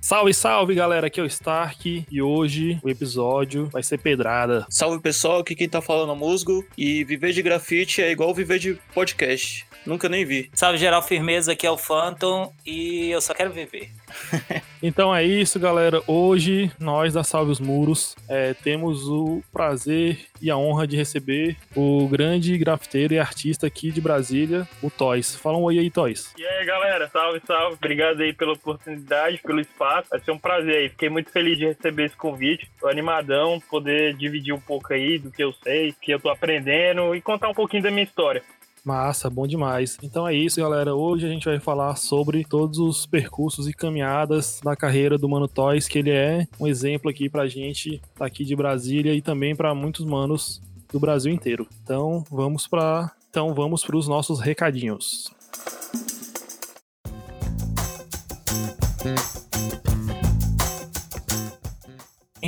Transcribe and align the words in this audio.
Salve, 0.00 0.32
salve 0.32 0.74
galera, 0.74 1.06
aqui 1.06 1.20
é 1.20 1.22
o 1.22 1.26
Stark 1.26 2.06
e 2.10 2.22
hoje 2.22 2.80
o 2.82 2.88
episódio 2.88 3.66
vai 3.66 3.82
ser 3.82 3.98
pedrada. 3.98 4.66
Salve 4.68 4.98
pessoal, 5.00 5.40
aqui 5.40 5.54
quem 5.54 5.68
tá 5.68 5.80
falando 5.80 6.10
é 6.10 6.12
o 6.12 6.16
Musgo 6.16 6.66
e 6.76 7.04
viver 7.04 7.32
de 7.32 7.42
grafite 7.42 8.02
é 8.02 8.10
igual 8.10 8.34
viver 8.34 8.58
de 8.58 8.74
podcast. 8.94 9.66
Nunca 9.84 10.08
nem 10.08 10.24
vi. 10.24 10.50
Salve 10.54 10.78
geral, 10.78 11.02
firmeza, 11.02 11.52
aqui 11.52 11.66
é 11.66 11.70
o 11.70 11.76
Phantom 11.76 12.52
e 12.64 13.10
eu 13.10 13.20
só 13.20 13.34
quero 13.34 13.52
viver. 13.52 13.90
então 14.82 15.14
é 15.14 15.24
isso, 15.24 15.58
galera. 15.58 16.02
Hoje 16.06 16.70
nós 16.78 17.14
da 17.14 17.22
Salve 17.22 17.50
os 17.50 17.60
Muros 17.60 18.16
é, 18.28 18.54
temos 18.54 19.08
o 19.08 19.42
prazer 19.52 20.26
e 20.40 20.50
a 20.50 20.56
honra 20.56 20.86
de 20.86 20.96
receber 20.96 21.56
o 21.76 22.08
grande 22.08 22.56
grafiteiro 22.56 23.14
e 23.14 23.18
artista 23.18 23.66
aqui 23.66 23.90
de 23.90 24.00
Brasília, 24.00 24.66
o 24.82 24.90
Toys. 24.90 25.34
Fala 25.34 25.58
um 25.58 25.62
oi 25.62 25.78
aí, 25.78 25.90
Toys. 25.90 26.34
E 26.38 26.44
aí, 26.44 26.64
galera, 26.64 27.08
salve, 27.08 27.40
salve. 27.46 27.74
Obrigado 27.74 28.20
aí 28.20 28.32
pela 28.32 28.52
oportunidade, 28.52 29.38
pelo 29.38 29.60
espaço. 29.60 30.08
Vai 30.10 30.20
ser 30.20 30.30
um 30.30 30.38
prazer 30.38 30.76
aí. 30.76 30.88
Fiquei 30.88 31.08
muito 31.08 31.30
feliz 31.30 31.58
de 31.58 31.66
receber 31.66 32.06
esse 32.06 32.16
convite. 32.16 32.70
Tô 32.80 32.88
animadão, 32.88 33.60
poder 33.70 34.14
dividir 34.14 34.54
um 34.54 34.60
pouco 34.60 34.92
aí 34.92 35.18
do 35.18 35.30
que 35.30 35.42
eu 35.42 35.52
sei, 35.52 35.94
que 36.00 36.12
eu 36.12 36.20
tô 36.20 36.28
aprendendo 36.28 37.14
e 37.14 37.20
contar 37.20 37.48
um 37.48 37.54
pouquinho 37.54 37.82
da 37.82 37.90
minha 37.90 38.04
história. 38.04 38.42
Massa, 38.84 39.28
bom 39.28 39.46
demais. 39.46 39.98
Então 40.02 40.26
é 40.26 40.34
isso, 40.34 40.60
galera. 40.60 40.94
Hoje 40.94 41.26
a 41.26 41.28
gente 41.28 41.44
vai 41.44 41.58
falar 41.58 41.96
sobre 41.96 42.44
todos 42.44 42.78
os 42.78 43.06
percursos 43.06 43.68
e 43.68 43.72
caminhadas 43.72 44.60
da 44.62 44.74
carreira 44.74 45.18
do 45.18 45.28
Mano 45.28 45.46
Toys, 45.46 45.86
que 45.86 45.98
ele 45.98 46.10
é 46.10 46.46
um 46.58 46.66
exemplo 46.66 47.10
aqui 47.10 47.28
pra 47.28 47.46
gente 47.46 48.00
daqui 48.18 48.44
de 48.44 48.56
Brasília 48.56 49.14
e 49.14 49.20
também 49.20 49.54
para 49.54 49.74
muitos 49.74 50.04
manos 50.04 50.62
do 50.92 50.98
Brasil 50.98 51.32
inteiro. 51.32 51.66
Então 51.82 52.24
vamos 52.30 52.66
para 52.66 53.10
então 53.28 53.54
vamos 53.54 53.84
para 53.84 53.96
os 53.96 54.08
nossos 54.08 54.40
recadinhos. 54.40 55.30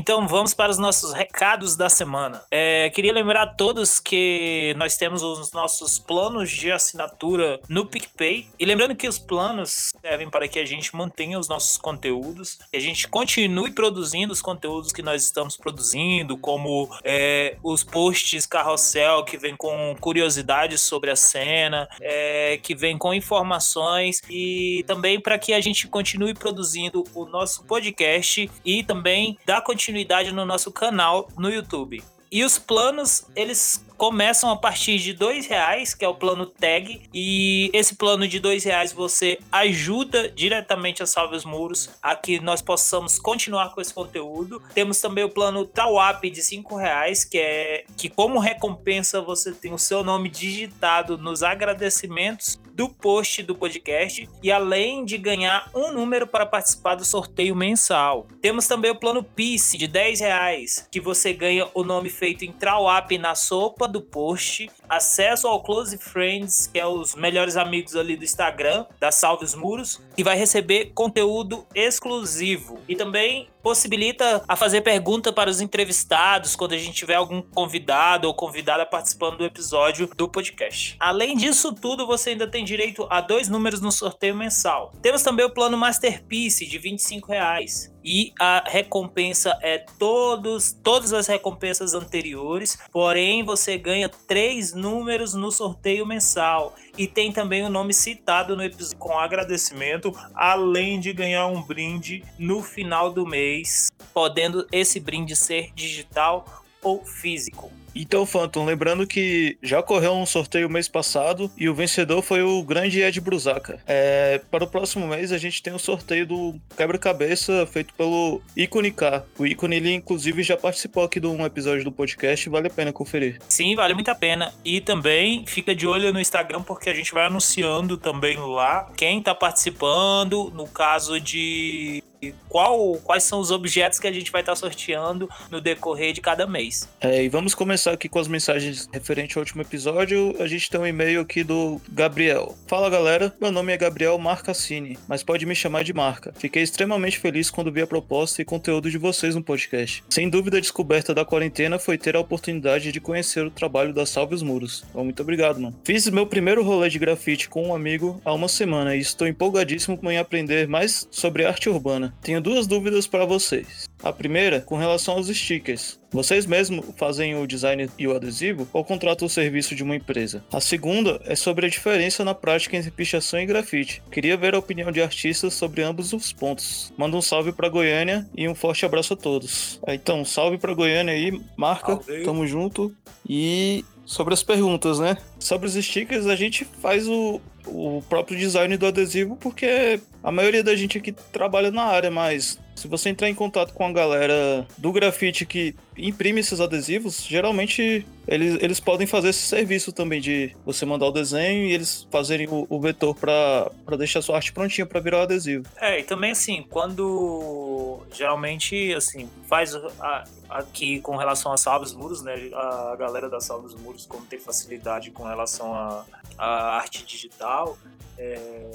Então 0.03 0.27
vamos 0.27 0.53
para 0.53 0.69
os 0.69 0.78
nossos 0.78 1.12
recados 1.12 1.77
da 1.77 1.89
semana. 1.89 2.42
É, 2.50 2.91
queria 2.91 3.12
lembrar 3.12 3.42
a 3.42 3.47
todos 3.47 4.00
que 4.00 4.75
nós 4.77 4.97
temos 4.97 5.22
os 5.22 5.53
nossos 5.53 5.97
planos 5.97 6.50
de 6.50 6.72
assinatura 6.72 7.61
no 7.69 7.86
PicPay. 7.86 8.48
E 8.59 8.64
lembrando 8.64 8.97
que 8.97 9.06
os 9.06 9.17
planos 9.17 9.92
servem 10.00 10.28
para 10.28 10.48
que 10.48 10.59
a 10.59 10.64
gente 10.64 10.97
mantenha 10.97 11.39
os 11.39 11.47
nossos 11.47 11.78
conteúdos, 11.78 12.59
que 12.69 12.77
a 12.77 12.81
gente 12.81 13.06
continue 13.06 13.70
produzindo 13.70 14.33
os 14.33 14.42
conteúdos 14.42 14.91
que 14.91 15.03
nós 15.03 15.22
estamos 15.22 15.56
produzindo, 15.56 16.37
como 16.37 16.91
é, 17.05 17.56
os 17.62 17.84
posts 17.84 18.44
carrossel 18.44 19.25
que 19.25 19.39
vem 19.39 19.55
com 19.55 19.94
curiosidades 20.00 20.81
sobre 20.81 21.12
a 21.12 21.16
cena, 21.16 21.89
é, 22.00 22.59
que 22.61 22.75
vem 22.75 22.98
com 22.98 23.14
informações 23.14 24.20
e 24.28 24.83
também 24.84 25.20
para 25.20 25.39
que 25.39 25.53
a 25.53 25.61
gente 25.61 25.87
continue 25.87 26.34
produzindo 26.34 27.05
o 27.14 27.25
nosso 27.25 27.62
podcast 27.62 28.50
e 28.64 28.83
também 28.83 29.39
dar 29.47 29.61
continuidade 29.61 29.91
continuidade 29.92 30.32
no 30.32 30.46
nosso 30.46 30.72
canal 30.72 31.28
no 31.36 31.50
YouTube. 31.50 32.02
E 32.30 32.42
os 32.44 32.58
planos, 32.58 33.26
eles 33.36 33.84
começam 33.98 34.50
a 34.50 34.56
partir 34.56 34.98
de 34.98 35.12
dois 35.12 35.46
reais, 35.46 35.92
que 35.92 36.02
é 36.02 36.08
o 36.08 36.14
plano 36.14 36.46
tag, 36.46 37.02
e 37.12 37.70
esse 37.74 37.94
plano 37.94 38.26
de 38.26 38.40
dois 38.40 38.64
reais 38.64 38.90
você 38.90 39.38
ajuda 39.52 40.30
diretamente 40.30 41.02
a 41.02 41.06
Salve 41.06 41.36
os 41.36 41.44
Muros 41.44 41.90
a 42.02 42.16
que 42.16 42.40
nós 42.40 42.62
possamos 42.62 43.18
continuar 43.18 43.74
com 43.74 43.82
esse 43.82 43.92
conteúdo. 43.92 44.62
Temos 44.72 44.98
também 44.98 45.24
o 45.24 45.28
plano 45.28 45.66
Tawap 45.66 46.28
de 46.30 46.42
cinco 46.42 46.74
reais, 46.74 47.22
que 47.22 47.36
é 47.36 47.84
que 47.98 48.08
como 48.08 48.38
recompensa 48.38 49.20
você 49.20 49.52
tem 49.52 49.74
o 49.74 49.78
seu 49.78 50.02
nome 50.02 50.30
digitado 50.30 51.18
nos 51.18 51.42
agradecimentos 51.42 52.58
do 52.83 52.88
post 52.88 53.44
do 53.44 53.55
podcast 53.55 54.28
e 54.42 54.50
além 54.50 55.05
de 55.05 55.16
ganhar 55.16 55.70
um 55.72 55.92
número 55.92 56.27
para 56.27 56.44
participar 56.44 56.97
do 56.97 57.04
sorteio 57.04 57.54
mensal. 57.54 58.26
Temos 58.41 58.66
também 58.66 58.91
o 58.91 58.98
plano 58.98 59.22
Peace 59.22 59.78
de 59.78 59.87
10 59.87 60.19
reais, 60.19 60.88
que 60.91 60.98
você 60.98 61.32
ganha 61.32 61.69
o 61.75 61.84
nome 61.84 62.10
feito 62.10 62.44
em 62.44 62.50
Trawap 62.50 63.16
na 63.19 63.37
sopa 63.37 63.87
do 63.87 64.00
post, 64.00 64.69
acesso 64.88 65.47
ao 65.47 65.62
Close 65.62 65.97
Friends, 65.97 66.66
que 66.66 66.81
é 66.81 66.84
os 66.84 67.15
melhores 67.15 67.56
amigos 67.56 67.94
ali 67.94 68.16
do 68.16 68.25
Instagram, 68.25 68.84
da 68.99 69.12
Salve 69.12 69.44
os 69.44 69.54
Muros, 69.54 70.00
e 70.19 70.25
vai 70.25 70.37
receber 70.37 70.91
conteúdo 70.93 71.64
exclusivo. 71.76 72.81
E 72.88 72.97
também 72.97 73.49
possibilita 73.62 74.43
a 74.49 74.56
fazer 74.56 74.81
pergunta 74.81 75.33
para 75.33 75.50
os 75.50 75.61
entrevistados 75.61 76.56
quando 76.56 76.73
a 76.73 76.78
gente 76.78 76.93
tiver 76.93 77.15
algum 77.15 77.43
convidado 77.43 78.27
ou 78.27 78.34
convidada 78.34 78.84
participando 78.84 79.39
do 79.39 79.45
episódio 79.45 80.11
do 80.17 80.28
podcast. 80.28 80.97
Além 80.99 81.37
disso 81.37 81.73
tudo, 81.73 82.06
você 82.06 82.31
ainda 82.31 82.47
tem 82.47 82.65
direito 82.65 83.06
a 83.09 83.21
dois 83.21 83.49
números 83.49 83.81
no 83.81 83.93
sorteio 83.93 84.34
mensal. 84.34 84.93
Temos 85.00 85.23
também 85.23 85.47
o 85.47 85.50
plano 85.50 85.77
Masterpiece 85.77 86.67
de 86.67 86.78
25 86.78 87.31
reais 87.31 87.91
e 88.04 88.32
a 88.38 88.64
recompensa 88.66 89.58
é 89.62 89.78
todos 89.98 90.72
todas 90.82 91.12
as 91.12 91.26
recompensas 91.26 91.94
anteriores, 91.94 92.78
porém 92.92 93.44
você 93.44 93.76
ganha 93.78 94.08
três 94.08 94.72
números 94.72 95.34
no 95.34 95.50
sorteio 95.50 96.06
mensal 96.06 96.74
e 96.96 97.06
tem 97.06 97.32
também 97.32 97.62
o 97.64 97.70
nome 97.70 97.94
citado 97.94 98.56
no 98.56 98.62
episódio 98.62 98.98
com 98.98 99.18
agradecimento, 99.18 100.12
além 100.34 101.00
de 101.00 101.12
ganhar 101.12 101.46
um 101.46 101.62
brinde 101.62 102.24
no 102.38 102.62
final 102.62 103.12
do 103.12 103.26
mês, 103.26 103.90
podendo 104.12 104.66
esse 104.70 105.00
brinde 105.00 105.34
ser 105.36 105.72
digital 105.74 106.64
ou 106.82 107.04
físico. 107.04 107.81
Então, 107.94 108.25
Phantom, 108.26 108.64
lembrando 108.64 109.06
que 109.06 109.56
já 109.62 109.80
ocorreu 109.80 110.14
um 110.14 110.26
sorteio 110.26 110.69
mês 110.69 110.88
passado 110.88 111.50
e 111.56 111.69
o 111.69 111.75
vencedor 111.75 112.22
foi 112.22 112.42
o 112.42 112.62
grande 112.62 113.00
Ed 113.00 113.20
Brusaca. 113.20 113.80
É, 113.86 114.41
para 114.50 114.64
o 114.64 114.66
próximo 114.66 115.06
mês 115.06 115.32
a 115.32 115.38
gente 115.38 115.62
tem 115.62 115.72
o 115.72 115.76
um 115.76 115.78
sorteio 115.78 116.26
do 116.26 116.54
quebra-cabeça 116.76 117.66
feito 117.66 117.92
pelo 117.94 118.41
Ícone 118.56 118.91
K. 118.91 119.25
O 119.38 119.47
Ícone, 119.47 119.76
ele 119.76 119.92
inclusive 119.92 120.42
já 120.42 120.56
participou 120.56 121.04
aqui 121.04 121.20
de 121.20 121.26
um 121.26 121.44
episódio 121.44 121.84
do 121.84 121.92
podcast, 121.92 122.48
vale 122.48 122.69
a 122.69 122.70
pena 122.70 122.92
conferir. 122.92 123.38
Sim, 123.48 123.75
vale 123.75 123.94
muito 123.94 124.10
a 124.10 124.14
pena. 124.14 124.52
E 124.64 124.81
também 124.81 125.44
fica 125.47 125.75
de 125.75 125.86
olho 125.86 126.12
no 126.12 126.20
Instagram 126.20 126.62
porque 126.62 126.88
a 126.88 126.94
gente 126.94 127.12
vai 127.12 127.26
anunciando 127.26 127.97
também 127.97 128.36
lá 128.38 128.91
quem 128.97 129.19
está 129.19 129.34
participando, 129.34 130.50
no 130.54 130.66
caso 130.66 131.20
de 131.20 132.02
qual, 132.49 132.94
quais 133.03 133.25
são 133.25 133.41
os 133.41 133.50
objetos 133.50 133.99
que 133.99 134.06
a 134.06 134.12
gente 134.12 134.31
vai 134.31 134.43
estar 134.43 134.53
tá 134.53 134.56
sorteando 134.56 135.28
no 135.50 135.60
decorrer 135.60 136.12
de 136.12 136.21
cada 136.21 136.47
mês. 136.47 136.88
É, 137.00 137.25
e 137.25 137.28
vamos 137.28 137.55
começar 137.55 137.93
aqui 137.93 138.09
com 138.09 138.19
as 138.19 138.28
mensagens 138.28 138.88
referente 138.93 139.37
ao 139.37 139.43
último 139.43 139.62
episódio. 139.62 140.37
A 140.38 140.47
gente 140.47 140.71
tem 140.71 140.78
um 140.78 140.87
e-mail 140.87 141.21
aqui 141.21 141.43
do 141.43 141.81
Gabriel. 141.88 142.56
Fala 142.66 142.91
galera, 142.91 143.34
meu 143.41 143.50
nome 143.50 143.72
é 143.72 143.77
Gabriel 143.77 144.19
Marcassini, 144.19 144.99
mas 145.09 145.22
pode 145.22 145.47
me 145.47 145.55
chamar 145.55 145.82
de 145.82 145.93
Marca. 145.93 146.32
Fiquei 146.37 146.62
extremamente 146.62 147.19
feliz 147.19 147.50
quando 147.50 147.72
vi 147.72 147.81
a 147.81 147.87
proposta 147.87 148.43
e 148.43 148.44
conteúdo 148.44 148.91
de 148.91 148.99
vocês 148.99 149.34
no 149.34 149.43
podcast. 149.43 150.05
Sem 150.11 150.28
dúvida, 150.28 150.59
a 150.59 150.61
descoberta 150.61 151.15
da 151.15 151.25
quarentena 151.25 151.78
foi 151.78 151.97
ter 151.97 152.15
a 152.15 152.21
oportunidade 152.21 152.93
de 152.93 153.00
conhecer 153.00 153.47
o 153.47 153.50
trabalho 153.50 153.94
da 153.94 154.05
Salve 154.05 154.34
os 154.34 154.43
Muros. 154.43 154.84
Então, 154.91 155.05
muito 155.05 155.22
obrigado, 155.22 155.61
mano. 155.61 155.75
Fiz 155.84 156.09
meu 156.09 156.27
primeiro 156.27 156.62
rolê 156.62 156.88
de 156.88 156.99
grafite 156.99 157.49
com 157.49 157.69
um 157.69 157.75
amigo 157.75 158.21
há 158.25 158.32
uma 158.32 158.49
semana 158.49 158.94
e 158.94 159.00
estou 159.00 159.27
empolgadíssimo 159.27 159.99
em 160.11 160.19
aprender 160.19 160.69
mais 160.69 161.09
sobre 161.11 161.47
arte 161.47 161.69
urbana. 161.69 162.12
Tenho 162.21 162.41
duas 162.41 162.67
dúvidas 162.67 163.06
para 163.06 163.25
vocês. 163.25 163.89
A 164.03 164.12
primeira, 164.12 164.61
com 164.61 164.77
relação 164.77 165.15
aos 165.15 165.28
stickers. 165.28 166.00
Vocês 166.11 166.45
mesmos 166.45 166.84
fazem 166.97 167.34
o 167.37 167.47
design 167.47 167.89
e 167.99 168.06
o 168.06 168.15
adesivo 168.15 168.69
ou 168.73 168.84
contratam 168.84 169.27
o 169.27 169.31
serviço 169.31 169.75
de 169.75 169.83
uma 169.83 169.97
empresa? 169.97 170.45
A 170.53 170.61
segunda 170.61 171.21
é 171.25 171.34
sobre 171.34 171.67
a 171.67 171.69
diferença 171.69 172.25
na 172.25 172.34
prática 172.34 172.77
entre 172.77 172.91
pichação 172.91 173.41
e 173.41 173.47
grafite. 173.47 174.03
Queria 174.11 174.37
ver 174.37 174.55
a 174.55 174.59
opinião 174.59 174.93
de 174.93 175.00
artistas 175.00 175.55
sobre 175.55 175.83
ambos 175.83 176.12
os 176.12 176.33
pontos. 176.33 176.93
Manda 176.97 177.17
um 177.17 177.23
salve 177.23 177.53
para 177.53 177.69
Goiânia 177.69 178.29
e 178.37 178.49
um 178.49 178.55
forte 178.55 178.84
abraço 178.84 179.15
a 179.15 179.17
todos. 179.17 179.81
Então, 179.89 180.25
salve 180.25 180.59
para 180.59 180.75
Goiânia 180.75 181.15
aí, 181.15 181.41
marca, 181.56 181.93
salve. 181.93 182.23
tamo 182.25 182.47
junto. 182.47 182.94
E 183.29 183.84
sobre 184.05 184.35
as 184.35 184.43
perguntas, 184.43 184.99
né? 184.99 185.17
Sobre 185.38 185.67
os 185.67 185.75
stickers, 185.75 186.26
a 186.26 186.37
gente 186.37 186.65
faz 186.81 187.08
o, 187.08 187.41
o 187.67 188.03
próprio 188.09 188.38
design 188.38 188.76
do 188.76 188.87
adesivo 188.87 189.37
porque 189.37 190.00
a 190.23 190.32
maioria 190.32 190.62
da 190.62 190.75
gente 190.75 190.99
aqui 190.99 191.12
trabalha 191.32 191.70
na 191.70 191.85
área, 191.85 192.11
mas 192.11 192.59
se 192.74 192.88
você 192.88 193.10
entrar 193.10 193.28
em 193.28 193.34
contato 193.34 193.72
com 193.72 193.86
a 193.86 193.92
galera 193.92 194.66
do 194.78 194.92
grafite 194.92 195.44
que 195.46 195.74
imprime 195.96 196.40
esses 196.40 196.60
adesivos, 196.60 197.22
geralmente 197.24 198.06
eles, 198.26 198.62
eles 198.62 198.80
podem 198.80 199.06
fazer 199.06 199.28
esse 199.28 199.42
serviço 199.42 199.92
também 199.92 200.20
de 200.20 200.56
você 200.64 200.86
mandar 200.86 201.06
o 201.06 201.10
desenho 201.10 201.66
e 201.66 201.72
eles 201.72 202.06
fazerem 202.10 202.48
o, 202.48 202.66
o 202.69 202.80
vetor 202.80 203.14
para 203.14 203.70
deixar 203.96 204.20
a 204.20 204.22
sua 204.22 204.36
arte 204.36 204.52
prontinha 204.52 204.86
para 204.86 205.00
virar 205.00 205.19
o 205.19 205.22
adesivo. 205.22 205.64
É, 205.80 206.00
e 206.00 206.04
também 206.04 206.30
assim, 206.30 206.64
quando 206.69 208.00
geralmente 208.12 208.92
assim, 208.94 209.28
faz 209.48 209.74
a, 209.74 210.24
aqui 210.48 211.00
com 211.00 211.16
relação 211.16 211.52
a 211.52 211.56
Salves 211.56 211.92
Muros, 211.92 212.22
né? 212.22 212.34
A 212.54 212.96
galera 212.96 213.28
da 213.28 213.40
Salves 213.40 213.74
Muros, 213.74 214.06
como 214.06 214.24
tem 214.26 214.38
facilidade 214.38 215.10
com 215.10 215.24
relação 215.24 215.74
à 215.74 216.76
arte 216.76 217.04
digital, 217.04 217.76
é, 218.19 218.70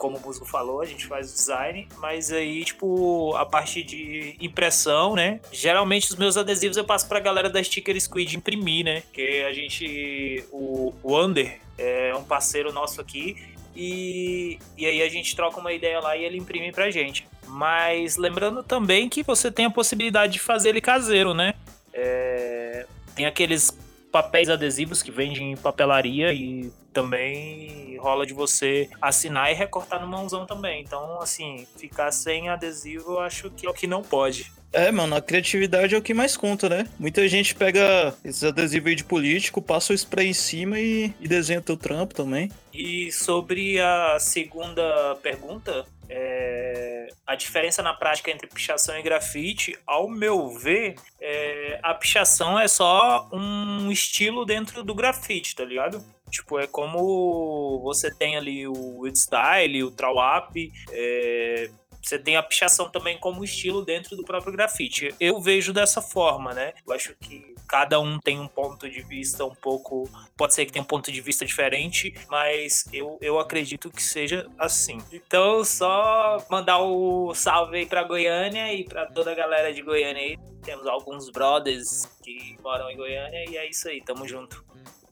como 0.00 0.16
o 0.16 0.20
Musgo 0.20 0.46
falou, 0.46 0.80
a 0.80 0.86
gente 0.86 1.06
faz 1.06 1.30
design, 1.30 1.86
mas 1.98 2.32
aí, 2.32 2.64
tipo, 2.64 3.36
a 3.36 3.44
parte 3.44 3.82
de 3.82 4.34
impressão, 4.40 5.14
né? 5.14 5.40
Geralmente 5.52 6.10
os 6.10 6.16
meus 6.16 6.38
adesivos 6.38 6.78
eu 6.78 6.84
passo 6.84 7.06
pra 7.06 7.20
galera 7.20 7.50
da 7.50 7.62
Sticker 7.62 8.00
Squid 8.00 8.34
imprimir, 8.34 8.82
né? 8.82 9.02
Que 9.12 9.42
a 9.44 9.52
gente. 9.52 10.42
O, 10.50 10.94
o 11.02 11.20
Under 11.20 11.60
é 11.76 12.14
um 12.16 12.24
parceiro 12.24 12.72
nosso 12.72 12.98
aqui 13.00 13.36
e, 13.76 14.58
e 14.76 14.86
aí 14.86 15.02
a 15.02 15.08
gente 15.08 15.36
troca 15.36 15.60
uma 15.60 15.72
ideia 15.72 16.00
lá 16.00 16.16
e 16.16 16.24
ele 16.24 16.38
imprime 16.38 16.72
pra 16.72 16.90
gente. 16.90 17.28
Mas 17.46 18.16
lembrando 18.16 18.62
também 18.62 19.06
que 19.06 19.22
você 19.22 19.50
tem 19.50 19.66
a 19.66 19.70
possibilidade 19.70 20.32
de 20.32 20.38
fazer 20.38 20.70
ele 20.70 20.80
caseiro, 20.80 21.34
né? 21.34 21.54
É, 21.92 22.86
tem 23.14 23.26
aqueles 23.26 23.76
papéis 24.10 24.48
adesivos 24.48 25.02
que 25.02 25.10
vendem 25.10 25.52
em 25.52 25.56
papelaria 25.56 26.32
e 26.32 26.72
também 26.92 27.96
rola 27.98 28.26
de 28.26 28.34
você 28.34 28.88
assinar 29.00 29.50
e 29.50 29.54
recortar 29.54 30.00
no 30.00 30.08
mãozão 30.08 30.46
também. 30.46 30.82
Então, 30.82 31.20
assim, 31.20 31.66
ficar 31.76 32.10
sem 32.10 32.48
adesivo 32.48 33.12
eu 33.12 33.20
acho 33.20 33.50
que 33.50 33.66
é 33.66 33.70
o 33.70 33.74
que 33.74 33.86
não 33.86 34.02
pode. 34.02 34.52
É, 34.72 34.90
mano, 34.92 35.16
a 35.16 35.20
criatividade 35.20 35.94
é 35.94 35.98
o 35.98 36.02
que 36.02 36.14
mais 36.14 36.36
conta, 36.36 36.68
né? 36.68 36.86
Muita 36.98 37.26
gente 37.28 37.54
pega 37.56 38.14
esses 38.24 38.44
adesivos 38.44 38.88
aí 38.88 38.94
de 38.94 39.02
político, 39.02 39.60
passa 39.60 39.92
o 39.92 39.96
spray 39.96 40.28
em 40.28 40.32
cima 40.32 40.78
e, 40.78 41.12
e 41.20 41.26
desenha 41.26 41.60
teu 41.60 41.76
trampo 41.76 42.14
também. 42.14 42.50
E 42.72 43.10
sobre 43.10 43.80
a 43.80 44.18
segunda 44.20 45.16
pergunta, 45.22 45.84
é, 46.12 47.06
a 47.24 47.36
diferença 47.36 47.82
na 47.82 47.94
prática 47.94 48.30
entre 48.30 48.48
pichação 48.48 48.98
e 48.98 49.02
grafite, 49.02 49.78
ao 49.86 50.08
meu 50.08 50.48
ver, 50.50 50.96
é, 51.20 51.78
a 51.82 51.94
pichação 51.94 52.58
é 52.58 52.66
só 52.66 53.28
um 53.32 53.90
estilo 53.92 54.44
dentro 54.44 54.82
do 54.82 54.92
grafite, 54.92 55.54
tá 55.54 55.64
ligado? 55.64 56.04
Tipo, 56.28 56.58
é 56.58 56.66
como 56.66 57.80
você 57.82 58.12
tem 58.12 58.36
ali 58.36 58.66
o 58.66 59.06
style, 59.14 59.84
o 59.84 59.90
trawap, 59.90 60.72
é, 60.90 61.70
você 62.02 62.18
tem 62.18 62.36
a 62.36 62.42
pichação 62.42 62.90
também 62.90 63.18
como 63.18 63.44
estilo 63.44 63.84
dentro 63.84 64.16
do 64.16 64.24
próprio 64.24 64.52
grafite. 64.52 65.14
Eu 65.20 65.40
vejo 65.40 65.72
dessa 65.72 66.02
forma, 66.02 66.52
né? 66.52 66.72
Eu 66.86 66.92
acho 66.92 67.14
que 67.20 67.49
cada 67.70 68.00
um 68.00 68.18
tem 68.18 68.40
um 68.40 68.48
ponto 68.48 68.90
de 68.90 69.00
vista 69.00 69.44
um 69.44 69.54
pouco. 69.54 70.10
Pode 70.36 70.54
ser 70.54 70.66
que 70.66 70.72
tenha 70.72 70.82
um 70.82 70.86
ponto 70.86 71.12
de 71.12 71.20
vista 71.20 71.46
diferente, 71.46 72.12
mas 72.28 72.84
eu, 72.92 73.16
eu 73.20 73.38
acredito 73.38 73.88
que 73.92 74.02
seja 74.02 74.50
assim. 74.58 74.98
Então, 75.12 75.62
só 75.64 76.44
mandar 76.50 76.80
o 76.80 77.32
salve 77.32 77.76
aí 77.76 77.86
pra 77.86 78.02
Goiânia 78.02 78.74
e 78.74 78.82
pra 78.82 79.06
toda 79.06 79.30
a 79.30 79.36
galera 79.36 79.72
de 79.72 79.82
Goiânia 79.82 80.20
aí. 80.20 80.36
Temos 80.64 80.84
alguns 80.88 81.30
brothers 81.30 82.06
que 82.24 82.58
moram 82.60 82.90
em 82.90 82.96
Goiânia 82.96 83.48
e 83.48 83.56
é 83.56 83.70
isso 83.70 83.88
aí, 83.88 84.02
tamo 84.02 84.26
junto. 84.26 84.64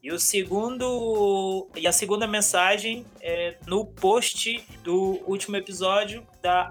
E 0.02 0.10
o 0.10 0.18
segundo 0.18 1.68
e 1.76 1.86
a 1.86 1.92
segunda 1.92 2.26
mensagem 2.26 3.06
é 3.20 3.56
no 3.68 3.86
post 3.86 4.60
do 4.82 5.20
último 5.28 5.56
episódio 5.56 6.26
da 6.42 6.68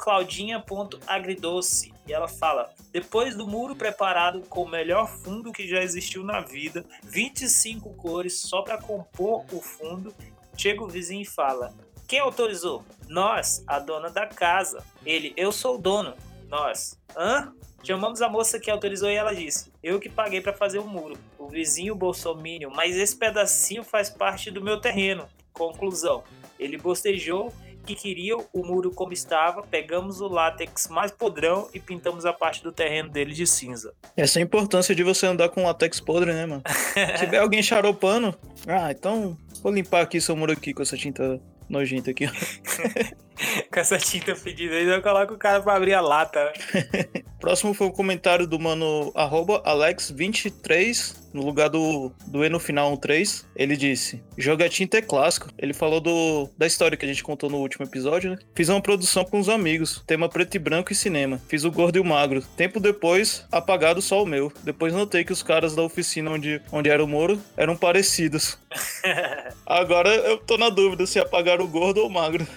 claudinha.agridoce. 0.00 1.96
E 2.08 2.12
ela 2.12 2.26
fala: 2.26 2.72
depois 2.90 3.36
do 3.36 3.46
muro 3.46 3.76
preparado 3.76 4.40
com 4.48 4.62
o 4.62 4.68
melhor 4.68 5.06
fundo 5.06 5.52
que 5.52 5.68
já 5.68 5.82
existiu 5.82 6.24
na 6.24 6.40
vida, 6.40 6.84
25 7.04 7.92
cores 7.94 8.40
só 8.40 8.62
para 8.62 8.78
compor 8.78 9.44
o 9.52 9.60
fundo, 9.60 10.14
chega 10.56 10.82
o 10.82 10.88
vizinho 10.88 11.22
e 11.22 11.26
fala: 11.26 11.74
Quem 12.08 12.18
autorizou? 12.20 12.82
Nós, 13.08 13.62
a 13.66 13.78
dona 13.78 14.08
da 14.08 14.26
casa. 14.26 14.82
Ele: 15.04 15.34
Eu 15.36 15.52
sou 15.52 15.74
o 15.74 15.78
dono. 15.78 16.14
Nós. 16.48 16.98
Hã? 17.14 17.52
Chamamos 17.84 18.22
a 18.22 18.28
moça 18.28 18.58
que 18.58 18.70
autorizou 18.70 19.10
e 19.10 19.14
ela 19.14 19.34
disse: 19.34 19.70
Eu 19.82 20.00
que 20.00 20.08
paguei 20.08 20.40
para 20.40 20.54
fazer 20.54 20.78
o 20.78 20.86
muro. 20.86 21.16
O 21.38 21.46
vizinho 21.46 21.94
Bolsominion, 21.94 22.70
mas 22.70 22.96
esse 22.96 23.14
pedacinho 23.14 23.84
faz 23.84 24.08
parte 24.08 24.50
do 24.50 24.62
meu 24.62 24.80
terreno. 24.80 25.28
Conclusão: 25.52 26.24
ele 26.58 26.78
bostejou 26.78 27.52
que 27.88 27.94
queria 27.94 28.36
o 28.36 28.62
muro 28.62 28.90
como 28.90 29.14
estava, 29.14 29.62
pegamos 29.62 30.20
o 30.20 30.28
látex 30.28 30.88
mais 30.88 31.10
podrão 31.10 31.70
e 31.72 31.80
pintamos 31.80 32.26
a 32.26 32.34
parte 32.34 32.62
do 32.62 32.70
terreno 32.70 33.08
dele 33.08 33.32
de 33.32 33.46
cinza. 33.46 33.94
Essa 34.14 34.38
é 34.38 34.42
a 34.42 34.44
importância 34.44 34.94
de 34.94 35.02
você 35.02 35.26
andar 35.26 35.48
com 35.48 35.64
látex 35.64 35.98
podre, 35.98 36.34
né, 36.34 36.44
mano? 36.44 36.62
Se 36.68 37.24
tiver 37.24 37.38
alguém 37.38 37.62
charopando, 37.62 38.38
ah, 38.66 38.90
então 38.90 39.38
vou 39.62 39.72
limpar 39.72 40.02
aqui 40.02 40.20
seu 40.20 40.36
muro 40.36 40.52
aqui 40.52 40.74
com 40.74 40.82
essa 40.82 40.98
tinta 40.98 41.40
nojenta 41.66 42.10
aqui. 42.10 42.26
com 43.72 43.80
essa 43.80 43.96
tinta 43.96 44.36
fedida 44.36 44.74
aí, 44.74 44.84
eu 44.84 45.00
coloco 45.00 45.32
o 45.32 45.38
cara 45.38 45.62
pra 45.62 45.74
abrir 45.74 45.94
a 45.94 46.02
lata. 46.02 46.52
Próximo 47.40 47.72
foi 47.72 47.86
o 47.86 47.90
um 47.90 47.92
comentário 47.92 48.46
do 48.46 48.58
mano 48.58 49.10
Alex23, 49.14 51.16
no 51.32 51.44
lugar 51.44 51.68
do, 51.68 52.12
do 52.26 52.44
E 52.44 52.48
no 52.48 52.58
final 52.58 52.96
3. 52.96 53.46
Ele 53.54 53.76
disse: 53.76 54.22
Jogatinta 54.36 54.98
é 54.98 55.02
clássico. 55.02 55.48
Ele 55.58 55.72
falou 55.72 56.00
do, 56.00 56.48
da 56.56 56.66
história 56.66 56.96
que 56.96 57.04
a 57.04 57.08
gente 57.08 57.22
contou 57.22 57.50
no 57.50 57.58
último 57.58 57.84
episódio, 57.84 58.30
né? 58.30 58.38
Fiz 58.54 58.68
uma 58.68 58.80
produção 58.80 59.24
com 59.24 59.38
os 59.38 59.48
amigos, 59.48 60.02
tema 60.06 60.28
preto 60.28 60.54
e 60.54 60.58
branco 60.58 60.92
e 60.92 60.96
cinema. 60.96 61.40
Fiz 61.48 61.64
o 61.64 61.70
gordo 61.70 61.96
e 61.96 62.00
o 62.00 62.04
magro. 62.04 62.42
Tempo 62.56 62.80
depois, 62.80 63.46
apagado 63.50 64.02
só 64.02 64.22
o 64.22 64.26
meu. 64.26 64.52
Depois 64.62 64.92
notei 64.92 65.24
que 65.24 65.32
os 65.32 65.42
caras 65.42 65.74
da 65.74 65.82
oficina 65.82 66.30
onde, 66.30 66.60
onde 66.72 66.90
era 66.90 67.02
o 67.04 67.08
Moro 67.08 67.40
eram 67.56 67.76
parecidos. 67.76 68.58
Agora 69.66 70.10
eu 70.10 70.38
tô 70.38 70.56
na 70.56 70.68
dúvida 70.68 71.06
se 71.06 71.18
apagaram 71.18 71.64
o 71.64 71.68
gordo 71.68 71.98
ou 71.98 72.08
o 72.08 72.10
magro. 72.10 72.46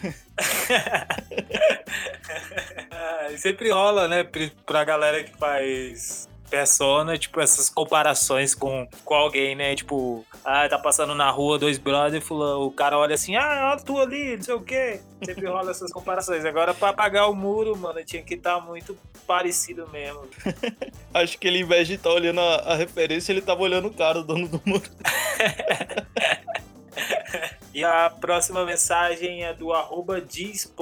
ah, 2.91 3.27
sempre 3.38 3.71
rola, 3.71 4.07
né? 4.07 4.23
Pra 4.65 4.83
galera 4.83 5.23
que 5.23 5.38
faz 5.38 6.31
persona, 6.51 7.18
tipo, 7.18 7.39
essas 7.39 7.69
comparações 7.69 8.53
com, 8.53 8.86
com 9.06 9.13
alguém, 9.13 9.56
né? 9.56 9.74
Tipo, 9.74 10.25
ah, 10.44 10.68
tá 10.68 10.77
passando 10.77 11.15
na 11.15 11.31
rua 11.31 11.57
dois 11.57 11.77
brothers, 11.77 12.30
o 12.30 12.69
cara 12.71 12.98
olha 12.98 13.15
assim, 13.15 13.38
ah, 13.38 13.71
olha 13.71 13.81
tu 13.81 13.98
ali, 13.98 14.36
não 14.36 14.44
sei 14.44 14.53
o 14.53 14.62
quê. 14.62 15.00
Sempre 15.24 15.48
rola 15.48 15.71
essas 15.71 15.94
comparações. 15.94 16.44
Agora, 16.44 16.74
pra 16.74 16.89
apagar 16.89 17.30
o 17.30 17.36
muro, 17.36 17.77
mano, 17.77 18.03
tinha 18.03 18.21
que 18.21 18.33
estar 18.33 18.56
tá 18.56 18.62
muito 18.62 18.98
parecido 19.25 19.88
mesmo. 19.88 20.27
Acho 21.13 21.39
que 21.39 21.48
ele, 21.48 21.59
em 21.59 21.65
vez 21.65 21.88
de 21.88 21.94
estar 21.94 22.09
tá 22.09 22.15
olhando 22.15 22.42
a, 22.42 22.56
a, 22.56 22.75
referência, 22.75 23.31
ele 23.31 23.42
tava 23.42 23.62
olhando 23.62 23.88
o 23.88 23.94
cara, 23.94 24.19
o 24.19 24.24
dono 24.24 24.50
do 24.50 24.62
muro. 24.65 24.89
e 27.74 27.81
a 27.81 28.09
próxima 28.09 28.65
mensagem 28.65 29.45
é 29.45 29.54
do 29.54 29.71
arroba 29.71 30.19
diz.to.pia. 30.19 30.81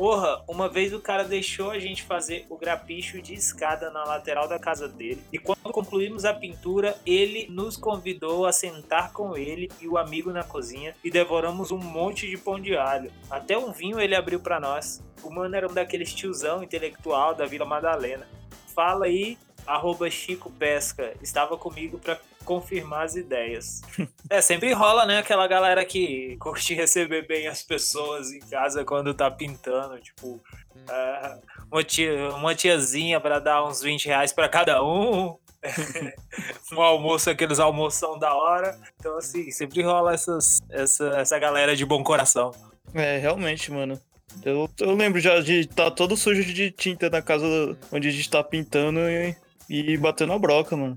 Porra, 0.00 0.42
uma 0.48 0.66
vez 0.66 0.94
o 0.94 0.98
cara 0.98 1.24
deixou 1.24 1.70
a 1.70 1.78
gente 1.78 2.04
fazer 2.04 2.46
o 2.48 2.56
grapicho 2.56 3.20
de 3.20 3.34
escada 3.34 3.90
na 3.90 4.02
lateral 4.02 4.48
da 4.48 4.58
casa 4.58 4.88
dele. 4.88 5.22
E 5.30 5.38
quando 5.38 5.60
concluímos 5.70 6.24
a 6.24 6.32
pintura, 6.32 6.96
ele 7.04 7.46
nos 7.50 7.76
convidou 7.76 8.46
a 8.46 8.50
sentar 8.50 9.12
com 9.12 9.36
ele 9.36 9.70
e 9.78 9.86
o 9.86 9.98
amigo 9.98 10.32
na 10.32 10.42
cozinha 10.42 10.94
e 11.04 11.10
devoramos 11.10 11.70
um 11.70 11.76
monte 11.76 12.26
de 12.26 12.38
pão 12.38 12.58
de 12.58 12.74
alho. 12.74 13.12
Até 13.30 13.58
um 13.58 13.72
vinho 13.72 14.00
ele 14.00 14.14
abriu 14.14 14.40
para 14.40 14.58
nós. 14.58 15.04
O 15.22 15.28
mano 15.28 15.54
era 15.54 15.70
um 15.70 15.74
daqueles 15.74 16.14
tiozão 16.14 16.62
intelectual 16.62 17.34
da 17.34 17.44
Vila 17.44 17.66
Madalena. 17.66 18.26
Fala 18.74 19.04
aí, 19.04 19.36
arroba 19.66 20.08
Chico 20.08 20.50
Pesca, 20.50 21.12
estava 21.20 21.58
comigo 21.58 21.98
para 21.98 22.18
confirmar 22.44 23.04
as 23.04 23.16
ideias. 23.16 23.80
é, 24.28 24.40
sempre 24.40 24.72
rola, 24.72 25.06
né? 25.06 25.18
Aquela 25.18 25.46
galera 25.46 25.84
que 25.84 26.36
curte 26.38 26.74
receber 26.74 27.26
bem 27.26 27.46
as 27.46 27.62
pessoas 27.62 28.32
em 28.32 28.40
casa 28.40 28.84
quando 28.84 29.14
tá 29.14 29.30
pintando, 29.30 29.98
tipo, 30.00 30.40
uh, 30.74 31.40
uma, 31.70 31.84
tia, 31.84 32.30
uma 32.30 32.54
tiazinha 32.54 33.20
para 33.20 33.38
dar 33.38 33.64
uns 33.64 33.82
20 33.82 34.06
reais 34.06 34.32
para 34.32 34.48
cada 34.48 34.82
um. 34.82 35.36
um 36.72 36.80
almoço, 36.80 37.28
aqueles 37.28 37.58
almoção 37.58 38.18
da 38.18 38.34
hora. 38.34 38.78
Então, 38.98 39.16
assim, 39.18 39.50
sempre 39.50 39.82
rola 39.82 40.14
essas, 40.14 40.60
essa, 40.70 41.08
essa 41.16 41.38
galera 41.38 41.76
de 41.76 41.84
bom 41.84 42.02
coração. 42.02 42.52
É, 42.94 43.18
realmente, 43.18 43.70
mano. 43.70 44.00
Eu, 44.44 44.70
eu 44.78 44.94
lembro 44.94 45.20
já 45.20 45.40
de 45.40 45.60
estar 45.60 45.84
tá 45.84 45.90
todo 45.90 46.16
sujo 46.16 46.44
de 46.44 46.70
tinta 46.70 47.10
na 47.10 47.20
casa 47.20 47.76
onde 47.92 48.08
a 48.08 48.10
gente 48.10 48.30
tá 48.30 48.42
pintando 48.42 49.00
e, 49.00 49.36
e 49.68 49.96
batendo 49.96 50.32
a 50.32 50.38
broca, 50.38 50.76
mano. 50.76 50.96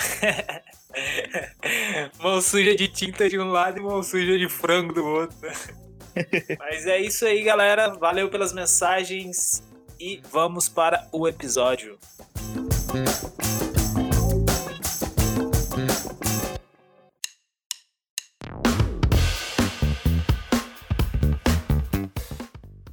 mão 2.20 2.40
suja 2.40 2.74
de 2.74 2.88
tinta 2.88 3.28
de 3.28 3.38
um 3.38 3.50
lado 3.50 3.78
e 3.78 3.82
mão 3.82 4.02
suja 4.02 4.38
de 4.38 4.48
frango 4.48 4.92
do 4.92 5.04
outro. 5.04 5.36
Mas 6.58 6.86
é 6.86 7.00
isso 7.00 7.24
aí, 7.24 7.42
galera. 7.42 7.94
Valeu 7.94 8.28
pelas 8.28 8.52
mensagens 8.52 9.62
e 9.98 10.20
vamos 10.30 10.68
para 10.68 11.08
o 11.12 11.28
episódio. 11.28 11.98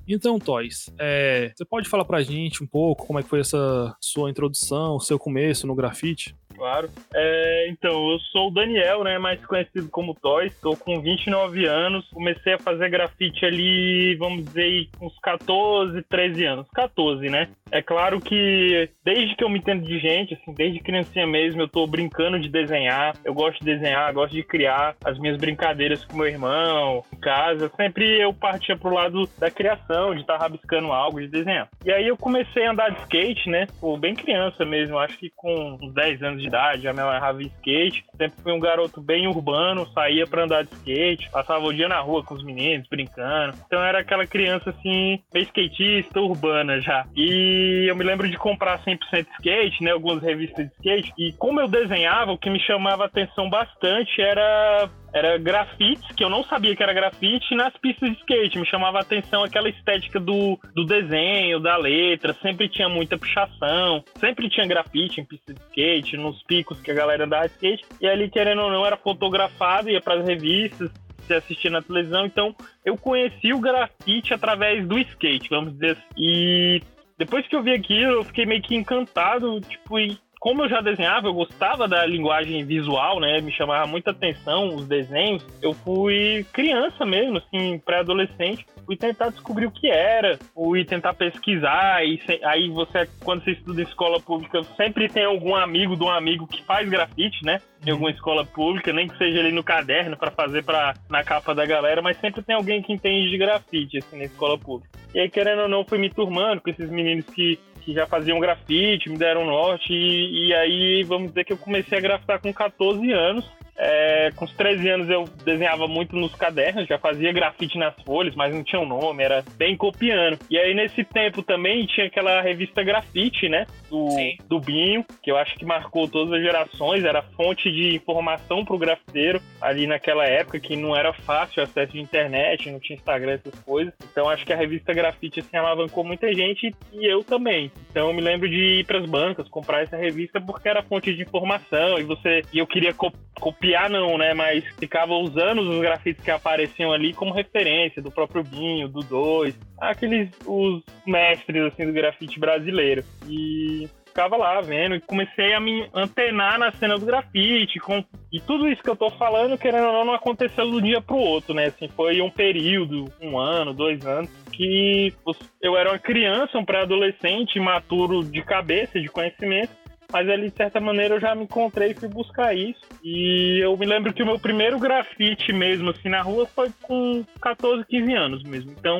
Então, 0.09 0.39
Toys, 0.39 0.89
é, 0.97 1.51
você 1.53 1.65
pode 1.65 1.89
falar 1.89 2.05
pra 2.05 2.23
gente 2.23 2.63
um 2.63 2.67
pouco 2.67 3.05
como 3.05 3.19
é 3.19 3.23
que 3.23 3.27
foi 3.27 3.41
essa 3.41 3.93
sua 3.99 4.29
introdução, 4.29 5.01
seu 5.01 5.19
começo 5.19 5.67
no 5.67 5.75
grafite? 5.75 6.33
Claro. 6.57 6.89
É, 7.13 7.67
então, 7.69 8.11
eu 8.11 8.19
sou 8.31 8.47
o 8.47 8.51
Daniel, 8.51 9.03
né? 9.03 9.17
Mais 9.19 9.43
conhecido 9.45 9.87
como 9.89 10.15
Toys. 10.15 10.51
Estou 10.51 10.75
com 10.75 10.99
29 10.99 11.65
anos. 11.65 12.09
Comecei 12.09 12.53
a 12.53 12.59
fazer 12.59 12.89
grafite 12.89 13.45
ali, 13.45 14.15
vamos 14.15 14.43
dizer, 14.45 14.89
uns 14.99 15.17
14, 15.19 16.01
13 16.03 16.45
anos. 16.45 16.67
14, 16.73 17.29
né? 17.29 17.49
É 17.71 17.81
claro 17.81 18.19
que 18.19 18.89
desde 19.03 19.35
que 19.35 19.43
eu 19.43 19.49
me 19.49 19.59
entendo 19.59 19.83
de 19.83 19.99
gente, 19.99 20.33
assim, 20.33 20.53
desde 20.53 20.79
criancinha 20.79 21.27
mesmo, 21.27 21.61
eu 21.61 21.67
tô 21.67 21.85
brincando 21.85 22.39
de 22.39 22.49
desenhar. 22.49 23.15
Eu 23.23 23.33
gosto 23.33 23.59
de 23.59 23.65
desenhar, 23.65 24.13
gosto 24.13 24.33
de 24.33 24.43
criar 24.43 24.95
as 25.03 25.19
minhas 25.19 25.37
brincadeiras 25.37 26.03
com 26.05 26.17
meu 26.17 26.27
irmão, 26.27 27.03
em 27.13 27.19
casa. 27.19 27.71
Sempre 27.75 28.19
eu 28.19 28.33
partia 28.33 28.75
pro 28.75 28.93
lado 28.93 29.29
da 29.37 29.51
criação, 29.51 30.15
de 30.15 30.21
estar 30.21 30.37
tá 30.37 30.43
rabiscando 30.43 30.91
algo, 30.91 31.21
de 31.21 31.27
desenhar. 31.27 31.69
E 31.85 31.91
aí 31.91 32.07
eu 32.07 32.17
comecei 32.17 32.65
a 32.65 32.71
andar 32.71 32.89
de 32.89 33.01
skate, 33.01 33.49
né? 33.49 33.67
Pô, 33.79 33.97
bem 33.97 34.15
criança 34.15 34.65
mesmo, 34.65 34.97
acho 34.97 35.17
que 35.17 35.29
com 35.35 35.77
uns 35.81 35.93
10 35.93 36.23
anos 36.23 36.41
de 36.41 36.46
de 36.47 36.55
idade, 36.55 36.83
já 36.83 36.93
me 36.93 37.01
amarrava 37.01 37.43
em 37.43 37.47
skate. 37.47 38.05
Sempre 38.17 38.41
fui 38.41 38.51
um 38.51 38.59
garoto 38.59 39.01
bem 39.01 39.27
urbano, 39.27 39.87
saía 39.93 40.25
pra 40.25 40.43
andar 40.43 40.63
de 40.63 40.73
skate, 40.73 41.29
passava 41.29 41.65
o 41.65 41.73
dia 41.73 41.87
na 41.87 41.99
rua 41.99 42.23
com 42.23 42.33
os 42.33 42.43
meninos, 42.43 42.87
brincando. 42.87 43.57
Então 43.65 43.83
era 43.83 43.99
aquela 43.99 44.25
criança 44.25 44.69
assim, 44.69 45.21
meio 45.33 45.43
skatista, 45.43 46.19
urbana 46.21 46.79
já. 46.81 47.05
E 47.15 47.85
eu 47.87 47.95
me 47.95 48.03
lembro 48.03 48.29
de 48.29 48.37
comprar 48.37 48.79
100% 48.83 49.27
skate, 49.39 49.83
né? 49.83 49.91
Algumas 49.91 50.23
revistas 50.23 50.65
de 50.65 50.73
skate. 50.73 51.13
E 51.17 51.33
como 51.33 51.59
eu 51.59 51.67
desenhava, 51.67 52.31
o 52.31 52.37
que 52.37 52.49
me 52.49 52.59
chamava 52.59 53.05
atenção 53.05 53.49
bastante 53.49 54.21
era 54.21 54.89
era 55.13 55.37
grafites, 55.37 56.05
que 56.15 56.23
eu 56.23 56.29
não 56.29 56.43
sabia 56.43 56.75
que 56.75 56.83
era 56.83 56.93
grafite, 56.93 57.55
nas 57.55 57.75
pistas 57.77 58.11
de 58.11 58.17
skate. 58.17 58.59
Me 58.59 58.65
chamava 58.65 58.99
a 58.99 59.01
atenção 59.01 59.43
aquela 59.43 59.69
estética 59.69 60.19
do, 60.19 60.59
do 60.75 60.85
desenho, 60.85 61.59
da 61.59 61.77
letra, 61.77 62.33
sempre 62.41 62.69
tinha 62.69 62.89
muita 62.89 63.17
pichação, 63.17 64.03
sempre 64.19 64.49
tinha 64.49 64.67
grafite 64.67 65.21
em 65.21 65.25
pista 65.25 65.53
de 65.53 65.61
skate, 65.61 66.17
nos 66.17 66.41
picos 66.43 66.81
que 66.81 66.91
a 66.91 66.95
galera 66.95 67.25
andava 67.25 67.47
de 67.47 67.53
skate. 67.55 67.85
E 68.01 68.07
ali, 68.07 68.29
querendo 68.29 68.61
ou 68.61 68.71
não, 68.71 68.85
era 68.85 68.97
fotografado, 68.97 69.89
ia 69.89 70.01
para 70.01 70.19
as 70.19 70.27
revistas, 70.27 70.91
se 71.25 71.33
assistia 71.33 71.71
na 71.71 71.81
televisão. 71.81 72.25
Então, 72.25 72.55
eu 72.85 72.97
conheci 72.97 73.53
o 73.53 73.59
grafite 73.59 74.33
através 74.33 74.85
do 74.87 74.97
skate, 74.99 75.49
vamos 75.49 75.73
dizer 75.73 75.91
assim. 75.91 76.03
E 76.17 76.81
depois 77.17 77.47
que 77.47 77.55
eu 77.55 77.63
vi 77.63 77.73
aquilo, 77.73 78.13
eu 78.13 78.23
fiquei 78.23 78.45
meio 78.45 78.61
que 78.61 78.75
encantado, 78.75 79.59
tipo, 79.61 79.99
e 79.99 80.17
como 80.47 80.63
eu 80.63 80.69
já 80.69 80.79
desenhava, 80.79 81.27
eu 81.27 81.33
gostava 81.33 81.89
da 81.89 82.05
linguagem 82.05 82.63
visual, 82.63 83.19
né? 83.19 83.41
Me 83.41 83.51
chamava 83.51 83.85
muita 83.85 84.11
atenção 84.11 84.73
os 84.75 84.87
desenhos. 84.87 85.45
Eu 85.61 85.73
fui 85.73 86.45
criança 86.53 87.05
mesmo, 87.05 87.39
assim, 87.39 87.77
pré-adolescente. 87.79 88.65
Fui 88.85 88.95
tentar 88.95 89.27
descobrir 89.27 89.65
o 89.65 89.71
que 89.71 89.91
era, 89.91 90.39
fui 90.53 90.85
tentar 90.85 91.13
pesquisar. 91.15 92.01
E 92.05 92.17
aí 92.45 92.69
você, 92.69 93.09
quando 93.25 93.43
você 93.43 93.51
estuda 93.51 93.81
em 93.81 93.83
escola 93.83 94.21
pública, 94.21 94.63
sempre 94.77 95.09
tem 95.09 95.25
algum 95.25 95.53
amigo 95.53 95.97
de 95.97 96.03
um 96.03 96.09
amigo 96.09 96.47
que 96.47 96.63
faz 96.63 96.87
grafite, 96.87 97.43
né? 97.43 97.59
Em 97.85 97.91
alguma 97.91 98.11
escola 98.11 98.45
pública, 98.45 98.93
nem 98.93 99.09
que 99.09 99.17
seja 99.17 99.41
ali 99.41 99.51
no 99.51 99.65
caderno 99.65 100.15
para 100.15 100.31
fazer 100.31 100.63
para 100.63 100.93
na 101.09 101.25
capa 101.25 101.53
da 101.53 101.65
galera, 101.65 102.01
mas 102.01 102.21
sempre 102.21 102.41
tem 102.41 102.55
alguém 102.55 102.81
que 102.81 102.93
entende 102.93 103.29
de 103.29 103.37
grafite, 103.37 103.97
assim, 103.97 104.17
na 104.17 104.23
escola 104.23 104.57
pública. 104.57 104.97
E 105.13 105.19
aí, 105.19 105.29
querendo 105.29 105.63
ou 105.63 105.67
não, 105.67 105.83
fui 105.83 105.97
me 105.97 106.09
turmando 106.09 106.61
com 106.61 106.69
esses 106.69 106.89
meninos 106.89 107.25
que 107.25 107.59
que 107.87 107.93
já 107.93 108.05
faziam 108.05 108.37
grafite, 108.37 109.09
me 109.09 109.17
deram 109.17 109.45
norte, 109.45 109.93
e, 109.93 110.47
e 110.47 110.53
aí 110.53 111.03
vamos 111.03 111.29
dizer 111.29 111.45
que 111.45 111.53
eu 111.53 111.57
comecei 111.57 111.97
a 111.97 112.01
grafitar 112.01 112.37
com 112.37 112.53
14 112.53 113.13
anos. 113.13 113.49
É, 113.77 114.31
com 114.35 114.45
os 114.45 114.53
13 114.53 114.89
anos 114.89 115.09
eu 115.09 115.25
desenhava 115.45 115.87
muito 115.87 116.15
nos 116.15 116.33
cadernos, 116.33 116.87
já 116.87 116.97
fazia 116.97 117.31
grafite 117.31 117.77
nas 117.77 117.93
folhas, 118.03 118.35
mas 118.35 118.53
não 118.53 118.63
tinha 118.63 118.81
um 118.81 118.87
nome, 118.87 119.23
era 119.23 119.43
bem 119.55 119.77
copiando. 119.77 120.39
E 120.49 120.57
aí 120.57 120.73
nesse 120.73 121.03
tempo 121.03 121.43
também 121.43 121.85
tinha 121.85 122.07
aquela 122.07 122.41
revista 122.41 122.83
Grafite, 122.83 123.47
né? 123.47 123.67
Do, 123.89 124.07
do 124.47 124.59
Binho, 124.59 125.05
que 125.21 125.31
eu 125.31 125.37
acho 125.37 125.55
que 125.55 125.65
marcou 125.65 126.07
todas 126.07 126.33
as 126.33 126.41
gerações, 126.41 127.03
era 127.03 127.21
fonte 127.21 127.71
de 127.71 127.95
informação 127.95 128.65
pro 128.65 128.77
grafiteiro 128.77 129.39
ali 129.61 129.85
naquela 129.85 130.25
época, 130.25 130.59
que 130.59 130.75
não 130.75 130.95
era 130.95 131.13
fácil 131.13 131.63
acesso 131.63 131.93
de 131.93 132.01
internet, 132.01 132.71
não 132.71 132.79
tinha 132.79 132.97
Instagram, 132.97 133.33
essas 133.33 133.59
coisas. 133.61 133.93
Então 134.11 134.29
acho 134.29 134.45
que 134.45 134.53
a 134.53 134.57
revista 134.57 134.93
Grafite 134.93 135.39
assim 135.39 135.55
alavancou 135.55 136.03
muita 136.03 136.33
gente 136.33 136.73
e 136.91 137.05
eu 137.05 137.23
também. 137.23 137.71
Então 137.91 138.07
eu 138.07 138.13
me 138.13 138.21
lembro 138.21 138.49
de 138.49 138.79
ir 138.79 138.85
pras 138.85 139.05
bancas, 139.05 139.47
comprar 139.47 139.83
essa 139.83 139.95
revista 139.95 140.41
porque 140.41 140.67
era 140.67 140.83
fonte 140.83 141.13
de 141.13 141.21
informação 141.21 141.99
e 141.99 142.03
você 142.03 142.41
e 142.51 142.59
eu 142.59 142.67
queria 142.67 142.93
copiar 143.39 143.66
copiar 143.67 143.89
não, 143.89 144.17
né? 144.17 144.33
Mas 144.33 144.63
ficava 144.79 145.13
usando 145.13 145.59
os 145.59 145.81
grafites 145.81 146.23
que 146.23 146.31
apareciam 146.31 146.91
ali 146.91 147.13
como 147.13 147.33
referência 147.33 148.01
do 148.01 148.09
próprio 148.09 148.43
Binho, 148.43 148.87
do 148.87 149.01
Dois, 149.01 149.57
aqueles 149.79 150.29
os 150.45 150.81
mestres 151.05 151.65
assim 151.65 151.85
do 151.85 151.93
grafite 151.93 152.39
brasileiro. 152.39 153.03
E 153.27 153.89
ficava 154.05 154.37
lá 154.37 154.61
vendo 154.61 154.95
e 154.95 155.01
comecei 155.01 155.53
a 155.53 155.59
me 155.59 155.87
antenar 155.93 156.57
na 156.57 156.71
cena 156.71 156.97
do 156.97 157.05
grafite. 157.05 157.79
Com... 157.79 158.03
E 158.31 158.39
tudo 158.39 158.67
isso 158.67 158.81
que 158.81 158.89
eu 158.89 158.95
tô 158.95 159.09
falando, 159.11 159.57
querendo 159.57 159.87
ou 159.87 159.93
não, 159.93 160.05
não 160.05 160.13
aconteceu 160.13 160.69
do 160.69 160.81
dia 160.81 161.01
pro 161.01 161.17
outro, 161.17 161.53
né? 161.53 161.65
Assim, 161.65 161.87
foi 161.89 162.21
um 162.21 162.29
período, 162.29 163.05
um 163.21 163.37
ano, 163.37 163.73
dois 163.73 164.05
anos, 164.05 164.29
que 164.51 165.13
eu 165.61 165.77
era 165.77 165.91
uma 165.91 165.99
criança, 165.99 166.57
um 166.57 166.65
pré-adolescente, 166.65 167.59
maturo 167.59 168.23
de 168.23 168.41
cabeça, 168.41 168.99
de 168.99 169.07
conhecimento, 169.07 169.71
mas 170.11 170.29
ali, 170.29 170.49
de 170.49 170.55
certa 170.55 170.79
maneira, 170.79 171.15
eu 171.15 171.19
já 171.19 171.35
me 171.35 171.43
encontrei 171.43 171.91
e 171.91 171.93
fui 171.93 172.07
buscar 172.07 172.55
isso. 172.55 172.79
E 173.03 173.59
eu 173.61 173.75
me 173.77 173.85
lembro 173.85 174.13
que 174.13 174.23
o 174.23 174.25
meu 174.25 174.39
primeiro 174.39 174.79
grafite 174.79 175.51
mesmo, 175.51 175.89
assim, 175.89 176.09
na 176.09 176.21
rua 176.21 176.45
foi 176.45 176.69
com 176.81 177.23
14, 177.41 177.85
15 177.85 178.13
anos 178.13 178.43
mesmo. 178.43 178.71
Então, 178.71 178.99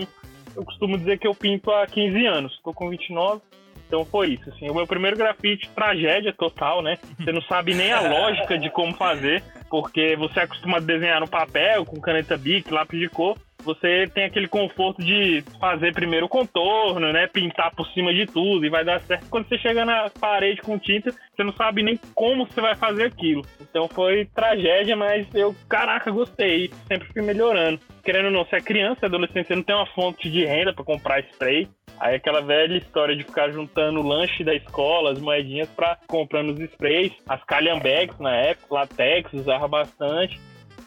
eu 0.56 0.64
costumo 0.64 0.98
dizer 0.98 1.18
que 1.18 1.28
eu 1.28 1.34
pinto 1.34 1.72
há 1.72 1.86
15 1.88 2.26
anos. 2.26 2.54
Estou 2.54 2.74
com 2.74 2.90
29, 2.90 3.42
então 3.88 4.04
foi 4.04 4.34
isso, 4.34 4.50
assim. 4.50 4.70
O 4.70 4.76
meu 4.76 4.86
primeiro 4.86 5.16
grafite, 5.16 5.70
tragédia 5.70 6.34
total, 6.34 6.82
né? 6.82 6.98
Você 7.18 7.32
não 7.32 7.42
sabe 7.44 7.74
nem 7.74 7.92
a 7.94 8.02
lógica 8.02 8.58
de 8.58 8.70
como 8.70 8.94
fazer, 8.94 9.42
porque 9.70 10.16
você 10.18 10.42
é 10.42 10.44
acostumado 10.44 10.84
a 10.84 10.88
desenhar 10.88 11.22
no 11.22 11.28
papel, 11.28 11.86
com 11.86 12.02
caneta 12.02 12.38
bic, 12.38 12.70
lápis 12.72 13.00
de 13.00 13.08
cor 13.08 13.38
você 13.64 14.08
tem 14.14 14.26
aquele 14.26 14.48
conforto 14.48 15.04
de 15.04 15.44
fazer 15.60 15.94
primeiro 15.94 16.26
o 16.26 16.30
contorno, 16.30 17.12
né? 17.12 17.28
Pintar 17.28 17.74
por 17.76 17.88
cima 17.90 18.14
de 18.14 18.26
tudo 18.26 18.66
e 18.66 18.70
vai 18.70 18.86
dar 18.86 19.02
certo. 19.02 19.30
Quando 19.30 19.48
você 19.48 19.58
chega 19.58 19.86
na 19.86 20.10
parede 20.10 20.62
com 20.62 20.80
tinta, 20.80 21.12
você 21.12 21.44
não 21.44 21.54
sabe 21.54 21.84
nem 21.84 22.00
como 22.16 22.46
você 22.46 22.62
vai 22.62 22.76
fazer 22.76 23.06
aquilo. 23.06 23.44
Então 23.60 23.88
foi 23.88 24.26
tragédia, 24.26 24.96
mas 24.96 25.28
eu, 25.34 25.56
caraca, 25.68 26.12
gostei. 26.12 26.72
Sempre 26.88 27.08
fui 27.12 27.22
melhorando. 27.22 27.80
Querendo 28.04 28.26
ou 28.26 28.32
não, 28.32 28.46
se 28.46 28.56
é 28.56 28.62
criança, 28.62 29.06
adolescente, 29.06 29.48
você 29.48 29.56
não 29.56 29.64
tem 29.64 29.76
uma 29.76 29.86
fonte 29.88 30.30
de 30.30 30.46
renda 30.46 30.74
para 30.74 30.86
comprar 30.86 31.20
spray. 31.32 31.68
Aí 32.00 32.16
aquela 32.16 32.42
velha 32.42 32.78
história 32.78 33.16
de 33.16 33.24
ficar 33.24 33.50
juntando 33.52 34.00
o 34.00 34.08
lanche 34.08 34.44
da 34.44 34.54
escola, 34.54 35.12
as 35.12 35.20
moedinhas 35.20 35.70
para 35.70 35.98
comprando 36.08 36.52
os 36.52 36.60
sprays, 36.60 37.12
as 37.28 37.44
calhambeques 37.44 38.20
na 38.20 38.36
época, 38.36 38.68
latex, 38.74 39.34
usava 39.34 39.68
bastante. 39.68 40.40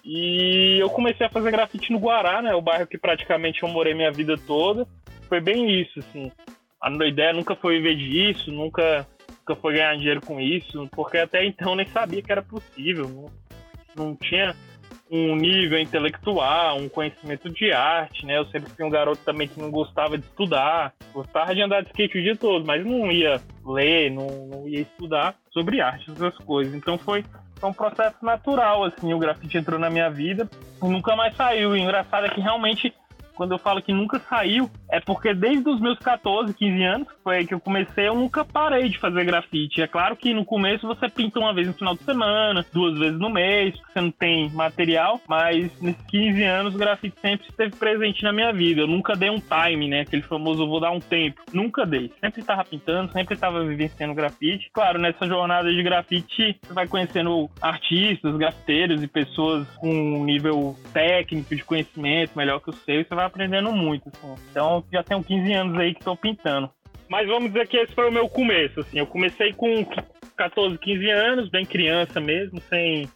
E 0.05 0.79
eu 0.81 0.89
comecei 0.91 1.27
a 1.27 1.31
fazer 1.31 1.51
grafite 1.51 1.93
no 1.93 1.99
Guará, 1.99 2.41
né? 2.41 2.55
O 2.55 2.63
bairro 2.63 2.87
que 2.87 2.99
praticamente 2.99 3.63
eu 3.63 3.69
morei 3.69 3.95
minha 3.95 4.11
vida 4.11 4.37
toda. 4.47 4.87
Foi 5.29 5.41
bem 5.41 5.81
isso, 5.81 5.99
assim. 5.99 6.31
A 6.81 6.89
minha 6.89 7.09
ideia 7.09 7.33
nunca 7.33 7.55
foi 7.55 7.77
viver 7.77 7.97
disso, 7.97 8.51
nunca, 8.51 9.07
nunca 9.41 9.61
foi 9.61 9.75
ganhar 9.75 9.97
dinheiro 9.97 10.21
com 10.23 10.41
isso, 10.41 10.89
porque 10.93 11.19
até 11.19 11.45
então 11.45 11.75
nem 11.75 11.87
sabia 11.87 12.23
que 12.23 12.33
era 12.33 12.43
possível. 12.43 13.09
Não, 13.09 13.27
não 13.95 14.17
tinha 14.17 14.55
um 15.11 15.35
nível 15.35 15.79
intelectual, 15.79 16.79
um 16.79 16.89
conhecimento 16.89 17.51
de 17.51 17.73
arte, 17.73 18.25
né? 18.25 18.39
Eu 18.39 18.47
sempre 18.47 18.71
fui 18.71 18.85
um 18.85 18.91
garoto 18.91 19.21
também 19.25 19.49
que 19.49 19.61
não 19.61 19.71
gostava 19.71 20.17
de 20.17 20.25
estudar, 20.25 20.95
gostava 21.13 21.53
de 21.53 21.61
andar 21.61 21.83
de 21.83 21.89
skate 21.89 22.19
o 22.19 22.23
dia 22.23 22.37
todo, 22.37 22.65
mas 22.65 22.87
não 22.87 23.11
ia 23.11 23.41
ler, 23.67 24.11
não, 24.11 24.29
não 24.47 24.69
ia 24.69 24.83
estudar 24.83 25.35
sobre 25.53 25.81
arte, 25.81 26.11
essas 26.13 26.37
coisas. 26.39 26.73
Então 26.73 26.97
foi 26.97 27.25
é 27.63 27.67
um 27.67 27.73
processo 27.73 28.17
natural, 28.23 28.85
assim, 28.85 29.13
o 29.13 29.19
grafite 29.19 29.59
entrou 29.59 29.79
na 29.79 29.91
minha 29.91 30.11
vida 30.11 30.49
e 30.83 30.89
nunca 30.89 31.15
mais 31.15 31.37
saiu. 31.37 31.77
E 31.77 31.81
engraçado 31.81 32.27
é 32.27 32.31
que 32.31 32.41
realmente 32.41 32.95
quando 33.41 33.53
eu 33.53 33.59
falo 33.59 33.81
que 33.81 33.91
nunca 33.91 34.21
saiu, 34.29 34.71
é 34.91 35.01
porque 35.01 35.35
desde 35.35 35.69
os 35.69 35.81
meus 35.81 35.99
14, 35.99 36.53
15 36.55 36.83
anos, 36.83 37.09
foi 37.23 37.47
que 37.47 37.55
eu 37.55 37.61
comecei, 37.61 38.09
eu 38.09 38.15
nunca 38.15 38.45
parei 38.45 38.89
de 38.89 38.99
fazer 38.99 39.25
grafite. 39.25 39.83
É 39.83 39.87
claro 39.87 40.17
que 40.17 40.35
no 40.35 40.45
começo 40.45 40.87
você 40.87 41.09
pinta 41.09 41.39
uma 41.39 41.55
vez 41.55 41.67
no 41.67 41.75
final 41.75 41.95
de 41.95 42.03
semana, 42.03 42.65
duas 42.73 42.99
vezes 42.99 43.19
no 43.19 43.31
mês, 43.31 43.77
porque 43.77 43.93
você 43.93 44.01
não 44.01 44.11
tem 44.11 44.51
material, 44.51 45.21
mas 45.29 45.81
nesses 45.81 46.03
15 46.07 46.43
anos 46.43 46.75
o 46.75 46.79
grafite 46.79 47.17
sempre 47.21 47.49
esteve 47.49 47.77
presente 47.77 48.23
na 48.23 48.33
minha 48.33 48.53
vida. 48.53 48.83
Eu 48.83 48.87
nunca 48.87 49.15
dei 49.15 49.31
um 49.31 49.41
time, 49.41 49.89
né? 49.89 50.01
Aquele 50.01 50.23
famoso 50.23 50.67
vou 50.67 50.81
dar 50.81 50.91
um 50.91 51.01
tempo. 51.01 51.41
Nunca 51.53 51.87
dei. 51.87 52.11
Sempre 52.21 52.41
estava 52.41 52.65
pintando, 52.65 53.13
sempre 53.13 53.35
estava 53.35 53.65
vivenciando 53.65 54.15
grafite. 54.15 54.71
Claro, 54.73 54.99
nessa 54.99 55.27
jornada 55.27 55.73
de 55.73 55.83
grafite, 55.83 56.59
você 56.63 56.73
vai 56.73 56.87
conhecendo 56.87 57.49
artistas, 57.61 58.37
grafiteiros 58.37 59.03
e 59.03 59.07
pessoas 59.07 59.67
com 59.77 59.91
um 59.91 60.25
nível 60.25 60.77
técnico 60.93 61.55
de 61.55 61.65
conhecimento 61.65 62.37
melhor 62.37 62.61
que 62.61 62.71
o 62.71 62.73
seu, 62.73 63.01
e 63.01 63.05
você 63.05 63.15
vai 63.15 63.25
aprendendo 63.25 63.73
muito, 63.73 64.09
assim. 64.09 64.35
Então, 64.51 64.80
já 64.93 65.03
tenho 65.03 65.23
15 65.23 65.53
anos 65.53 65.79
aí 65.79 65.93
que 65.93 66.01
estou 66.01 66.17
pintando. 66.17 66.71
Mas 67.09 67.27
vamos 67.27 67.53
dizer 67.53 67.67
que 67.67 67.77
esse 67.77 67.93
foi 67.95 68.09
o 68.09 68.13
meu 68.13 68.29
começo, 68.29 68.81
assim. 68.81 68.99
Eu 68.99 69.07
comecei 69.07 69.53
com 69.53 69.85
14, 70.37 70.79
15 70.79 71.11
anos, 71.11 71.49
bem 71.51 71.67
criança 71.67 72.21
mesmo, 72.21 72.61
sem, 72.63 73.09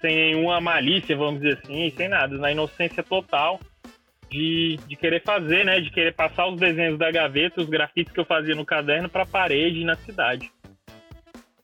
sem 0.00 0.16
nenhuma 0.16 0.60
malícia, 0.60 1.16
vamos 1.16 1.40
dizer 1.40 1.60
assim, 1.62 1.90
sem 1.90 2.08
nada, 2.08 2.36
na 2.36 2.50
inocência 2.50 3.02
total 3.02 3.60
de, 4.32 4.78
de 4.88 4.96
querer 4.96 5.22
fazer, 5.22 5.64
né? 5.64 5.80
De 5.80 5.90
querer 5.90 6.14
passar 6.14 6.48
os 6.48 6.58
desenhos 6.58 6.98
da 6.98 7.10
gaveta, 7.10 7.60
os 7.60 7.68
grafites 7.68 8.12
que 8.12 8.18
eu 8.18 8.24
fazia 8.24 8.54
no 8.54 8.64
caderno 8.64 9.08
para 9.08 9.22
a 9.22 9.26
parede 9.26 9.84
na 9.84 9.94
cidade. 9.96 10.50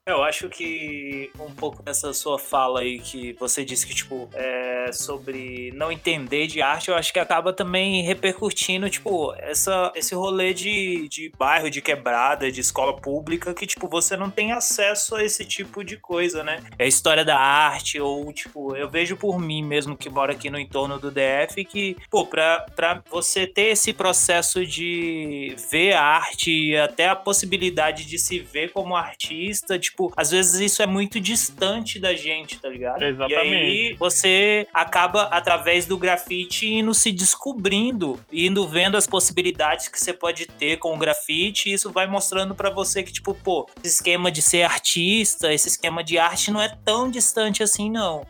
Eu 0.09 0.23
acho 0.23 0.49
que 0.49 1.31
um 1.39 1.55
pouco 1.55 1.83
dessa 1.83 2.15
sua 2.15 2.39
fala 2.39 2.81
aí 2.81 2.99
que 2.99 3.35
você 3.35 3.63
disse 3.63 3.87
que, 3.87 3.95
tipo, 3.95 4.27
é 4.33 4.91
sobre 4.91 5.71
não 5.75 5.93
entender 5.93 6.47
de 6.47 6.63
arte, 6.63 6.89
eu 6.89 6.97
acho 6.97 7.13
que 7.13 7.19
acaba 7.19 7.53
também 7.53 8.03
repercutindo, 8.03 8.89
tipo, 8.89 9.35
essa, 9.37 9.93
esse 9.95 10.15
rolê 10.15 10.55
de, 10.55 11.07
de 11.09 11.31
bairro, 11.37 11.69
de 11.69 11.83
quebrada, 11.83 12.51
de 12.51 12.59
escola 12.59 12.97
pública, 12.97 13.53
que, 13.53 13.67
tipo, 13.67 13.87
você 13.87 14.17
não 14.17 14.31
tem 14.31 14.51
acesso 14.53 15.15
a 15.15 15.23
esse 15.23 15.45
tipo 15.45 15.85
de 15.85 15.99
coisa, 15.99 16.43
né? 16.43 16.63
É 16.79 16.85
a 16.85 16.89
história 16.89 17.23
da 17.23 17.39
arte, 17.39 18.01
ou, 18.01 18.33
tipo, 18.33 18.75
eu 18.75 18.89
vejo 18.89 19.15
por 19.15 19.39
mim 19.39 19.63
mesmo 19.63 19.95
que 19.95 20.09
mora 20.09 20.33
aqui 20.33 20.49
no 20.49 20.59
entorno 20.59 20.99
do 20.99 21.11
DF 21.11 21.63
que, 21.67 21.99
pô, 22.11 22.25
pra, 22.25 22.65
pra 22.75 23.03
você 23.11 23.47
ter 23.47 23.73
esse 23.73 23.93
processo 23.93 24.65
de 24.65 25.55
ver 25.71 25.93
a 25.93 26.03
arte 26.03 26.75
até 26.77 27.11
a 27.11 27.17
possibilidade 27.17 28.07
de 28.07 28.19
se 28.19 28.39
ver 28.39 28.73
como 28.73 28.97
artista, 28.97 29.79
tipo, 29.79 29.98
tipo, 29.99 30.13
às 30.17 30.31
vezes 30.31 30.61
isso 30.61 30.81
é 30.81 30.87
muito 30.87 31.19
distante 31.19 31.99
da 31.99 32.15
gente, 32.15 32.61
tá 32.61 32.69
ligado? 32.69 33.03
Exatamente. 33.03 33.51
E 33.51 33.89
aí 33.89 33.95
você 33.95 34.67
acaba, 34.73 35.25
através 35.25 35.87
do 35.87 35.99
grafite, 35.99 36.67
indo 36.67 36.95
se 36.95 37.11
descobrindo, 37.11 38.19
indo 38.33 38.67
vendo 38.69 38.97
as 38.97 39.07
possibilidades 39.07 39.89
que 39.89 39.99
você 39.99 40.13
pode 40.13 40.47
ter 40.47 40.77
com 40.79 40.95
o 40.95 40.99
grafite, 40.99 41.69
e 41.69 41.73
isso 41.73 41.91
vai 41.91 42.07
mostrando 42.07 42.55
para 42.55 42.71
você 42.71 43.03
que, 43.03 43.13
tipo, 43.13 43.35
pô, 43.35 43.69
esse 43.83 43.97
esquema 43.97 44.31
de 44.31 44.41
ser 44.41 44.63
artista, 44.63 45.53
esse 45.53 45.69
esquema 45.69 46.05
de 46.05 46.17
arte 46.19 46.53
não 46.53 46.63
é 46.63 46.69
tão 46.85 47.11
distante 47.11 47.63
assim, 47.63 47.91
não. 47.91 48.25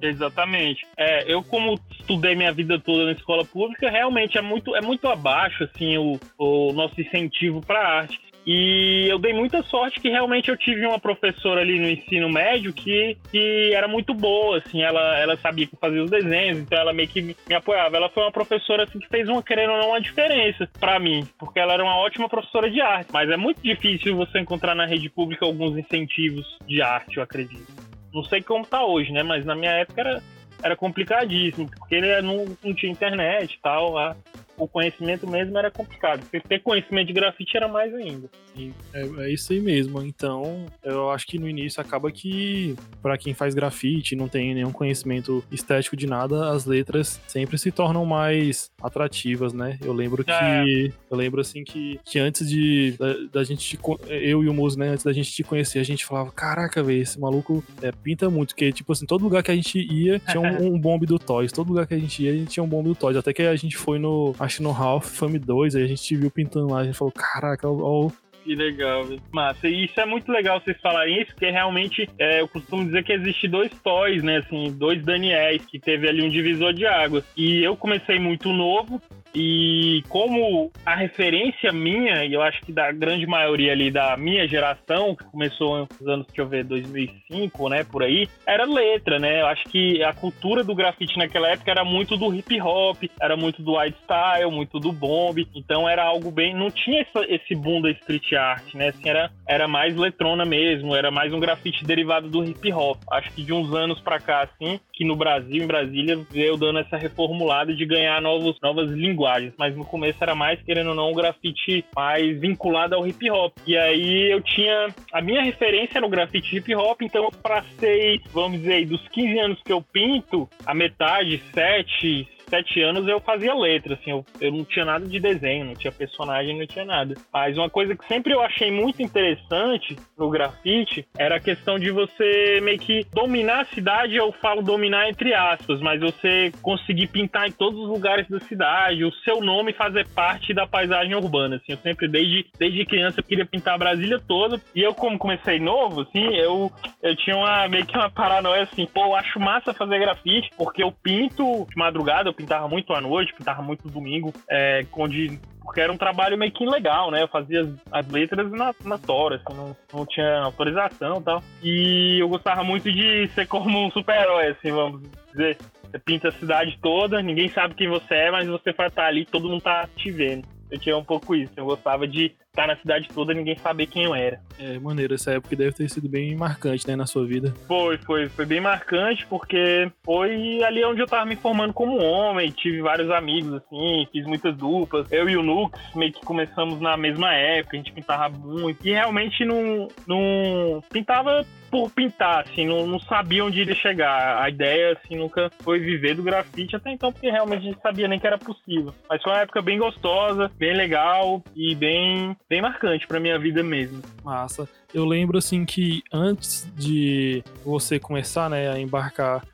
Exatamente. 0.00 0.86
É, 0.96 1.24
eu 1.32 1.42
como 1.42 1.78
estudei 1.90 2.36
minha 2.36 2.52
vida 2.52 2.78
toda 2.78 3.06
na 3.06 3.12
escola 3.12 3.44
pública, 3.44 3.90
realmente 3.90 4.38
é 4.38 4.42
muito, 4.42 4.76
é 4.76 4.80
muito 4.80 5.08
abaixo 5.08 5.64
assim 5.64 5.98
o, 5.98 6.20
o 6.38 6.72
nosso 6.72 7.00
incentivo 7.00 7.60
para 7.60 7.80
arte. 7.80 8.27
E 8.50 9.06
eu 9.06 9.18
dei 9.18 9.34
muita 9.34 9.62
sorte 9.62 10.00
que 10.00 10.08
realmente 10.08 10.48
eu 10.48 10.56
tive 10.56 10.86
uma 10.86 10.98
professora 10.98 11.60
ali 11.60 11.78
no 11.78 11.86
ensino 11.86 12.30
médio 12.30 12.72
que, 12.72 13.14
que 13.30 13.74
era 13.74 13.86
muito 13.86 14.14
boa, 14.14 14.56
assim, 14.56 14.80
ela, 14.80 15.18
ela 15.18 15.36
sabia 15.36 15.68
fazia 15.78 16.02
os 16.02 16.10
desenhos, 16.10 16.60
então 16.60 16.78
ela 16.78 16.94
meio 16.94 17.10
que 17.10 17.20
me, 17.20 17.36
me 17.46 17.54
apoiava. 17.54 17.98
Ela 17.98 18.08
foi 18.08 18.22
uma 18.22 18.32
professora 18.32 18.84
assim, 18.84 18.98
que 19.00 19.08
fez 19.08 19.28
uma, 19.28 19.42
querendo 19.42 19.72
ou 19.72 19.78
não, 19.78 19.88
uma 19.90 20.00
diferença 20.00 20.66
para 20.80 20.98
mim, 20.98 21.28
porque 21.38 21.60
ela 21.60 21.74
era 21.74 21.84
uma 21.84 21.98
ótima 21.98 22.26
professora 22.26 22.70
de 22.70 22.80
arte. 22.80 23.10
Mas 23.12 23.28
é 23.28 23.36
muito 23.36 23.60
difícil 23.60 24.16
você 24.16 24.38
encontrar 24.38 24.74
na 24.74 24.86
rede 24.86 25.10
pública 25.10 25.44
alguns 25.44 25.76
incentivos 25.76 26.46
de 26.66 26.80
arte, 26.80 27.18
eu 27.18 27.22
acredito. 27.22 27.70
Não 28.14 28.24
sei 28.24 28.40
como 28.40 28.64
tá 28.64 28.82
hoje, 28.82 29.12
né? 29.12 29.22
Mas 29.22 29.44
na 29.44 29.54
minha 29.54 29.72
época 29.72 30.00
era, 30.00 30.22
era 30.62 30.74
complicadíssimo, 30.74 31.68
porque 31.68 31.96
ele 31.96 32.22
não, 32.22 32.46
não 32.64 32.74
tinha 32.74 32.90
internet 32.90 33.52
e 33.52 33.60
tal. 33.60 33.98
A, 33.98 34.16
o 34.58 34.66
conhecimento 34.66 35.26
mesmo 35.26 35.56
era 35.56 35.70
complicado. 35.70 36.20
Porque 36.20 36.40
ter 36.40 36.60
conhecimento 36.60 37.08
de 37.08 37.12
grafite 37.12 37.56
era 37.56 37.68
mais 37.68 37.94
ainda. 37.94 38.28
Sim, 38.54 38.74
é, 38.92 39.02
é, 39.02 39.32
isso 39.32 39.52
aí 39.52 39.60
mesmo. 39.60 40.02
Então, 40.02 40.66
eu 40.82 41.10
acho 41.10 41.26
que 41.26 41.38
no 41.38 41.48
início 41.48 41.80
acaba 41.80 42.10
que, 42.10 42.76
para 43.00 43.16
quem 43.16 43.34
faz 43.34 43.54
grafite 43.54 44.16
não 44.16 44.28
tem 44.28 44.54
nenhum 44.54 44.72
conhecimento 44.72 45.44
estético 45.50 45.96
de 45.96 46.06
nada, 46.06 46.50
as 46.50 46.64
letras 46.64 47.20
sempre 47.26 47.56
se 47.58 47.70
tornam 47.70 48.04
mais 48.04 48.70
atrativas, 48.82 49.52
né? 49.52 49.78
Eu 49.82 49.92
lembro 49.92 50.24
que. 50.24 50.30
É. 50.30 50.64
Eu 51.10 51.16
lembro 51.16 51.40
assim 51.40 51.64
que, 51.64 52.00
que 52.04 52.18
antes 52.18 52.48
de. 52.48 52.94
Da, 52.98 53.40
da 53.40 53.44
gente. 53.44 53.78
Eu 54.08 54.42
e 54.42 54.48
o 54.48 54.54
Muso, 54.54 54.78
né? 54.78 54.88
Antes 54.88 55.04
da 55.04 55.12
gente 55.12 55.30
te 55.32 55.42
conhecer, 55.42 55.78
a 55.78 55.84
gente 55.84 56.04
falava: 56.04 56.30
caraca, 56.32 56.82
velho, 56.82 57.02
esse 57.02 57.18
maluco 57.18 57.64
é, 57.82 57.92
pinta 57.92 58.28
muito. 58.28 58.48
Porque, 58.48 58.72
tipo 58.72 58.92
assim, 58.92 59.06
todo 59.06 59.22
lugar 59.22 59.42
que 59.42 59.50
a 59.50 59.54
gente 59.54 59.78
ia 59.78 60.18
tinha 60.18 60.40
um, 60.40 60.66
um 60.74 60.78
bombe 60.78 61.06
do 61.06 61.18
Toys. 61.18 61.52
Todo 61.52 61.68
lugar 61.68 61.86
que 61.86 61.94
a 61.94 61.98
gente 61.98 62.22
ia, 62.22 62.32
a 62.32 62.36
gente 62.36 62.50
tinha 62.50 62.64
um 62.64 62.68
bombe 62.68 62.88
do 62.88 62.94
Toys. 62.94 63.16
Até 63.16 63.32
que 63.32 63.42
a 63.42 63.56
gente 63.56 63.76
foi 63.76 63.98
no 63.98 64.34
acho 64.48 64.62
no 64.62 64.70
Half 64.70 65.06
Fame 65.06 65.38
2, 65.38 65.76
aí 65.76 65.84
a 65.84 65.86
gente 65.86 66.02
te 66.02 66.16
viu 66.16 66.30
pintando 66.30 66.72
lá, 66.72 66.80
a 66.80 66.84
gente 66.84 66.96
falou, 66.96 67.12
caraca, 67.12 67.68
ó, 67.68 68.10
que 68.48 68.54
legal, 68.54 69.04
velho. 69.04 69.20
Massa. 69.30 69.68
E 69.68 69.84
isso 69.84 70.00
é 70.00 70.06
muito 70.06 70.32
legal 70.32 70.58
vocês 70.58 70.80
falarem 70.80 71.20
isso, 71.20 71.32
porque 71.32 71.50
realmente 71.50 72.08
é, 72.18 72.40
eu 72.40 72.48
costumo 72.48 72.82
dizer 72.82 73.04
que 73.04 73.12
existe 73.12 73.46
dois 73.46 73.70
toys, 73.84 74.22
né? 74.22 74.38
Assim, 74.38 74.72
dois 74.72 75.04
Daniels, 75.04 75.66
que 75.66 75.78
teve 75.78 76.08
ali 76.08 76.22
um 76.22 76.30
divisor 76.30 76.72
de 76.72 76.86
águas. 76.86 77.24
E 77.36 77.62
eu 77.62 77.76
comecei 77.76 78.18
muito 78.18 78.50
novo, 78.50 79.02
e 79.34 80.02
como 80.08 80.70
a 80.84 80.94
referência 80.94 81.72
minha, 81.72 82.24
e 82.24 82.32
eu 82.32 82.42
acho 82.42 82.60
que 82.62 82.72
da 82.72 82.90
grande 82.90 83.26
maioria 83.26 83.72
ali 83.72 83.90
da 83.90 84.16
minha 84.16 84.46
geração, 84.48 85.14
que 85.14 85.24
começou 85.24 85.78
nos 85.78 86.08
anos, 86.08 86.26
deixa 86.26 86.42
eu 86.42 86.48
ver, 86.48 86.64
2005, 86.64 87.68
né, 87.68 87.84
por 87.84 88.02
aí, 88.02 88.28
era 88.46 88.64
letra, 88.64 89.18
né? 89.18 89.42
Eu 89.42 89.46
acho 89.46 89.64
que 89.64 90.02
a 90.02 90.12
cultura 90.12 90.64
do 90.64 90.74
grafite 90.74 91.18
naquela 91.18 91.48
época 91.48 91.70
era 91.70 91.84
muito 91.84 92.16
do 92.16 92.34
hip 92.34 92.60
hop, 92.60 92.96
era 93.20 93.36
muito 93.36 93.62
do 93.62 93.78
white 93.78 93.98
style, 94.04 94.50
muito 94.50 94.80
do 94.80 94.92
bomb. 94.92 95.46
Então 95.54 95.88
era 95.88 96.04
algo 96.04 96.30
bem. 96.30 96.54
Não 96.54 96.70
tinha 96.70 97.02
essa, 97.02 97.24
esse 97.28 97.54
boom 97.54 97.80
da 97.80 97.90
street 97.90 98.32
art, 98.32 98.74
né? 98.74 98.88
Assim, 98.88 99.08
era, 99.08 99.30
era 99.46 99.68
mais 99.68 99.94
letrona 99.96 100.44
mesmo, 100.44 100.94
era 100.94 101.10
mais 101.10 101.32
um 101.32 101.40
grafite 101.40 101.84
derivado 101.84 102.28
do 102.28 102.44
hip 102.44 102.72
hop. 102.72 102.98
Acho 103.10 103.30
que 103.32 103.42
de 103.42 103.52
uns 103.52 103.72
anos 103.74 104.00
pra 104.00 104.18
cá, 104.18 104.42
assim, 104.42 104.80
que 104.92 105.04
no 105.04 105.16
Brasil, 105.16 105.62
em 105.62 105.66
Brasília, 105.66 106.18
veio 106.30 106.56
dando 106.56 106.78
essa 106.78 106.96
reformulada 106.96 107.74
de 107.74 107.84
ganhar 107.84 108.20
novos, 108.22 108.56
novas 108.62 108.90
linguagens 108.90 109.17
linguagens, 109.18 109.52
mas 109.58 109.76
no 109.76 109.84
começo 109.84 110.18
era 110.22 110.34
mais, 110.34 110.62
querendo 110.62 110.90
ou 110.90 110.94
não, 110.94 111.10
um 111.10 111.14
grafite 111.14 111.84
mais 111.94 112.38
vinculado 112.38 112.94
ao 112.94 113.06
hip 113.06 113.28
hop. 113.30 113.52
E 113.66 113.76
aí 113.76 114.30
eu 114.30 114.40
tinha. 114.40 114.88
A 115.12 115.20
minha 115.20 115.42
referência 115.42 116.00
no 116.00 116.08
grafite 116.08 116.56
hip 116.56 116.74
hop, 116.74 117.02
então 117.02 117.24
eu 117.24 117.32
passei, 117.32 118.20
vamos 118.32 118.60
dizer, 118.60 118.86
dos 118.86 119.06
15 119.08 119.38
anos 119.38 119.62
que 119.62 119.72
eu 119.72 119.82
pinto, 119.82 120.48
a 120.64 120.72
metade, 120.72 121.42
7, 121.52 122.28
sete 122.48 122.80
anos 122.82 123.06
eu 123.06 123.20
fazia 123.20 123.54
letra, 123.54 123.94
assim, 123.94 124.10
eu, 124.10 124.24
eu 124.40 124.52
não 124.52 124.64
tinha 124.64 124.84
nada 124.84 125.06
de 125.06 125.20
desenho, 125.20 125.66
não 125.66 125.74
tinha 125.74 125.92
personagem, 125.92 126.58
não 126.58 126.66
tinha 126.66 126.84
nada. 126.84 127.14
Mas 127.32 127.56
uma 127.56 127.70
coisa 127.70 127.94
que 127.94 128.06
sempre 128.06 128.32
eu 128.32 128.40
achei 128.40 128.70
muito 128.70 129.02
interessante 129.02 129.96
no 130.16 130.30
grafite 130.30 131.06
era 131.16 131.36
a 131.36 131.40
questão 131.40 131.78
de 131.78 131.90
você 131.90 132.60
meio 132.62 132.78
que 132.78 133.04
dominar 133.12 133.60
a 133.62 133.64
cidade, 133.66 134.16
eu 134.16 134.32
falo 134.32 134.62
dominar 134.62 135.08
entre 135.08 135.34
aspas, 135.34 135.80
mas 135.80 136.00
você 136.00 136.52
conseguir 136.62 137.08
pintar 137.08 137.48
em 137.48 137.52
todos 137.52 137.78
os 137.80 137.88
lugares 137.88 138.28
da 138.28 138.40
cidade, 138.40 139.04
o 139.04 139.12
seu 139.24 139.40
nome 139.40 139.72
fazer 139.72 140.06
parte 140.08 140.52
da 140.52 140.66
paisagem 140.66 141.14
urbana, 141.14 141.56
assim, 141.56 141.72
eu 141.72 141.78
sempre 141.78 142.08
desde, 142.08 142.46
desde 142.58 142.84
criança 142.84 143.20
eu 143.20 143.24
queria 143.24 143.46
pintar 143.46 143.74
a 143.74 143.78
Brasília 143.78 144.20
toda, 144.26 144.60
e 144.74 144.82
eu 144.82 144.94
como 144.94 145.18
comecei 145.18 145.58
novo, 145.58 146.02
assim, 146.02 146.34
eu, 146.36 146.70
eu 147.02 147.16
tinha 147.16 147.36
uma, 147.36 147.68
meio 147.68 147.86
que 147.86 147.96
uma 147.96 148.10
paranoia 148.10 148.62
assim, 148.62 148.86
pô, 148.86 149.04
eu 149.04 149.14
acho 149.14 149.38
massa 149.38 149.74
fazer 149.74 149.98
grafite, 149.98 150.50
porque 150.56 150.82
eu 150.82 150.92
pinto 150.92 151.66
de 151.68 151.76
madrugada, 151.76 152.30
pintava 152.38 152.68
muito 152.68 152.92
à 152.92 153.00
noite, 153.00 153.34
pintava 153.34 153.60
muito 153.60 153.88
domingo, 153.88 154.32
é, 154.48 154.86
onde 154.96 155.40
porque 155.60 155.82
era 155.82 155.92
um 155.92 155.98
trabalho 155.98 156.38
meio 156.38 156.52
que 156.52 156.64
legal, 156.64 157.10
né? 157.10 157.22
Eu 157.22 157.28
fazia 157.28 157.60
as, 157.60 157.68
as 157.92 158.08
letras 158.08 158.50
na, 158.50 158.74
na 158.84 158.96
tora, 158.96 159.36
assim, 159.36 159.54
não, 159.54 159.76
não 159.92 160.06
tinha 160.06 160.38
autorização 160.40 161.18
e 161.18 161.22
tal. 161.22 161.42
E 161.62 162.18
eu 162.22 162.28
gostava 162.28 162.64
muito 162.64 162.90
de 162.90 163.28
ser 163.34 163.46
como 163.46 163.86
um 163.86 163.90
super-herói, 163.90 164.48
assim, 164.48 164.70
vamos 164.70 165.02
dizer. 165.30 165.58
Você 165.82 165.98
pinta 165.98 166.28
a 166.28 166.32
cidade 166.32 166.78
toda, 166.80 167.20
ninguém 167.22 167.48
sabe 167.48 167.74
quem 167.74 167.88
você 167.88 168.14
é, 168.14 168.30
mas 168.30 168.46
você 168.46 168.72
vai 168.72 168.88
estar 168.88 169.06
ali, 169.06 169.24
todo 169.26 169.48
mundo 169.48 169.62
tá 169.62 169.88
te 169.96 170.10
vendo. 170.10 170.46
Eu 170.70 170.78
tinha 170.78 170.96
um 170.96 171.04
pouco 171.04 171.34
isso. 171.34 171.52
Eu 171.56 171.64
gostava 171.64 172.06
de 172.06 172.34
estar 172.58 172.66
na 172.66 172.76
cidade 172.76 173.08
toda 173.14 173.32
e 173.32 173.36
ninguém 173.36 173.56
saber 173.56 173.86
quem 173.86 174.04
eu 174.04 174.14
era. 174.14 174.40
É, 174.58 174.78
maneiro, 174.80 175.14
essa 175.14 175.32
época 175.32 175.54
deve 175.54 175.72
ter 175.72 175.88
sido 175.88 176.08
bem 176.08 176.34
marcante, 176.34 176.86
né, 176.88 176.96
na 176.96 177.06
sua 177.06 177.24
vida. 177.24 177.54
Foi, 177.68 177.96
foi, 177.98 178.28
foi 178.28 178.44
bem 178.44 178.60
marcante, 178.60 179.24
porque 179.26 179.90
foi 180.04 180.62
ali 180.64 180.84
onde 180.84 181.00
eu 181.00 181.06
tava 181.06 181.24
me 181.24 181.36
formando 181.36 181.72
como 181.72 182.02
homem, 182.02 182.50
tive 182.50 182.82
vários 182.82 183.10
amigos, 183.10 183.54
assim, 183.54 184.06
fiz 184.10 184.26
muitas 184.26 184.56
duplas. 184.56 185.10
Eu 185.12 185.28
e 185.28 185.36
o 185.36 185.42
Nux 185.42 185.70
meio 185.94 186.12
que 186.12 186.24
começamos 186.24 186.80
na 186.80 186.96
mesma 186.96 187.32
época, 187.32 187.76
a 187.76 187.78
gente 187.78 187.92
pintava 187.92 188.28
muito, 188.28 188.86
e 188.86 188.90
realmente 188.90 189.44
não, 189.44 189.88
não 190.06 190.82
pintava 190.90 191.46
por 191.70 191.90
pintar, 191.90 192.44
assim, 192.44 192.66
não, 192.66 192.86
não 192.86 192.98
sabia 192.98 193.44
onde 193.44 193.60
iria 193.60 193.74
chegar. 193.74 194.42
A 194.42 194.48
ideia, 194.48 194.92
assim, 194.92 195.16
nunca 195.16 195.50
foi 195.60 195.78
viver 195.78 196.14
do 196.14 196.22
grafite 196.22 196.76
até 196.76 196.90
então, 196.90 197.12
porque 197.12 197.30
realmente 197.30 197.58
a 197.58 197.70
gente 197.70 197.80
sabia 197.80 198.08
nem 198.08 198.18
que 198.18 198.26
era 198.26 198.38
possível. 198.38 198.94
Mas 199.08 199.22
foi 199.22 199.32
uma 199.32 199.40
época 199.40 199.62
bem 199.62 199.78
gostosa, 199.78 200.50
bem 200.56 200.74
legal 200.74 201.42
e 201.54 201.74
bem, 201.74 202.36
bem 202.48 202.62
marcante 202.62 203.06
pra 203.06 203.20
minha 203.20 203.38
vida 203.38 203.62
mesmo. 203.62 204.02
Massa. 204.24 204.68
Eu 204.92 205.04
lembro, 205.04 205.36
assim, 205.36 205.64
que 205.64 206.02
antes 206.12 206.70
de 206.76 207.42
você 207.64 207.98
começar, 207.98 208.48
né, 208.48 208.70
a 208.70 208.78
embarcar 208.78 209.44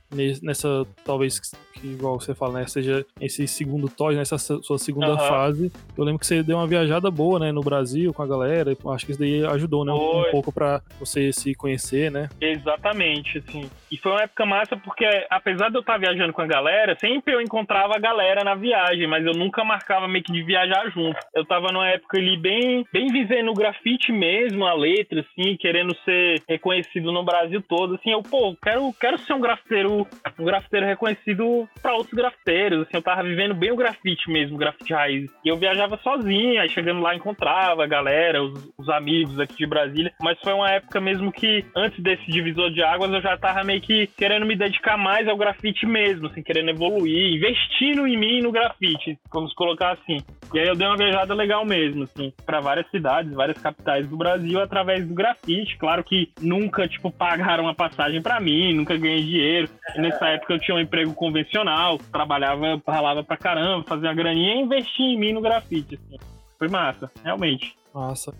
nessa, 0.43 0.87
talvez, 1.05 1.41
que 1.41 1.89
igual 1.89 2.19
você 2.19 2.35
fala, 2.35 2.61
né, 2.61 2.67
seja 2.67 3.05
esse 3.21 3.47
segundo 3.47 3.89
toy, 3.89 4.15
nessa 4.15 4.39
sua 4.39 4.79
segunda 4.79 5.11
uhum. 5.11 5.19
fase. 5.19 5.73
Eu 5.97 6.05
lembro 6.05 6.21
que 6.21 6.27
você 6.27 6.43
deu 6.43 6.57
uma 6.57 6.67
viajada 6.67 7.11
boa, 7.11 7.39
né, 7.39 7.53
no 7.53 7.61
Brasil 7.61 8.13
com 8.15 8.23
a 8.23 8.27
galera. 8.27 8.77
Acho 8.95 9.07
que 9.07 9.13
isso 9.13 9.21
daí 9.21 9.45
ajudou, 9.45 9.85
né, 9.85 9.93
um, 9.93 10.21
um 10.21 10.31
pouco 10.31 10.53
para 10.53 10.81
você 10.99 11.33
se 11.33 11.55
conhecer, 11.55 12.11
né? 12.11 12.29
Exatamente, 12.41 13.39
assim. 13.39 13.69
E 13.91 13.97
foi 13.97 14.13
uma 14.13 14.23
época 14.23 14.47
massa 14.47 14.77
porque, 14.77 15.05
apesar 15.31 15.69
de 15.69 15.77
eu 15.77 15.81
estar 15.81 15.99
viajando 15.99 16.33
com 16.33 16.43
a 16.43 16.47
galera, 16.47 16.97
sempre 17.01 17.35
eu 17.35 17.41
encontrava 17.41 17.95
a 17.97 17.99
galera 17.99 18.45
na 18.45 18.55
viagem, 18.55 19.07
mas 19.07 19.25
eu 19.25 19.33
nunca 19.33 19.65
marcava 19.65 20.09
meio 20.09 20.25
que 20.25 20.33
de 20.33 20.43
viajar 20.43 20.91
junto. 20.91 21.19
Eu 21.35 21.45
tava 21.45 21.73
numa 21.73 21.89
época 21.89 22.19
ali 22.19 22.37
bem, 22.37 22.87
bem 22.93 23.09
vivendo 23.09 23.51
o 23.51 23.55
grafite 23.55 24.13
mesmo, 24.13 24.65
a 24.65 24.75
letra, 24.75 25.24
assim, 25.25 25.57
querendo 25.57 25.95
ser 26.05 26.43
reconhecido 26.49 27.13
no 27.13 27.25
Brasil 27.25 27.63
todo. 27.63 27.95
Assim, 27.95 28.11
eu, 28.11 28.23
pô, 28.23 28.57
quero, 28.63 28.93
quero 29.01 29.19
ser 29.19 29.33
um 29.33 29.41
grafiteiro 29.41 30.07
um 30.39 30.45
grafiteiro 30.45 30.87
reconhecido 30.87 31.69
para 31.83 31.95
outros 31.95 32.15
grafiteiros. 32.15 32.83
Assim, 32.83 32.97
eu 32.97 33.03
tava 33.03 33.23
vivendo 33.23 33.55
bem 33.55 33.71
o 33.71 33.77
grafite 33.77 34.31
mesmo, 34.31 34.57
o 34.57 34.59
grafite 34.59 34.93
raiz. 34.93 35.31
E 35.45 35.49
eu 35.49 35.57
viajava 35.57 35.97
sozinho, 35.99 36.61
aí 36.61 36.69
chegando 36.69 37.01
lá 37.01 37.15
encontrava 37.15 37.85
a 37.85 37.87
galera, 37.87 38.43
os, 38.43 38.73
os, 38.77 38.89
amigos 38.89 39.39
aqui 39.39 39.57
de 39.57 39.67
Brasília. 39.67 40.13
Mas 40.21 40.39
foi 40.41 40.53
uma 40.53 40.71
época 40.71 41.01
mesmo 41.01 41.33
que, 41.33 41.65
antes 41.77 42.03
desse 42.03 42.27
divisor 42.31 42.71
de 42.71 42.83
águas, 42.83 43.13
eu 43.13 43.21
já 43.21 43.37
tava 43.37 43.65
meio 43.65 43.81
que 43.81 44.07
querendo 44.07 44.47
me 44.47 44.57
dedicar 44.57 44.97
mais 44.97 45.29
ao 45.29 45.37
grafite 45.37 45.87
mesmo, 45.87 46.29
assim, 46.29 46.43
querendo 46.43 46.71
evoluir, 46.71 47.35
investindo 47.35 48.07
em 48.07 48.17
mim 48.17 48.41
no 48.41 48.53
grafite, 48.53 49.19
vamos 49.33 49.53
colocar 49.55 49.93
assim. 49.93 50.19
E 50.53 50.59
aí 50.59 50.69
eu 50.69 50.77
dei 50.77 50.87
uma 50.87 50.97
viajada 50.97 51.35
legal 51.35 51.65
mesmo, 51.65 52.05
assim, 52.05 52.33
para 52.45 52.61
várias 52.61 52.89
cidades, 52.91 53.33
várias 53.33 53.59
capitais 53.59 54.09
do 54.09 54.17
Brasil 54.17 54.61
através 54.61 55.07
do 55.07 55.14
grafite. 55.15 55.77
Claro 55.79 56.03
que 56.03 56.33
nunca, 56.41 56.89
tipo, 56.89 57.11
pagaram 57.11 57.69
a 57.69 57.75
passagem 57.75 58.21
para 58.21 58.41
mim, 58.41 58.75
nunca 58.75 58.97
ganhei 58.97 59.23
dinheiro. 59.23 59.71
Nessa 59.97 60.27
época 60.29 60.55
eu 60.55 60.59
tinha 60.59 60.77
um 60.77 60.81
emprego 60.81 61.15
convencional, 61.15 61.99
trabalhava, 62.13 62.81
ralava 62.87 63.23
pra 63.23 63.37
caramba, 63.37 63.85
fazia 63.87 64.13
graninha 64.13 64.55
e 64.55 64.61
investia 64.61 65.07
em 65.07 65.19
mim 65.19 65.33
no 65.33 65.41
grafite. 65.41 65.95
Assim. 65.95 66.19
Foi 66.59 66.69
massa, 66.69 67.11
realmente. 67.23 67.77
Massa. 67.95 68.35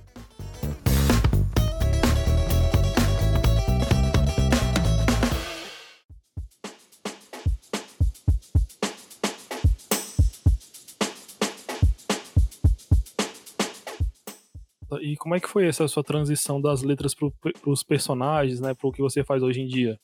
E 15.03 15.17
como 15.17 15.35
é 15.35 15.41
que 15.41 15.49
foi 15.49 15.67
essa 15.67 15.87
sua 15.89 16.03
transição 16.03 16.61
das 16.61 16.83
letras 16.83 17.15
para 17.15 17.31
os 17.67 17.83
personagens, 17.83 18.61
né? 18.61 18.75
Para 18.75 18.89
o 18.89 18.93
que 18.93 19.03
você 19.03 19.25
faz 19.25 19.43
hoje 19.43 19.61
em 19.61 19.67
dia? 19.67 19.99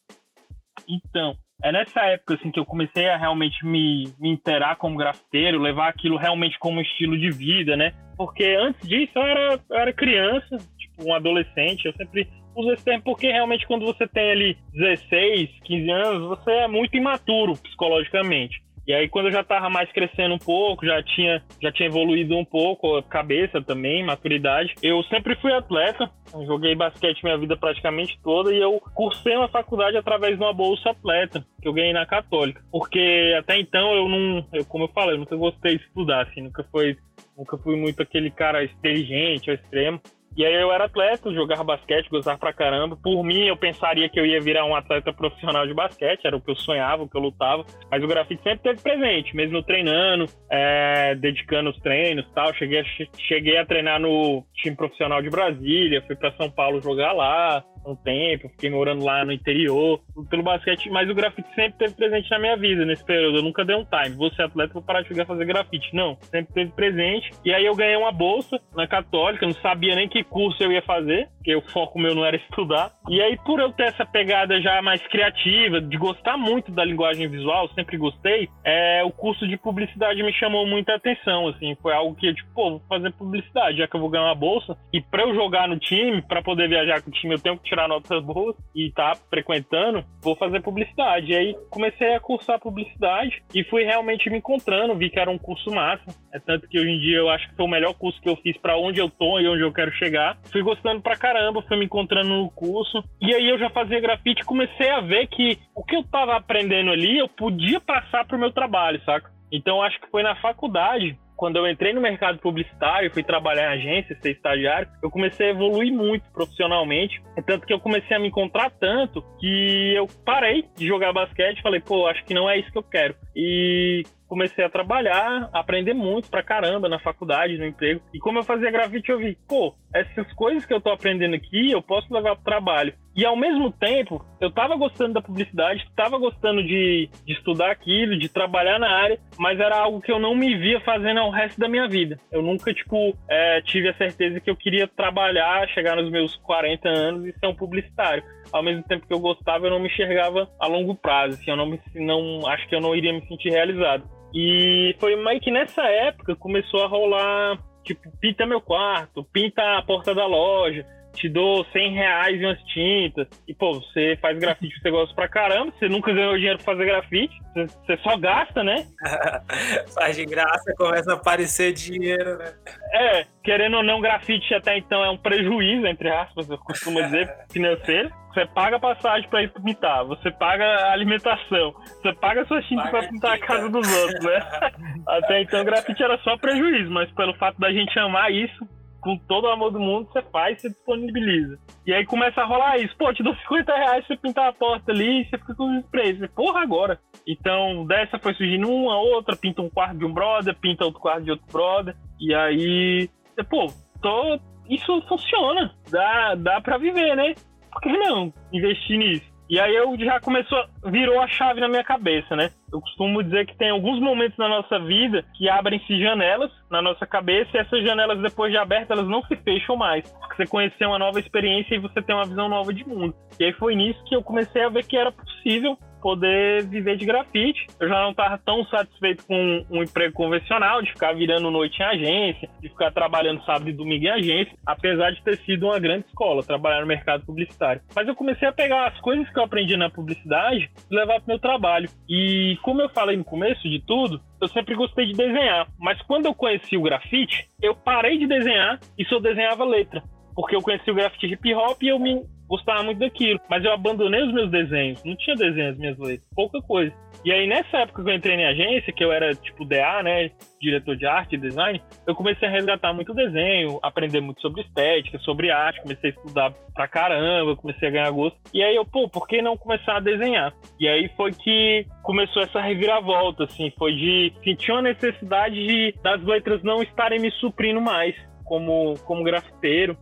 Então, 0.89 1.37
é 1.63 1.71
nessa 1.71 2.01
época 2.03 2.35
assim 2.35 2.51
que 2.51 2.59
eu 2.59 2.65
comecei 2.65 3.09
a 3.09 3.17
realmente 3.17 3.65
me, 3.65 4.13
me 4.19 4.31
interar 4.31 4.77
como 4.77 4.97
grafiteiro, 4.97 5.61
levar 5.61 5.89
aquilo 5.89 6.17
realmente 6.17 6.59
como 6.59 6.81
estilo 6.81 7.19
de 7.19 7.31
vida, 7.31 7.77
né? 7.77 7.93
Porque 8.17 8.45
antes 8.45 8.89
disso 8.89 9.13
eu 9.17 9.23
era, 9.23 9.61
eu 9.69 9.77
era 9.77 9.93
criança, 9.93 10.57
tipo 10.79 11.09
um 11.09 11.15
adolescente, 11.15 11.87
eu 11.87 11.93
sempre 11.95 12.29
uso 12.57 12.73
esse 12.73 12.85
termo 12.85 13.03
porque 13.05 13.31
realmente 13.31 13.67
quando 13.67 13.85
você 13.85 14.07
tem 14.09 14.31
ali 14.31 14.59
16, 14.73 15.51
15 15.65 15.91
anos, 15.91 16.29
você 16.29 16.51
é 16.51 16.69
muito 16.69 16.97
imaturo 16.97 17.53
psicologicamente. 17.55 18.63
E 18.87 18.93
aí 18.93 19.09
quando 19.09 19.27
eu 19.27 19.33
já 19.33 19.45
tava 19.45 19.69
mais 19.69 19.91
crescendo 19.93 20.35
um 20.35 20.39
pouco, 20.39 20.87
já 20.87 21.03
tinha, 21.03 21.43
já 21.63 21.71
tinha 21.71 21.89
evoluído 21.89 22.37
um 22.37 22.45
pouco 22.45 23.03
cabeça 23.05 23.63
também, 23.63 24.05
maturidade. 24.05 24.75
Eu 24.83 25.03
sempre 25.05 25.37
fui 25.37 25.53
atleta, 25.53 26.11
joguei 26.47 26.75
basquete 26.75 27.23
minha 27.23 27.39
vida 27.39 27.57
praticamente 27.57 28.19
toda 28.23 28.53
e 28.53 28.59
eu 28.59 28.81
cursei 28.95 29.37
uma 29.37 29.49
faculdade 29.49 29.97
através 29.97 30.37
de 30.37 30.43
uma 30.43 30.53
bolsa 30.53 30.91
atleta 30.91 31.45
que 31.61 31.69
eu 31.69 31.73
ganhei 31.73 31.93
na 31.93 32.07
Católica. 32.07 32.63
Porque 32.71 33.35
até 33.39 33.59
então 33.59 33.95
eu 33.95 34.09
não, 34.09 34.47
eu, 34.53 34.65
como 34.65 34.85
eu 34.85 34.89
falei, 34.89 35.15
eu 35.15 35.19
nunca 35.19 35.37
gostei 35.37 35.79
de 35.79 35.85
estudar, 35.85 36.27
assim, 36.27 36.43
nunca 36.43 36.65
foi, 36.71 36.97
nunca 37.37 37.57
fui 37.59 37.77
muito 37.77 38.03
aquele 38.03 38.31
cara 38.31 38.65
inteligente 38.65 39.51
ao 39.51 39.57
extremo. 39.57 40.01
E 40.41 40.45
aí 40.47 40.55
eu 40.55 40.73
era 40.73 40.87
atleta, 40.87 41.31
jogava 41.35 41.63
basquete, 41.63 42.09
gostava 42.09 42.39
pra 42.39 42.51
caramba. 42.51 42.97
Por 42.97 43.23
mim, 43.23 43.47
eu 43.47 43.59
pensaria 43.59 44.09
que 44.09 44.19
eu 44.19 44.25
ia 44.25 44.41
virar 44.41 44.65
um 44.65 44.75
atleta 44.75 45.13
profissional 45.13 45.67
de 45.67 45.75
basquete, 45.75 46.25
era 46.25 46.35
o 46.35 46.41
que 46.41 46.51
eu 46.51 46.57
sonhava, 46.57 47.03
o 47.03 47.09
que 47.09 47.15
eu 47.15 47.21
lutava. 47.21 47.63
Mas 47.91 48.03
o 48.03 48.07
grafite 48.07 48.43
sempre 48.43 48.61
teve 48.61 48.81
presente, 48.81 49.37
mesmo 49.37 49.63
treinando, 49.63 50.25
é, 50.51 51.15
dedicando 51.15 51.69
os 51.69 51.79
treinos 51.81 52.25
tal. 52.35 52.55
Cheguei 52.55 52.81
a, 52.81 52.85
cheguei 53.19 53.59
a 53.59 53.67
treinar 53.67 54.01
no 54.01 54.43
time 54.55 54.75
profissional 54.75 55.21
de 55.21 55.29
Brasília, 55.29 56.03
fui 56.07 56.17
para 56.17 56.33
São 56.39 56.51
Paulo 56.51 56.81
jogar 56.81 57.13
lá 57.13 57.63
um 57.87 57.97
tempo, 57.97 58.49
fiquei 58.51 58.71
morando 58.71 59.05
lá 59.05 59.25
no 59.25 59.33
interior, 59.33 60.01
pelo 60.29 60.43
basquete, 60.43 60.91
mas 60.91 61.09
o 61.09 61.15
grafite 61.15 61.49
sempre 61.55 61.79
teve 61.79 61.95
presente 61.95 62.31
na 62.31 62.39
minha 62.39 62.57
vida 62.57 62.85
nesse 62.85 63.05
período. 63.05 63.39
Eu 63.39 63.43
nunca 63.43 63.65
dei 63.65 63.77
um 63.77 63.85
time. 63.85 64.17
Vou 64.17 64.31
ser 64.33 64.43
atleta, 64.43 64.73
vou 64.73 64.83
parar 64.83 65.03
de 65.03 65.09
jogar 65.09 65.27
fazer 65.27 65.45
grafite. 65.45 65.95
Não, 65.95 66.17
sempre 66.23 66.53
teve 66.53 66.73
presente. 66.73 67.31
E 67.45 67.53
aí 67.53 67.65
eu 67.65 67.75
ganhei 67.75 67.97
uma 67.97 68.13
bolsa 68.13 68.61
na 68.75 68.87
Católica, 68.87 69.47
não 69.47 69.55
sabia 69.55 69.95
nem 69.95 70.09
que 70.09 70.25
curso 70.25 70.63
eu 70.63 70.73
ia 70.73 70.83
fazer, 70.83 71.29
porque 71.37 71.55
o 71.55 71.63
foco 71.63 71.99
meu 71.99 72.15
não 72.15 72.25
era 72.25 72.37
estudar. 72.51 72.93
E 73.09 73.21
aí, 73.21 73.37
por 73.45 73.61
eu 73.61 73.73
ter 73.73 73.85
essa 73.85 74.05
pegada 74.05 74.61
já 74.61 74.81
mais 74.83 75.03
criativa, 75.09 75.81
de 75.81 75.97
gostar 75.97 76.37
muito 76.37 76.71
da 76.71 76.85
linguagem 76.85 77.29
visual, 77.29 77.69
sempre 77.75 77.97
gostei, 77.97 78.49
é, 78.65 79.03
o 79.05 79.11
curso 79.11 79.47
de 79.47 79.57
publicidade 79.57 80.23
me 80.23 80.33
chamou 80.33 80.67
muita 80.67 80.95
atenção, 80.95 81.49
assim, 81.49 81.77
foi 81.81 81.93
algo 81.93 82.15
que, 82.15 82.33
tipo, 82.35 82.49
pô, 82.55 82.71
vou 82.71 82.83
fazer 82.89 83.13
publicidade, 83.13 83.79
já 83.79 83.89
que 83.89 83.97
eu 83.97 84.01
vou 84.01 84.11
ganhar 84.11 84.25
uma 84.25 84.35
bolsa, 84.35 84.77
e 84.93 85.01
para 85.01 85.23
eu 85.23 85.35
jogar 85.35 85.69
no 85.69 85.79
time, 85.79 86.23
para 86.23 86.43
poder 86.43 86.69
viajar 86.69 87.03
com 87.03 87.11
o 87.11 87.13
time, 87.13 87.35
eu 87.35 87.41
tenho 87.41 87.59
que 87.59 87.70
tirar 87.71 87.89
notas 87.89 88.23
boas 88.25 88.57
e 88.75 88.91
tá 88.91 89.13
frequentando, 89.31 90.05
vou 90.21 90.37
fazer 90.37 90.61
publicidade. 90.61 91.33
E 91.33 91.37
aí 91.37 91.57
comecei 91.71 92.15
a 92.15 92.21
cursar 92.21 92.59
publicidade 92.59 93.43
e 93.55 93.65
fui 93.65 93.85
realmente 93.85 94.29
me 94.29 94.39
encontrando, 94.39 94.97
vi 94.97 95.09
que 95.09 95.19
era 95.19 95.31
um 95.31 95.39
curso 95.39 95.71
massa. 95.71 96.05
É 96.33 96.39
tanto 96.39 96.69
que 96.69 96.79
hoje 96.79 96.91
em 96.91 96.99
dia 96.99 97.19
eu 97.19 97.31
acho 97.31 97.49
que 97.49 97.57
foi 97.57 97.65
o 97.65 97.69
melhor 97.69 97.95
curso 97.95 98.21
que 98.21 98.29
eu 98.29 98.37
fiz 98.37 98.57
para 98.59 98.77
onde 98.77 99.01
eu 99.01 99.09
tô 99.09 99.39
e 99.39 99.49
onde 99.49 99.63
eu 99.63 99.73
quero 99.73 99.93
chegar. 99.93 100.37
Fui 100.51 100.63
gostando 100.63 101.01
pra 101.01 101.17
caramba, 101.17 101.63
fui 101.63 101.77
me 101.77 101.85
encontrando 101.85 102.29
no 102.29 102.51
curso. 102.51 103.03
E 103.21 103.35
aí 103.35 103.49
eu 103.49 103.59
já 103.59 103.71
fazia 103.71 104.01
grafite 104.01 104.43
e 104.43 104.47
comecei 104.47 104.91
a 104.91 105.01
ver 105.01 105.29
que 105.29 105.59
o 105.75 105.85
que 105.85 105.97
eu 105.97 106.05
tava 106.05 106.37
aprendendo 106.37 106.91
ali 106.91 107.19
eu 107.19 107.29
podia 107.29 107.81
passar 107.81 108.25
pro 108.27 108.39
meu 108.39 108.53
trabalho, 108.53 109.01
saca? 109.05 109.31
Então 109.53 109.83
acho 109.83 110.01
que 110.01 110.11
foi 110.11 110.23
na 110.23 110.37
faculdade 110.37 111.19
quando 111.41 111.57
eu 111.57 111.67
entrei 111.67 111.95
no 111.95 112.03
mercado 112.03 112.39
publicitário, 112.39 113.11
fui 113.11 113.23
trabalhar 113.23 113.75
em 113.75 113.79
agência, 113.79 114.15
ser 114.21 114.33
estagiário, 114.33 114.87
eu 115.03 115.11
comecei 115.11 115.47
a 115.47 115.51
evoluir 115.53 115.91
muito 115.91 116.31
profissionalmente. 116.35 117.19
É 117.35 117.41
tanto 117.41 117.67
que 117.67 117.73
eu 117.73 117.81
comecei 117.81 118.15
a 118.15 118.21
me 118.21 118.29
encontrar 118.29 118.71
tanto 118.73 119.25
que 119.41 119.95
eu 119.97 120.07
parei 120.23 120.67
de 120.77 120.87
jogar 120.87 121.15
basquete 121.15 121.63
falei, 121.63 121.81
pô, 121.81 122.07
acho 122.07 122.23
que 122.27 122.35
não 122.35 122.49
é 122.49 122.59
isso 122.59 122.71
que 122.71 122.77
eu 122.77 122.83
quero. 122.83 123.15
E 123.35 124.03
comecei 124.29 124.63
a 124.63 124.69
trabalhar, 124.69 125.49
aprender 125.53 125.95
muito 125.95 126.29
pra 126.29 126.43
caramba 126.43 126.91
na 126.91 127.01
faculdade, 127.01 127.57
no 127.57 127.65
emprego. 127.65 128.03
E 128.13 128.19
como 128.19 128.39
eu 128.39 128.45
fazia 128.45 128.71
grafite, 128.71 129.11
eu 129.11 129.19
vi, 129.19 129.37
pô, 129.49 129.75
essas 129.95 130.31
coisas 130.35 130.67
que 130.67 130.75
eu 130.75 130.81
tô 130.81 130.91
aprendendo 130.91 131.35
aqui, 131.35 131.71
eu 131.71 131.81
posso 131.81 132.13
levar 132.13 132.37
pro 132.37 132.45
trabalho. 132.45 132.93
E 133.15 133.25
ao 133.25 133.37
mesmo 133.37 133.73
tempo, 133.73 134.25
eu 134.41 134.51
tava 134.51 134.77
gostando 134.77 135.15
da 135.15 135.23
publicidade, 135.23 135.87
tava 135.97 136.17
gostando 136.17 136.63
de, 136.63 137.09
de 137.27 137.33
estudar 137.33 137.71
aquilo, 137.71 138.19
de 138.19 138.29
trabalhar 138.29 138.79
na 138.79 138.89
área, 138.89 139.19
mas 139.39 139.59
era 139.59 139.77
algo 139.77 140.01
que 140.01 140.13
eu 140.13 140.19
não 140.19 140.35
me 140.35 140.57
via 140.57 140.81
fazendo 140.81 141.19
ao 141.19 141.31
resto 141.31 141.59
da 141.59 141.69
minha 141.69 141.89
vida. 141.89 142.19
Eu 142.31 142.41
nunca, 142.41 142.73
tipo, 142.73 143.17
é, 143.29 143.61
tive 143.63 143.89
a 143.89 143.97
certeza 143.97 144.41
que 144.41 144.49
eu 144.49 144.57
queria 144.57 144.87
trabalhar, 144.87 145.69
chegar 145.71 145.97
nos 145.97 146.11
meus 146.11 146.37
40 146.37 146.89
anos 146.89 147.27
e 147.27 147.39
ser 147.39 147.47
um 147.47 147.55
publicitário 147.55 148.23
ao 148.53 148.63
mesmo 148.63 148.83
tempo 148.85 149.07
que 149.07 149.13
eu 149.13 149.21
gostava, 149.21 149.67
eu 149.67 149.71
não 149.71 149.79
me 149.79 149.89
enxergava 149.89 150.49
a 150.59 150.67
longo 150.67 150.95
prazo. 150.95 151.35
Assim, 151.35 151.51
eu 151.51 151.57
não, 151.57 151.67
me, 151.67 151.81
não 151.95 152.47
acho 152.49 152.69
que 152.69 152.75
eu 152.75 152.81
não 152.81 152.95
iria 152.95 153.13
me 153.13 153.27
sentir 153.27 153.51
realizado. 153.51 154.05
E 154.35 154.95
foi 154.99 155.17
meio 155.17 155.41
que 155.41 155.51
nessa 155.51 155.83
época 155.83 156.37
começou 156.37 156.85
a 156.85 156.89
rolar, 156.89 157.59
tipo, 157.85 158.11
pinta 158.21 158.47
meu 158.47 158.61
quarto, 158.61 159.25
pinta 159.33 159.79
a 159.79 159.83
porta 159.83 160.15
da 160.15 160.27
loja, 160.27 160.87
te 161.13 161.29
dou 161.29 161.65
100 161.73 161.95
reais 161.95 162.41
em 162.41 162.47
umas 162.47 162.63
tintas. 162.65 163.29
E, 163.47 163.55
pô, 163.55 163.75
você 163.75 164.19
faz 164.21 164.39
grafite, 164.39 164.81
você 164.81 164.91
gosta 164.91 165.15
pra 165.15 165.29
caramba, 165.29 165.73
você 165.73 165.89
nunca 165.89 166.13
ganhou 166.13 166.37
dinheiro 166.37 166.59
pra 166.59 166.73
fazer 166.73 166.87
grafite, 166.87 167.35
você 167.55 167.97
só 167.99 168.17
gasta, 168.17 168.63
né? 168.63 168.87
faz 169.95 170.17
de 170.17 170.25
graça, 170.25 170.75
começa 170.77 171.13
a 171.13 171.17
aparecer 171.17 171.73
dinheiro, 171.73 172.39
né? 172.39 172.53
É, 172.93 173.27
querendo 173.43 173.79
ou 173.79 173.83
não, 173.83 174.01
grafite 174.01 174.55
até 174.55 174.77
então 174.79 175.05
é 175.05 175.11
um 175.11 175.17
prejuízo, 175.17 175.87
entre 175.87 176.09
aspas, 176.11 176.49
eu 176.49 176.59
costumo 176.59 177.03
dizer, 177.03 177.33
financeiro. 177.51 178.11
Você 178.33 178.47
paga 178.47 178.79
passagem 178.79 179.29
para 179.29 179.43
ir 179.43 179.53
pintar, 179.53 180.05
você 180.05 180.31
paga 180.31 180.65
a 180.65 180.93
alimentação, 180.93 181.75
você 182.01 182.13
paga 182.13 182.45
sua 182.45 182.63
tinta 182.63 182.87
para 182.89 183.09
pintar 183.09 183.33
a 183.33 183.39
casa 183.39 183.69
dos 183.69 183.93
outros, 183.93 184.25
né? 184.25 184.39
Até 185.09 185.43
então, 185.43 185.65
grafite 185.65 186.01
era 186.01 186.17
só 186.19 186.37
prejuízo, 186.39 186.91
mas 186.93 187.11
pelo 187.11 187.35
fato 187.35 187.59
da 187.59 187.73
gente 187.73 187.99
amar 187.99 188.31
isso, 188.31 188.65
com 189.01 189.17
todo 189.17 189.45
o 189.45 189.51
amor 189.51 189.71
do 189.71 189.81
mundo, 189.81 190.09
você 190.11 190.23
faz, 190.23 190.61
você 190.61 190.69
disponibiliza. 190.69 191.59
E 191.87 191.93
aí 191.93 192.05
começa 192.05 192.41
a 192.41 192.45
rolar 192.45 192.79
isso. 192.79 192.95
Pô, 192.97 193.13
te 193.13 193.23
dou 193.23 193.35
50 193.35 193.75
reais 193.75 194.07
pra 194.07 194.17
você 194.17 194.21
pintar 194.21 194.49
a 194.49 194.53
porta 194.53 194.93
ali, 194.93 195.25
você 195.25 195.39
fica 195.39 195.55
com 195.55 195.71
os 195.71 195.85
sprays. 195.85 196.19
Porra, 196.35 196.61
agora. 196.61 197.01
Então, 197.27 197.87
dessa 197.87 198.19
foi 198.19 198.35
surgindo 198.35 198.69
uma, 198.69 198.97
outra, 198.99 199.37
pinta 199.37 199.63
um 199.63 199.71
quarto 199.71 199.99
de 199.99 200.05
um 200.05 200.13
brother, 200.13 200.55
pinta 200.57 200.85
outro 200.85 201.01
quarto 201.01 201.25
de 201.25 201.31
outro 201.31 201.47
brother. 201.51 201.97
E 202.21 202.35
aí, 202.35 203.09
pô, 203.49 203.67
tô, 204.03 204.39
isso 204.69 205.03
funciona. 205.09 205.75
Dá, 205.91 206.35
dá 206.35 206.61
pra 206.61 206.79
viver, 206.79 207.17
né? 207.17 207.35
Por 207.73 207.81
que 207.81 207.93
não 207.97 208.33
investir 208.53 208.99
nisso? 208.99 209.30
E 209.51 209.59
aí 209.59 209.75
eu 209.75 209.99
já 209.99 210.21
começou, 210.21 210.65
virou 210.85 211.21
a 211.21 211.27
chave 211.27 211.61
na 211.61 211.67
minha 211.67 211.83
cabeça, 211.83 212.37
né? 212.37 212.51
Eu 212.73 212.81
costumo 212.81 213.21
dizer 213.21 213.47
que 213.47 213.59
tem 213.59 213.71
alguns 213.71 214.01
momentos 214.01 214.39
na 214.39 214.49
nossa 214.49 214.79
vida 214.79 215.25
que 215.35 215.49
abrem-se 215.49 216.01
janelas 216.01 216.53
na 216.71 216.81
nossa 216.81 217.05
cabeça 217.05 217.51
e 217.55 217.59
essas 217.59 217.83
janelas, 217.83 218.23
depois 218.23 218.53
de 218.53 218.57
abertas, 218.57 218.97
elas 218.97 219.11
não 219.11 219.25
se 219.25 219.35
fecham 219.35 219.75
mais. 219.75 220.05
Você 220.37 220.47
conheceu 220.47 220.91
uma 220.91 221.01
nova 221.01 221.19
experiência 221.19 221.75
e 221.75 221.81
você 221.81 222.01
tem 222.01 222.15
uma 222.15 222.27
visão 222.27 222.49
nova 222.49 222.73
de 222.73 222.87
mundo. 222.87 223.13
E 223.41 223.45
aí 223.45 223.53
foi 223.55 223.75
nisso 223.75 224.01
que 224.05 224.15
eu 224.15 224.23
comecei 224.23 224.63
a 224.63 224.69
ver 224.69 224.87
que 224.87 224.97
era 224.97 225.11
possível 225.11 225.77
poder 226.01 226.67
viver 226.67 226.97
de 226.97 227.05
grafite. 227.05 227.67
Eu 227.79 227.89
já 227.89 228.03
não 228.03 228.11
estava 228.11 228.39
tão 228.39 228.65
satisfeito 228.67 229.25
com 229.27 229.65
um 229.71 229.83
emprego 229.83 230.15
convencional, 230.15 230.83
de 230.83 230.93
ficar 230.93 231.13
virando 231.13 231.51
noite 231.51 231.81
em 231.81 231.85
agência, 231.85 232.49
de 232.61 232.69
ficar 232.69 232.91
trabalhando 232.91 233.45
sábado 233.45 233.69
e 233.69 233.73
domingo 233.73 234.05
em 234.05 234.11
agência, 234.11 234.57
apesar 234.67 235.11
de 235.13 235.23
ter 235.23 235.37
sido 235.39 235.67
uma 235.67 235.79
grande 235.79 236.07
escola, 236.07 236.43
trabalhar 236.43 236.81
no 236.81 236.87
mercado 236.87 237.25
publicitário. 237.25 237.83
Mas 237.95 238.09
eu 238.09 238.15
comecei 238.15 238.49
a 238.49 238.53
pegar 238.53 238.89
as 238.89 239.01
coisas 239.01 239.29
que 239.31 239.39
eu 239.39 239.45
aprendi 239.45 239.77
na 239.77 239.91
publicidade 239.91 240.71
e 240.91 240.95
levar 240.95 241.21
para 241.21 241.25
meu 241.27 241.39
trabalho. 241.39 241.89
E 242.09 242.59
como 242.63 242.81
eu 242.81 242.89
falei 242.89 243.17
no 243.17 243.25
começo 243.25 243.69
de 243.69 243.81
tudo, 243.81 244.21
eu 244.41 244.49
sempre 244.49 244.75
gostei 244.75 245.07
de 245.07 245.13
desenhar, 245.13 245.69
mas 245.79 246.01
quando 246.03 246.27
eu 246.27 246.35
conheci 246.35 246.77
o 246.77 246.83
grafite, 246.83 247.49
eu 247.63 247.75
parei 247.75 248.19
de 248.19 248.27
desenhar 248.27 248.79
e 248.99 249.05
só 249.05 249.19
desenhava 249.21 249.65
letra. 249.65 250.03
Porque 250.35 250.57
eu 250.57 250.63
conheci 250.63 250.91
o 250.91 250.95
grafite 250.95 251.27
hip 251.27 251.55
hop 251.55 251.83
e 251.83 251.89
eu 251.89 251.99
me 251.99 252.25
gostava 252.51 252.83
muito 252.83 252.99
daquilo. 252.99 253.41
Mas 253.49 253.65
eu 253.65 253.73
abandonei 253.73 254.23
os 254.23 254.35
meus 254.35 254.51
desenhos. 254.51 255.03
Não 255.05 255.15
tinha 255.15 255.37
desenho 255.37 255.71
as 255.71 255.79
minhas 255.79 255.99
letras. 255.99 256.29
Pouca 256.35 256.61
coisa. 256.61 256.93
E 257.25 257.31
aí, 257.33 257.47
nessa 257.47 257.79
época 257.79 258.03
que 258.03 258.11
eu 258.11 258.15
entrei 258.15 258.35
em 258.35 258.47
agência, 258.47 258.93
que 258.93 259.05
eu 259.05 259.13
era 259.13 259.35
tipo 259.35 259.65
DA, 259.65 260.03
né? 260.03 260.31
Diretor 260.61 260.97
de 260.97 261.07
arte 261.07 261.37
e 261.37 261.39
design, 261.39 261.81
eu 262.07 262.15
comecei 262.15 262.49
a 262.49 262.51
resgatar 262.51 262.93
muito 262.93 263.15
desenho, 263.15 263.79
aprender 263.83 264.21
muito 264.21 264.41
sobre 264.41 264.63
estética, 264.63 265.19
sobre 265.21 265.51
arte, 265.51 265.81
comecei 265.81 266.11
a 266.11 266.13
estudar 266.13 266.53
pra 266.75 266.89
caramba, 266.89 267.57
comecei 267.57 267.89
a 267.89 267.91
ganhar 267.91 268.11
gosto. 268.11 268.39
E 268.53 268.63
aí 268.63 268.75
eu, 268.75 268.85
pô, 268.85 269.09
por 269.09 269.29
que 269.29 269.41
não 269.41 269.57
começar 269.57 269.97
a 269.97 270.01
desenhar? 270.01 270.53
E 270.79 270.89
aí 270.89 271.09
foi 271.17 271.33
que 271.33 271.87
começou 272.03 272.43
essa 272.43 272.61
reviravolta, 272.61 273.45
assim, 273.45 273.73
foi 273.79 273.93
de 273.93 274.33
sentir 274.43 274.73
uma 274.73 274.83
necessidade 274.83 275.55
de, 275.55 275.95
das 276.03 276.23
letras 276.23 276.63
não 276.63 276.83
estarem 276.83 277.21
me 277.21 277.31
suprindo 277.33 277.81
mais 277.81 278.15
como, 278.45 278.99
como 279.05 279.23
grafiteiro. 279.23 279.97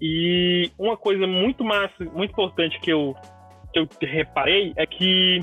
E 0.00 0.70
uma 0.78 0.96
coisa 0.96 1.26
muito 1.26 1.64
massa, 1.64 2.04
muito 2.04 2.30
importante 2.30 2.80
que 2.80 2.90
eu, 2.90 3.14
que 3.72 3.78
eu 3.78 3.88
reparei 4.00 4.72
é 4.76 4.86
que 4.86 5.40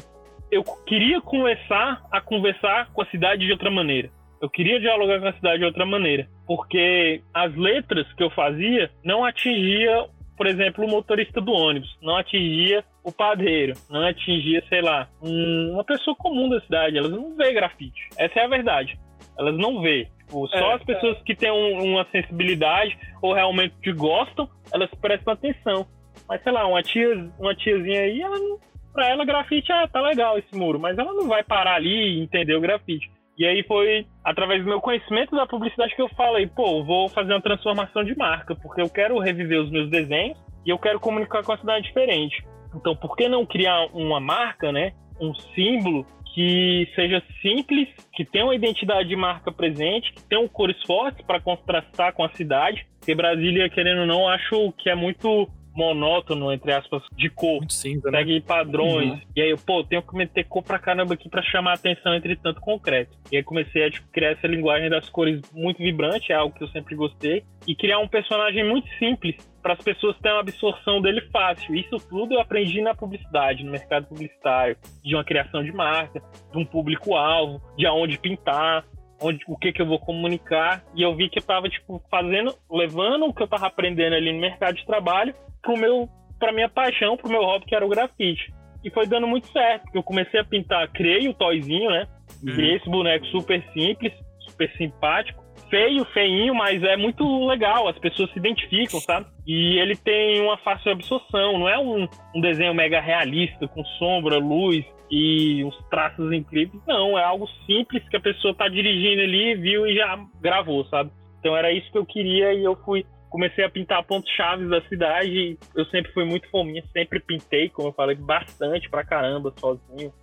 eu 0.51 0.63
queria 0.85 1.21
começar 1.21 2.05
a 2.11 2.21
conversar 2.21 2.91
com 2.93 3.01
a 3.01 3.05
cidade 3.07 3.45
de 3.45 3.51
outra 3.51 3.69
maneira. 3.69 4.09
Eu 4.41 4.49
queria 4.49 4.79
dialogar 4.79 5.19
com 5.19 5.27
a 5.27 5.33
cidade 5.33 5.59
de 5.59 5.65
outra 5.65 5.85
maneira, 5.85 6.27
porque 6.45 7.21
as 7.33 7.55
letras 7.55 8.11
que 8.13 8.23
eu 8.23 8.29
fazia 8.29 8.89
não 9.03 9.25
atingia, 9.25 10.05
por 10.35 10.45
exemplo, 10.45 10.85
o 10.85 10.89
motorista 10.89 11.41
do 11.41 11.51
ônibus, 11.51 11.97
não 12.01 12.15
atingia 12.15 12.83
o 13.03 13.11
padeiro, 13.11 13.73
não 13.89 14.03
atingia, 14.03 14.63
sei 14.69 14.81
lá, 14.81 15.07
um, 15.21 15.71
uma 15.73 15.83
pessoa 15.83 16.15
comum 16.15 16.49
da 16.49 16.61
cidade. 16.61 16.97
Elas 16.97 17.11
não 17.11 17.35
vê 17.35 17.53
grafite. 17.53 18.09
Essa 18.17 18.41
é 18.41 18.45
a 18.45 18.49
verdade. 18.49 18.99
Elas 19.37 19.57
não 19.57 19.81
vê. 19.81 20.07
Tipo, 20.27 20.47
só 20.49 20.57
É, 20.57 20.73
as 20.73 20.83
pessoas 20.83 21.17
que 21.23 21.33
têm 21.33 21.51
um- 21.51 21.93
uma 21.93 22.05
sensibilidade 22.11 22.97
ou 23.21 23.33
realmente 23.33 23.73
que 23.81 23.93
gostam, 23.93 24.47
elas 24.73 24.89
prestam 25.01 25.33
atenção. 25.33 25.87
Mas 26.27 26.43
sei 26.43 26.51
lá, 26.51 26.67
uma 26.67 26.83
tia, 26.83 27.29
uma 27.39 27.55
tiazinha 27.55 28.01
aí, 28.01 28.21
ela 28.21 28.37
não, 28.37 28.59
pra 28.93 29.07
ela 29.07 29.23
grafite, 29.23 29.71
ah, 29.71 29.87
tá 29.87 30.01
legal 30.01 30.37
esse 30.37 30.53
muro, 30.55 30.79
mas 30.79 30.97
ela 30.97 31.13
não 31.13 31.27
vai 31.27 31.43
parar 31.43 31.75
ali 31.75 32.17
e 32.17 32.23
entender 32.23 32.55
o 32.55 32.61
grafite. 32.61 33.09
E 33.37 33.45
aí 33.45 33.63
foi 33.63 34.05
através 34.23 34.63
do 34.63 34.67
meu 34.69 34.81
conhecimento 34.81 35.35
da 35.35 35.45
publicidade 35.45 35.95
que 35.95 36.01
eu 36.01 36.09
falei, 36.09 36.47
pô, 36.47 36.83
vou 36.83 37.07
fazer 37.07 37.33
uma 37.33 37.41
transformação 37.41 38.03
de 38.03 38.17
marca, 38.17 38.55
porque 38.55 38.81
eu 38.81 38.89
quero 38.89 39.17
reviver 39.19 39.61
os 39.61 39.69
meus 39.71 39.89
desenhos 39.89 40.37
e 40.65 40.69
eu 40.69 40.77
quero 40.77 40.99
comunicar 40.99 41.43
com 41.43 41.53
a 41.53 41.57
cidade 41.57 41.85
diferente. 41.85 42.43
Então, 42.75 42.95
por 42.95 43.15
que 43.15 43.29
não 43.29 43.45
criar 43.45 43.85
uma 43.93 44.19
marca, 44.19 44.71
né? 44.71 44.91
Um 45.21 45.33
símbolo 45.55 46.05
que 46.37 46.87
seja 46.93 47.23
simples, 47.41 47.87
que 48.13 48.23
tenha 48.23 48.45
uma 48.45 48.53
identidade 48.53 49.09
de 49.09 49.15
marca 49.15 49.51
presente, 49.51 50.13
que 50.13 50.21
tenha 50.21 50.47
cores 50.47 50.77
fortes 50.85 51.25
para 51.25 51.41
contrastar 51.41 52.13
com 52.13 52.23
a 52.23 52.29
cidade. 52.29 52.85
Porque 52.99 53.15
Brasília, 53.15 53.67
querendo 53.71 54.01
ou 54.01 54.05
não, 54.05 54.29
acho 54.29 54.71
que 54.73 54.87
é 54.87 54.93
muito 54.93 55.49
monótono, 55.77 56.51
entre 56.51 56.73
aspas, 56.73 57.03
de 57.15 57.29
cor. 57.29 57.59
Muito 57.59 57.73
cinza, 57.73 58.09
né? 58.09 58.17
Segue 58.17 58.41
padrões. 58.41 59.21
E 59.35 59.41
aí, 59.41 59.51
eu, 59.51 59.57
pô, 59.57 59.83
tenho 59.83 60.01
que 60.01 60.15
meter 60.15 60.43
cor 60.45 60.63
pra 60.63 60.79
caramba 60.79 61.13
aqui 61.13 61.29
pra 61.29 61.43
chamar 61.43 61.71
a 61.71 61.75
atenção 61.75 62.15
entre 62.15 62.35
tanto 62.35 62.59
concreto. 62.59 63.15
E 63.31 63.37
aí 63.37 63.43
comecei 63.43 63.85
a 63.85 63.91
tipo, 63.91 64.07
criar 64.11 64.31
essa 64.31 64.47
linguagem 64.47 64.89
das 64.89 65.07
cores 65.09 65.39
muito 65.53 65.77
vibrante, 65.77 66.31
é 66.31 66.35
algo 66.35 66.55
que 66.55 66.63
eu 66.63 66.67
sempre 66.69 66.95
gostei. 66.95 67.43
E 67.67 67.75
criar 67.75 67.99
um 67.99 68.07
personagem 68.07 68.67
muito 68.67 68.87
simples 68.97 69.35
para 69.61 69.73
as 69.73 69.81
pessoas 69.81 70.17
terem 70.19 70.35
uma 70.35 70.41
absorção 70.41 71.01
dele 71.01 71.21
fácil. 71.31 71.75
Isso 71.75 71.97
tudo 72.09 72.33
eu 72.33 72.39
aprendi 72.39 72.81
na 72.81 72.95
publicidade, 72.95 73.63
no 73.63 73.71
mercado 73.71 74.07
publicitário, 74.07 74.77
de 75.03 75.13
uma 75.13 75.23
criação 75.23 75.63
de 75.63 75.71
marca, 75.71 76.21
de 76.51 76.57
um 76.57 76.65
público-alvo, 76.65 77.61
de 77.77 77.85
aonde 77.85 78.17
pintar, 78.17 78.85
onde, 79.19 79.43
o 79.47 79.57
que 79.57 79.71
que 79.71 79.81
eu 79.81 79.85
vou 79.85 79.99
comunicar. 79.99 80.83
E 80.95 81.01
eu 81.01 81.15
vi 81.15 81.29
que 81.29 81.39
eu 81.39 81.43
tava, 81.43 81.69
tipo, 81.69 82.01
fazendo, 82.09 82.53
levando 82.71 83.25
o 83.25 83.33
que 83.33 83.41
eu 83.41 83.47
tava 83.47 83.67
aprendendo 83.67 84.15
ali 84.15 84.31
no 84.31 84.39
mercado 84.39 84.75
de 84.75 84.85
trabalho 84.85 85.33
pro 85.61 85.77
meu, 85.77 86.09
pra 86.39 86.51
minha 86.51 86.69
paixão, 86.69 87.17
pro 87.17 87.29
meu 87.29 87.41
hobby, 87.41 87.65
que 87.65 87.75
era 87.75 87.85
o 87.85 87.89
grafite. 87.89 88.53
E 88.83 88.89
foi 88.89 89.07
dando 89.07 89.27
muito 89.27 89.47
certo, 89.51 89.85
eu 89.93 90.03
comecei 90.03 90.39
a 90.39 90.45
pintar, 90.45 90.87
criei 90.89 91.27
o 91.27 91.33
toyzinho, 91.33 91.89
né? 91.89 92.07
Criei 92.41 92.75
esse 92.75 92.89
boneco 92.89 93.25
super 93.27 93.63
simples, 93.73 94.13
super 94.39 94.71
simpático. 94.77 95.43
Feio, 95.69 96.05
feinho, 96.05 96.55
mas 96.55 96.81
é 96.83 96.95
muito 96.95 97.45
legal, 97.45 97.87
as 97.87 97.97
pessoas 97.99 98.31
se 98.31 98.39
identificam, 98.39 98.99
sabe? 99.01 99.27
E 99.45 99.77
ele 99.79 99.95
tem 99.95 100.41
uma 100.41 100.57
fácil 100.57 100.91
absorção, 100.91 101.59
não 101.59 101.67
é 101.67 101.77
um, 101.77 102.07
um 102.35 102.41
desenho 102.41 102.73
mega 102.73 103.01
realista, 103.01 103.67
com 103.67 103.83
sombra, 103.99 104.37
luz 104.37 104.85
e 105.11 105.63
uns 105.63 105.75
traços 105.89 106.31
incríveis. 106.31 106.81
Não, 106.87 107.17
é 107.17 107.23
algo 107.23 107.47
simples 107.65 108.07
que 108.09 108.15
a 108.15 108.21
pessoa 108.21 108.53
tá 108.53 108.67
dirigindo 108.67 109.21
ali, 109.21 109.55
viu 109.55 109.85
e 109.85 109.95
já 109.95 110.17
gravou, 110.41 110.85
sabe? 110.85 111.11
Então 111.39 111.55
era 111.55 111.71
isso 111.71 111.91
que 111.91 111.97
eu 111.97 112.05
queria 112.05 112.53
e 112.53 112.63
eu 112.63 112.75
fui 112.83 113.05
comecei 113.29 113.63
a 113.63 113.69
pintar 113.69 114.03
pontos 114.03 114.31
chaves 114.31 114.69
da 114.69 114.81
cidade. 114.87 115.57
Eu 115.75 115.85
sempre 115.85 116.11
fui 116.11 116.25
muito 116.25 116.49
fominha, 116.49 116.83
sempre 116.93 117.19
pintei, 117.19 117.69
como 117.69 117.89
eu 117.89 117.93
falei, 117.93 118.15
bastante 118.15 118.89
pra 118.89 119.05
caramba, 119.05 119.53
sozinho, 119.59 120.13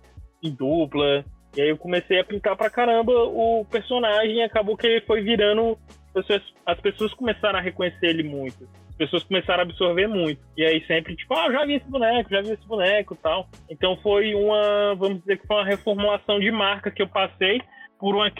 em 0.43 0.51
dupla. 0.51 1.23
E 1.55 1.61
aí 1.61 1.69
eu 1.69 1.77
comecei 1.77 2.19
a 2.19 2.23
pintar 2.23 2.55
pra 2.55 2.69
caramba 2.69 3.11
o 3.13 3.65
personagem 3.65 4.43
acabou 4.43 4.75
que 4.75 4.85
ele 4.85 5.01
foi 5.01 5.21
virando. 5.21 5.77
As 6.07 6.25
pessoas, 6.25 6.53
as 6.65 6.79
pessoas 6.79 7.13
começaram 7.13 7.59
a 7.59 7.61
reconhecer 7.61 8.07
ele 8.07 8.23
muito. 8.23 8.67
As 8.89 8.95
pessoas 8.95 9.23
começaram 9.23 9.59
a 9.59 9.63
absorver 9.63 10.07
muito. 10.07 10.41
E 10.57 10.63
aí 10.63 10.85
sempre, 10.85 11.15
tipo, 11.15 11.33
ah, 11.33 11.51
já 11.51 11.65
vi 11.65 11.75
esse 11.75 11.89
boneco, 11.89 12.29
já 12.29 12.41
vi 12.41 12.51
esse 12.51 12.65
boneco 12.67 13.15
tal. 13.15 13.47
Então 13.69 13.97
foi 13.97 14.33
uma, 14.33 14.95
vamos 14.95 15.19
dizer 15.19 15.37
que 15.37 15.47
foi 15.47 15.57
uma 15.57 15.65
reformulação 15.65 16.39
de 16.39 16.51
marca 16.51 16.91
que 16.91 17.01
eu 17.01 17.07
passei 17.07 17.61
por 17.99 18.15
uma, 18.15 18.31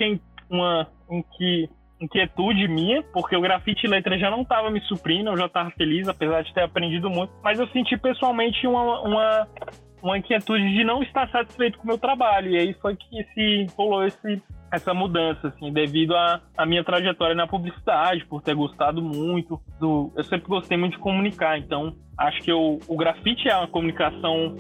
uma 0.50 0.88
inqui, 1.10 1.70
inquietude 2.00 2.68
minha, 2.68 3.04
porque 3.04 3.36
o 3.36 3.42
grafite 3.42 3.86
e 3.86 3.90
letra 3.90 4.18
já 4.18 4.30
não 4.30 4.42
estava 4.42 4.70
me 4.70 4.80
suprindo, 4.82 5.30
eu 5.30 5.38
já 5.38 5.46
estava 5.46 5.72
feliz, 5.72 6.08
apesar 6.08 6.42
de 6.44 6.54
ter 6.54 6.62
aprendido 6.64 7.10
muito. 7.10 7.34
Mas 7.44 7.60
eu 7.60 7.68
senti 7.68 7.98
pessoalmente 7.98 8.66
uma, 8.68 9.02
uma, 9.02 9.48
uma 10.06 10.18
inquietude 10.20 10.72
de 10.72 10.84
não 10.84 11.02
estar 11.02 11.28
satisfeito 11.30 11.78
com 11.78 11.84
o 11.84 11.88
meu 11.88 11.98
trabalho. 11.98 12.52
E 12.52 12.58
aí 12.58 12.74
foi 12.76 12.96
que 12.96 13.24
se 13.34 13.66
rolou 13.76 14.06
esse, 14.06 14.42
essa 14.72 14.94
mudança, 14.94 15.48
assim, 15.48 15.74
devido 15.74 16.16
à 16.16 16.66
minha 16.66 16.84
trajetória 16.84 17.36
na 17.36 17.48
publicidade, 17.48 18.26
por 18.26 18.42
ter 18.42 18.56
gostado 18.56 19.02
muito 19.02 19.60
do. 19.80 20.12
Eu 20.16 20.24
sempre 20.24 20.48
gostei 20.48 20.78
muito 20.78 20.94
de 20.94 21.00
comunicar, 21.00 21.58
então 21.58 21.96
acho 22.18 22.42
que 22.42 22.52
eu, 22.52 22.80
o 22.88 22.96
grafite 22.96 23.50
é 23.50 23.58
uma 23.58 23.68
comunicação 23.68 24.56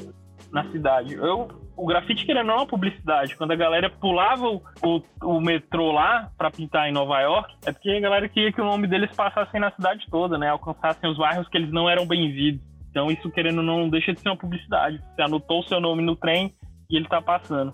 na 0.51 0.69
cidade. 0.71 1.13
Eu, 1.13 1.47
o 1.77 1.85
grafite 1.85 2.25
querendo 2.25 2.47
não 2.47 2.55
é 2.55 2.57
uma 2.57 2.67
publicidade. 2.67 3.35
Quando 3.35 3.51
a 3.51 3.55
galera 3.55 3.89
pulava 3.89 4.47
o, 4.47 4.61
o, 4.83 5.01
o 5.23 5.41
metrô 5.41 5.91
lá 5.91 6.31
pra 6.37 6.49
pintar 6.49 6.89
em 6.89 6.93
Nova 6.93 7.19
York, 7.19 7.53
é 7.65 7.71
porque 7.71 7.91
a 7.91 7.99
galera 7.99 8.27
queria 8.27 8.51
que 8.51 8.61
o 8.61 8.65
nome 8.65 8.87
deles 8.87 9.15
passasse 9.15 9.59
na 9.59 9.71
cidade 9.71 10.05
toda, 10.09 10.37
né? 10.37 10.49
Alcançassem 10.49 11.09
os 11.09 11.17
bairros 11.17 11.47
que 11.49 11.57
eles 11.57 11.71
não 11.71 11.89
eram 11.89 12.07
bem-vindos. 12.07 12.74
Então 12.95 13.11
isso, 13.11 13.29
querendo 13.29 13.61
não, 13.61 13.89
deixa 13.89 14.13
de 14.13 14.21
ser 14.21 14.29
uma 14.29 14.37
publicidade. 14.37 15.03
Você 15.13 15.21
anotou 15.21 15.59
o 15.59 15.63
seu 15.67 15.81
nome 15.81 16.01
no 16.01 16.15
trem 16.15 16.55
e 16.89 16.95
ele 16.95 17.05
tá 17.09 17.21
passando. 17.21 17.73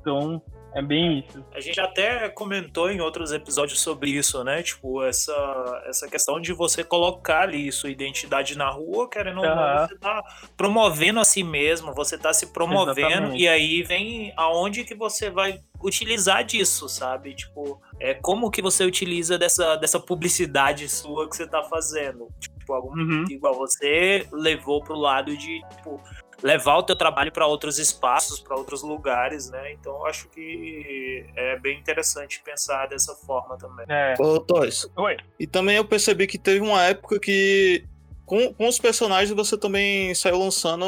Então, 0.00 0.40
é 0.72 0.80
bem 0.80 1.18
isso. 1.18 1.44
A 1.52 1.60
gente 1.60 1.80
até 1.80 2.28
comentou 2.28 2.88
em 2.88 3.00
outros 3.00 3.32
episódios 3.32 3.80
sobre 3.80 4.10
isso, 4.10 4.44
né? 4.44 4.62
Tipo, 4.62 5.02
essa, 5.02 5.82
essa 5.86 6.08
questão 6.08 6.40
de 6.40 6.52
você 6.52 6.84
colocar 6.84 7.42
ali 7.42 7.72
sua 7.72 7.90
identidade 7.90 8.56
na 8.56 8.70
rua, 8.70 9.10
querendo 9.10 9.38
ou 9.38 9.44
não, 9.44 9.86
você 9.86 9.98
tá 9.98 10.22
promovendo 10.56 11.18
a 11.18 11.24
si 11.24 11.42
mesmo, 11.42 11.92
você 11.92 12.16
tá 12.16 12.32
se 12.32 12.52
promovendo, 12.52 13.08
Exatamente. 13.08 13.42
e 13.42 13.48
aí 13.48 13.82
vem 13.82 14.32
aonde 14.36 14.84
que 14.84 14.94
você 14.94 15.28
vai 15.28 15.58
utilizar 15.82 16.44
disso, 16.44 16.88
sabe? 16.88 17.34
Tipo, 17.34 17.82
é 17.98 18.14
como 18.14 18.48
que 18.48 18.62
você 18.62 18.84
utiliza 18.84 19.36
dessa, 19.36 19.74
dessa 19.74 19.98
publicidade 19.98 20.88
sua 20.88 21.28
que 21.28 21.36
você 21.36 21.48
tá 21.48 21.64
fazendo. 21.64 22.28
Tipo, 22.62 22.74
algum 22.74 22.92
Uhum. 22.96 23.24
igual 23.28 23.54
você 23.54 24.24
levou 24.32 24.82
pro 24.82 24.94
lado 24.94 25.36
de, 25.36 25.60
tipo, 25.76 26.00
levar 26.42 26.76
o 26.78 26.82
teu 26.84 26.94
trabalho 26.96 27.32
para 27.32 27.44
outros 27.46 27.78
espaços, 27.78 28.38
para 28.38 28.56
outros 28.56 28.82
lugares, 28.82 29.50
né? 29.50 29.72
Então 29.72 29.92
eu 29.94 30.06
acho 30.06 30.28
que 30.28 31.26
é 31.34 31.58
bem 31.58 31.78
interessante 31.78 32.40
pensar 32.44 32.86
dessa 32.86 33.14
forma 33.14 33.56
também. 33.58 33.84
É. 33.88 34.14
Ô, 34.20 34.38
Toys. 34.40 34.88
Oi. 34.96 35.16
E 35.40 35.46
também 35.46 35.76
eu 35.76 35.84
percebi 35.84 36.26
que 36.28 36.38
teve 36.38 36.60
uma 36.60 36.82
época 36.84 37.18
que 37.18 37.84
com, 38.32 38.54
com 38.54 38.66
os 38.66 38.78
personagens 38.78 39.30
você 39.30 39.58
também 39.58 40.14
saiu 40.14 40.38
lançando 40.38 40.86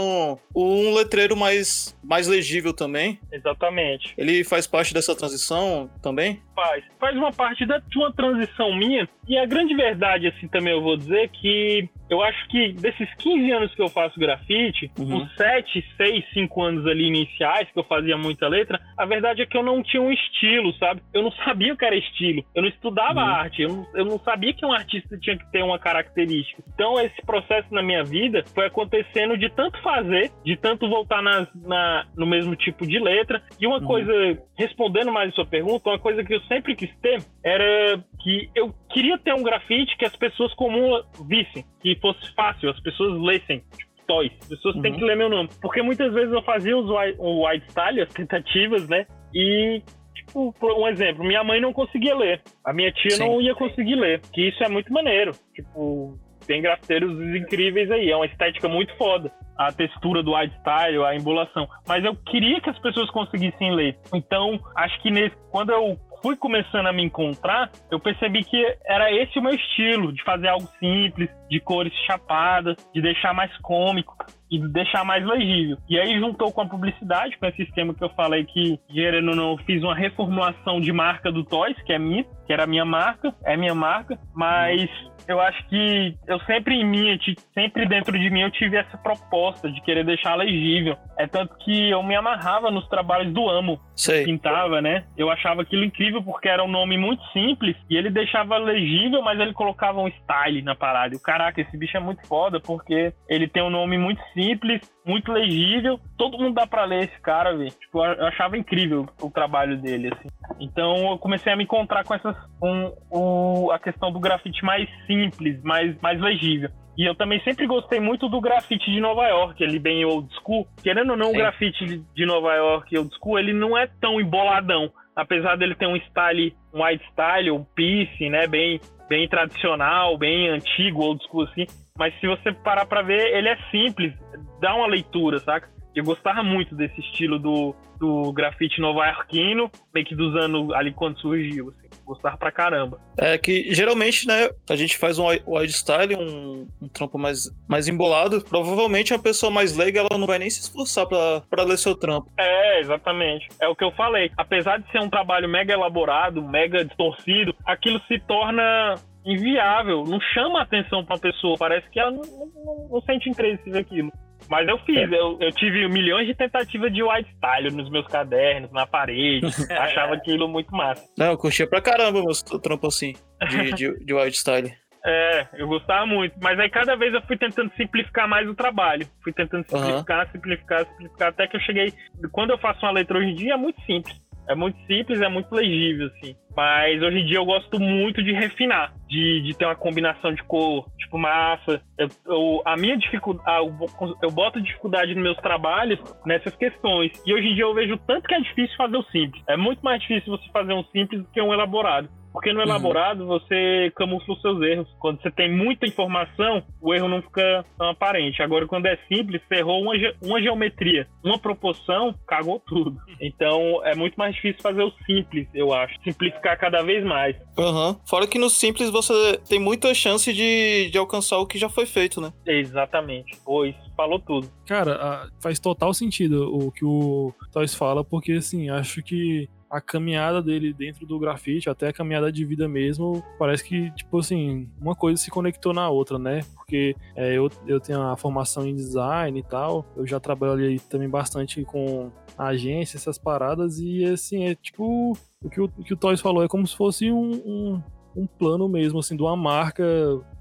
um 0.56 0.94
letreiro 0.94 1.36
mais, 1.36 1.94
mais 2.02 2.26
legível 2.26 2.72
também. 2.72 3.18
Exatamente. 3.30 4.14
Ele 4.16 4.42
faz 4.42 4.66
parte 4.66 4.94
dessa 4.94 5.14
transição 5.14 5.90
também? 6.02 6.40
Faz. 6.56 6.82
Faz 6.98 7.14
uma 7.14 7.30
parte 7.30 7.66
da, 7.66 7.76
de 7.80 7.98
uma 7.98 8.10
transição 8.14 8.74
minha. 8.74 9.06
E 9.28 9.36
a 9.36 9.44
grande 9.44 9.74
verdade, 9.74 10.28
assim, 10.28 10.48
também 10.48 10.72
eu 10.72 10.80
vou 10.80 10.96
dizer 10.96 11.28
que 11.28 11.86
eu 12.10 12.22
acho 12.22 12.46
que 12.48 12.72
desses 12.72 13.08
15 13.16 13.50
anos 13.52 13.74
que 13.74 13.82
eu 13.82 13.88
faço 13.90 14.18
grafite, 14.18 14.90
Uhum. 14.98 15.16
os 15.18 15.34
7, 15.34 15.84
6, 15.96 16.24
5 16.32 16.62
anos 16.62 16.86
ali 16.86 17.06
iniciais, 17.06 17.68
que 17.72 17.78
eu 17.78 17.84
fazia 17.84 18.16
muita 18.16 18.46
letra, 18.48 18.80
a 18.96 19.04
verdade 19.06 19.42
é 19.42 19.46
que 19.46 19.56
eu 19.56 19.62
não 19.62 19.82
tinha 19.82 20.02
um 20.02 20.10
estilo, 20.12 20.72
sabe? 20.74 21.02
Eu 21.12 21.22
não 21.22 21.32
sabia 21.44 21.72
o 21.72 21.76
que 21.76 21.84
era 21.84 21.96
estilo. 21.96 22.44
Eu 22.54 22.62
não 22.62 22.68
estudava 22.68 23.20
Uhum. 23.20 23.26
arte. 23.26 23.62
Eu 23.62 23.68
não, 23.68 23.86
eu 23.94 24.04
não 24.04 24.18
sabia 24.18 24.52
que 24.52 24.64
um 24.64 24.72
artista 24.72 25.18
tinha 25.18 25.36
que 25.36 25.50
ter 25.50 25.62
uma 25.62 25.78
característica. 25.78 26.62
Então, 26.74 27.00
esse 27.00 27.20
processo 27.24 27.72
na 27.72 27.82
minha 27.82 28.04
vida 28.04 28.44
foi 28.54 28.66
acontecendo 28.66 29.36
de 29.36 29.48
tanto 29.50 29.80
fazer, 29.82 30.30
de 30.44 30.56
tanto 30.56 30.88
voltar 30.88 31.22
nas, 31.22 31.48
na, 31.54 32.06
no 32.16 32.26
mesmo 32.26 32.54
tipo 32.56 32.86
de 32.86 32.98
letra. 32.98 33.42
E 33.60 33.66
uma 33.66 33.78
Uhum. 33.78 33.86
coisa, 33.86 34.12
respondendo 34.58 35.12
mais 35.12 35.30
a 35.30 35.32
sua 35.34 35.46
pergunta, 35.46 35.88
uma 35.90 35.98
coisa 35.98 36.22
que 36.24 36.34
eu 36.34 36.40
sempre 36.42 36.74
quis 36.76 36.90
ter 37.00 37.22
era 37.44 38.02
que 38.24 38.50
eu 38.56 38.74
queria 38.90 39.16
ter 39.18 39.32
um 39.34 39.42
grafite 39.42 39.96
que 39.96 40.04
as 40.04 40.16
pessoas 40.16 40.52
comuns 40.54 41.04
vissem, 41.28 41.64
que 41.80 41.94
fosse 42.00 42.34
fácil, 42.34 42.70
as 42.70 42.80
pessoas 42.80 43.20
lessem. 43.20 43.62
Tipo, 43.76 43.94
Toys. 44.06 44.32
As 44.42 44.48
pessoas 44.48 44.74
têm 44.82 44.92
Uhum. 44.92 44.98
que 44.98 45.04
ler 45.04 45.16
meu 45.16 45.30
nome. 45.30 45.48
Porque 45.62 45.80
muitas 45.80 46.12
vezes 46.12 46.30
eu 46.32 46.42
fazia 46.42 46.76
os 46.76 46.90
o 47.18 47.46
white 47.46 47.64
style, 47.70 48.02
as 48.02 48.12
tentativas, 48.12 48.86
né? 48.88 49.06
E, 49.34 49.82
tipo, 50.14 50.52
por 50.60 50.72
um 50.78 50.86
exemplo, 50.88 51.24
minha 51.24 51.42
mãe 51.42 51.58
não 51.60 51.72
conseguia 51.72 52.14
ler. 52.14 52.42
A 52.64 52.72
minha 52.74 52.92
tia 52.92 53.12
Sim. 53.12 53.24
não 53.26 53.40
ia 53.40 53.54
conseguir 53.54 53.94
ler. 53.94 54.20
Que 54.32 54.48
isso 54.48 54.62
é 54.62 54.68
muito 54.68 54.92
maneiro. 54.92 55.32
Tipo, 55.54 56.18
tem 56.46 56.60
grafiteiros 56.60 57.18
incríveis 57.34 57.90
aí. 57.90 58.10
É 58.10 58.16
uma 58.16 58.26
estética 58.26 58.68
muito 58.68 58.94
foda. 58.98 59.32
A 59.56 59.72
textura 59.72 60.22
do 60.22 60.34
white 60.36 60.54
style, 60.58 61.02
a 61.04 61.16
embolação. 61.16 61.66
Mas 61.88 62.04
eu 62.04 62.14
queria 62.26 62.60
que 62.60 62.68
as 62.68 62.78
pessoas 62.80 63.08
conseguissem 63.10 63.74
ler. 63.74 63.96
Então, 64.12 64.60
acho 64.76 65.00
que 65.00 65.10
nesse, 65.10 65.34
quando 65.50 65.70
eu 65.70 65.96
fui 66.24 66.36
começando 66.36 66.86
a 66.86 66.92
me 66.92 67.04
encontrar, 67.04 67.70
eu 67.90 68.00
percebi 68.00 68.42
que 68.42 68.56
era 68.86 69.12
esse 69.12 69.38
o 69.38 69.42
meu 69.42 69.54
estilo, 69.54 70.10
de 70.10 70.24
fazer 70.24 70.48
algo 70.48 70.66
simples, 70.78 71.28
de 71.50 71.60
cores 71.60 71.92
chapadas, 72.06 72.76
de 72.94 73.02
deixar 73.02 73.34
mais 73.34 73.54
cômico. 73.58 74.16
E 74.50 74.58
deixar 74.68 75.04
mais 75.04 75.24
legível. 75.24 75.78
E 75.88 75.98
aí 75.98 76.18
juntou 76.18 76.52
com 76.52 76.60
a 76.60 76.66
publicidade, 76.66 77.36
com 77.38 77.46
esse 77.46 77.62
esquema 77.62 77.94
que 77.94 78.04
eu 78.04 78.10
falei 78.10 78.44
que, 78.44 78.78
gerando 78.90 79.30
ou 79.30 79.36
não, 79.36 79.50
eu 79.52 79.58
fiz 79.58 79.82
uma 79.82 79.94
reformulação 79.94 80.80
de 80.80 80.92
marca 80.92 81.30
do 81.30 81.44
Toys, 81.44 81.80
que 81.82 81.92
é 81.92 81.98
minha, 81.98 82.24
que 82.46 82.52
era 82.52 82.64
a 82.64 82.66
minha 82.66 82.84
marca, 82.84 83.34
é 83.44 83.56
minha 83.56 83.74
marca, 83.74 84.18
mas 84.34 84.88
eu 85.26 85.40
acho 85.40 85.66
que 85.68 86.16
eu 86.26 86.38
sempre 86.40 86.74
em 86.74 86.84
mim, 86.84 87.18
sempre 87.54 87.86
dentro 87.86 88.18
de 88.18 88.30
mim, 88.30 88.42
eu 88.42 88.50
tive 88.50 88.76
essa 88.76 88.96
proposta 88.98 89.70
de 89.70 89.80
querer 89.80 90.04
deixar 90.04 90.34
legível. 90.34 90.96
É 91.16 91.26
tanto 91.26 91.56
que 91.58 91.90
eu 91.90 92.02
me 92.02 92.14
amarrava 92.14 92.70
nos 92.70 92.86
trabalhos 92.88 93.32
do 93.32 93.48
Amo. 93.48 93.80
Sei. 93.96 94.24
Pintava, 94.24 94.82
né? 94.82 95.04
Eu 95.16 95.30
achava 95.30 95.62
aquilo 95.62 95.84
incrível 95.84 96.22
porque 96.22 96.48
era 96.48 96.62
um 96.62 96.68
nome 96.68 96.98
muito 96.98 97.24
simples 97.32 97.76
e 97.88 97.96
ele 97.96 98.10
deixava 98.10 98.56
legível, 98.58 99.22
mas 99.22 99.38
ele 99.38 99.52
colocava 99.52 100.00
um 100.00 100.08
style 100.08 100.62
na 100.62 100.74
parada. 100.74 101.14
E, 101.14 101.18
caraca, 101.18 101.60
esse 101.60 101.76
bicho 101.76 101.96
é 101.96 102.00
muito 102.00 102.26
foda 102.26 102.60
porque 102.60 103.12
ele 103.28 103.48
tem 103.48 103.62
um 103.62 103.70
nome 103.70 103.96
muito 103.96 104.22
simples, 104.34 104.82
muito 105.06 105.32
legível. 105.32 105.98
Todo 106.18 106.38
mundo 106.38 106.54
dá 106.54 106.66
pra 106.66 106.84
ler 106.84 107.04
esse 107.04 107.20
cara, 107.20 107.56
velho. 107.56 107.70
Tipo, 107.70 108.04
eu 108.04 108.26
achava 108.26 108.58
incrível 108.58 109.06
o 109.22 109.30
trabalho 109.30 109.80
dele, 109.80 110.10
assim. 110.12 110.28
Então 110.60 111.12
eu 111.12 111.18
comecei 111.18 111.52
a 111.52 111.56
me 111.56 111.64
encontrar 111.64 112.04
com 112.04 112.14
essas. 112.14 112.36
com 112.60 112.92
um, 113.10 113.70
a 113.70 113.78
questão 113.78 114.12
do 114.12 114.20
grafite 114.20 114.62
mais 114.64 114.88
simples, 115.06 115.62
mais, 115.62 115.98
mais 116.00 116.20
legível. 116.20 116.68
E 116.96 117.08
eu 117.08 117.14
também 117.14 117.40
sempre 117.42 117.66
gostei 117.66 117.98
muito 117.98 118.28
do 118.28 118.40
grafite 118.40 118.90
de 118.90 119.00
Nova 119.00 119.26
York, 119.26 119.62
ele 119.62 119.78
bem 119.78 120.04
old 120.04 120.32
school. 120.36 120.66
Querendo 120.82 121.10
ou 121.10 121.16
não, 121.16 121.26
Sim. 121.26 121.32
o 121.32 121.38
grafite 121.38 122.02
de 122.14 122.26
Nova 122.26 122.54
York 122.54 122.98
old 122.98 123.14
school, 123.16 123.38
ele 123.38 123.52
não 123.52 123.76
é 123.76 123.88
tão 124.00 124.20
emboladão. 124.20 124.92
Apesar 125.16 125.56
dele 125.56 125.74
ter 125.74 125.86
um 125.86 125.96
style, 125.96 126.54
um 126.72 126.84
white 126.84 127.04
style, 127.10 127.50
um 127.50 127.64
piece, 127.64 128.28
né, 128.28 128.46
bem, 128.46 128.80
bem 129.08 129.28
tradicional, 129.28 130.16
bem 130.18 130.48
antigo, 130.48 131.02
old 131.02 131.24
school 131.24 131.44
assim. 131.44 131.66
Mas 131.96 132.12
se 132.18 132.26
você 132.26 132.52
parar 132.52 132.86
pra 132.86 133.02
ver, 133.02 133.36
ele 133.36 133.48
é 133.48 133.56
simples, 133.70 134.12
dá 134.60 134.74
uma 134.74 134.88
leitura, 134.88 135.38
saca? 135.38 135.70
Eu 135.94 136.04
gostava 136.04 136.42
muito 136.42 136.74
desse 136.74 137.00
estilo 137.00 137.38
do, 137.38 137.74
do 137.98 138.32
grafite 138.32 138.80
nova-iorquino, 138.80 139.70
meio 139.94 140.06
que 140.06 140.14
dos 140.14 140.34
anos 140.36 140.72
ali 140.72 140.92
quando 140.92 141.20
surgiu, 141.20 141.68
assim. 141.68 141.84
Gostava 142.04 142.36
pra 142.36 142.52
caramba. 142.52 143.00
É 143.16 143.38
que 143.38 143.72
geralmente, 143.72 144.26
né, 144.26 144.50
a 144.68 144.76
gente 144.76 144.98
faz 144.98 145.18
um 145.18 145.26
wide 145.26 145.72
style, 145.72 146.14
um, 146.16 146.68
um 146.82 146.88
trampo 146.88 147.18
mais, 147.18 147.50
mais 147.66 147.88
embolado. 147.88 148.44
Provavelmente 148.44 149.14
a 149.14 149.18
pessoa 149.18 149.50
mais 149.50 149.74
leiga, 149.74 150.00
ela 150.00 150.18
não 150.18 150.26
vai 150.26 150.38
nem 150.38 150.50
se 150.50 150.60
esforçar 150.60 151.06
pra, 151.06 151.42
pra 151.48 151.64
ler 151.64 151.78
seu 151.78 151.94
trampo. 151.94 152.30
É, 152.38 152.80
exatamente. 152.80 153.48
É 153.58 153.68
o 153.68 153.74
que 153.74 153.84
eu 153.84 153.90
falei. 153.92 154.30
Apesar 154.36 154.78
de 154.78 154.90
ser 154.92 155.00
um 155.00 155.08
trabalho 155.08 155.48
mega 155.48 155.72
elaborado, 155.72 156.42
mega 156.42 156.84
distorcido, 156.84 157.54
aquilo 157.64 157.98
se 158.06 158.18
torna 158.20 158.96
inviável, 159.24 160.04
não 160.04 160.20
chama 160.20 160.60
atenção 160.60 161.02
pra 161.02 161.16
pessoa, 161.16 161.56
parece 161.58 161.88
que 161.88 161.98
ela 161.98 162.10
não, 162.10 162.22
não, 162.22 162.88
não 162.90 163.00
sente 163.02 163.30
interesse 163.30 163.70
naquilo. 163.70 164.12
Mas 164.48 164.68
eu 164.68 164.78
fiz, 164.80 164.96
é. 164.96 165.14
eu, 165.14 165.38
eu 165.40 165.52
tive 165.52 165.88
milhões 165.88 166.26
de 166.26 166.34
tentativas 166.34 166.92
de 166.92 167.02
white 167.02 167.30
style 167.36 167.70
nos 167.70 167.90
meus 167.90 168.06
cadernos, 168.06 168.70
na 168.72 168.86
parede. 168.86 169.46
achava 169.72 170.14
aquilo 170.14 170.48
muito 170.48 170.74
massa. 170.74 171.04
Não, 171.16 171.26
eu 171.26 171.38
curtia 171.38 171.66
pra 171.66 171.80
caramba 171.80 172.20
o 172.20 172.58
trampo 172.58 172.86
assim, 172.86 173.14
de, 173.48 173.72
de, 173.74 174.04
de 174.04 174.14
white 174.14 174.38
style. 174.38 174.72
É, 175.06 175.46
eu 175.54 175.68
gostava 175.68 176.06
muito. 176.06 176.34
Mas 176.40 176.58
aí 176.58 176.70
cada 176.70 176.96
vez 176.96 177.12
eu 177.12 177.20
fui 177.22 177.36
tentando 177.36 177.70
simplificar 177.76 178.26
mais 178.26 178.48
o 178.48 178.54
trabalho. 178.54 179.06
Fui 179.22 179.32
tentando 179.34 179.64
simplificar, 179.68 180.24
uhum. 180.26 180.32
simplificar, 180.32 180.86
simplificar, 180.86 181.28
até 181.28 181.46
que 181.46 181.56
eu 181.56 181.60
cheguei. 181.60 181.92
Quando 182.32 182.50
eu 182.50 182.58
faço 182.58 182.84
uma 182.86 182.92
letra 182.92 183.18
hoje 183.18 183.28
em 183.28 183.34
dia, 183.34 183.52
é 183.52 183.56
muito 183.56 183.80
simples. 183.82 184.18
É 184.48 184.54
muito 184.54 184.78
simples, 184.86 185.20
é 185.20 185.28
muito 185.28 185.52
legível, 185.54 186.06
assim. 186.08 186.36
Mas 186.56 187.02
hoje 187.02 187.18
em 187.18 187.26
dia 187.26 187.38
eu 187.38 187.44
gosto 187.44 187.80
muito 187.80 188.22
de 188.22 188.32
refinar, 188.32 188.94
de, 189.08 189.42
de 189.42 189.56
ter 189.56 189.64
uma 189.64 189.74
combinação 189.74 190.32
de 190.32 190.42
cor, 190.44 190.86
tipo 190.98 191.18
massa. 191.18 191.82
Eu, 191.98 192.08
eu 192.26 192.62
a 192.64 192.76
minha 192.76 192.96
dificuldade, 192.96 193.48
eu, 193.58 194.16
eu 194.22 194.30
boto 194.30 194.60
dificuldade 194.60 195.14
nos 195.14 195.22
meus 195.22 195.36
trabalhos 195.38 195.98
nessas 196.24 196.54
questões. 196.56 197.10
E 197.26 197.34
hoje 197.34 197.48
em 197.48 197.54
dia 197.54 197.64
eu 197.64 197.74
vejo 197.74 197.96
tanto 198.06 198.28
que 198.28 198.34
é 198.34 198.40
difícil 198.40 198.76
fazer 198.76 198.96
o 198.96 199.02
simples. 199.04 199.42
É 199.48 199.56
muito 199.56 199.80
mais 199.80 200.00
difícil 200.00 200.30
você 200.30 200.48
fazer 200.52 200.72
um 200.72 200.84
simples 200.84 201.22
do 201.22 201.28
que 201.30 201.40
um 201.40 201.52
elaborado. 201.52 202.08
Porque 202.34 202.52
no 202.52 202.58
uhum. 202.58 202.66
elaborado 202.66 203.20
uhum. 203.20 203.28
você 203.28 203.92
camufla 203.94 204.34
os 204.34 204.40
seus 204.42 204.60
erros. 204.60 204.88
Quando 204.98 205.22
você 205.22 205.30
tem 205.30 205.56
muita 205.56 205.86
informação, 205.86 206.64
o 206.82 206.92
erro 206.92 207.06
não 207.06 207.22
fica 207.22 207.64
tão 207.78 207.90
aparente. 207.90 208.42
Agora, 208.42 208.66
quando 208.66 208.86
é 208.86 208.98
simples, 209.06 209.40
você 209.46 209.60
errou 209.60 209.80
uma, 209.80 209.96
ge 209.96 210.12
uma 210.20 210.42
geometria, 210.42 211.06
uma 211.22 211.38
proporção, 211.38 212.12
cagou 212.26 212.58
tudo. 212.58 212.98
Então 213.20 213.80
é 213.84 213.94
muito 213.94 214.16
mais 214.16 214.34
difícil 214.34 214.60
fazer 214.60 214.82
o 214.82 214.92
simples, 215.06 215.46
eu 215.54 215.72
acho. 215.72 215.94
Simplificar 216.02 216.58
cada 216.58 216.82
vez 216.82 217.04
mais. 217.04 217.36
Uhum. 217.56 217.96
Fora 218.04 218.26
que 218.26 218.36
no 218.36 218.50
simples 218.50 218.90
você 218.90 219.38
tem 219.48 219.60
muita 219.60 219.94
chance 219.94 220.32
de, 220.32 220.90
de 220.90 220.98
alcançar 220.98 221.38
o 221.38 221.46
que 221.46 221.56
já 221.56 221.68
foi 221.68 221.86
feito, 221.86 222.20
né? 222.20 222.32
Exatamente. 222.44 223.38
Pois 223.44 223.76
falou 223.96 224.18
tudo. 224.18 224.50
Cara, 224.66 225.28
faz 225.40 225.58
total 225.58 225.94
sentido 225.94 226.52
o 226.52 226.72
que 226.72 226.84
o 226.84 227.32
Toys 227.52 227.74
fala, 227.74 228.04
porque 228.04 228.32
assim, 228.32 228.68
acho 228.68 229.02
que 229.02 229.48
a 229.74 229.80
caminhada 229.80 230.40
dele 230.40 230.72
dentro 230.72 231.04
do 231.04 231.18
grafite, 231.18 231.68
até 231.68 231.88
a 231.88 231.92
caminhada 231.92 232.30
de 232.30 232.44
vida 232.44 232.68
mesmo, 232.68 233.24
parece 233.36 233.64
que, 233.64 233.90
tipo 233.90 234.20
assim, 234.20 234.70
uma 234.80 234.94
coisa 234.94 235.20
se 235.20 235.32
conectou 235.32 235.74
na 235.74 235.90
outra, 235.90 236.16
né? 236.16 236.42
Porque 236.54 236.94
é, 237.16 237.36
eu, 237.36 237.50
eu 237.66 237.80
tenho 237.80 238.00
a 238.00 238.16
formação 238.16 238.64
em 238.64 238.72
design 238.76 239.36
e 239.36 239.42
tal, 239.42 239.84
eu 239.96 240.06
já 240.06 240.20
trabalhei 240.20 240.78
também 240.78 241.08
bastante 241.08 241.64
com 241.64 242.12
agência, 242.38 242.96
essas 242.96 243.18
paradas, 243.18 243.80
e 243.80 244.04
assim, 244.04 244.44
é 244.44 244.54
tipo, 244.54 245.12
o 245.42 245.50
que 245.50 245.60
o, 245.60 245.64
o, 245.64 245.82
que 245.82 245.92
o 245.92 245.96
Toys 245.96 246.20
falou, 246.20 246.44
é 246.44 246.48
como 246.48 246.64
se 246.68 246.76
fosse 246.76 247.10
um, 247.10 247.32
um, 247.32 247.82
um 248.14 248.26
plano 248.28 248.68
mesmo, 248.68 249.00
assim, 249.00 249.16
de 249.16 249.22
uma 249.22 249.36
marca 249.36 249.84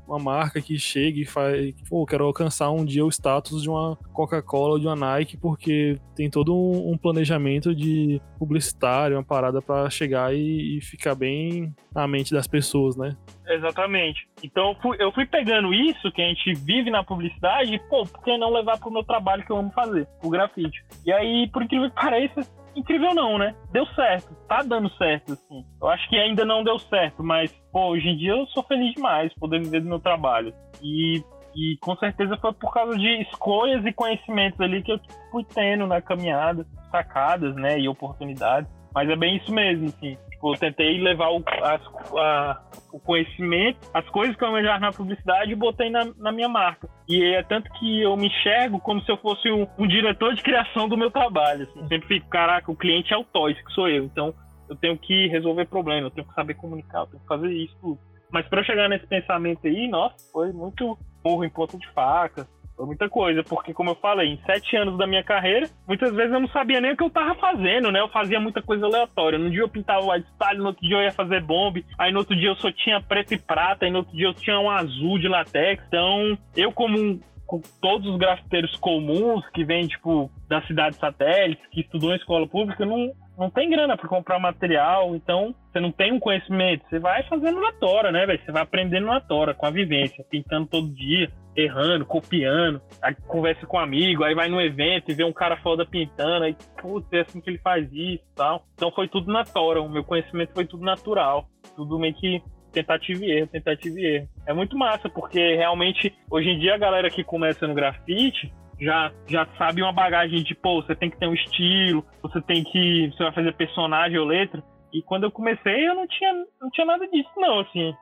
uma 0.08 0.20
marca 0.20 0.62
que 0.62 0.78
chega 0.78 1.20
e 1.20 1.26
faz, 1.26 1.74
pô, 1.90 2.06
quero 2.06 2.26
alcançar 2.26 2.70
um 2.72 2.84
dia 2.84 3.06
o 3.06 3.10
status 3.10 3.62
de 3.62 3.70
uma 3.70 3.98
Coca-Cola 4.12 4.74
ou 4.74 4.80
de 4.80 4.88
uma 4.88 4.96
Nike, 4.96 5.38
porque 5.38 6.00
tem 6.16 6.30
todo 6.30 6.56
um, 6.56 6.92
um 6.92 6.98
planejamento 6.98 7.74
de 7.74 8.22
publicitário, 8.38 9.18
uma 9.18 9.24
parada 9.24 9.62
para 9.62 9.90
chegar 9.90 10.34
e, 10.34 10.78
e, 10.78 10.82
ficar 10.82 11.16
bem 11.16 11.74
na 11.94 12.08
mente 12.08 12.34
das 12.34 12.48
pessoas, 12.48 12.96
né? 12.96 13.16
Exatamente. 13.48 14.28
Então 14.44 14.70
eu 14.70 14.76
fui, 14.82 14.98
eu 15.00 15.12
fui 15.12 15.26
pegando 15.26 15.74
isso 15.74 16.12
que 16.12 16.22
a 16.22 16.28
gente 16.28 16.54
vive 16.54 16.90
na 16.90 17.04
publicidade 17.04 17.74
e, 17.74 17.80
pô, 17.80 18.06
por 18.06 18.24
que 18.24 18.38
não 18.38 18.52
levar 18.52 18.78
pro 18.78 18.92
meu 18.92 19.04
trabalho 19.04 19.46
que 19.46 19.52
eu 19.52 19.58
amo 19.58 19.72
fazer, 19.72 20.08
o 20.22 20.30
grafite? 20.30 20.84
E 21.06 21.12
aí, 21.12 21.50
por 21.52 21.64
incrível 21.64 21.90
que 21.90 21.96
pareça, 21.96 22.42
incrível 22.76 23.14
não, 23.14 23.38
né? 23.38 23.56
Deu 23.72 23.86
certo, 23.88 24.34
tá 24.48 24.62
dando 24.62 24.90
certo, 24.98 25.34
assim. 25.34 25.66
Eu 25.82 25.88
acho 25.90 26.08
que 26.10 26.16
ainda 26.18 26.46
não 26.46 26.64
deu 26.64 26.78
certo, 26.80 27.24
mas, 27.24 27.52
pô, 27.72 27.88
hoje 27.88 28.08
em 28.08 28.18
dia 28.18 28.32
eu 28.32 28.46
sou 28.48 28.64
feliz 28.64 28.94
demais 28.94 29.34
poder 29.36 29.62
viver 29.62 29.82
do 29.82 29.90
meu 29.90 30.00
trabalho. 30.00 30.54
E, 30.82 31.24
e 31.56 31.78
com 31.82 31.96
certeza 31.98 32.38
foi 32.38 32.54
por 32.54 32.74
causa 32.74 32.98
de 32.98 33.22
escolhas 33.22 33.86
e 33.86 33.94
conhecimentos 33.94 34.60
ali 34.60 34.82
que 34.82 34.92
eu 34.92 35.00
fui 35.32 35.44
tendo 35.44 35.88
na 35.88 36.02
caminhada, 36.02 36.66
sacadas, 36.92 37.56
né, 37.56 37.80
e 37.80 37.88
oportunidades. 37.88 38.70
Mas 38.94 39.10
é 39.10 39.16
bem 39.16 39.38
isso 39.38 39.52
mesmo, 39.52 39.88
assim. 39.88 40.18
Tipo, 40.44 40.56
eu 40.56 40.60
tentei 40.60 41.00
levar 41.00 41.30
o, 41.30 41.42
as, 41.62 41.82
a, 42.18 42.62
o 42.92 43.00
conhecimento, 43.00 43.80
as 43.94 44.08
coisas 44.10 44.36
que 44.36 44.44
eu 44.44 44.50
almejava 44.50 44.80
na 44.80 44.92
publicidade 44.92 45.54
e 45.54 45.56
botei 45.56 45.90
na, 45.90 46.06
na, 46.18 46.34
minha 46.34 46.50
marca. 46.50 46.90
E 47.08 47.24
é 47.24 47.42
tanto 47.42 47.72
que 47.74 48.02
eu 48.02 48.18
me 48.18 48.28
enxergo 48.28 48.78
como 48.82 49.02
se 49.04 49.10
eu 49.10 49.16
fosse 49.18 49.50
um, 49.50 49.66
um 49.78 49.88
diretor 49.88 50.36
de 50.36 50.44
criação 50.44 50.90
do 50.90 50.98
meu 50.98 51.10
trabalho. 51.10 51.64
Assim. 51.64 51.88
Sempre 51.88 52.08
fico, 52.08 52.28
caraca, 52.28 52.70
o 52.70 52.76
cliente 52.76 53.14
é 53.14 53.18
o 53.18 53.24
Toys, 53.24 53.58
que 53.64 53.72
sou 53.72 53.88
eu. 53.88 54.04
Então, 54.04 54.34
eu 54.68 54.76
tenho 54.76 54.98
que 54.98 55.28
resolver 55.28 55.66
problemas, 55.66 56.04
eu 56.04 56.12
tenho 56.12 56.28
que 56.28 56.34
saber 56.34 56.56
comunicar, 56.56 57.00
eu 57.00 57.08
tenho 57.08 57.22
que 57.22 57.28
fazer 57.28 57.50
isso 57.54 57.78
tudo. 57.80 58.00
Mas 58.30 58.46
para 58.48 58.60
eu 58.60 58.66
chegar 58.66 58.90
nesse 58.90 59.08
pensamento 59.08 59.66
aí, 59.66 59.88
nossa, 59.88 60.18
foi 60.34 60.52
muito 60.52 60.98
morro 61.24 61.46
em 61.46 61.50
ponta 61.50 61.78
de 61.78 61.88
faca. 61.92 62.46
Foi 62.76 62.88
muita 62.88 63.08
coisa, 63.08 63.44
porque 63.44 63.74
como 63.74 63.92
eu 63.92 63.96
falei, 63.96 64.30
em 64.30 64.40
sete 64.46 64.76
anos 64.76 64.98
da 64.98 65.06
minha 65.06 65.24
carreira, 65.24 65.70
muitas 65.88 66.14
vezes 66.14 66.34
eu 66.34 66.40
não 66.40 66.48
sabia 66.48 66.82
nem 66.82 66.94
o 66.94 66.98
que 66.98 67.04
eu 67.04 67.10
tava 67.10 67.36
fazendo, 67.36 67.92
né? 67.92 68.00
Eu 68.00 68.10
fazia 68.10 68.40
muita 68.40 68.62
coisa 68.62 68.86
aleatória. 68.86 69.38
No 69.38 69.52
dia 69.52 69.62
eu 69.62 69.70
pintava 69.70 70.12
white 70.12 70.28
style, 70.34 70.58
no 70.58 70.68
outro 70.68 70.82
dia 70.88 70.98
eu 70.98 71.04
ia 71.04 71.12
fazer 71.12 71.42
bomb, 71.42 71.86
aí 71.98 72.12
no 72.12 72.20
outro 72.20 72.36
dia 72.36 72.50
eu 72.50 72.56
só 72.56 72.72
tinha 72.72 73.00
preto 73.00 73.34
e 73.34 73.38
prata, 73.38 73.86
aí 73.86 73.92
no 73.92 74.00
outro 74.00 74.16
dia 74.16 74.28
eu 74.28 74.34
tinha 74.34 74.60
um 74.60 74.70
azul 74.70 75.20
de 75.20 75.28
latex. 75.28 75.84
Então, 75.88 76.38
eu 76.56 76.72
como 76.72 77.20
com 77.46 77.62
todos 77.80 78.08
os 78.10 78.18
grafiteiros 78.18 78.76
comuns 78.78 79.48
que 79.50 79.64
vêm, 79.64 79.88
tipo, 79.88 80.32
da 80.48 80.62
cidade 80.64 80.96
satélite, 80.96 81.62
que 81.70 81.82
estudou 81.82 82.12
em 82.12 82.16
escola 82.16 82.48
pública, 82.48 82.84
não, 82.84 83.12
não 83.38 83.50
tem 83.50 83.70
grana 83.70 83.96
para 83.96 84.10
comprar 84.10 84.40
material, 84.40 85.16
então 85.16 85.54
você 85.72 85.80
não 85.80 85.92
tem 85.92 86.12
um 86.12 86.20
conhecimento, 86.20 86.84
você 86.90 87.00
vai 87.00 87.22
fazendo 87.24 87.60
na 87.60 87.72
tora, 87.74 88.12
né, 88.12 88.26
velho? 88.26 88.42
Você 88.44 88.52
vai 88.52 88.64
aprendendo 88.64 89.08
na 89.08 89.20
tora, 89.20 89.54
com 89.54 89.66
a 89.66 89.72
vivência, 89.72 90.26
pintando 90.30 90.68
todo 90.68 90.94
dia, 90.96 91.32
errando, 91.56 92.06
copiando, 92.06 92.82
aí 93.02 93.16
conversa 93.28 93.66
com 93.66 93.78
um 93.78 93.80
amigo, 93.80 94.24
aí 94.24 94.34
vai 94.34 94.50
no 94.50 94.62
evento 94.62 95.12
e 95.12 95.14
vê 95.14 95.24
um 95.24 95.34
cara 95.34 95.58
foda 95.58 95.86
pintando, 95.86 96.46
aí, 96.46 96.56
putz, 96.82 97.08
é 97.14 97.22
assim 97.22 97.40
que 97.40 97.50
ele 97.50 97.60
faz 97.60 97.86
isso 97.92 98.24
e 98.24 98.36
tal. 98.36 98.66
Então 98.74 98.92
foi 98.92 99.08
tudo 99.08 99.32
na 99.32 99.44
tora, 99.44 99.82
o 99.82 99.90
meu 99.90 100.04
conhecimento 100.04 100.54
foi 100.54 100.66
tudo 100.66 100.84
natural, 100.84 101.48
tudo 101.76 102.00
meio 102.00 102.14
que 102.14 102.42
tentativa 102.72 103.24
e 103.24 103.32
erro, 103.32 103.48
tentativa 103.48 104.00
e 104.00 104.06
erro. 104.06 104.30
É 104.48 104.54
muito 104.54 104.78
massa, 104.78 105.08
porque 105.08 105.56
realmente, 105.56 106.14
hoje 106.30 106.50
em 106.50 106.60
dia, 106.60 106.74
a 106.74 106.78
galera 106.78 107.10
que 107.10 107.24
começa 107.24 107.68
no 107.68 107.76
grafite, 107.76 108.52
já, 108.82 109.12
já 109.28 109.48
sabe 109.58 109.82
uma 109.82 109.94
bagagem 109.94 110.44
de, 110.44 110.56
pô, 110.56 110.82
você 110.82 110.96
tem 110.96 111.10
que 111.10 111.18
ter 111.18 111.28
um 111.28 111.34
estilo, 111.34 112.04
você 112.22 112.42
tem 112.42 112.64
que. 112.64 113.12
Você 113.12 113.24
vai 113.24 113.32
fazer 113.32 113.54
personagem 113.54 114.18
ou 114.18 114.26
letra. 114.26 114.64
E 114.92 115.02
quando 115.02 115.24
eu 115.24 115.32
comecei, 115.32 115.88
eu 115.88 115.96
não 115.96 116.08
tinha, 116.08 116.34
não 116.62 116.70
tinha 116.72 116.86
nada 116.86 117.08
disso, 117.08 117.30
não, 117.38 117.60
assim 117.60 117.94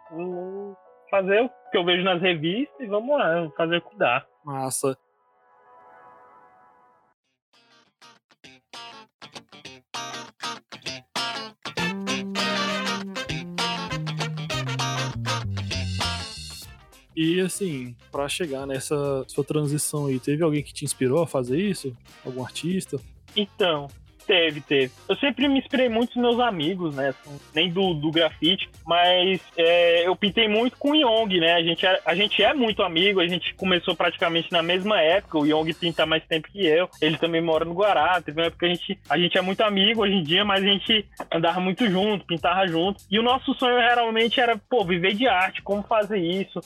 fazer 1.12 1.42
o 1.42 1.50
que 1.70 1.78
eu 1.78 1.84
vejo 1.84 2.04
nas 2.04 2.22
revistas 2.22 2.80
e 2.80 2.86
vamos 2.86 3.18
lá, 3.18 3.52
fazer 3.58 3.78
o 3.78 3.82
que 3.82 3.98
dá. 3.98 4.26
Massa. 4.46 4.98
E 17.14 17.42
assim, 17.42 17.96
para 18.10 18.28
chegar 18.30 18.66
nessa 18.66 19.24
sua 19.28 19.44
transição 19.44 20.08
aí, 20.08 20.18
teve 20.18 20.42
alguém 20.42 20.64
que 20.64 20.74
te 20.74 20.86
inspirou 20.86 21.22
a 21.22 21.28
fazer 21.28 21.60
isso? 21.60 21.96
Algum 22.26 22.44
artista? 22.44 22.98
Então, 23.36 23.88
Teve, 24.32 24.62
teve. 24.62 24.94
Eu 25.10 25.16
sempre 25.18 25.46
me 25.50 25.60
inspirei 25.60 25.90
muito 25.90 26.18
nos 26.18 26.38
meus 26.38 26.40
amigos, 26.40 26.96
né? 26.96 27.10
Assim, 27.10 27.38
nem 27.54 27.70
do, 27.70 27.94
do 27.94 28.10
grafite, 28.10 28.70
mas 28.88 29.42
é, 29.58 30.08
eu 30.08 30.16
pintei 30.16 30.48
muito 30.48 30.78
com 30.78 30.92
o 30.92 30.96
Yong, 30.96 31.38
né? 31.38 31.56
A 31.56 31.62
gente, 31.62 31.86
é, 31.86 32.00
a 32.06 32.16
gente 32.16 32.42
é 32.42 32.54
muito 32.54 32.82
amigo, 32.82 33.20
a 33.20 33.28
gente 33.28 33.54
começou 33.56 33.94
praticamente 33.94 34.50
na 34.50 34.64
mesma 34.64 35.02
época. 35.02 35.38
O 35.38 35.46
Yong 35.46 35.74
pinta 35.74 36.06
mais 36.06 36.24
tempo 36.24 36.48
que 36.50 36.66
eu. 36.66 36.88
Ele 37.02 37.18
também 37.18 37.42
mora 37.42 37.66
no 37.66 37.74
Guará. 37.74 38.22
Teve 38.22 38.40
uma 38.40 38.48
época 38.48 38.66
que 38.66 38.72
a 38.72 38.74
gente, 38.74 39.00
a 39.10 39.18
gente 39.18 39.38
é 39.38 39.42
muito 39.42 39.60
amigo 39.64 40.02
hoje 40.02 40.14
em 40.14 40.24
dia, 40.24 40.46
mas 40.46 40.64
a 40.64 40.68
gente 40.68 41.06
andava 41.30 41.60
muito 41.60 41.86
junto, 41.90 42.26
pintava 42.26 42.66
junto. 42.66 43.04
E 43.12 43.20
o 43.20 43.24
nosso 43.24 43.54
sonho 43.56 43.80
realmente 43.80 44.40
era, 44.40 44.58
pô, 44.70 44.86
viver 44.86 45.14
de 45.14 45.28
arte, 45.28 45.62
como 45.62 45.84
fazer 45.84 46.20
isso. 46.20 46.62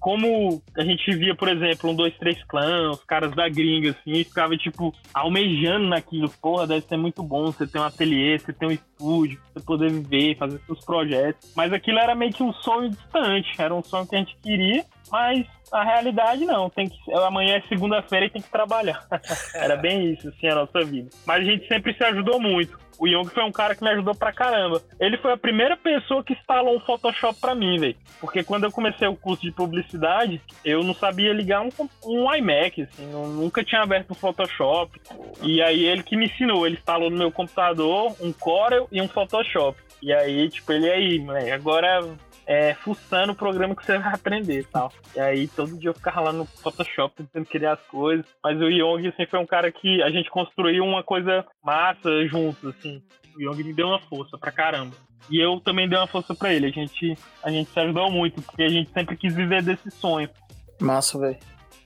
Como 0.00 0.60
a 0.76 0.82
gente 0.82 1.14
via, 1.14 1.36
por 1.36 1.48
exemplo, 1.48 1.90
um, 1.90 1.94
dois, 1.94 2.16
três 2.18 2.42
clãs, 2.42 2.96
os 2.96 3.04
caras 3.04 3.30
da 3.36 3.48
gringa, 3.48 3.90
assim, 3.90 4.24
ficava, 4.24 4.56
tipo, 4.56 4.92
almejando 5.14 5.86
naquilo. 5.86 6.28
Porra, 6.42 6.66
deve 6.66 6.87
ser 6.88 6.96
muito 6.96 7.22
bom 7.22 7.46
você 7.46 7.66
ter 7.66 7.78
um 7.78 7.84
ateliê, 7.84 8.38
você 8.38 8.52
ter 8.52 8.66
um 8.66 8.70
estúdio, 8.70 9.40
você 9.52 9.64
poder 9.64 9.90
viver, 9.90 10.36
fazer 10.36 10.60
seus 10.66 10.84
projetos. 10.84 11.52
Mas 11.54 11.72
aquilo 11.72 11.98
era 11.98 12.14
meio 12.14 12.32
que 12.32 12.42
um 12.42 12.52
sonho 12.52 12.90
distante, 12.90 13.52
era 13.58 13.74
um 13.74 13.82
sonho 13.82 14.06
que 14.06 14.16
a 14.16 14.18
gente 14.18 14.36
queria, 14.42 14.84
mas 15.10 15.46
a 15.72 15.84
realidade 15.84 16.44
não, 16.44 16.70
tem 16.70 16.88
que 16.88 16.98
amanhã 17.12 17.56
é 17.56 17.68
segunda-feira 17.68 18.26
e 18.26 18.30
tem 18.30 18.42
que 18.42 18.50
trabalhar. 18.50 19.06
era 19.54 19.76
bem 19.76 20.12
isso 20.12 20.28
assim 20.28 20.48
a 20.48 20.54
nossa 20.54 20.80
vida. 20.84 21.10
Mas 21.26 21.42
a 21.42 21.44
gente 21.44 21.68
sempre 21.68 21.94
se 21.94 22.04
ajudou 22.04 22.40
muito. 22.40 22.78
O 22.98 23.06
Young 23.06 23.26
foi 23.26 23.44
um 23.44 23.52
cara 23.52 23.74
que 23.74 23.82
me 23.82 23.90
ajudou 23.90 24.14
pra 24.14 24.32
caramba. 24.32 24.82
Ele 24.98 25.16
foi 25.18 25.32
a 25.32 25.36
primeira 25.36 25.76
pessoa 25.76 26.24
que 26.24 26.32
instalou 26.32 26.76
um 26.76 26.80
Photoshop 26.80 27.40
pra 27.40 27.54
mim, 27.54 27.78
velho. 27.78 27.96
Porque 28.20 28.42
quando 28.42 28.64
eu 28.64 28.72
comecei 28.72 29.06
o 29.06 29.16
curso 29.16 29.42
de 29.42 29.52
publicidade, 29.52 30.40
eu 30.64 30.82
não 30.82 30.94
sabia 30.94 31.32
ligar 31.32 31.62
um, 31.62 31.70
um 32.04 32.34
iMac, 32.34 32.82
assim, 32.82 33.06
nunca 33.06 33.62
tinha 33.62 33.82
aberto 33.82 34.10
o 34.10 34.14
Photoshop. 34.14 35.00
E 35.42 35.62
aí 35.62 35.84
ele 35.84 36.02
que 36.02 36.16
me 36.16 36.26
ensinou, 36.26 36.66
ele 36.66 36.76
instalou 36.76 37.10
no 37.10 37.16
meu 37.16 37.30
computador 37.30 38.16
um 38.20 38.32
Corel 38.32 38.88
e 38.90 39.00
um 39.00 39.08
Photoshop. 39.08 39.78
E 40.02 40.12
aí, 40.12 40.48
tipo, 40.48 40.72
ele 40.72 40.90
aí, 40.90 41.18
moleque, 41.18 41.50
agora 41.50 42.04
é, 42.48 42.72
fuçando 42.72 43.32
o 43.32 43.36
programa 43.36 43.76
que 43.76 43.84
você 43.84 43.98
vai 43.98 44.14
aprender 44.14 44.60
e 44.60 44.64
tal. 44.64 44.90
E 45.14 45.20
aí 45.20 45.46
todo 45.46 45.78
dia 45.78 45.90
eu 45.90 45.94
ficava 45.94 46.22
lá 46.22 46.32
no 46.32 46.46
Photoshop 46.46 47.14
tentando 47.16 47.44
criar 47.44 47.74
as 47.74 47.82
coisas. 47.82 48.24
Mas 48.42 48.58
o 48.58 48.70
Young, 48.70 49.06
assim, 49.06 49.26
foi 49.26 49.38
um 49.38 49.46
cara 49.46 49.70
que 49.70 50.02
a 50.02 50.10
gente 50.10 50.30
construiu 50.30 50.82
uma 50.82 51.04
coisa 51.04 51.44
massa 51.62 52.26
juntos, 52.26 52.74
assim. 52.74 53.02
O 53.36 53.42
Young 53.42 53.62
me 53.62 53.74
deu 53.74 53.88
uma 53.88 54.00
força 54.00 54.38
pra 54.38 54.50
caramba. 54.50 54.96
E 55.30 55.38
eu 55.38 55.60
também 55.60 55.86
dei 55.86 55.98
uma 55.98 56.06
força 56.06 56.34
pra 56.34 56.50
ele. 56.54 56.66
A 56.66 56.70
gente, 56.70 57.14
a 57.42 57.50
gente 57.50 57.70
se 57.70 57.78
ajudou 57.80 58.10
muito, 58.10 58.40
porque 58.40 58.62
a 58.62 58.68
gente 58.68 58.90
sempre 58.92 59.14
quis 59.14 59.34
viver 59.34 59.62
desse 59.62 59.90
sonho. 59.90 60.30
Massa, 60.80 61.18
velho. 61.18 61.36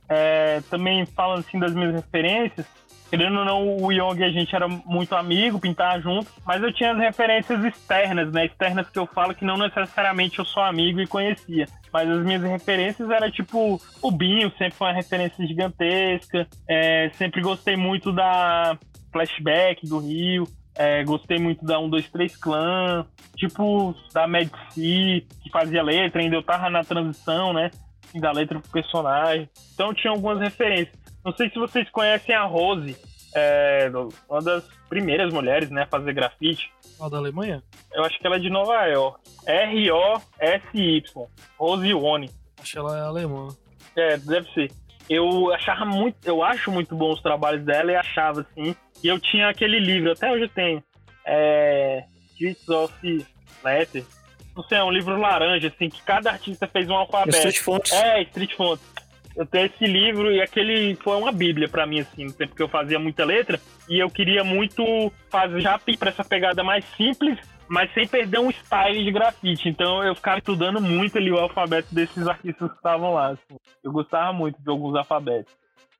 É, 0.08 0.60
também 0.70 1.04
falando 1.06 1.40
assim 1.40 1.58
das 1.58 1.74
minhas 1.74 1.94
referências, 1.94 2.66
Querendo 3.12 3.40
ou 3.40 3.44
não, 3.44 3.76
o 3.76 3.92
Young 3.92 4.24
a 4.24 4.30
gente 4.30 4.56
era 4.56 4.66
muito 4.66 5.14
amigo, 5.14 5.60
pintava 5.60 6.00
junto, 6.00 6.32
mas 6.46 6.62
eu 6.62 6.72
tinha 6.72 6.92
as 6.92 6.98
referências 6.98 7.62
externas, 7.62 8.32
né? 8.32 8.46
Externas 8.46 8.88
que 8.88 8.98
eu 8.98 9.06
falo 9.06 9.34
que 9.34 9.44
não 9.44 9.58
necessariamente 9.58 10.38
eu 10.38 10.46
sou 10.46 10.62
amigo 10.62 10.98
e 10.98 11.06
conhecia. 11.06 11.66
Mas 11.92 12.08
as 12.08 12.24
minhas 12.24 12.42
referências 12.42 13.10
era 13.10 13.30
tipo 13.30 13.78
o 14.00 14.10
Binho, 14.10 14.50
sempre 14.56 14.72
foi 14.72 14.86
uma 14.86 14.94
referência 14.94 15.46
gigantesca. 15.46 16.48
É, 16.66 17.10
sempre 17.10 17.42
gostei 17.42 17.76
muito 17.76 18.12
da 18.12 18.78
Flashback 19.12 19.86
do 19.86 19.98
Rio. 19.98 20.48
É, 20.74 21.04
gostei 21.04 21.38
muito 21.38 21.66
da 21.66 21.76
123 21.76 22.34
Clã, 22.36 23.06
tipo 23.36 23.94
da 24.14 24.26
Medici, 24.26 25.26
que 25.42 25.50
fazia 25.52 25.82
letra, 25.82 26.22
ainda 26.22 26.36
eu 26.36 26.42
tava 26.42 26.70
na 26.70 26.82
transição, 26.82 27.52
né? 27.52 27.70
Da 28.14 28.32
letra 28.32 28.58
pro 28.58 28.70
personagem. 28.70 29.50
Então 29.74 29.92
tinha 29.92 30.10
algumas 30.10 30.40
referências. 30.40 31.01
Não 31.24 31.32
sei 31.32 31.48
se 31.50 31.58
vocês 31.58 31.88
conhecem 31.90 32.34
a 32.34 32.44
Rose, 32.44 32.96
é, 33.34 33.90
uma 34.28 34.42
das 34.42 34.64
primeiras 34.88 35.32
mulheres 35.32 35.70
né, 35.70 35.82
a 35.82 35.86
fazer 35.86 36.12
grafite. 36.12 36.70
A 37.00 37.08
da 37.08 37.18
Alemanha? 37.18 37.62
Eu 37.92 38.04
acho 38.04 38.18
que 38.18 38.26
ela 38.26 38.36
é 38.36 38.40
de 38.40 38.50
Nova 38.50 38.84
York. 38.86 39.20
R-O-S-Y. 39.46 41.02
Rose 41.58 41.94
One. 41.94 42.30
Acho 42.60 42.72
que 42.72 42.78
ela 42.78 42.98
é 42.98 43.00
alemã. 43.02 43.48
É, 43.96 44.16
deve 44.18 44.50
ser. 44.52 44.70
Eu 45.08 45.52
achava 45.52 45.84
muito, 45.84 46.16
eu 46.24 46.42
acho 46.42 46.70
muito 46.70 46.94
bom 46.94 47.12
os 47.12 47.20
trabalhos 47.20 47.64
dela 47.64 47.92
e 47.92 47.96
achava 47.96 48.42
assim. 48.42 48.74
E 49.02 49.08
eu 49.08 49.18
tinha 49.18 49.48
aquele 49.48 49.78
livro, 49.78 50.12
até 50.12 50.30
hoje 50.30 50.44
eu 50.44 50.48
tenho. 50.48 50.82
É. 51.24 52.04
Streets 52.30 52.68
of 52.68 53.26
Letter. 53.64 54.04
Não 54.54 54.62
sei, 54.64 54.78
é 54.78 54.84
um 54.84 54.90
livro 54.90 55.18
laranja, 55.18 55.68
assim, 55.68 55.88
que 55.88 56.02
cada 56.02 56.30
artista 56.30 56.66
fez 56.66 56.88
um 56.88 56.94
alfabeto. 56.94 57.36
Street 57.36 57.58
Fonts. 57.58 57.92
É, 57.92 58.22
Street 58.22 58.54
Fonts 58.54 58.82
eu 59.34 59.46
tenho 59.46 59.66
esse 59.66 59.86
livro 59.86 60.30
e 60.30 60.40
aquele 60.40 60.94
foi 60.96 61.16
uma 61.16 61.32
bíblia 61.32 61.68
para 61.68 61.86
mim, 61.86 62.00
assim, 62.00 62.24
no 62.24 62.32
tempo 62.32 62.54
que 62.54 62.62
eu 62.62 62.68
fazia 62.68 62.98
muita 62.98 63.24
letra. 63.24 63.60
E 63.88 63.98
eu 63.98 64.10
queria 64.10 64.44
muito 64.44 65.12
fazer 65.30 65.60
já 65.60 65.78
para 65.78 66.10
essa 66.10 66.24
pegada 66.24 66.62
mais 66.62 66.84
simples, 66.96 67.38
mas 67.68 67.92
sem 67.94 68.06
perder 68.06 68.40
um 68.40 68.50
style 68.50 69.04
de 69.04 69.10
grafite. 69.10 69.68
Então 69.68 70.02
eu 70.04 70.14
ficava 70.14 70.38
estudando 70.38 70.80
muito 70.80 71.16
ali 71.16 71.30
o 71.30 71.38
alfabeto 71.38 71.94
desses 71.94 72.26
artistas 72.26 72.70
que 72.70 72.76
estavam 72.76 73.14
lá. 73.14 73.28
Assim. 73.28 73.56
Eu 73.82 73.92
gostava 73.92 74.32
muito 74.32 74.60
de 74.60 74.70
alguns 74.70 74.94
alfabetos. 74.94 75.52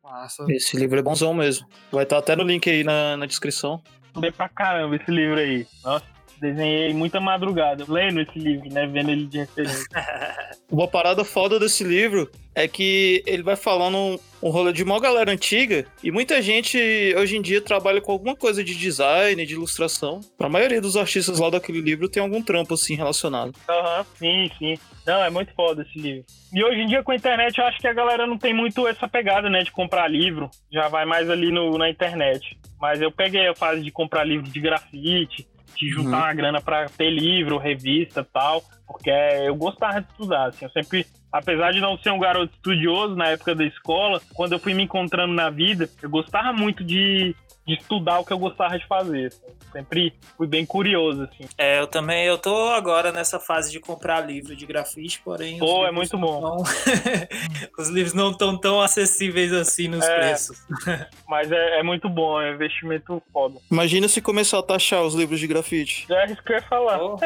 Massa. 0.04 0.44
Esse 0.48 0.76
livro 0.76 0.98
é 0.98 1.02
bonzão 1.02 1.32
mesmo. 1.32 1.66
Vai 1.90 2.02
estar 2.02 2.18
até 2.18 2.34
no 2.34 2.42
link 2.42 2.68
aí 2.68 2.82
na, 2.84 3.16
na 3.16 3.26
descrição. 3.26 3.80
Estudei 4.06 4.32
pra 4.32 4.48
caramba 4.48 4.96
esse 4.96 5.10
livro 5.10 5.38
aí. 5.38 5.66
Nossa 5.84 6.21
desenhei 6.42 6.92
muita 6.92 7.20
madrugada, 7.20 7.84
lendo 7.88 8.20
esse 8.20 8.36
livro, 8.36 8.68
né? 8.68 8.84
Vendo 8.86 9.10
ele 9.10 9.26
de 9.26 9.38
referência. 9.38 9.86
Uma 10.68 10.88
parada 10.88 11.24
foda 11.24 11.58
desse 11.60 11.84
livro 11.84 12.28
é 12.54 12.66
que 12.66 13.22
ele 13.26 13.42
vai 13.42 13.56
falando 13.56 13.96
um, 13.96 14.18
um 14.42 14.50
rolê 14.50 14.72
de 14.72 14.82
uma 14.82 14.98
galera 14.98 15.30
antiga 15.30 15.86
e 16.02 16.10
muita 16.10 16.42
gente 16.42 16.78
hoje 17.16 17.36
em 17.36 17.42
dia 17.42 17.60
trabalha 17.60 18.00
com 18.00 18.10
alguma 18.10 18.34
coisa 18.34 18.64
de 18.64 18.74
design, 18.74 19.46
de 19.46 19.54
ilustração. 19.54 20.20
A 20.40 20.48
maioria 20.48 20.80
dos 20.80 20.96
artistas 20.96 21.38
lá 21.38 21.48
daquele 21.48 21.80
livro 21.80 22.08
tem 22.08 22.22
algum 22.22 22.42
trampo 22.42 22.74
assim 22.74 22.96
relacionado. 22.96 23.54
Aham, 23.68 23.98
uhum, 23.98 24.04
sim, 24.16 24.50
sim. 24.58 24.74
Não, 25.06 25.22
é 25.22 25.30
muito 25.30 25.52
foda 25.54 25.82
esse 25.82 25.98
livro. 25.98 26.24
E 26.52 26.64
hoje 26.64 26.80
em 26.80 26.86
dia 26.86 27.02
com 27.02 27.12
a 27.12 27.16
internet 27.16 27.58
eu 27.58 27.64
acho 27.64 27.78
que 27.78 27.88
a 27.88 27.94
galera 27.94 28.26
não 28.26 28.38
tem 28.38 28.52
muito 28.52 28.88
essa 28.88 29.06
pegada, 29.06 29.48
né, 29.48 29.62
de 29.62 29.70
comprar 29.70 30.08
livro. 30.08 30.50
Já 30.72 30.88
vai 30.88 31.04
mais 31.04 31.30
ali 31.30 31.52
no, 31.52 31.78
na 31.78 31.88
internet. 31.88 32.58
Mas 32.80 33.00
eu 33.00 33.12
peguei 33.12 33.46
a 33.46 33.54
fase 33.54 33.82
de 33.82 33.92
comprar 33.92 34.24
livro 34.24 34.50
de 34.50 34.60
grafite, 34.60 35.46
de 35.76 35.88
juntar 35.90 36.10
uhum. 36.10 36.24
uma 36.24 36.34
grana 36.34 36.60
para 36.60 36.88
ter 36.88 37.10
livro, 37.10 37.58
revista 37.58 38.26
tal, 38.32 38.62
porque 38.86 39.10
eu 39.10 39.54
gostava 39.54 40.00
de 40.00 40.08
estudar, 40.08 40.48
assim, 40.48 40.64
eu 40.64 40.70
sempre, 40.70 41.06
apesar 41.30 41.72
de 41.72 41.80
não 41.80 41.96
ser 41.98 42.10
um 42.10 42.18
garoto 42.18 42.52
estudioso 42.54 43.14
na 43.14 43.28
época 43.28 43.54
da 43.54 43.64
escola, 43.64 44.20
quando 44.34 44.52
eu 44.52 44.58
fui 44.58 44.74
me 44.74 44.84
encontrando 44.84 45.32
na 45.32 45.50
vida, 45.50 45.88
eu 46.02 46.10
gostava 46.10 46.52
muito 46.52 46.84
de 46.84 47.34
de 47.66 47.74
estudar 47.74 48.18
o 48.18 48.24
que 48.24 48.32
eu 48.32 48.38
gostava 48.38 48.78
de 48.78 48.86
fazer. 48.86 49.26
Assim. 49.26 49.62
Sempre 49.72 50.12
fui 50.36 50.46
bem 50.46 50.66
curioso, 50.66 51.22
assim. 51.22 51.48
É, 51.56 51.80
eu 51.80 51.86
também, 51.86 52.26
eu 52.26 52.36
tô 52.36 52.68
agora 52.70 53.12
nessa 53.12 53.38
fase 53.38 53.70
de 53.70 53.78
comprar 53.78 54.20
livro 54.20 54.54
de 54.54 54.66
grafite, 54.66 55.20
porém... 55.24 55.58
Pô, 55.58 55.86
é 55.86 55.92
muito 55.92 56.18
bom. 56.18 56.40
Tão... 56.40 56.56
os 57.78 57.88
livros 57.88 58.12
não 58.12 58.32
estão 58.32 58.58
tão 58.58 58.80
acessíveis 58.80 59.52
assim 59.52 59.88
nos 59.88 60.04
é, 60.04 60.16
preços. 60.16 60.58
mas 61.28 61.50
é, 61.50 61.78
é, 61.78 61.82
muito 61.82 62.08
bom, 62.08 62.40
é 62.40 62.50
um 62.50 62.54
investimento 62.54 63.22
foda. 63.32 63.58
Imagina 63.70 64.08
se 64.08 64.20
começar 64.20 64.58
a 64.58 64.62
taxar 64.62 65.02
os 65.02 65.14
livros 65.14 65.38
de 65.38 65.46
grafite. 65.46 66.06
É 66.12 66.26
isso 66.26 66.42
que 66.42 66.52
eu 66.52 66.56
ia 66.56 66.62
falar. 66.62 67.02
Oh. 67.02 67.16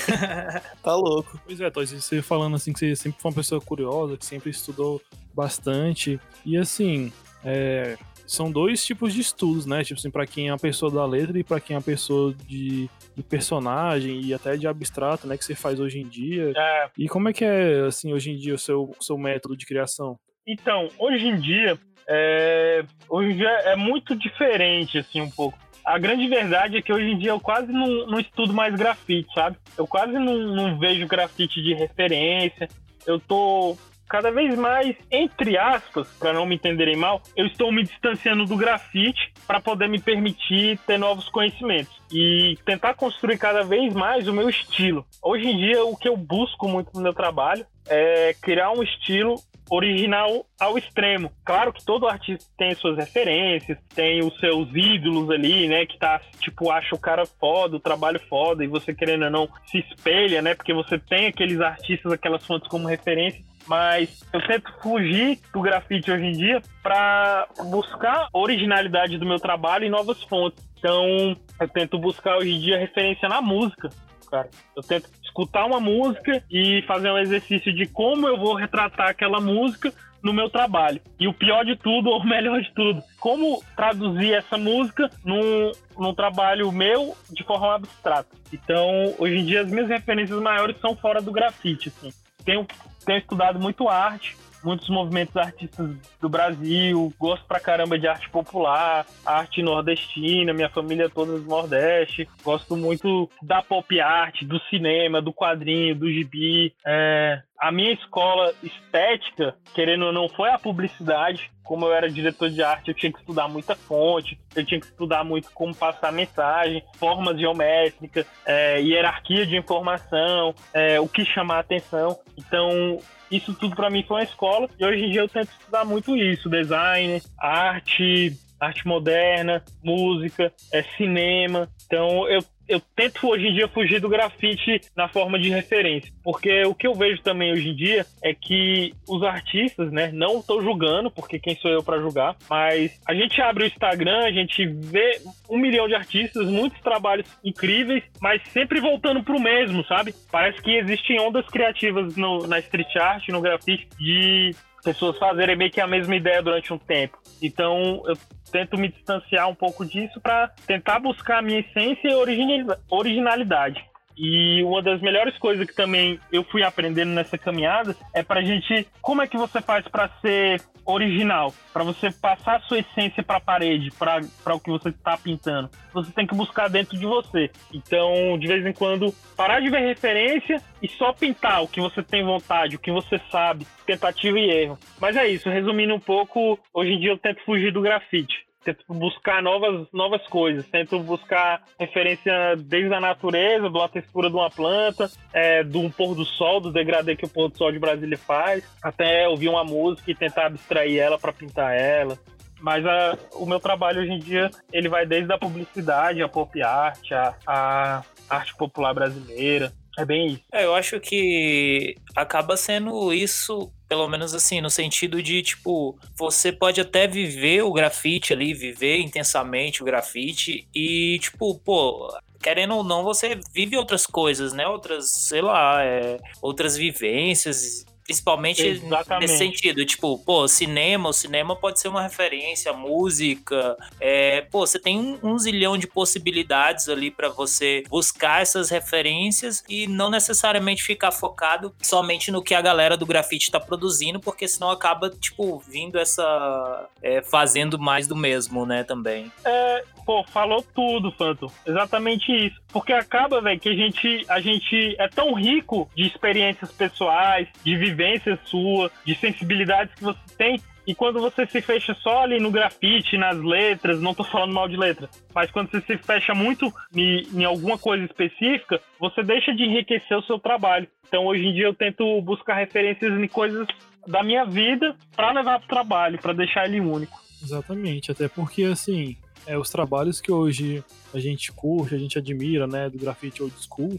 tá 0.82 0.94
louco. 0.94 1.40
Pois 1.46 1.60
é, 1.60 1.70
Toys, 1.70 1.90
você 1.90 2.20
falando 2.22 2.54
assim 2.54 2.72
que 2.72 2.78
você 2.78 2.94
sempre 2.94 3.20
foi 3.20 3.30
uma 3.30 3.36
pessoa 3.36 3.60
curiosa, 3.60 4.16
que 4.16 4.26
sempre 4.26 4.50
estudou 4.50 5.00
bastante, 5.34 6.20
e 6.44 6.56
assim... 6.56 7.12
É, 7.42 7.96
são 8.30 8.48
dois 8.48 8.84
tipos 8.86 9.12
de 9.12 9.20
estudos, 9.20 9.66
né? 9.66 9.82
Tipo 9.82 9.98
assim, 9.98 10.10
pra 10.10 10.24
quem 10.24 10.50
é 10.50 10.52
a 10.52 10.56
pessoa 10.56 10.88
da 10.88 11.04
letra 11.04 11.36
e 11.36 11.42
para 11.42 11.58
quem 11.58 11.74
é 11.74 11.78
a 11.80 11.82
pessoa 11.82 12.32
de, 12.46 12.88
de, 13.16 13.22
personagem 13.24 14.20
e 14.20 14.32
até 14.32 14.56
de 14.56 14.68
abstrato, 14.68 15.26
né? 15.26 15.36
Que 15.36 15.44
você 15.44 15.56
faz 15.56 15.80
hoje 15.80 15.98
em 15.98 16.06
dia. 16.06 16.52
É. 16.56 16.90
E 16.96 17.08
como 17.08 17.28
é 17.28 17.32
que 17.32 17.44
é, 17.44 17.80
assim, 17.80 18.12
hoje 18.12 18.30
em 18.30 18.36
dia 18.36 18.54
o 18.54 18.58
seu, 18.58 18.94
seu 19.00 19.18
método 19.18 19.56
de 19.56 19.66
criação? 19.66 20.16
Então, 20.46 20.88
hoje 20.96 21.26
em 21.26 21.40
dia, 21.40 21.76
é, 22.08 22.84
hoje 23.08 23.32
em 23.32 23.36
dia 23.36 23.48
é 23.48 23.74
muito 23.74 24.14
diferente, 24.14 24.98
assim, 24.98 25.20
um 25.20 25.30
pouco. 25.30 25.58
A 25.84 25.98
grande 25.98 26.28
verdade 26.28 26.76
é 26.76 26.82
que 26.82 26.92
hoje 26.92 27.10
em 27.10 27.18
dia 27.18 27.30
eu 27.30 27.40
quase 27.40 27.72
não, 27.72 28.06
não 28.06 28.20
estudo 28.20 28.52
mais 28.52 28.76
grafite, 28.76 29.34
sabe? 29.34 29.56
Eu 29.76 29.88
quase 29.88 30.12
não, 30.12 30.38
não 30.38 30.78
vejo 30.78 31.04
grafite 31.08 31.60
de 31.60 31.74
referência. 31.74 32.68
Eu 33.04 33.18
tô 33.18 33.76
cada 34.10 34.32
vez 34.32 34.58
mais, 34.58 34.96
entre 35.08 35.56
aspas, 35.56 36.08
para 36.18 36.32
não 36.32 36.44
me 36.44 36.56
entenderem 36.56 36.96
mal, 36.96 37.22
eu 37.36 37.46
estou 37.46 37.70
me 37.70 37.84
distanciando 37.84 38.44
do 38.44 38.56
grafite 38.56 39.32
para 39.46 39.60
poder 39.60 39.88
me 39.88 40.00
permitir 40.00 40.78
ter 40.84 40.98
novos 40.98 41.28
conhecimentos 41.28 41.96
e 42.12 42.58
tentar 42.66 42.94
construir 42.94 43.38
cada 43.38 43.62
vez 43.62 43.94
mais 43.94 44.26
o 44.26 44.32
meu 44.32 44.50
estilo. 44.50 45.06
Hoje 45.22 45.46
em 45.46 45.56
dia, 45.56 45.84
o 45.84 45.96
que 45.96 46.08
eu 46.08 46.16
busco 46.16 46.68
muito 46.68 46.90
no 46.92 47.00
meu 47.00 47.14
trabalho 47.14 47.64
é 47.88 48.34
criar 48.42 48.72
um 48.72 48.82
estilo 48.82 49.36
original 49.70 50.44
ao 50.58 50.76
extremo. 50.76 51.30
Claro 51.44 51.72
que 51.72 51.84
todo 51.84 52.08
artista 52.08 52.44
tem 52.58 52.74
suas 52.74 52.96
referências, 52.96 53.78
tem 53.94 54.20
os 54.20 54.36
seus 54.40 54.68
ídolos 54.74 55.30
ali, 55.30 55.68
né? 55.68 55.86
Que 55.86 55.96
tá, 55.96 56.20
tipo, 56.40 56.70
acha 56.72 56.96
o 56.96 56.98
cara 56.98 57.24
foda, 57.24 57.76
o 57.76 57.80
trabalho 57.80 58.20
foda, 58.28 58.64
e 58.64 58.66
você 58.66 58.92
querendo 58.92 59.26
ou 59.26 59.30
não 59.30 59.48
se 59.66 59.78
espelha, 59.78 60.42
né? 60.42 60.56
Porque 60.56 60.74
você 60.74 60.98
tem 60.98 61.28
aqueles 61.28 61.60
artistas, 61.60 62.12
aquelas 62.12 62.44
fontes 62.44 62.68
como 62.68 62.88
referência. 62.88 63.48
Mas 63.66 64.22
eu 64.32 64.40
tento 64.46 64.72
fugir 64.82 65.38
do 65.52 65.60
grafite 65.60 66.10
hoje 66.10 66.24
em 66.24 66.32
dia 66.32 66.62
para 66.82 67.46
buscar 67.66 68.28
a 68.32 68.38
originalidade 68.38 69.18
do 69.18 69.26
meu 69.26 69.38
trabalho 69.38 69.84
em 69.84 69.90
novas 69.90 70.22
fontes. 70.24 70.64
Então, 70.78 71.36
eu 71.60 71.68
tento 71.68 71.98
buscar 71.98 72.38
hoje 72.38 72.52
em 72.52 72.60
dia 72.60 72.78
referência 72.78 73.28
na 73.28 73.40
música, 73.40 73.90
cara. 74.30 74.48
Eu 74.74 74.82
tento 74.82 75.08
escutar 75.22 75.66
uma 75.66 75.80
música 75.80 76.42
e 76.50 76.82
fazer 76.86 77.10
um 77.10 77.18
exercício 77.18 77.72
de 77.72 77.86
como 77.86 78.26
eu 78.26 78.38
vou 78.38 78.54
retratar 78.54 79.08
aquela 79.08 79.40
música 79.40 79.92
no 80.22 80.32
meu 80.32 80.50
trabalho. 80.50 81.00
E 81.18 81.26
o 81.26 81.34
pior 81.34 81.64
de 81.64 81.76
tudo, 81.76 82.10
ou 82.10 82.20
o 82.20 82.26
melhor 82.26 82.60
de 82.60 82.72
tudo, 82.72 83.02
como 83.18 83.62
traduzir 83.76 84.34
essa 84.34 84.56
música 84.56 85.10
num, 85.24 85.72
num 85.98 86.14
trabalho 86.14 86.70
meu 86.72 87.16
de 87.30 87.44
forma 87.44 87.74
abstrata. 87.74 88.28
Então, 88.52 89.14
hoje 89.18 89.36
em 89.36 89.44
dia, 89.44 89.62
as 89.62 89.70
minhas 89.70 89.88
referências 89.88 90.40
maiores 90.40 90.78
são 90.80 90.96
fora 90.96 91.20
do 91.20 91.32
grafite. 91.32 91.88
Assim. 91.88 92.12
Tenho, 92.44 92.66
tenho 93.04 93.18
estudado 93.18 93.58
muito 93.58 93.88
arte, 93.88 94.36
muitos 94.62 94.88
movimentos 94.88 95.36
artistas 95.36 95.90
do 96.20 96.28
Brasil, 96.28 97.12
gosto 97.18 97.44
pra 97.46 97.60
caramba 97.60 97.98
de 97.98 98.06
arte 98.06 98.28
popular, 98.30 99.06
arte 99.24 99.62
nordestina, 99.62 100.52
minha 100.52 100.68
família 100.68 101.08
toda 101.08 101.38
do 101.38 101.46
Nordeste, 101.46 102.28
gosto 102.42 102.76
muito 102.76 103.30
da 103.42 103.62
pop 103.62 104.00
art, 104.00 104.42
do 104.44 104.58
cinema, 104.70 105.20
do 105.20 105.32
quadrinho, 105.32 105.94
do 105.94 106.10
gibi. 106.10 106.74
É, 106.86 107.42
a 107.60 107.70
minha 107.70 107.92
escola 107.92 108.54
estética, 108.62 109.54
querendo 109.74 110.06
ou 110.06 110.12
não, 110.12 110.28
foi 110.30 110.50
a 110.50 110.58
publicidade. 110.58 111.50
Como 111.62 111.84
eu 111.84 111.92
era 111.92 112.10
diretor 112.10 112.50
de 112.50 112.62
arte, 112.62 112.88
eu 112.88 112.94
tinha 112.94 113.12
que 113.12 113.20
estudar 113.20 113.46
muita 113.48 113.76
fonte, 113.76 114.40
eu 114.56 114.64
tinha 114.64 114.80
que 114.80 114.86
estudar 114.86 115.22
muito 115.22 115.50
como 115.52 115.74
passar 115.74 116.10
mensagem, 116.10 116.82
formas 116.98 117.38
geométricas, 117.38 118.26
é, 118.44 118.80
hierarquia 118.80 119.46
de 119.46 119.56
informação, 119.56 120.54
é, 120.72 120.98
o 120.98 121.06
que 121.06 121.24
chamar 121.24 121.60
atenção. 121.60 122.18
Então, 122.36 122.98
isso 123.30 123.54
tudo 123.54 123.76
para 123.76 123.88
mim 123.88 124.02
foi 124.02 124.16
uma 124.16 124.24
escola 124.24 124.49
e 124.78 124.84
hoje 124.84 125.04
em 125.04 125.10
dia 125.10 125.20
eu 125.20 125.28
tento 125.28 125.50
estudar 125.50 125.84
muito 125.84 126.16
isso, 126.16 126.48
design, 126.48 127.22
arte, 127.38 128.36
arte 128.58 128.86
moderna, 128.86 129.62
música, 129.82 130.52
é 130.72 130.82
cinema. 130.96 131.68
Então 131.86 132.28
eu 132.28 132.42
eu 132.70 132.80
tento 132.94 133.26
hoje 133.26 133.48
em 133.48 133.52
dia 133.52 133.66
fugir 133.66 134.00
do 134.00 134.08
grafite 134.08 134.80
na 134.96 135.08
forma 135.08 135.38
de 135.40 135.50
referência, 135.50 136.12
porque 136.22 136.62
o 136.64 136.74
que 136.74 136.86
eu 136.86 136.94
vejo 136.94 137.20
também 137.20 137.52
hoje 137.52 137.68
em 137.68 137.74
dia 137.74 138.06
é 138.22 138.32
que 138.32 138.94
os 139.08 139.24
artistas, 139.24 139.90
né, 139.90 140.10
não 140.12 140.38
estou 140.38 140.62
julgando, 140.62 141.10
porque 141.10 141.40
quem 141.40 141.56
sou 141.56 141.68
eu 141.68 141.82
para 141.82 141.98
julgar, 141.98 142.36
mas 142.48 143.00
a 143.06 143.12
gente 143.12 143.42
abre 143.42 143.64
o 143.64 143.66
Instagram, 143.66 144.20
a 144.24 144.30
gente 144.30 144.64
vê 144.64 145.20
um 145.48 145.58
milhão 145.58 145.88
de 145.88 145.96
artistas, 145.96 146.46
muitos 146.46 146.80
trabalhos 146.80 147.26
incríveis, 147.44 148.04
mas 148.20 148.40
sempre 148.50 148.80
voltando 148.80 149.24
pro 149.24 149.40
mesmo, 149.40 149.84
sabe? 149.86 150.14
Parece 150.30 150.62
que 150.62 150.70
existem 150.70 151.18
ondas 151.18 151.46
criativas 151.46 152.14
no, 152.16 152.46
na 152.46 152.60
street 152.60 152.94
art, 152.96 153.28
no 153.30 153.40
grafite, 153.40 153.88
de 153.98 154.54
pessoas 154.84 155.18
fazerem 155.18 155.56
meio 155.56 155.70
que 155.70 155.80
a 155.80 155.86
mesma 155.86 156.14
ideia 156.14 156.40
durante 156.40 156.72
um 156.72 156.78
tempo. 156.78 157.18
Então, 157.42 158.02
eu 158.06 158.16
tento 158.50 158.76
me 158.76 158.88
distanciar 158.88 159.48
um 159.48 159.54
pouco 159.54 159.84
disso 159.84 160.20
para 160.20 160.48
tentar 160.66 160.98
buscar 160.98 161.38
a 161.38 161.42
minha 161.42 161.60
essência 161.60 162.08
e 162.08 162.74
originalidade. 162.90 163.89
E 164.22 164.62
uma 164.62 164.82
das 164.82 165.00
melhores 165.00 165.38
coisas 165.38 165.66
que 165.66 165.74
também 165.74 166.20
eu 166.30 166.44
fui 166.44 166.62
aprendendo 166.62 167.08
nessa 167.08 167.38
caminhada 167.38 167.96
é 168.12 168.22
pra 168.22 168.42
gente. 168.42 168.86
Como 169.00 169.22
é 169.22 169.26
que 169.26 169.38
você 169.38 169.62
faz 169.62 169.88
para 169.88 170.10
ser 170.20 170.60
original? 170.84 171.54
Para 171.72 171.84
você 171.84 172.10
passar 172.10 172.56
a 172.56 172.60
sua 172.60 172.80
essência 172.80 173.22
para 173.22 173.38
a 173.38 173.40
parede, 173.40 173.90
para 173.98 174.54
o 174.54 174.60
que 174.60 174.68
você 174.68 174.90
está 174.90 175.16
pintando. 175.16 175.70
Você 175.94 176.12
tem 176.12 176.26
que 176.26 176.34
buscar 176.34 176.68
dentro 176.68 176.98
de 176.98 177.06
você. 177.06 177.50
Então, 177.72 178.38
de 178.38 178.46
vez 178.46 178.66
em 178.66 178.74
quando, 178.74 179.10
parar 179.34 179.60
de 179.60 179.70
ver 179.70 179.86
referência 179.86 180.62
e 180.82 180.88
só 180.88 181.14
pintar 181.14 181.62
o 181.62 181.68
que 181.68 181.80
você 181.80 182.02
tem 182.02 182.22
vontade, 182.22 182.76
o 182.76 182.78
que 182.78 182.92
você 182.92 183.18
sabe, 183.30 183.66
tentativa 183.86 184.38
e 184.38 184.50
erro. 184.50 184.78
Mas 185.00 185.16
é 185.16 185.26
isso, 185.28 185.48
resumindo 185.48 185.94
um 185.94 186.00
pouco, 186.00 186.58
hoje 186.74 186.92
em 186.92 187.00
dia 187.00 187.10
eu 187.10 187.18
tento 187.18 187.42
fugir 187.46 187.72
do 187.72 187.80
grafite 187.80 188.49
tento 188.64 188.84
buscar 188.88 189.42
novas, 189.42 189.86
novas 189.92 190.26
coisas, 190.28 190.66
tento 190.66 190.98
buscar 191.00 191.62
referência 191.78 192.56
desde 192.56 192.92
a 192.92 193.00
natureza, 193.00 193.70
da 193.70 193.88
textura 193.88 194.28
de 194.28 194.36
uma 194.36 194.50
planta, 194.50 195.10
é, 195.32 195.64
do 195.64 195.88
pôr 195.90 196.14
do 196.14 196.24
sol, 196.24 196.60
do 196.60 196.72
degradê 196.72 197.16
que 197.16 197.24
o 197.24 197.28
pôr 197.28 197.48
do 197.48 197.56
sol 197.56 197.72
de 197.72 197.78
Brasília 197.78 198.18
faz, 198.18 198.64
até 198.82 199.28
ouvir 199.28 199.48
uma 199.48 199.64
música 199.64 200.10
e 200.10 200.14
tentar 200.14 200.46
abstrair 200.46 200.98
ela 200.98 201.18
para 201.18 201.32
pintar 201.32 201.74
ela. 201.74 202.18
Mas 202.60 202.84
a, 202.84 203.18
o 203.32 203.46
meu 203.46 203.58
trabalho 203.58 204.02
hoje 204.02 204.12
em 204.12 204.18
dia, 204.18 204.50
ele 204.72 204.88
vai 204.88 205.06
desde 205.06 205.32
a 205.32 205.38
publicidade, 205.38 206.22
a 206.22 206.28
pop 206.28 206.62
art, 206.62 207.10
a, 207.12 207.34
a 207.46 208.02
arte 208.28 208.54
popular 208.56 208.92
brasileira, 208.92 209.72
é 209.98 210.04
bem 210.04 210.26
isso. 210.28 210.42
É, 210.52 210.64
eu 210.64 210.74
acho 210.74 211.00
que 211.00 211.96
acaba 212.14 212.56
sendo 212.56 213.12
isso, 213.12 213.72
pelo 213.88 214.08
menos 214.08 214.34
assim, 214.34 214.60
no 214.60 214.70
sentido 214.70 215.22
de, 215.22 215.42
tipo, 215.42 215.98
você 216.16 216.52
pode 216.52 216.80
até 216.80 217.06
viver 217.06 217.62
o 217.62 217.72
grafite 217.72 218.32
ali, 218.32 218.54
viver 218.54 218.98
intensamente 218.98 219.82
o 219.82 219.84
grafite 219.84 220.66
e, 220.74 221.18
tipo, 221.20 221.58
pô, 221.58 222.08
querendo 222.42 222.76
ou 222.76 222.84
não, 222.84 223.02
você 223.02 223.38
vive 223.52 223.76
outras 223.76 224.06
coisas, 224.06 224.52
né? 224.52 224.66
Outras, 224.66 225.10
sei 225.10 225.42
lá, 225.42 225.84
é, 225.84 226.18
outras 226.40 226.76
vivências 226.76 227.84
Principalmente 228.10 228.66
Exatamente. 228.66 229.20
nesse 229.20 229.38
sentido, 229.38 229.86
tipo, 229.86 230.18
pô, 230.18 230.48
cinema, 230.48 231.10
o 231.10 231.12
cinema 231.12 231.54
pode 231.54 231.78
ser 231.78 231.86
uma 231.86 232.02
referência, 232.02 232.72
música, 232.72 233.76
é, 234.00 234.40
pô, 234.40 234.66
você 234.66 234.80
tem 234.80 234.98
um, 234.98 235.18
um 235.22 235.38
zilhão 235.38 235.78
de 235.78 235.86
possibilidades 235.86 236.88
ali 236.88 237.08
para 237.08 237.28
você 237.28 237.84
buscar 237.88 238.42
essas 238.42 238.68
referências 238.68 239.62
e 239.68 239.86
não 239.86 240.10
necessariamente 240.10 240.82
ficar 240.82 241.12
focado 241.12 241.72
somente 241.80 242.32
no 242.32 242.42
que 242.42 242.52
a 242.52 242.60
galera 242.60 242.96
do 242.96 243.06
grafite 243.06 243.48
tá 243.48 243.60
produzindo, 243.60 244.18
porque 244.18 244.48
senão 244.48 244.70
acaba, 244.70 245.08
tipo, 245.08 245.60
vindo 245.60 245.96
essa. 245.96 246.88
É, 247.00 247.22
fazendo 247.22 247.78
mais 247.78 248.08
do 248.08 248.16
mesmo, 248.16 248.66
né, 248.66 248.82
também. 248.82 249.30
É, 249.44 249.84
pô, 250.10 250.24
falou 250.24 250.60
tudo, 250.74 251.12
Phantom. 251.12 251.46
Exatamente 251.64 252.32
isso. 252.32 252.60
Porque 252.72 252.92
acaba, 252.92 253.40
velho, 253.40 253.60
que 253.60 253.68
a 253.68 253.74
gente, 253.74 254.24
a 254.28 254.40
gente 254.40 254.96
é 254.98 255.06
tão 255.06 255.34
rico 255.34 255.88
de 255.94 256.04
experiências 256.04 256.72
pessoais, 256.72 257.46
de 257.62 257.76
vivências 257.76 258.40
sua, 258.46 258.90
de 259.06 259.14
sensibilidades 259.14 259.94
que 259.94 260.02
você 260.02 260.18
tem, 260.36 260.60
e 260.84 260.96
quando 260.96 261.20
você 261.20 261.46
se 261.46 261.60
fecha 261.60 261.94
só 262.02 262.24
ali 262.24 262.40
no 262.40 262.50
grafite, 262.50 263.16
nas 263.16 263.36
letras, 263.40 264.00
não 264.00 264.12
tô 264.12 264.24
falando 264.24 264.52
mal 264.52 264.66
de 264.66 264.76
letras, 264.76 265.08
mas 265.32 265.48
quando 265.52 265.70
você 265.70 265.80
se 265.82 265.96
fecha 265.98 266.34
muito 266.34 266.72
em, 266.92 267.22
em, 267.32 267.44
alguma 267.44 267.78
coisa 267.78 268.04
específica, 268.04 268.80
você 268.98 269.22
deixa 269.22 269.54
de 269.54 269.62
enriquecer 269.62 270.18
o 270.18 270.22
seu 270.22 270.40
trabalho. 270.40 270.88
Então 271.06 271.26
hoje 271.26 271.46
em 271.46 271.52
dia 271.52 271.66
eu 271.66 271.74
tento 271.74 272.20
buscar 272.22 272.54
referências 272.54 273.12
em 273.12 273.28
coisas 273.28 273.68
da 274.08 274.24
minha 274.24 274.44
vida 274.44 274.96
para 275.14 275.30
levar 275.30 275.60
pro 275.60 275.68
trabalho, 275.68 276.18
para 276.18 276.32
deixar 276.32 276.64
ele 276.66 276.80
único. 276.80 277.16
Exatamente, 277.40 278.10
até 278.10 278.26
porque 278.26 278.64
assim, 278.64 279.16
é, 279.46 279.56
os 279.58 279.70
trabalhos 279.70 280.20
que 280.20 280.30
hoje 280.30 280.84
a 281.12 281.18
gente 281.18 281.52
curte, 281.52 281.94
a 281.94 281.98
gente 281.98 282.18
admira, 282.18 282.66
né, 282.66 282.88
do 282.88 282.98
grafite 282.98 283.42
old 283.42 283.54
school, 283.58 283.98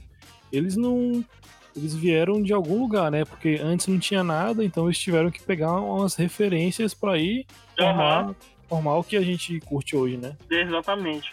eles 0.52 0.76
não. 0.76 1.24
Eles 1.74 1.96
vieram 1.96 2.44
de 2.44 2.52
algum 2.52 2.82
lugar, 2.82 3.10
né? 3.10 3.24
Porque 3.24 3.58
antes 3.64 3.88
não 3.88 3.98
tinha 3.98 4.26
nada, 4.26 4.62
então 4.62 4.88
eles 4.88 5.00
tiveram 5.00 5.32
que 5.32 5.42
pegar 5.42 5.80
umas 5.80 6.16
referências 6.16 6.94
para 6.94 7.18
ir 7.18 7.46
formar, 7.78 8.28
uhum. 8.28 8.36
formar 8.68 8.96
o 8.98 9.04
que 9.06 9.16
a 9.16 9.22
gente 9.22 9.58
curte 9.62 9.96
hoje, 9.96 10.18
né? 10.18 10.36
Exatamente. 10.50 11.32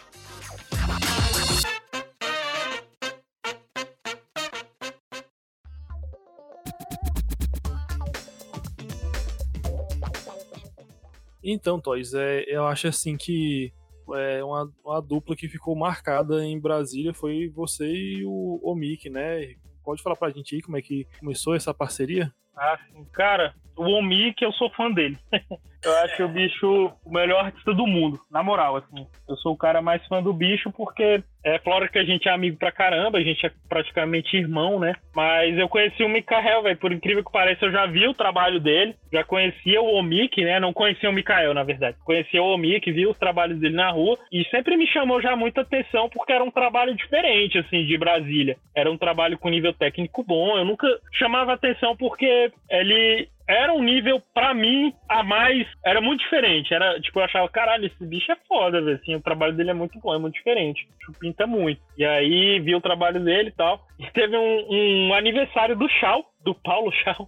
Então, 11.43 11.79
Toys, 11.79 12.13
é, 12.13 12.43
eu 12.47 12.65
acho 12.67 12.87
assim 12.87 13.17
que 13.17 13.73
é, 14.15 14.43
uma, 14.43 14.71
uma 14.83 15.01
dupla 15.01 15.35
que 15.35 15.47
ficou 15.47 15.75
marcada 15.75 16.43
em 16.45 16.59
Brasília 16.59 17.13
foi 17.13 17.49
você 17.49 17.85
e 17.85 18.25
o 18.25 18.59
Omik, 18.63 19.09
né? 19.09 19.55
Pode 19.83 20.01
falar 20.01 20.15
pra 20.15 20.29
gente 20.29 20.55
aí 20.55 20.61
como 20.61 20.77
é 20.77 20.81
que 20.81 21.07
começou 21.19 21.55
essa 21.55 21.73
parceria? 21.73 22.33
Ah, 22.55 22.77
sim. 22.91 23.05
Cara, 23.13 23.53
o 23.77 23.83
Omik, 23.97 24.43
eu 24.43 24.51
sou 24.53 24.69
fã 24.71 24.91
dele. 24.91 25.17
eu 25.83 25.97
acho 26.03 26.23
o 26.25 26.27
bicho 26.27 26.91
o 27.05 27.11
melhor 27.11 27.45
artista 27.45 27.73
do 27.73 27.87
mundo, 27.87 28.19
na 28.29 28.43
moral, 28.43 28.75
assim. 28.75 29.07
Eu 29.27 29.37
sou 29.37 29.53
o 29.53 29.57
cara 29.57 29.81
mais 29.81 30.05
fã 30.07 30.21
do 30.21 30.33
bicho 30.33 30.71
porque 30.71 31.23
é 31.43 31.57
claro 31.57 31.89
que 31.89 31.97
a 31.97 32.03
gente 32.03 32.27
é 32.27 32.31
amigo 32.31 32.57
pra 32.57 32.71
caramba, 32.71 33.17
a 33.17 33.23
gente 33.23 33.45
é 33.45 33.51
praticamente 33.67 34.35
irmão, 34.35 34.79
né? 34.79 34.93
Mas 35.15 35.57
eu 35.57 35.69
conheci 35.69 36.03
o 36.03 36.09
Mikael, 36.09 36.63
velho, 36.63 36.77
por 36.77 36.91
incrível 36.91 37.23
que 37.23 37.31
pareça, 37.31 37.65
eu 37.65 37.71
já 37.71 37.85
vi 37.85 38.07
o 38.07 38.13
trabalho 38.13 38.59
dele, 38.59 38.95
já 39.11 39.23
conhecia 39.23 39.81
o 39.81 39.95
Omik, 39.95 40.43
né? 40.43 40.59
Não 40.59 40.73
conhecia 40.73 41.09
o 41.09 41.13
Mikael, 41.13 41.53
na 41.53 41.63
verdade. 41.63 41.97
Conhecia 42.03 42.43
o 42.43 42.53
Omik, 42.53 42.91
vi 42.91 43.07
os 43.07 43.17
trabalhos 43.17 43.59
dele 43.59 43.75
na 43.75 43.89
rua 43.89 44.17
e 44.31 44.43
sempre 44.45 44.75
me 44.75 44.85
chamou 44.87 45.21
já 45.21 45.35
muita 45.35 45.61
atenção 45.61 46.09
porque 46.09 46.33
era 46.33 46.43
um 46.43 46.51
trabalho 46.51 46.93
diferente, 46.93 47.57
assim, 47.57 47.85
de 47.85 47.97
Brasília. 47.97 48.57
Era 48.75 48.91
um 48.91 48.97
trabalho 48.97 49.37
com 49.37 49.49
nível 49.49 49.73
técnico 49.73 50.23
bom. 50.23 50.57
Eu 50.57 50.65
nunca 50.65 50.87
chamava 51.13 51.53
atenção 51.53 51.95
porque 51.95 52.38
ele 52.69 53.29
era 53.47 53.73
um 53.73 53.81
nível, 53.81 54.21
para 54.33 54.53
mim, 54.53 54.93
a 55.09 55.23
mais. 55.23 55.67
Era 55.83 55.99
muito 55.99 56.21
diferente. 56.21 56.71
Era, 56.71 56.99
tipo, 57.01 57.19
eu 57.19 57.23
achava, 57.23 57.49
caralho, 57.49 57.87
esse 57.87 58.05
bicho 58.05 58.31
é 58.31 58.37
foda, 58.47 58.79
velho. 58.79 58.99
Assim, 59.01 59.15
o 59.15 59.21
trabalho 59.21 59.53
dele 59.53 59.71
é 59.71 59.73
muito 59.73 59.99
bom, 59.99 60.13
é 60.13 60.19
muito 60.19 60.35
diferente. 60.35 60.87
Tipo, 60.99 61.19
pinta 61.19 61.47
muito. 61.47 61.81
E 61.97 62.05
aí 62.05 62.59
vi 62.59 62.75
o 62.75 62.81
trabalho 62.81 63.19
dele 63.19 63.49
e 63.49 63.53
tal. 63.53 63.85
E 63.99 64.05
teve 64.11 64.37
um, 64.37 64.67
um 64.69 65.13
aniversário 65.15 65.75
do 65.75 65.89
Chau, 65.99 66.23
do 66.45 66.53
Paulo 66.53 66.91
Chau. 67.03 67.27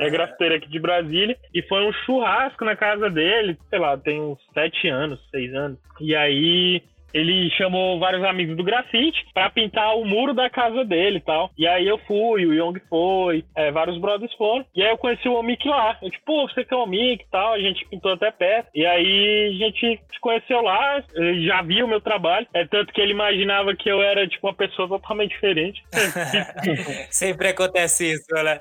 é 0.00 0.10
grafiteiro 0.10 0.54
aqui 0.54 0.68
de 0.68 0.80
Brasília. 0.80 1.36
E 1.52 1.62
foi 1.62 1.86
um 1.86 1.92
churrasco 1.92 2.64
na 2.64 2.74
casa 2.74 3.10
dele, 3.10 3.58
sei 3.68 3.78
lá, 3.78 3.98
tem 3.98 4.20
uns 4.20 4.38
sete 4.54 4.88
anos, 4.88 5.20
seis 5.30 5.54
anos. 5.54 5.78
E 6.00 6.16
aí 6.16 6.82
ele 7.14 7.48
chamou 7.50 7.98
vários 8.00 8.24
amigos 8.24 8.56
do 8.56 8.64
grafite 8.64 9.24
para 9.32 9.48
pintar 9.48 9.96
o 9.96 10.04
muro 10.04 10.34
da 10.34 10.50
casa 10.50 10.84
dele 10.84 11.18
e 11.18 11.20
tal. 11.20 11.50
E 11.56 11.66
aí 11.66 11.86
eu 11.86 11.96
fui, 11.98 12.44
o 12.44 12.52
Young 12.52 12.80
foi, 12.88 13.44
é, 13.54 13.70
vários 13.70 13.96
brothers 13.98 14.34
foram. 14.34 14.66
E 14.74 14.82
aí 14.82 14.90
eu 14.90 14.98
conheci 14.98 15.28
o 15.28 15.34
Omik 15.34 15.68
lá. 15.68 15.96
Eu 16.02 16.10
tipo, 16.10 16.24
pô, 16.24 16.48
você 16.48 16.64
que 16.64 16.74
é 16.74 16.76
o 16.76 16.82
Omik 16.82 17.22
e 17.22 17.30
tal. 17.30 17.52
A 17.52 17.60
gente 17.60 17.86
pintou 17.86 18.12
até 18.12 18.32
perto. 18.32 18.68
E 18.74 18.84
aí 18.84 19.48
a 19.48 19.64
gente 19.64 20.00
se 20.12 20.20
conheceu 20.20 20.60
lá, 20.60 21.02
já 21.46 21.62
via 21.62 21.84
o 21.84 21.88
meu 21.88 22.00
trabalho. 22.00 22.46
É 22.52 22.66
tanto 22.66 22.92
que 22.92 23.00
ele 23.00 23.12
imaginava 23.12 23.76
que 23.76 23.88
eu 23.88 24.02
era, 24.02 24.26
tipo, 24.26 24.48
uma 24.48 24.54
pessoa 24.54 24.88
totalmente 24.88 25.30
diferente. 25.30 25.82
Sempre 27.10 27.48
acontece 27.48 28.12
isso, 28.12 28.34
né? 28.34 28.60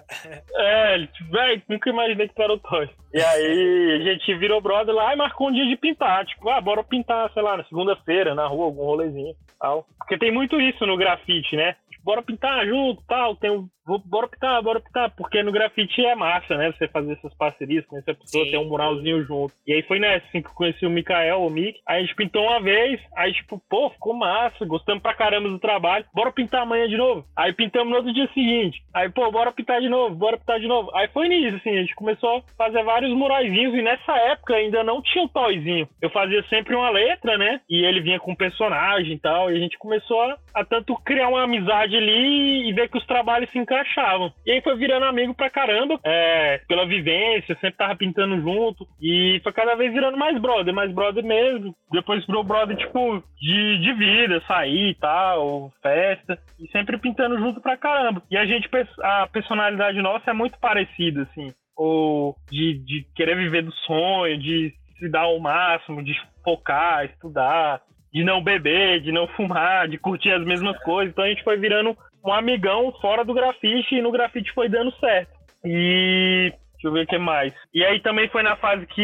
É, 0.55 0.97
velho, 1.31 1.61
nunca 1.67 1.89
imaginei 1.89 2.27
que 2.27 2.35
tu 2.35 2.41
era 2.41 2.53
o 2.53 2.59
Toy. 2.59 2.87
E 3.13 3.21
aí 3.21 4.01
a 4.01 4.11
gente 4.11 4.33
virou 4.35 4.59
brother 4.59 4.93
lá 4.93 5.13
e 5.13 5.15
marcou 5.15 5.49
um 5.49 5.53
dia 5.53 5.67
de 5.67 5.77
pintar. 5.77 6.25
Tipo, 6.25 6.49
ah, 6.49 6.59
bora 6.59 6.83
pintar, 6.83 7.31
sei 7.31 7.43
lá, 7.43 7.55
na 7.55 7.63
segunda-feira, 7.65 8.33
na 8.33 8.47
rua, 8.47 8.65
algum 8.65 8.83
rolezinho 8.83 9.35
tal. 9.59 9.85
Porque 9.99 10.17
tem 10.17 10.31
muito 10.31 10.59
isso 10.59 10.85
no 10.85 10.97
grafite, 10.97 11.55
né? 11.55 11.75
Bora 12.03 12.21
pintar 12.21 12.65
junto 12.65 13.03
tal. 13.07 13.35
Tem 13.35 13.51
um 13.51 13.67
bora 14.05 14.27
pintar, 14.27 14.61
bora 14.61 14.79
pintar, 14.79 15.11
porque 15.15 15.43
no 15.43 15.51
grafite 15.51 16.05
é 16.05 16.15
massa, 16.15 16.55
né? 16.55 16.71
Você 16.71 16.87
fazer 16.87 17.13
essas 17.13 17.33
parcerias, 17.35 17.85
conhecer 17.85 18.11
a 18.11 18.15
pessoa, 18.15 18.45
Sim. 18.45 18.51
ter 18.51 18.57
um 18.57 18.67
muralzinho 18.69 19.23
junto. 19.25 19.53
E 19.67 19.73
aí 19.73 19.83
foi 19.83 19.99
nessa, 19.99 20.25
assim, 20.27 20.41
que 20.41 20.47
eu 20.47 20.53
conheci 20.53 20.85
o 20.85 20.89
Mikael, 20.89 21.41
o 21.41 21.49
Mick. 21.49 21.79
Aí 21.87 21.97
a 21.97 22.01
gente 22.01 22.15
pintou 22.15 22.43
uma 22.43 22.61
vez, 22.61 22.99
aí 23.15 23.33
tipo, 23.33 23.61
pô, 23.69 23.89
ficou 23.89 24.13
massa, 24.13 24.65
gostamos 24.65 25.01
pra 25.01 25.13
caramba 25.13 25.49
do 25.49 25.59
trabalho, 25.59 26.05
bora 26.13 26.31
pintar 26.31 26.61
amanhã 26.61 26.87
de 26.87 26.97
novo. 26.97 27.25
Aí 27.35 27.51
pintamos 27.53 27.89
no 27.89 27.97
outro 27.97 28.13
dia 28.13 28.27
seguinte. 28.33 28.81
Aí, 28.93 29.09
pô, 29.09 29.29
bora 29.31 29.51
pintar 29.51 29.81
de 29.81 29.89
novo, 29.89 30.15
bora 30.15 30.37
pintar 30.37 30.59
de 30.59 30.67
novo. 30.67 30.89
Aí 30.95 31.07
foi 31.09 31.27
nisso, 31.27 31.57
assim, 31.57 31.71
a 31.71 31.81
gente 31.81 31.95
começou 31.95 32.37
a 32.37 32.43
fazer 32.57 32.83
vários 32.83 33.11
muraizinhos 33.13 33.73
e 33.75 33.81
nessa 33.81 34.15
época 34.15 34.55
ainda 34.55 34.83
não 34.83 35.01
tinha 35.01 35.25
o 35.25 35.29
toyzinho. 35.29 35.87
Eu 36.01 36.09
fazia 36.09 36.43
sempre 36.43 36.75
uma 36.75 36.89
letra, 36.89 37.37
né? 37.37 37.59
E 37.69 37.85
ele 37.85 38.01
vinha 38.01 38.19
com 38.19 38.35
personagem 38.35 39.13
e 39.13 39.19
tal, 39.19 39.51
e 39.51 39.57
a 39.57 39.59
gente 39.59 39.77
começou 39.77 40.21
a, 40.21 40.37
a 40.53 40.65
tanto 40.65 40.95
criar 41.03 41.27
uma 41.27 41.43
amizade 41.43 41.92
ali 41.97 42.69
e 42.69 42.73
ver 42.73 42.89
que 42.89 42.97
os 42.97 43.05
trabalhos 43.05 43.49
se 43.51 43.57
encaixavam. 43.57 44.31
E 44.45 44.51
aí 44.51 44.61
foi 44.61 44.75
virando 44.75 45.05
amigo 45.05 45.33
pra 45.33 45.49
caramba, 45.49 45.99
é, 46.03 46.59
pela 46.67 46.85
vivência, 46.85 47.55
sempre 47.55 47.77
tava 47.77 47.95
pintando 47.95 48.39
junto. 48.41 48.87
E 49.01 49.39
foi 49.43 49.51
cada 49.53 49.75
vez 49.75 49.93
virando 49.93 50.17
mais 50.17 50.39
brother, 50.39 50.73
mais 50.73 50.91
brother 50.93 51.23
mesmo. 51.23 51.75
Depois 51.91 52.25
virou 52.25 52.43
brother, 52.43 52.75
tipo, 52.77 53.23
de, 53.39 53.79
de 53.79 53.93
vida, 53.93 54.41
sair 54.47 54.89
e 54.91 54.95
tal, 54.95 55.71
festa. 55.81 56.37
E 56.59 56.67
sempre 56.69 56.97
pintando 56.97 57.37
junto 57.37 57.61
pra 57.61 57.77
caramba. 57.77 58.21
E 58.29 58.37
a 58.37 58.45
gente, 58.45 58.69
a 59.01 59.27
personalidade 59.27 60.01
nossa 60.01 60.31
é 60.31 60.33
muito 60.33 60.59
parecida, 60.59 61.23
assim. 61.23 61.53
Ou 61.75 62.35
de, 62.51 62.75
de 62.85 63.05
querer 63.15 63.35
viver 63.35 63.63
do 63.63 63.71
sonho, 63.71 64.37
de 64.37 64.73
se 64.99 65.09
dar 65.09 65.21
ao 65.21 65.39
máximo, 65.39 66.03
de 66.03 66.13
focar, 66.43 67.05
estudar, 67.05 67.81
de 68.13 68.23
não 68.23 68.43
beber, 68.43 69.01
de 69.01 69.11
não 69.11 69.27
fumar, 69.27 69.87
de 69.87 69.97
curtir 69.97 70.31
as 70.31 70.45
mesmas 70.45 70.77
coisas. 70.83 71.11
Então 71.11 71.25
a 71.25 71.29
gente 71.29 71.43
foi 71.43 71.57
virando 71.57 71.97
um 72.23 72.31
amigão 72.31 72.91
fora 73.01 73.25
do 73.25 73.33
grafite 73.33 73.95
e 73.95 74.01
no 74.01 74.11
grafite 74.11 74.53
foi 74.53 74.69
dando 74.69 74.91
certo. 74.99 75.31
E 75.65 76.53
Deixa 76.83 76.87
eu 76.89 76.91
ver 76.91 77.03
o 77.03 77.07
que 77.07 77.17
mais. 77.17 77.53
E 77.73 77.83
aí 77.83 78.01
também 78.01 78.27
foi 78.27 78.43
na 78.43 78.57
fase 78.57 78.85
que 78.87 79.01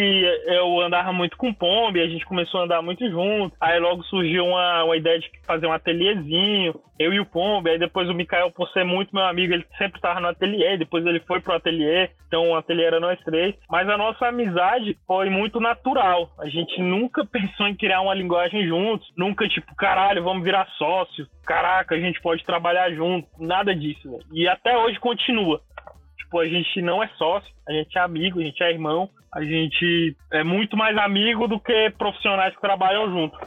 eu 0.47 0.81
andava 0.81 1.13
muito 1.13 1.37
com 1.37 1.49
o 1.49 1.55
Pombe, 1.55 2.01
a 2.01 2.07
gente 2.07 2.25
começou 2.25 2.59
a 2.59 2.63
andar 2.65 2.81
muito 2.81 3.09
junto. 3.09 3.55
Aí 3.61 3.79
logo 3.79 4.03
surgiu 4.03 4.45
uma, 4.45 4.83
uma 4.83 4.97
ideia 4.97 5.17
de 5.17 5.31
fazer 5.47 5.65
um 5.65 5.71
ateliêzinho, 5.71 6.73
eu 6.99 7.13
e 7.13 7.19
o 7.21 7.25
Pombe. 7.25 7.69
Aí 7.69 7.79
depois 7.79 8.09
o 8.09 8.13
Mikael, 8.13 8.51
por 8.51 8.67
ser 8.71 8.83
muito 8.83 9.15
meu 9.15 9.23
amigo, 9.23 9.53
ele 9.53 9.65
sempre 9.77 9.97
estava 9.97 10.19
no 10.19 10.27
ateliê, 10.27 10.77
depois 10.77 11.05
ele 11.05 11.21
foi 11.21 11.39
pro 11.39 11.55
ateliê, 11.55 12.09
então 12.27 12.49
o 12.49 12.55
ateliê 12.55 12.85
era 12.85 12.99
nós 12.99 13.17
três. 13.21 13.55
Mas 13.69 13.87
a 13.87 13.97
nossa 13.97 14.27
amizade 14.27 14.97
foi 15.07 15.29
muito 15.29 15.61
natural. 15.61 16.29
A 16.37 16.49
gente 16.49 16.81
nunca 16.81 17.25
pensou 17.31 17.65
em 17.67 17.75
criar 17.75 18.01
uma 18.01 18.13
linguagem 18.13 18.67
juntos, 18.67 19.07
nunca 19.17 19.47
tipo, 19.47 19.73
caralho, 19.75 20.21
vamos 20.21 20.43
virar 20.43 20.67
sócio. 20.77 21.25
Caraca, 21.45 21.95
a 21.95 21.99
gente 21.99 22.21
pode 22.21 22.43
trabalhar 22.45 22.91
junto, 22.91 23.27
nada 23.39 23.73
disso. 23.73 24.19
E 24.31 24.47
até 24.47 24.77
hoje 24.77 24.99
continua 24.99 25.61
tipo, 26.29 26.39
a 26.39 26.47
gente 26.47 26.81
não 26.81 27.03
é 27.03 27.07
sócio, 27.17 27.51
a 27.67 27.73
gente 27.73 27.97
é 27.97 28.01
amigo, 28.01 28.39
a 28.39 28.43
gente 28.43 28.63
é 28.63 28.71
irmão, 28.71 29.09
a 29.33 29.43
gente 29.43 30.15
é 30.31 30.43
muito 30.43 30.77
mais 30.77 30.95
amigo 30.97 31.47
do 31.47 31.59
que 31.59 31.89
profissionais 31.97 32.55
que 32.55 32.61
trabalham 32.61 33.09
junto. 33.09 33.37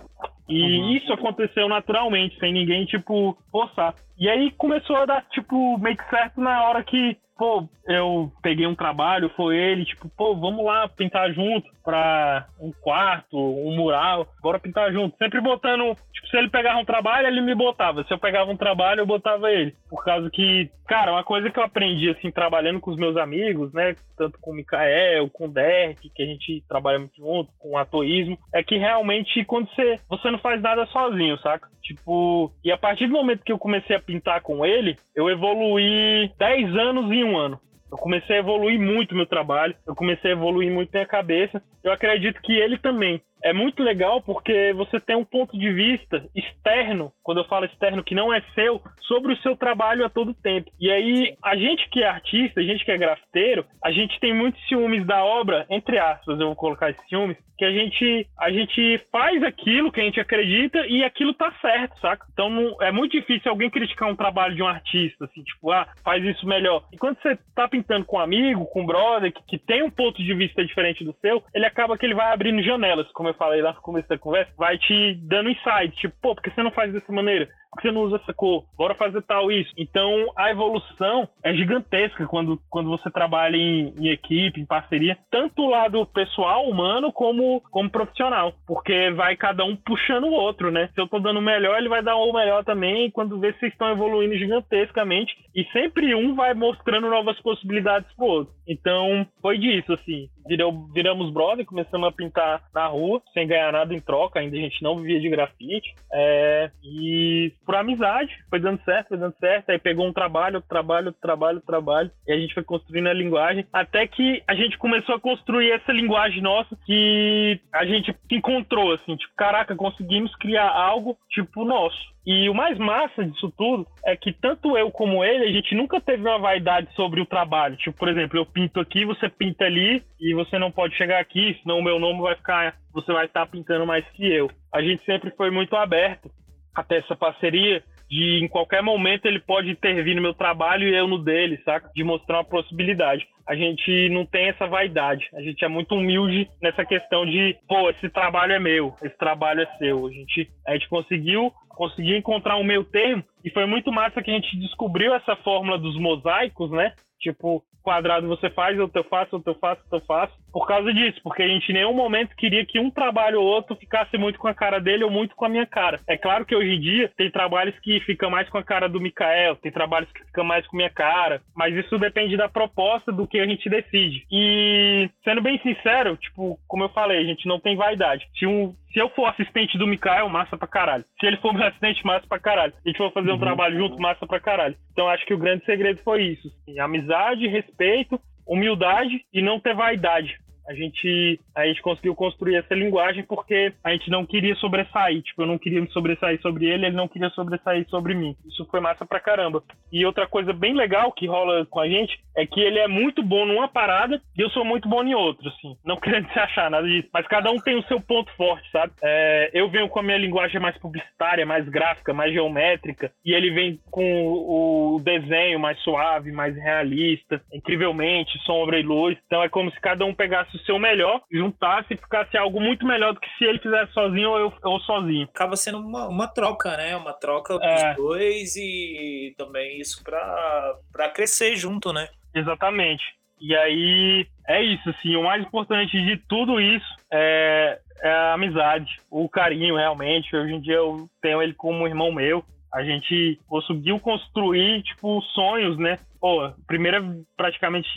E 0.48 0.60
uhum. 0.60 0.90
isso 0.90 1.12
aconteceu 1.12 1.68
naturalmente, 1.68 2.38
sem 2.38 2.52
ninguém, 2.52 2.84
tipo, 2.84 3.38
forçar. 3.50 3.94
E 4.18 4.28
aí 4.28 4.50
começou 4.52 4.96
a 4.96 5.06
dar, 5.06 5.24
tipo, 5.30 5.78
meio 5.78 5.96
que 5.96 6.08
certo 6.10 6.40
na 6.40 6.64
hora 6.64 6.82
que 6.82 7.16
pô, 7.42 7.68
eu 7.88 8.30
peguei 8.40 8.68
um 8.68 8.74
trabalho, 8.76 9.28
foi 9.30 9.56
ele, 9.56 9.84
tipo, 9.84 10.08
pô, 10.16 10.36
vamos 10.36 10.64
lá 10.64 10.86
pintar 10.86 11.32
junto 11.32 11.68
pra 11.82 12.46
um 12.60 12.70
quarto, 12.70 13.36
um 13.36 13.74
mural, 13.74 14.28
bora 14.40 14.60
pintar 14.60 14.92
junto. 14.92 15.16
Sempre 15.16 15.40
botando, 15.40 15.96
tipo, 16.12 16.28
se 16.28 16.36
ele 16.36 16.48
pegava 16.48 16.78
um 16.78 16.84
trabalho, 16.84 17.26
ele 17.26 17.40
me 17.40 17.52
botava. 17.52 18.04
Se 18.04 18.14
eu 18.14 18.18
pegava 18.18 18.48
um 18.48 18.56
trabalho, 18.56 19.00
eu 19.00 19.06
botava 19.06 19.50
ele. 19.50 19.74
Por 19.90 20.04
causa 20.04 20.30
que, 20.30 20.70
cara, 20.86 21.10
uma 21.10 21.24
coisa 21.24 21.50
que 21.50 21.58
eu 21.58 21.64
aprendi, 21.64 22.10
assim, 22.10 22.30
trabalhando 22.30 22.78
com 22.78 22.92
os 22.92 22.96
meus 22.96 23.16
amigos, 23.16 23.72
né, 23.72 23.96
tanto 24.16 24.38
com 24.40 24.52
o 24.52 24.54
Mikael, 24.54 25.28
com 25.30 25.46
o 25.46 25.52
Derek, 25.52 26.10
que 26.10 26.22
a 26.22 26.26
gente 26.26 26.62
trabalha 26.68 27.00
muito 27.00 27.16
junto, 27.16 27.50
com 27.58 27.72
o 27.72 27.76
atoísmo, 27.76 28.38
é 28.54 28.62
que 28.62 28.76
realmente 28.78 29.44
quando 29.44 29.68
você, 29.74 29.98
você 30.08 30.30
não 30.30 30.38
faz 30.38 30.62
nada 30.62 30.86
sozinho, 30.86 31.36
saca? 31.38 31.68
Tipo, 31.82 32.52
e 32.64 32.70
a 32.70 32.78
partir 32.78 33.08
do 33.08 33.12
momento 33.12 33.42
que 33.42 33.50
eu 33.50 33.58
comecei 33.58 33.96
a 33.96 34.00
pintar 34.00 34.40
com 34.40 34.64
ele, 34.64 34.96
eu 35.16 35.28
evoluí 35.28 36.30
10 36.38 36.76
anos 36.76 37.10
em 37.10 37.24
um 37.24 37.31
ano. 37.36 37.60
Eu 37.90 37.98
comecei 37.98 38.36
a 38.36 38.38
evoluir 38.38 38.80
muito 38.80 39.14
meu 39.14 39.26
trabalho, 39.26 39.76
eu 39.86 39.94
comecei 39.94 40.30
a 40.30 40.34
evoluir 40.34 40.72
muito 40.72 40.90
minha 40.92 41.06
cabeça. 41.06 41.62
Eu 41.84 41.92
acredito 41.92 42.40
que 42.40 42.52
ele 42.52 42.78
também 42.78 43.20
é 43.42 43.52
muito 43.52 43.82
legal 43.82 44.20
porque 44.22 44.72
você 44.74 45.00
tem 45.00 45.16
um 45.16 45.24
ponto 45.24 45.58
de 45.58 45.72
vista 45.72 46.24
externo, 46.34 47.12
quando 47.22 47.38
eu 47.38 47.44
falo 47.44 47.66
externo 47.66 48.04
que 48.04 48.14
não 48.14 48.32
é 48.32 48.42
seu, 48.54 48.80
sobre 49.02 49.32
o 49.32 49.36
seu 49.38 49.56
trabalho 49.56 50.04
a 50.04 50.10
todo 50.10 50.34
tempo. 50.34 50.70
E 50.80 50.90
aí, 50.90 51.36
a 51.42 51.56
gente 51.56 51.88
que 51.90 52.02
é 52.02 52.08
artista, 52.08 52.60
a 52.60 52.64
gente 52.64 52.84
que 52.84 52.90
é 52.90 52.98
grafiteiro, 52.98 53.64
a 53.82 53.90
gente 53.90 54.18
tem 54.20 54.34
muitos 54.34 54.62
ciúmes 54.68 55.06
da 55.06 55.24
obra, 55.24 55.66
entre 55.68 55.98
aspas, 55.98 56.38
eu 56.38 56.46
vou 56.46 56.56
colocar 56.56 56.90
esses 56.90 57.08
ciúmes, 57.08 57.36
que 57.62 57.64
a 57.64 57.70
gente, 57.70 58.26
a 58.40 58.50
gente 58.50 59.00
faz 59.12 59.40
aquilo 59.42 59.92
que 59.92 60.00
a 60.00 60.04
gente 60.04 60.18
acredita 60.18 60.84
e 60.86 61.04
aquilo 61.04 61.32
tá 61.32 61.52
certo, 61.60 61.96
saca? 62.00 62.26
Então 62.32 62.50
não, 62.50 62.76
é 62.82 62.90
muito 62.90 63.12
difícil 63.12 63.50
alguém 63.50 63.70
criticar 63.70 64.08
um 64.08 64.16
trabalho 64.16 64.56
de 64.56 64.62
um 64.62 64.66
artista, 64.66 65.26
assim, 65.26 65.44
tipo, 65.44 65.70
ah, 65.70 65.86
faz 66.02 66.24
isso 66.24 66.44
melhor. 66.44 66.84
E 66.92 66.98
quando 66.98 67.20
você 67.20 67.38
tá 67.54 67.68
pintando 67.68 68.04
com 68.04 68.16
um 68.16 68.20
amigo, 68.20 68.66
com 68.66 68.82
um 68.82 68.86
brother, 68.86 69.32
que, 69.32 69.42
que 69.46 69.58
tem 69.58 69.82
um 69.82 69.90
ponto 69.90 70.20
de 70.20 70.34
vista 70.34 70.64
diferente 70.64 71.04
do 71.04 71.14
seu, 71.20 71.42
ele 71.54 71.64
acaba 71.64 71.96
que 71.96 72.04
ele 72.04 72.16
vai 72.16 72.32
abrindo 72.32 72.62
janelas, 72.64 73.06
como 73.12 73.28
eu 73.28 73.31
falei 73.34 73.62
lá 73.62 73.72
no 73.72 73.80
começo 73.80 74.08
da 74.08 74.18
conversa, 74.18 74.52
vai 74.56 74.78
te 74.78 75.14
dando 75.22 75.50
insight, 75.50 75.96
tipo, 75.96 76.14
pô, 76.20 76.34
por 76.34 76.42
que 76.42 76.50
você 76.50 76.62
não 76.62 76.70
faz 76.70 76.92
dessa 76.92 77.12
maneira? 77.12 77.48
Que 77.76 77.88
você 77.88 77.92
não 77.92 78.02
usa 78.02 78.16
essa 78.16 78.34
cor? 78.34 78.64
Bora 78.76 78.94
fazer 78.94 79.22
tal 79.22 79.50
isso. 79.50 79.72
Então, 79.78 80.26
a 80.36 80.50
evolução 80.50 81.28
é 81.42 81.54
gigantesca 81.54 82.26
quando, 82.26 82.60
quando 82.68 82.90
você 82.90 83.10
trabalha 83.10 83.56
em, 83.56 83.94
em 83.98 84.08
equipe, 84.08 84.60
em 84.60 84.66
parceria, 84.66 85.16
tanto 85.30 85.62
o 85.62 85.70
lado 85.70 86.04
pessoal, 86.06 86.68
humano, 86.68 87.12
como, 87.12 87.60
como 87.70 87.90
profissional. 87.90 88.52
Porque 88.66 89.10
vai 89.12 89.36
cada 89.36 89.64
um 89.64 89.74
puxando 89.74 90.24
o 90.24 90.32
outro, 90.32 90.70
né? 90.70 90.90
Se 90.94 91.00
eu 91.00 91.08
tô 91.08 91.18
dando 91.18 91.38
o 91.38 91.42
melhor, 91.42 91.78
ele 91.78 91.88
vai 91.88 92.02
dar 92.02 92.16
o 92.16 92.32
melhor 92.32 92.64
também, 92.64 93.10
quando 93.10 93.40
vê 93.40 93.52
vocês 93.52 93.72
estão 93.72 93.90
evoluindo 93.90 94.36
gigantescamente. 94.36 95.34
E 95.54 95.64
sempre 95.72 96.14
um 96.14 96.34
vai 96.34 96.54
mostrando 96.54 97.08
novas 97.08 97.40
possibilidades 97.40 98.10
pro 98.14 98.26
outro. 98.26 98.54
Então, 98.66 99.26
foi 99.40 99.58
disso, 99.58 99.92
assim. 99.92 100.28
Virou, 100.46 100.88
viramos 100.92 101.32
brother, 101.32 101.64
começamos 101.64 102.08
a 102.08 102.12
pintar 102.12 102.62
na 102.74 102.86
rua, 102.86 103.22
sem 103.32 103.46
ganhar 103.46 103.72
nada 103.72 103.94
em 103.94 104.00
troca, 104.00 104.40
ainda 104.40 104.56
a 104.56 104.60
gente 104.60 104.82
não 104.82 104.96
vivia 104.96 105.20
de 105.20 105.28
grafite. 105.28 105.94
É, 106.12 106.70
e 106.82 107.52
por 107.64 107.74
amizade, 107.74 108.36
foi 108.48 108.60
dando 108.60 108.82
certo, 108.84 109.08
foi 109.08 109.18
dando 109.18 109.34
certo. 109.38 109.70
Aí 109.70 109.78
pegou 109.78 110.06
um 110.06 110.12
trabalho, 110.12 110.60
trabalho, 110.62 111.12
trabalho, 111.12 111.60
trabalho. 111.60 112.10
E 112.26 112.32
a 112.32 112.38
gente 112.38 112.54
foi 112.54 112.62
construindo 112.62 113.08
a 113.08 113.12
linguagem. 113.14 113.66
Até 113.72 114.06
que 114.06 114.42
a 114.46 114.54
gente 114.54 114.78
começou 114.78 115.14
a 115.14 115.20
construir 115.20 115.70
essa 115.70 115.92
linguagem 115.92 116.42
nossa 116.42 116.76
que 116.84 117.60
a 117.72 117.84
gente 117.84 118.14
encontrou, 118.30 118.92
assim, 118.92 119.16
tipo, 119.16 119.34
caraca, 119.36 119.74
conseguimos 119.74 120.34
criar 120.36 120.68
algo 120.68 121.16
tipo 121.30 121.64
nosso. 121.64 122.12
E 122.24 122.48
o 122.48 122.54
mais 122.54 122.78
massa 122.78 123.24
disso 123.24 123.52
tudo 123.56 123.86
é 124.04 124.16
que 124.16 124.32
tanto 124.32 124.78
eu 124.78 124.90
como 124.92 125.24
ele, 125.24 125.44
a 125.44 125.52
gente 125.52 125.74
nunca 125.74 126.00
teve 126.00 126.22
uma 126.22 126.38
vaidade 126.38 126.88
sobre 126.94 127.20
o 127.20 127.26
trabalho. 127.26 127.76
Tipo, 127.76 127.98
por 127.98 128.08
exemplo, 128.08 128.38
eu 128.38 128.46
pinto 128.46 128.78
aqui, 128.78 129.04
você 129.04 129.28
pinta 129.28 129.64
ali, 129.64 130.02
e 130.20 130.32
você 130.34 130.56
não 130.56 130.70
pode 130.70 130.96
chegar 130.96 131.18
aqui, 131.18 131.58
senão 131.62 131.78
o 131.78 131.82
meu 131.82 131.98
nome 131.98 132.20
vai 132.20 132.36
ficar. 132.36 132.76
Você 132.92 133.12
vai 133.12 133.26
estar 133.26 133.46
pintando 133.46 133.86
mais 133.86 134.06
que 134.10 134.24
eu. 134.30 134.48
A 134.72 134.80
gente 134.80 135.04
sempre 135.04 135.30
foi 135.32 135.50
muito 135.50 135.74
aberto 135.74 136.30
até 136.74 136.98
essa 136.98 137.16
parceria 137.16 137.82
de 138.12 138.44
em 138.44 138.46
qualquer 138.46 138.82
momento 138.82 139.24
ele 139.24 139.40
pode 139.40 139.70
intervir 139.70 140.14
no 140.14 140.20
meu 140.20 140.34
trabalho 140.34 140.86
e 140.86 140.94
eu 140.94 141.08
no 141.08 141.18
dele, 141.18 141.58
saca? 141.64 141.90
De 141.94 142.04
mostrar 142.04 142.38
uma 142.38 142.44
possibilidade. 142.44 143.26
A 143.48 143.54
gente 143.54 144.10
não 144.10 144.26
tem 144.26 144.48
essa 144.48 144.66
vaidade. 144.66 145.28
A 145.34 145.40
gente 145.40 145.64
é 145.64 145.68
muito 145.68 145.94
humilde 145.94 146.46
nessa 146.60 146.84
questão 146.84 147.24
de, 147.24 147.56
pô, 147.66 147.88
esse 147.88 148.10
trabalho 148.10 148.52
é 148.52 148.58
meu, 148.58 148.94
esse 149.02 149.16
trabalho 149.16 149.62
é 149.62 149.66
seu. 149.78 150.06
A 150.06 150.10
gente, 150.10 150.50
a 150.66 150.72
gente 150.74 150.88
conseguiu, 150.90 151.50
conseguiu 151.70 152.16
encontrar 152.16 152.58
um 152.58 152.64
meio 152.64 152.84
termo 152.84 153.24
e 153.42 153.50
foi 153.50 153.64
muito 153.64 153.90
massa 153.90 154.22
que 154.22 154.30
a 154.30 154.34
gente 154.34 154.58
descobriu 154.58 155.14
essa 155.14 155.34
fórmula 155.36 155.78
dos 155.78 155.98
mosaicos, 155.98 156.70
né? 156.70 156.92
Tipo, 157.18 157.64
quadrado 157.82 158.28
você 158.28 158.50
faz, 158.50 158.78
outro 158.78 159.00
eu 159.00 159.04
faço, 159.04 159.36
outro 159.36 159.52
eu 159.52 159.58
faço, 159.58 159.82
eu 159.90 160.00
faço. 160.00 160.41
Por 160.52 160.66
causa 160.66 160.92
disso, 160.92 161.20
porque 161.22 161.42
a 161.42 161.48
gente 161.48 161.70
em 161.70 161.74
nenhum 161.74 161.94
momento 161.94 162.36
queria 162.36 162.64
que 162.64 162.78
um 162.78 162.90
trabalho 162.90 163.40
ou 163.40 163.46
outro 163.46 163.74
ficasse 163.76 164.18
muito 164.18 164.38
com 164.38 164.48
a 164.48 164.54
cara 164.54 164.78
dele 164.78 165.04
ou 165.04 165.10
muito 165.10 165.34
com 165.34 165.44
a 165.44 165.48
minha 165.48 165.66
cara. 165.66 166.00
É 166.06 166.16
claro 166.16 166.44
que 166.44 166.54
hoje 166.54 166.70
em 166.70 166.80
dia 166.80 167.10
tem 167.16 167.30
trabalhos 167.30 167.78
que 167.80 168.00
ficam 168.00 168.30
mais 168.30 168.48
com 168.48 168.58
a 168.58 168.62
cara 168.62 168.88
do 168.88 169.00
Mikael, 169.00 169.56
tem 169.56 169.72
trabalhos 169.72 170.10
que 170.12 170.24
ficam 170.24 170.44
mais 170.44 170.66
com 170.66 170.76
a 170.76 170.78
minha 170.78 170.90
cara, 170.90 171.40
mas 171.56 171.74
isso 171.74 171.98
depende 171.98 172.36
da 172.36 172.48
proposta 172.48 173.10
do 173.10 173.26
que 173.26 173.38
a 173.38 173.46
gente 173.46 173.68
decide. 173.68 174.26
E, 174.30 175.08
sendo 175.24 175.40
bem 175.40 175.58
sincero, 175.60 176.16
tipo, 176.16 176.58
como 176.68 176.84
eu 176.84 176.88
falei, 176.90 177.18
a 177.18 177.24
gente 177.24 177.46
não 177.48 177.58
tem 177.58 177.74
vaidade. 177.76 178.26
Se 178.38 178.46
um, 178.46 178.74
se 178.92 178.98
eu 178.98 179.08
for 179.10 179.26
assistente 179.26 179.78
do 179.78 179.86
Mikael, 179.86 180.28
massa 180.28 180.56
pra 180.56 180.68
caralho. 180.68 181.04
Se 181.18 181.26
ele 181.26 181.38
for 181.38 181.54
meu 181.54 181.66
assistente, 181.66 182.04
massa 182.04 182.26
pra 182.28 182.38
caralho. 182.38 182.74
A 182.84 182.88
gente 182.88 182.98
for 182.98 183.12
fazer 183.12 183.30
um 183.30 183.34
uhum. 183.34 183.40
trabalho 183.40 183.78
junto, 183.78 184.00
massa 184.00 184.26
pra 184.26 184.38
caralho. 184.38 184.76
Então 184.92 185.08
acho 185.08 185.24
que 185.24 185.32
o 185.32 185.38
grande 185.38 185.64
segredo 185.64 186.00
foi 186.02 186.22
isso. 186.24 186.48
Assim, 186.48 186.78
amizade, 186.78 187.48
respeito, 187.48 188.20
humildade 188.46 189.24
e 189.32 189.42
não 189.42 189.60
ter 189.60 189.74
vaidade 189.74 190.38
a 190.68 190.74
gente, 190.74 191.40
a 191.54 191.66
gente 191.66 191.82
conseguiu 191.82 192.14
construir 192.14 192.56
essa 192.56 192.74
linguagem 192.74 193.24
porque 193.24 193.72
a 193.82 193.90
gente 193.90 194.10
não 194.10 194.24
queria 194.24 194.54
sobressair. 194.56 195.22
Tipo, 195.22 195.42
eu 195.42 195.46
não 195.46 195.58
queria 195.58 195.80
me 195.80 195.90
sobressair 195.90 196.40
sobre 196.40 196.66
ele, 196.66 196.86
ele 196.86 196.96
não 196.96 197.08
queria 197.08 197.30
sobressair 197.30 197.86
sobre 197.88 198.14
mim. 198.14 198.36
Isso 198.46 198.66
foi 198.70 198.80
massa 198.80 199.04
pra 199.04 199.20
caramba. 199.20 199.62
E 199.92 200.06
outra 200.06 200.26
coisa 200.26 200.52
bem 200.52 200.74
legal 200.74 201.12
que 201.12 201.26
rola 201.26 201.66
com 201.66 201.80
a 201.80 201.88
gente 201.88 202.18
é 202.36 202.46
que 202.46 202.60
ele 202.60 202.78
é 202.78 202.88
muito 202.88 203.22
bom 203.22 203.44
numa 203.44 203.68
parada 203.68 204.20
e 204.36 204.40
eu 204.40 204.50
sou 204.50 204.64
muito 204.64 204.88
bom 204.88 205.02
em 205.02 205.14
outra, 205.14 205.48
assim. 205.48 205.76
Não 205.84 205.96
querendo 206.00 206.30
se 206.32 206.38
achar 206.38 206.70
nada 206.70 206.86
disso. 206.86 207.08
Mas 207.12 207.26
cada 207.26 207.50
um 207.50 207.58
tem 207.58 207.76
o 207.76 207.84
seu 207.84 208.00
ponto 208.00 208.32
forte, 208.36 208.70
sabe? 208.70 208.92
É, 209.02 209.50
eu 209.52 209.68
venho 209.68 209.88
com 209.88 209.98
a 209.98 210.02
minha 210.02 210.18
linguagem 210.18 210.60
mais 210.60 210.76
publicitária, 210.78 211.44
mais 211.44 211.68
gráfica, 211.68 212.12
mais 212.12 212.32
geométrica. 212.32 213.12
E 213.24 213.32
ele 213.32 213.50
vem 213.50 213.80
com 213.90 214.94
o 214.94 215.00
desenho 215.02 215.58
mais 215.58 215.78
suave, 215.80 216.32
mais 216.32 216.54
realista. 216.56 217.42
Incrivelmente, 217.52 218.38
sombra 218.44 218.78
e 218.78 218.82
luz. 218.82 219.18
Então 219.26 219.42
é 219.42 219.48
como 219.48 219.70
se 219.70 219.80
cada 219.80 220.04
um 220.04 220.14
pegasse 220.14 220.51
o 220.56 220.60
seu 220.60 220.78
melhor, 220.78 221.20
juntasse 221.30 221.94
e 221.94 221.96
ficasse 221.96 222.36
algo 222.36 222.60
muito 222.60 222.86
melhor 222.86 223.14
do 223.14 223.20
que 223.20 223.28
se 223.38 223.44
ele 223.44 223.58
fizesse 223.58 223.92
sozinho 223.92 224.30
ou 224.30 224.38
eu 224.38 224.52
ou 224.62 224.80
sozinho. 224.80 225.24
Acaba 225.24 225.56
sendo 225.56 225.78
uma, 225.78 226.08
uma 226.08 226.28
troca, 226.28 226.76
né? 226.76 226.96
Uma 226.96 227.12
troca 227.12 227.54
dos 227.54 227.82
é. 227.82 227.94
dois 227.94 228.56
e 228.56 229.34
também 229.36 229.80
isso 229.80 230.02
para 230.02 231.08
crescer 231.14 231.56
junto, 231.56 231.92
né? 231.92 232.08
Exatamente. 232.34 233.04
E 233.40 233.56
aí 233.56 234.26
é 234.46 234.62
isso, 234.62 234.88
assim, 234.88 235.16
o 235.16 235.24
mais 235.24 235.42
importante 235.42 236.00
de 236.00 236.16
tudo 236.28 236.60
isso 236.60 236.86
é, 237.12 237.78
é 238.00 238.10
a 238.10 238.34
amizade, 238.34 239.00
o 239.10 239.28
carinho 239.28 239.76
realmente. 239.76 240.34
Hoje 240.34 240.54
em 240.54 240.60
dia 240.60 240.76
eu 240.76 241.08
tenho 241.20 241.42
ele 241.42 241.52
como 241.52 241.82
um 241.82 241.86
irmão 241.86 242.12
meu. 242.12 242.44
A 242.72 242.82
gente 242.82 243.38
conseguiu 243.48 243.98
construir, 244.00 244.82
tipo, 244.82 245.20
sonhos, 245.34 245.76
né? 245.76 245.98
Pô, 246.20 246.50
primeira, 246.66 247.02
praticamente, 247.36 247.88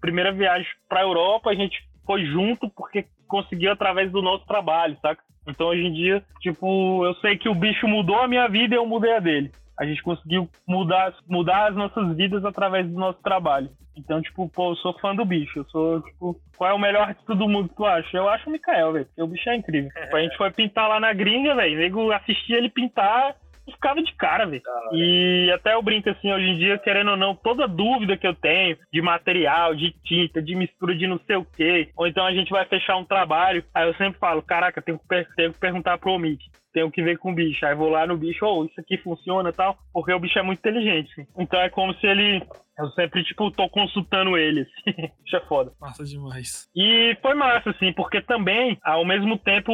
primeira 0.00 0.32
viagem 0.32 0.68
pra 0.88 1.02
Europa, 1.02 1.50
a 1.50 1.54
gente 1.54 1.87
foi 2.08 2.24
junto 2.24 2.70
porque 2.70 3.04
conseguiu 3.28 3.70
através 3.70 4.10
do 4.10 4.22
nosso 4.22 4.46
trabalho, 4.46 4.96
saca? 5.02 5.22
Então 5.46 5.66
hoje 5.66 5.82
em 5.82 5.92
dia, 5.92 6.24
tipo, 6.40 7.04
eu 7.04 7.14
sei 7.16 7.36
que 7.36 7.50
o 7.50 7.54
bicho 7.54 7.86
mudou 7.86 8.18
a 8.18 8.26
minha 8.26 8.48
vida 8.48 8.74
e 8.74 8.78
eu 8.78 8.86
mudei 8.86 9.12
a 9.12 9.20
dele. 9.20 9.52
A 9.78 9.84
gente 9.84 10.02
conseguiu 10.02 10.48
mudar, 10.66 11.14
mudar 11.28 11.68
as 11.68 11.76
nossas 11.76 12.16
vidas 12.16 12.42
através 12.46 12.88
do 12.88 12.98
nosso 12.98 13.22
trabalho. 13.22 13.68
Então, 13.94 14.22
tipo, 14.22 14.48
pô, 14.48 14.70
eu 14.70 14.76
sou 14.76 14.98
fã 14.98 15.14
do 15.14 15.24
bicho. 15.24 15.58
Eu 15.58 15.64
sou, 15.66 16.00
tipo, 16.00 16.40
qual 16.56 16.70
é 16.70 16.74
o 16.74 16.78
melhor 16.78 17.08
artista 17.08 17.34
do 17.34 17.48
mundo 17.48 17.68
que 17.68 17.74
tu 17.74 17.84
acha? 17.84 18.16
Eu 18.16 18.28
acho 18.28 18.48
o 18.48 18.52
Mikael, 18.52 18.92
velho. 18.92 19.06
Porque 19.06 19.22
o 19.22 19.26
bicho 19.26 19.48
é 19.50 19.56
incrível. 19.56 19.90
Tipo, 19.90 20.16
a 20.16 20.22
gente 20.22 20.36
foi 20.36 20.50
pintar 20.50 20.88
lá 20.88 20.98
na 20.98 21.12
gringa, 21.12 21.54
velho. 21.54 21.78
Nego 21.78 22.10
assistia 22.12 22.56
ele 22.56 22.70
pintar 22.70 23.34
ficava 23.72 24.02
de 24.02 24.12
cara, 24.14 24.46
velho. 24.46 24.62
E 24.92 25.50
até 25.52 25.74
eu 25.74 25.82
brinco 25.82 26.10
assim, 26.10 26.32
hoje 26.32 26.46
em 26.46 26.58
dia, 26.58 26.78
querendo 26.78 27.12
ou 27.12 27.16
não, 27.16 27.34
toda 27.34 27.68
dúvida 27.68 28.16
que 28.16 28.26
eu 28.26 28.34
tenho 28.34 28.76
de 28.92 29.02
material, 29.02 29.74
de 29.74 29.92
tinta, 30.04 30.42
de 30.42 30.54
mistura 30.54 30.94
de 30.94 31.06
não 31.06 31.18
sei 31.26 31.36
o 31.36 31.44
quê, 31.44 31.90
ou 31.96 32.06
então 32.06 32.26
a 32.26 32.32
gente 32.32 32.50
vai 32.50 32.64
fechar 32.66 32.96
um 32.96 33.04
trabalho, 33.04 33.64
aí 33.74 33.86
eu 33.86 33.94
sempre 33.94 34.18
falo, 34.18 34.42
caraca, 34.42 34.82
tenho 34.82 34.98
que, 34.98 35.26
tenho 35.36 35.52
que 35.52 35.58
perguntar 35.58 35.98
pro 35.98 36.18
Mick 36.18 36.44
tenho 36.78 36.90
que 36.90 37.02
ver 37.02 37.18
com 37.18 37.32
o 37.32 37.34
bicho. 37.34 37.66
Aí 37.66 37.74
vou 37.74 37.88
lá 37.88 38.06
no 38.06 38.16
bicho, 38.16 38.44
ou 38.44 38.62
oh, 38.62 38.64
isso 38.64 38.80
aqui 38.80 38.96
funciona 38.98 39.50
e 39.50 39.52
tal, 39.52 39.76
porque 39.92 40.12
o 40.12 40.20
bicho 40.20 40.38
é 40.38 40.42
muito 40.42 40.60
inteligente. 40.60 41.26
Então 41.36 41.60
é 41.60 41.68
como 41.68 41.92
se 41.94 42.06
ele 42.06 42.42
eu 42.78 42.88
sempre, 42.90 43.24
tipo, 43.24 43.50
tô 43.50 43.68
consultando 43.68 44.38
ele, 44.38 44.60
assim. 44.60 45.10
Isso 45.26 45.36
é 45.36 45.40
foda. 45.40 45.72
Massa 45.80 46.04
demais. 46.04 46.68
E 46.76 47.16
foi 47.20 47.34
massa, 47.34 47.70
assim, 47.70 47.92
porque 47.92 48.20
também, 48.22 48.78
ao 48.84 49.04
mesmo 49.04 49.36
tempo, 49.36 49.72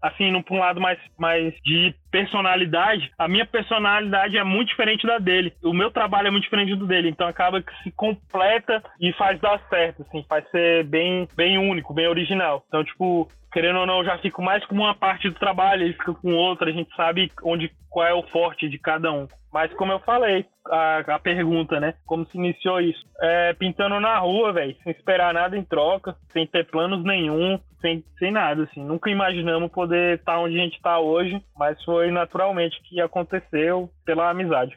assim, 0.00 0.30
num 0.30 0.44
um 0.48 0.58
lado 0.58 0.80
mais, 0.80 0.98
mais 1.18 1.52
de 1.64 1.92
personalidade, 2.12 3.10
a 3.18 3.26
minha 3.26 3.44
personalidade 3.44 4.38
é 4.38 4.44
muito 4.44 4.68
diferente 4.68 5.04
da 5.04 5.18
dele. 5.18 5.52
O 5.64 5.72
meu 5.72 5.90
trabalho 5.90 6.28
é 6.28 6.30
muito 6.30 6.44
diferente 6.44 6.76
do 6.76 6.86
dele. 6.86 7.08
Então 7.08 7.26
acaba 7.26 7.60
que 7.60 7.72
se 7.82 7.90
completa 7.90 8.80
e 9.00 9.12
faz 9.14 9.40
dar 9.40 9.60
certo, 9.68 10.02
assim, 10.02 10.24
faz 10.28 10.48
ser 10.50 10.84
bem, 10.84 11.26
bem 11.36 11.58
único, 11.58 11.92
bem 11.92 12.06
original. 12.06 12.64
Então, 12.68 12.84
tipo, 12.84 13.28
querendo 13.54 13.78
ou 13.78 13.86
não, 13.86 14.04
já 14.04 14.18
fico 14.18 14.42
mais 14.42 14.66
com 14.66 14.74
uma 14.74 14.96
parte 14.96 15.30
do 15.30 15.38
trabalho, 15.38 15.84
ele 15.84 15.92
fica 15.92 16.12
com 16.12 16.34
outra, 16.34 16.68
a 16.68 16.72
gente 16.72 16.92
sabe 16.96 17.30
onde 17.44 17.70
qual 17.88 18.04
é 18.04 18.12
o 18.12 18.24
forte 18.24 18.68
de 18.68 18.76
cada 18.76 19.12
um. 19.12 19.28
Mas 19.52 19.72
como 19.74 19.92
eu 19.92 20.00
falei, 20.00 20.44
a, 20.66 20.98
a 21.06 21.18
pergunta, 21.20 21.78
né? 21.78 21.94
Como 22.04 22.26
se 22.26 22.36
iniciou 22.36 22.80
isso? 22.80 23.06
É, 23.22 23.52
pintando 23.52 24.00
na 24.00 24.18
rua, 24.18 24.52
velho, 24.52 24.76
sem 24.82 24.90
esperar 24.90 25.32
nada 25.32 25.56
em 25.56 25.62
troca, 25.62 26.16
sem 26.32 26.44
ter 26.44 26.66
planos 26.66 27.04
nenhum, 27.04 27.60
sem, 27.80 28.02
sem 28.18 28.32
nada, 28.32 28.64
assim. 28.64 28.84
Nunca 28.84 29.08
imaginamos 29.08 29.70
poder 29.70 30.18
estar 30.18 30.40
onde 30.40 30.58
a 30.58 30.64
gente 30.64 30.74
está 30.74 30.98
hoje, 30.98 31.40
mas 31.56 31.80
foi 31.84 32.10
naturalmente 32.10 32.82
que 32.82 33.00
aconteceu 33.00 33.88
pela 34.04 34.30
amizade. 34.30 34.76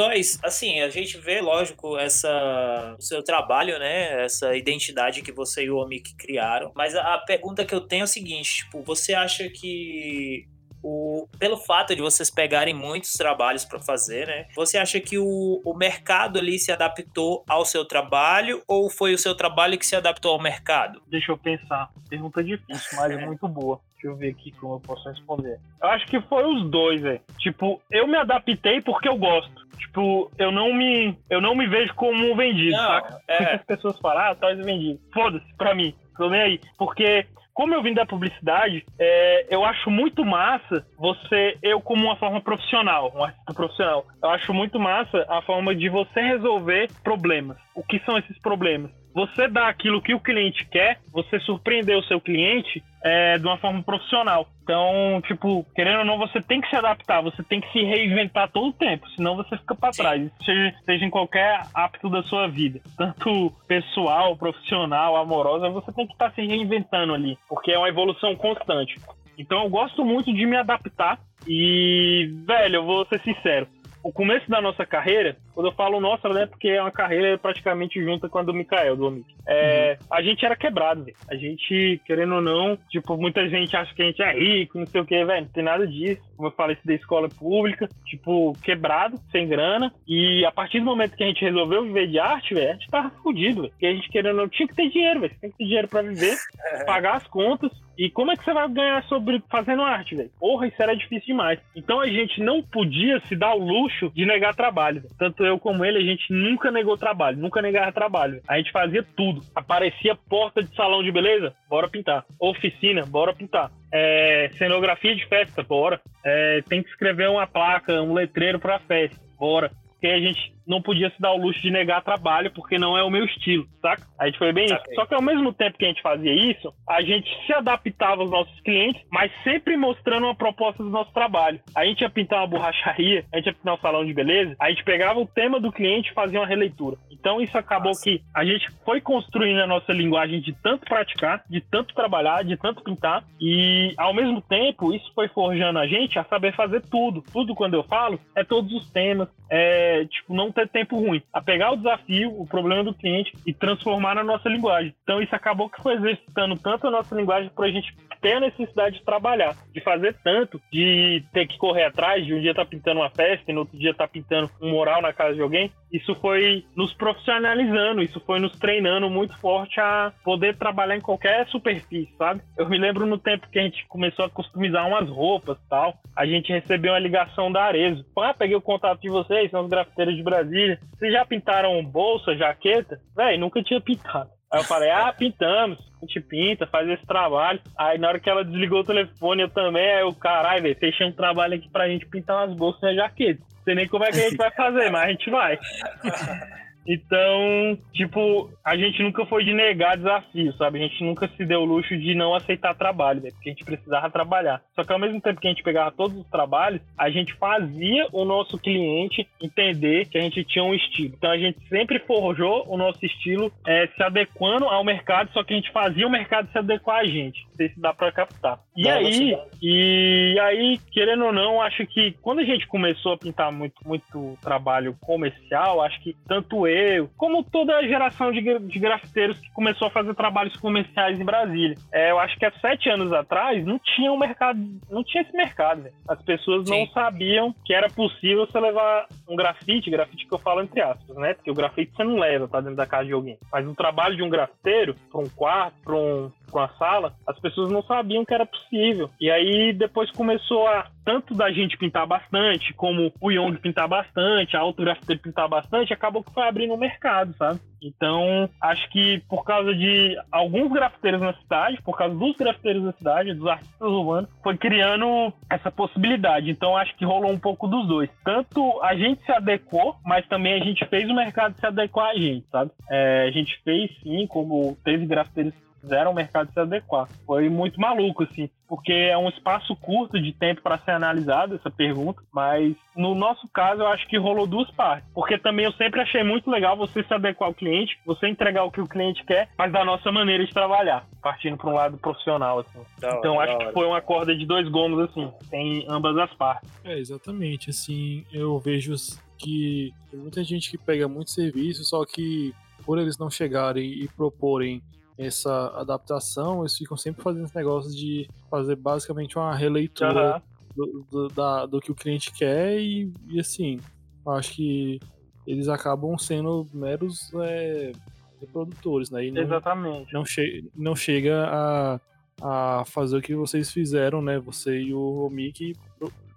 Toys, 0.00 0.38
assim, 0.42 0.80
a 0.80 0.88
gente 0.88 1.18
vê, 1.18 1.42
lógico, 1.42 1.98
essa 1.98 2.96
o 2.98 3.02
seu 3.02 3.22
trabalho, 3.22 3.78
né? 3.78 4.24
Essa 4.24 4.56
identidade 4.56 5.20
que 5.20 5.30
você 5.30 5.64
e 5.64 5.70
o 5.70 5.76
Omik 5.76 6.14
criaram. 6.16 6.72
Mas 6.74 6.94
a, 6.96 7.14
a 7.14 7.18
pergunta 7.18 7.66
que 7.66 7.74
eu 7.74 7.82
tenho 7.82 8.00
é 8.00 8.04
o 8.04 8.08
seguinte: 8.08 8.64
tipo, 8.64 8.82
você 8.82 9.12
acha 9.12 9.48
que 9.50 10.46
o, 10.82 11.28
pelo 11.38 11.58
fato 11.58 11.94
de 11.94 12.00
vocês 12.00 12.30
pegarem 12.30 12.72
muitos 12.72 13.12
trabalhos 13.12 13.66
para 13.66 13.78
fazer, 13.78 14.26
né? 14.26 14.46
Você 14.56 14.78
acha 14.78 14.98
que 15.00 15.18
o, 15.18 15.60
o 15.62 15.74
mercado 15.76 16.38
ali 16.38 16.58
se 16.58 16.72
adaptou 16.72 17.44
ao 17.46 17.66
seu 17.66 17.84
trabalho 17.84 18.62
ou 18.66 18.88
foi 18.88 19.12
o 19.12 19.18
seu 19.18 19.34
trabalho 19.34 19.78
que 19.78 19.84
se 19.84 19.94
adaptou 19.94 20.32
ao 20.32 20.42
mercado? 20.42 21.02
Deixa 21.08 21.30
eu 21.30 21.36
pensar. 21.36 21.90
Pergunta 22.08 22.42
difícil, 22.42 22.96
mas 22.96 23.12
é 23.12 23.16
muito 23.26 23.46
boa. 23.46 23.80
Deixa 24.00 24.06
eu 24.06 24.16
ver 24.16 24.30
aqui 24.30 24.50
como 24.52 24.74
eu 24.76 24.80
posso 24.80 25.06
responder. 25.08 25.60
Eu 25.82 25.88
acho 25.90 26.06
que 26.06 26.18
foi 26.22 26.42
os 26.42 26.70
dois, 26.70 27.02
velho. 27.02 27.20
Tipo, 27.38 27.82
eu 27.90 28.06
me 28.06 28.16
adaptei 28.16 28.80
porque 28.80 29.08
eu 29.08 29.16
gosto. 29.16 29.68
Tipo, 29.76 30.30
eu 30.38 30.50
não 30.50 30.72
me, 30.72 31.18
eu 31.28 31.40
não 31.40 31.54
me 31.54 31.66
vejo 31.66 31.94
como 31.94 32.32
um 32.32 32.34
vendido, 32.34 32.76
não, 32.76 32.86
saca? 32.86 33.20
É. 33.28 33.54
As 33.56 33.64
pessoas 33.64 33.98
falam, 33.98 34.22
ah, 34.22 34.34
tá 34.34 34.54
vendido. 34.54 34.98
Foda-se, 35.12 35.54
pra 35.56 35.74
mim. 35.74 35.94
Tô 36.16 36.30
nem 36.30 36.40
aí. 36.40 36.60
Porque 36.78 37.26
como 37.52 37.74
eu 37.74 37.82
vim 37.82 37.92
da 37.92 38.06
publicidade, 38.06 38.86
é, 38.98 39.46
eu 39.54 39.64
acho 39.66 39.90
muito 39.90 40.24
massa 40.24 40.86
você, 40.96 41.58
eu 41.62 41.78
como 41.78 42.04
uma 42.04 42.16
forma 42.16 42.40
profissional, 42.40 43.12
um 43.14 43.22
artista 43.22 43.52
profissional, 43.52 44.06
eu 44.22 44.30
acho 44.30 44.54
muito 44.54 44.78
massa 44.78 45.26
a 45.28 45.42
forma 45.42 45.74
de 45.74 45.90
você 45.90 46.20
resolver 46.22 46.88
problemas. 47.04 47.58
O 47.74 47.82
que 47.82 47.98
são 48.00 48.18
esses 48.18 48.38
problemas? 48.38 48.90
você 49.14 49.48
dá 49.48 49.68
aquilo 49.68 50.02
que 50.02 50.14
o 50.14 50.20
cliente 50.20 50.64
quer, 50.66 50.98
você 51.12 51.38
surpreender 51.40 51.96
o 51.96 52.04
seu 52.04 52.20
cliente 52.20 52.82
é, 53.02 53.38
de 53.38 53.46
uma 53.46 53.58
forma 53.58 53.82
profissional. 53.82 54.46
Então, 54.62 55.20
tipo, 55.26 55.66
querendo 55.74 56.00
ou 56.00 56.04
não, 56.04 56.18
você 56.18 56.40
tem 56.40 56.60
que 56.60 56.68
se 56.68 56.76
adaptar, 56.76 57.22
você 57.22 57.42
tem 57.42 57.60
que 57.60 57.70
se 57.72 57.82
reinventar 57.82 58.50
todo 58.50 58.68
o 58.68 58.72
tempo, 58.72 59.08
senão 59.10 59.36
você 59.36 59.56
fica 59.56 59.74
para 59.74 59.90
trás, 59.90 60.30
seja, 60.44 60.74
seja 60.84 61.04
em 61.04 61.10
qualquer 61.10 61.62
hábito 61.74 62.08
da 62.08 62.22
sua 62.24 62.46
vida, 62.46 62.80
tanto 62.96 63.52
pessoal, 63.66 64.36
profissional, 64.36 65.16
amorosa, 65.16 65.68
você 65.70 65.92
tem 65.92 66.06
que 66.06 66.12
estar 66.12 66.30
tá 66.30 66.34
se 66.34 66.42
reinventando 66.42 67.14
ali, 67.14 67.36
porque 67.48 67.72
é 67.72 67.78
uma 67.78 67.88
evolução 67.88 68.36
constante. 68.36 68.96
Então, 69.36 69.64
eu 69.64 69.70
gosto 69.70 70.04
muito 70.04 70.32
de 70.32 70.46
me 70.46 70.56
adaptar 70.56 71.18
e, 71.46 72.30
velho, 72.46 72.76
eu 72.76 72.84
vou 72.84 73.06
ser 73.06 73.20
sincero, 73.22 73.66
o 74.02 74.12
começo 74.12 74.48
da 74.50 74.60
nossa 74.60 74.86
carreira, 74.86 75.36
quando 75.60 75.66
eu 75.66 75.72
falo 75.72 76.00
nossa, 76.00 76.26
né, 76.30 76.46
porque 76.46 76.68
é 76.68 76.80
uma 76.80 76.90
carreira 76.90 77.36
praticamente 77.36 78.02
junta 78.02 78.30
com 78.30 78.38
a 78.38 78.42
do 78.42 78.54
Mikael, 78.54 78.96
do 78.96 79.06
Omik. 79.06 79.34
É, 79.46 79.98
uhum. 80.00 80.06
A 80.10 80.22
gente 80.22 80.44
era 80.44 80.56
quebrado, 80.56 81.04
velho. 81.04 81.16
A 81.30 81.34
gente, 81.34 82.00
querendo 82.06 82.36
ou 82.36 82.40
não, 82.40 82.78
tipo, 82.88 83.14
muita 83.18 83.46
gente 83.46 83.76
acha 83.76 83.94
que 83.94 84.00
a 84.00 84.06
gente 84.06 84.22
é 84.22 84.32
rico, 84.32 84.78
não 84.78 84.86
sei 84.86 85.00
o 85.02 85.04
que, 85.04 85.22
velho. 85.22 85.42
Não 85.42 85.52
tem 85.52 85.62
nada 85.62 85.86
disso. 85.86 86.22
Como 86.34 86.48
eu 86.48 86.52
falei, 86.52 86.76
isso 86.76 86.86
da 86.86 86.94
escola 86.94 87.28
pública, 87.28 87.88
tipo, 88.06 88.56
quebrado, 88.62 89.18
sem 89.30 89.46
grana. 89.46 89.92
E 90.08 90.44
a 90.46 90.50
partir 90.50 90.80
do 90.80 90.86
momento 90.86 91.14
que 91.14 91.24
a 91.24 91.26
gente 91.26 91.44
resolveu 91.44 91.82
viver 91.82 92.06
de 92.06 92.18
arte, 92.18 92.54
velho, 92.54 92.70
a 92.70 92.72
gente 92.72 92.90
tava 92.90 93.10
fudido, 93.22 93.62
velho. 93.62 93.72
Porque 93.72 93.86
a 93.86 93.92
gente, 93.92 94.08
querendo 94.08 94.36
ou 94.36 94.42
não, 94.42 94.48
tinha 94.48 94.66
que 94.66 94.74
ter 94.74 94.88
dinheiro, 94.88 95.20
velho. 95.20 95.36
Tem 95.40 95.50
que 95.50 95.58
ter 95.58 95.64
dinheiro 95.64 95.88
pra 95.88 96.00
viver, 96.00 96.36
pagar 96.86 97.16
as 97.16 97.26
contas. 97.26 97.70
E 97.98 98.08
como 98.08 98.32
é 98.32 98.36
que 98.36 98.42
você 98.42 98.54
vai 98.54 98.66
ganhar 98.66 99.04
sobre 99.04 99.42
fazendo 99.50 99.82
arte, 99.82 100.16
velho? 100.16 100.30
Porra, 100.40 100.66
isso 100.66 100.82
era 100.82 100.96
difícil 100.96 101.26
demais. 101.26 101.60
Então 101.76 102.00
a 102.00 102.06
gente 102.06 102.40
não 102.40 102.62
podia 102.62 103.20
se 103.26 103.36
dar 103.36 103.54
o 103.54 103.58
luxo 103.58 104.10
de 104.14 104.24
negar 104.24 104.54
trabalho. 104.54 105.02
Véio. 105.02 105.14
Tanto 105.18 105.44
eu 105.44 105.49
como 105.58 105.84
ele, 105.84 105.98
a 105.98 106.02
gente 106.02 106.32
nunca 106.32 106.70
negou 106.70 106.96
trabalho, 106.96 107.38
nunca 107.38 107.62
negava 107.62 107.92
trabalho. 107.92 108.40
A 108.48 108.58
gente 108.58 108.72
fazia 108.72 109.04
tudo. 109.16 109.42
Aparecia 109.54 110.14
porta 110.28 110.62
de 110.62 110.74
salão 110.74 111.02
de 111.02 111.10
beleza, 111.12 111.54
bora 111.68 111.88
pintar. 111.88 112.24
Oficina, 112.38 113.04
bora 113.06 113.34
pintar. 113.34 113.70
É, 113.92 114.50
cenografia 114.56 115.14
de 115.14 115.26
festa, 115.26 115.62
bora. 115.62 116.00
É, 116.24 116.62
tem 116.68 116.82
que 116.82 116.90
escrever 116.90 117.28
uma 117.28 117.46
placa, 117.46 118.02
um 118.02 118.14
letreiro 118.14 118.58
pra 118.58 118.78
festa, 118.78 119.18
bora. 119.38 119.70
Porque 119.90 120.06
a 120.06 120.18
gente 120.18 120.54
não 120.70 120.80
podia 120.80 121.10
se 121.10 121.20
dar 121.20 121.32
o 121.32 121.36
luxo 121.36 121.60
de 121.60 121.70
negar 121.70 122.00
trabalho, 122.02 122.52
porque 122.52 122.78
não 122.78 122.96
é 122.96 123.02
o 123.02 123.10
meu 123.10 123.24
estilo, 123.24 123.66
saca? 123.82 124.06
A 124.16 124.26
gente 124.26 124.38
foi 124.38 124.52
bem 124.52 124.66
isso. 124.66 124.78
Só 124.94 125.04
que 125.04 125.14
ao 125.14 125.20
mesmo 125.20 125.52
tempo 125.52 125.76
que 125.76 125.84
a 125.84 125.88
gente 125.88 126.00
fazia 126.00 126.32
isso, 126.32 126.72
a 126.88 127.02
gente 127.02 127.28
se 127.44 127.52
adaptava 127.52 128.22
aos 128.22 128.30
nossos 128.30 128.60
clientes, 128.60 129.02
mas 129.10 129.32
sempre 129.42 129.76
mostrando 129.76 130.26
uma 130.26 130.34
proposta 130.34 130.82
do 130.82 130.88
nosso 130.88 131.12
trabalho. 131.12 131.60
A 131.74 131.84
gente 131.84 132.02
ia 132.02 132.10
pintar 132.10 132.38
uma 132.38 132.46
borracharia, 132.46 133.24
a 133.32 133.36
gente 133.36 133.46
ia 133.46 133.52
pintar 133.52 133.74
um 133.74 133.80
salão 133.80 134.04
de 134.04 134.14
beleza, 134.14 134.54
a 134.60 134.70
gente 134.70 134.84
pegava 134.84 135.18
o 135.18 135.26
tema 135.26 135.58
do 135.58 135.72
cliente 135.72 136.10
e 136.10 136.14
fazia 136.14 136.38
uma 136.38 136.46
releitura. 136.46 136.96
Então 137.10 137.40
isso 137.40 137.58
acabou 137.58 137.90
Nossa. 137.90 138.04
que 138.04 138.22
a 138.32 138.44
gente 138.44 138.70
foi 138.84 139.00
construindo 139.00 139.58
a 139.58 139.66
nossa 139.66 139.92
linguagem 139.92 140.40
de 140.40 140.52
tanto 140.52 140.86
praticar, 140.86 141.42
de 141.50 141.60
tanto 141.60 141.94
trabalhar, 141.94 142.44
de 142.44 142.56
tanto 142.56 142.84
pintar, 142.84 143.24
e 143.40 143.92
ao 143.96 144.14
mesmo 144.14 144.40
tempo 144.40 144.94
isso 144.94 145.10
foi 145.14 145.26
forjando 145.28 145.80
a 145.80 145.86
gente 145.86 146.18
a 146.18 146.24
saber 146.24 146.54
fazer 146.54 146.80
tudo. 146.82 147.22
Tudo 147.32 147.54
quando 147.54 147.74
eu 147.74 147.82
falo 147.82 148.20
é 148.36 148.44
todos 148.44 148.72
os 148.72 148.88
temas, 148.90 149.28
é 149.50 150.04
tipo 150.04 150.32
não 150.32 150.52
tempo 150.68 150.98
ruim, 150.98 151.22
a 151.32 151.40
pegar 151.40 151.72
o 151.72 151.76
desafio, 151.76 152.30
o 152.40 152.46
problema 152.46 152.84
do 152.84 152.94
cliente 152.94 153.32
e 153.46 153.52
transformar 153.52 154.14
na 154.14 154.24
nossa 154.24 154.48
linguagem. 154.48 154.94
Então 155.02 155.22
isso 155.22 155.34
acabou 155.34 155.68
que 155.70 155.82
foi 155.82 155.94
exercitando 155.94 156.56
tanto 156.56 156.86
a 156.86 156.90
nossa 156.90 157.14
linguagem 157.14 157.50
para 157.50 157.66
a 157.66 157.70
gente 157.70 157.94
ter 158.20 158.34
a 158.34 158.40
necessidade 158.40 158.98
de 158.98 159.04
trabalhar, 159.04 159.56
de 159.72 159.80
fazer 159.80 160.16
tanto, 160.22 160.60
de 160.72 161.24
ter 161.32 161.46
que 161.46 161.58
correr 161.58 161.84
atrás, 161.84 162.24
de 162.24 162.34
um 162.34 162.40
dia 162.40 162.50
estar 162.50 162.64
tá 162.64 162.70
pintando 162.70 163.00
uma 163.00 163.10
festa 163.10 163.50
e 163.50 163.54
no 163.54 163.60
outro 163.60 163.78
dia 163.78 163.90
estar 163.90 164.06
tá 164.06 164.12
pintando 164.12 164.50
um 164.60 164.70
mural 164.70 165.00
na 165.00 165.12
casa 165.12 165.34
de 165.34 165.42
alguém. 165.42 165.72
Isso 165.92 166.14
foi 166.16 166.64
nos 166.76 166.94
profissionalizando, 166.94 168.02
isso 168.02 168.20
foi 168.20 168.38
nos 168.38 168.56
treinando 168.58 169.10
muito 169.10 169.36
forte 169.38 169.80
a 169.80 170.12
poder 170.22 170.56
trabalhar 170.56 170.96
em 170.96 171.00
qualquer 171.00 171.46
superfície, 171.48 172.14
sabe? 172.16 172.42
Eu 172.56 172.68
me 172.68 172.78
lembro 172.78 173.06
no 173.06 173.18
tempo 173.18 173.48
que 173.50 173.58
a 173.58 173.62
gente 173.62 173.84
começou 173.88 174.24
a 174.24 174.30
customizar 174.30 174.86
umas 174.86 175.08
roupas 175.08 175.58
tal, 175.68 175.94
a 176.16 176.24
gente 176.26 176.52
recebeu 176.52 176.92
uma 176.92 176.98
ligação 176.98 177.50
da 177.50 177.64
Arezo. 177.64 178.04
Ah, 178.16 178.34
peguei 178.34 178.56
o 178.56 178.60
contato 178.60 179.00
de 179.00 179.08
vocês, 179.08 179.50
são 179.50 179.62
os 179.62 179.70
grafiteiros 179.70 180.14
de 180.14 180.22
Brasília. 180.22 180.78
Vocês 180.92 181.12
já 181.12 181.24
pintaram 181.24 181.82
bolsa, 181.82 182.36
jaqueta? 182.36 183.00
Véi, 183.16 183.36
nunca 183.38 183.62
tinha 183.62 183.80
pintado. 183.80 184.30
Aí 184.52 184.60
eu 184.60 184.64
falei, 184.64 184.90
ah, 184.90 185.12
pintamos, 185.12 185.78
a 186.02 186.06
gente 186.06 186.20
pinta, 186.20 186.66
faz 186.66 186.88
esse 186.88 187.06
trabalho. 187.06 187.60
Aí 187.78 187.98
na 187.98 188.08
hora 188.08 188.18
que 188.18 188.28
ela 188.28 188.44
desligou 188.44 188.80
o 188.80 188.84
telefone, 188.84 189.42
eu 189.42 189.50
também, 189.50 189.92
aí 189.92 190.00
eu, 190.00 190.12
caralho, 190.12 190.62
velho, 190.62 190.76
fechei 190.76 191.06
um 191.06 191.12
trabalho 191.12 191.54
aqui 191.54 191.68
pra 191.68 191.88
gente 191.88 192.06
pintar 192.06 192.36
umas 192.44 192.56
bolsas 192.56 192.90
e 192.90 192.96
jaqueta. 192.96 193.40
Não 193.40 193.64
sei 193.64 193.74
nem 193.74 193.88
como 193.88 194.04
é 194.04 194.10
que 194.10 194.18
a 194.18 194.22
gente 194.22 194.36
vai 194.36 194.50
fazer, 194.50 194.90
mas 194.90 195.02
a 195.02 195.08
gente 195.08 195.30
vai. 195.30 195.58
Então, 196.86 197.78
tipo, 197.92 198.50
a 198.64 198.76
gente 198.76 199.02
nunca 199.02 199.24
foi 199.26 199.44
de 199.44 199.52
negar 199.52 199.96
desafio, 199.96 200.52
sabe? 200.54 200.78
A 200.78 200.82
gente 200.82 201.02
nunca 201.04 201.28
se 201.28 201.44
deu 201.44 201.60
o 201.60 201.64
luxo 201.64 201.96
de 201.96 202.14
não 202.14 202.34
aceitar 202.34 202.74
trabalho, 202.74 203.22
né? 203.22 203.30
porque 203.30 203.50
a 203.50 203.52
gente 203.52 203.64
precisava 203.64 204.10
trabalhar. 204.10 204.62
Só 204.74 204.84
que 204.84 204.92
ao 204.92 204.98
mesmo 204.98 205.20
tempo 205.20 205.40
que 205.40 205.46
a 205.46 205.50
gente 205.50 205.62
pegava 205.62 205.92
todos 205.92 206.16
os 206.16 206.26
trabalhos, 206.28 206.80
a 206.96 207.10
gente 207.10 207.34
fazia 207.34 208.06
o 208.12 208.24
nosso 208.24 208.58
cliente 208.58 209.26
entender 209.40 210.08
que 210.08 210.18
a 210.18 210.20
gente 210.20 210.44
tinha 210.44 210.64
um 210.64 210.74
estilo. 210.74 211.14
Então 211.16 211.30
a 211.30 211.38
gente 211.38 211.58
sempre 211.68 211.98
forjou 212.00 212.64
o 212.66 212.76
nosso 212.76 213.04
estilo 213.04 213.52
é, 213.66 213.86
se 213.88 214.02
adequando 214.02 214.64
ao 214.64 214.84
mercado, 214.84 215.30
só 215.32 215.42
que 215.42 215.52
a 215.52 215.56
gente 215.56 215.70
fazia 215.72 216.06
o 216.06 216.10
mercado 216.10 216.50
se 216.50 216.58
adequar 216.58 217.00
a 217.00 217.06
gente. 217.06 217.44
Não 217.48 217.56
sei 217.56 217.68
se 217.68 217.80
dá 217.80 217.92
pra 217.92 218.12
captar. 218.12 218.60
E 218.76 218.84
dá, 218.84 218.94
aí, 218.94 219.36
e 219.62 220.38
aí, 220.40 220.78
querendo 220.92 221.26
ou 221.26 221.32
não, 221.32 221.60
acho 221.60 221.86
que 221.86 222.12
quando 222.22 222.40
a 222.40 222.44
gente 222.44 222.66
começou 222.66 223.12
a 223.12 223.18
pintar 223.18 223.52
muito, 223.52 223.76
muito 223.86 224.38
trabalho 224.42 224.96
comercial, 225.00 225.82
acho 225.82 226.00
que 226.02 226.16
tanto 226.26 226.66
eu, 226.66 226.69
como 227.16 227.42
toda 227.42 227.76
a 227.76 227.86
geração 227.86 228.32
de, 228.32 228.40
de 228.40 228.78
grafiteiros 228.78 229.38
que 229.38 229.50
começou 229.52 229.88
a 229.88 229.90
fazer 229.90 230.14
trabalhos 230.14 230.56
comerciais 230.56 231.18
em 231.18 231.24
Brasília. 231.24 231.76
É, 231.92 232.10
eu 232.10 232.18
acho 232.18 232.38
que 232.38 232.46
há 232.46 232.52
sete 232.60 232.88
anos 232.88 233.12
atrás 233.12 233.64
não 233.64 233.78
tinha 233.78 234.12
um 234.12 234.18
mercado, 234.18 234.60
não 234.90 235.02
tinha 235.04 235.22
esse 235.22 235.36
mercado. 235.36 235.82
Né? 235.82 235.90
As 236.08 236.20
pessoas 236.22 236.68
Sim. 236.68 236.80
não 236.80 236.86
sabiam 236.92 237.54
que 237.64 237.72
era 237.72 237.88
possível 237.88 238.46
você 238.46 238.58
levar 238.58 239.06
um 239.28 239.36
grafite, 239.36 239.90
grafite 239.90 240.26
que 240.26 240.34
eu 240.34 240.38
falo 240.38 240.62
entre 240.62 240.80
aspas, 240.80 241.16
né? 241.16 241.34
Porque 241.34 241.50
o 241.50 241.54
grafite 241.54 241.92
você 241.94 242.04
não 242.04 242.18
leva, 242.18 242.48
tá 242.48 242.60
dentro 242.60 242.76
da 242.76 242.86
casa 242.86 243.06
de 243.06 243.12
alguém. 243.12 243.38
Mas 243.52 243.66
o 243.66 243.74
trabalho 243.74 244.16
de 244.16 244.22
um 244.22 244.28
grafiteiro, 244.28 244.94
para 245.10 245.20
um 245.20 245.28
quarto, 245.28 245.74
para 245.84 245.94
um, 245.94 246.30
com 246.50 246.58
a 246.58 246.68
sala, 246.70 247.14
as 247.26 247.38
pessoas 247.38 247.70
não 247.70 247.82
sabiam 247.82 248.24
que 248.24 248.34
era 248.34 248.44
possível. 248.44 249.10
E 249.20 249.30
aí 249.30 249.72
depois 249.72 250.10
começou 250.10 250.66
a 250.66 250.86
tanto 251.04 251.34
da 251.34 251.50
gente 251.50 251.78
pintar 251.78 252.06
bastante, 252.06 252.72
como 252.74 253.12
o 253.20 253.30
Young 253.30 253.56
pintar 253.56 253.88
bastante, 253.88 254.56
a 254.56 254.62
outra 254.62 254.84
grafiteiro 254.84 255.22
pintar 255.22 255.48
bastante, 255.48 255.92
acabou 255.92 256.22
que 256.22 256.32
foi 256.32 256.46
abrindo 256.46 256.59
o 256.68 256.76
mercado, 256.76 257.34
sabe? 257.36 257.60
Então, 257.82 258.48
acho 258.60 258.88
que 258.90 259.20
por 259.28 259.44
causa 259.44 259.74
de 259.74 260.16
alguns 260.30 260.70
grafiteiros 260.70 261.20
na 261.20 261.32
cidade, 261.34 261.80
por 261.82 261.96
causa 261.96 262.14
dos 262.14 262.36
grafiteiros 262.36 262.84
da 262.84 262.92
cidade, 262.92 263.34
dos 263.34 263.46
artistas 263.46 263.88
urbanos, 263.88 264.28
foi 264.42 264.56
criando 264.56 265.32
essa 265.48 265.70
possibilidade. 265.70 266.50
Então, 266.50 266.76
acho 266.76 266.94
que 266.96 267.04
rolou 267.04 267.30
um 267.30 267.38
pouco 267.38 267.66
dos 267.66 267.86
dois. 267.86 268.10
Tanto 268.22 268.80
a 268.82 268.94
gente 268.94 269.24
se 269.24 269.32
adequou, 269.32 269.96
mas 270.04 270.26
também 270.28 270.54
a 270.54 270.64
gente 270.64 270.84
fez 270.86 271.08
o 271.08 271.14
mercado 271.14 271.58
se 271.58 271.64
adequar 271.64 272.10
a 272.10 272.14
gente, 272.14 272.46
sabe? 272.50 272.70
É, 272.90 273.26
a 273.28 273.30
gente 273.30 273.58
fez 273.64 273.90
sim, 274.02 274.26
como 274.26 274.76
teve 274.84 275.06
grafiteiros 275.06 275.54
fizeram 275.80 276.10
o 276.10 276.14
mercado 276.14 276.52
se 276.52 276.60
adequar. 276.60 277.08
Foi 277.26 277.48
muito 277.48 277.80
maluco, 277.80 278.22
assim, 278.22 278.48
porque 278.68 278.92
é 278.92 279.16
um 279.16 279.28
espaço 279.28 279.74
curto 279.76 280.20
de 280.20 280.32
tempo 280.32 280.62
para 280.62 280.78
ser 280.78 280.92
analisado 280.92 281.56
essa 281.56 281.70
pergunta, 281.70 282.22
mas 282.32 282.76
no 282.94 283.14
nosso 283.14 283.48
caso 283.48 283.82
eu 283.82 283.88
acho 283.88 284.06
que 284.06 284.18
rolou 284.18 284.46
duas 284.46 284.70
partes, 284.70 285.08
porque 285.12 285.38
também 285.38 285.64
eu 285.64 285.72
sempre 285.72 286.00
achei 286.00 286.22
muito 286.22 286.50
legal 286.50 286.76
você 286.76 287.02
se 287.02 287.12
adequar 287.12 287.48
ao 287.48 287.54
cliente, 287.54 287.98
você 288.06 288.28
entregar 288.28 288.64
o 288.64 288.70
que 288.70 288.80
o 288.80 288.86
cliente 288.86 289.24
quer, 289.24 289.48
mas 289.58 289.72
da 289.72 289.84
nossa 289.84 290.12
maneira 290.12 290.44
de 290.44 290.52
trabalhar, 290.52 291.04
partindo 291.22 291.56
para 291.56 291.70
um 291.70 291.74
lado 291.74 291.98
profissional, 291.98 292.60
assim. 292.60 292.80
Da 293.00 293.16
então 293.16 293.36
hora, 293.36 293.50
acho 293.50 293.66
que 293.66 293.72
foi 293.72 293.86
uma 293.86 294.00
corda 294.00 294.36
de 294.36 294.46
dois 294.46 294.68
gomos, 294.68 295.00
assim, 295.10 295.32
tem 295.50 295.84
ambas 295.88 296.16
as 296.16 296.32
partes. 296.34 296.70
É, 296.84 296.98
exatamente, 296.98 297.70
assim, 297.70 298.24
eu 298.32 298.58
vejo 298.58 298.94
que 299.38 299.92
tem 300.10 300.20
muita 300.20 300.44
gente 300.44 300.70
que 300.70 300.78
pega 300.78 301.08
muito 301.08 301.30
serviço, 301.30 301.82
só 301.84 302.04
que 302.04 302.54
por 302.84 302.98
eles 302.98 303.18
não 303.18 303.30
chegarem 303.30 303.84
e 303.84 304.08
proporem 304.08 304.82
essa 305.18 305.68
adaptação, 305.76 306.60
eles 306.60 306.76
ficam 306.76 306.96
sempre 306.96 307.22
fazendo 307.22 307.44
esse 307.44 307.56
negócio 307.56 307.90
de 307.90 308.28
fazer 308.50 308.76
basicamente 308.76 309.36
uma 309.36 309.54
releitura 309.54 310.36
uhum. 310.36 310.42
do, 310.74 311.06
do, 311.10 311.28
da, 311.28 311.66
do 311.66 311.80
que 311.80 311.92
o 311.92 311.94
cliente 311.94 312.32
quer 312.32 312.80
e, 312.80 313.12
e 313.28 313.38
assim, 313.38 313.78
acho 314.26 314.52
que 314.52 315.00
eles 315.46 315.68
acabam 315.68 316.16
sendo 316.18 316.66
meros 316.72 317.30
é, 317.34 317.92
reprodutores, 318.40 319.10
né? 319.10 319.26
E 319.26 319.30
não, 319.30 319.42
Exatamente. 319.42 320.12
Não, 320.12 320.24
che 320.24 320.64
não 320.74 320.96
chega 320.96 321.46
a, 321.48 322.00
a 322.40 322.84
fazer 322.84 323.18
o 323.18 323.22
que 323.22 323.34
vocês 323.34 323.70
fizeram, 323.70 324.22
né? 324.22 324.38
Você 324.38 324.80
e 324.80 324.94
o 324.94 325.28
Mickey, 325.30 325.74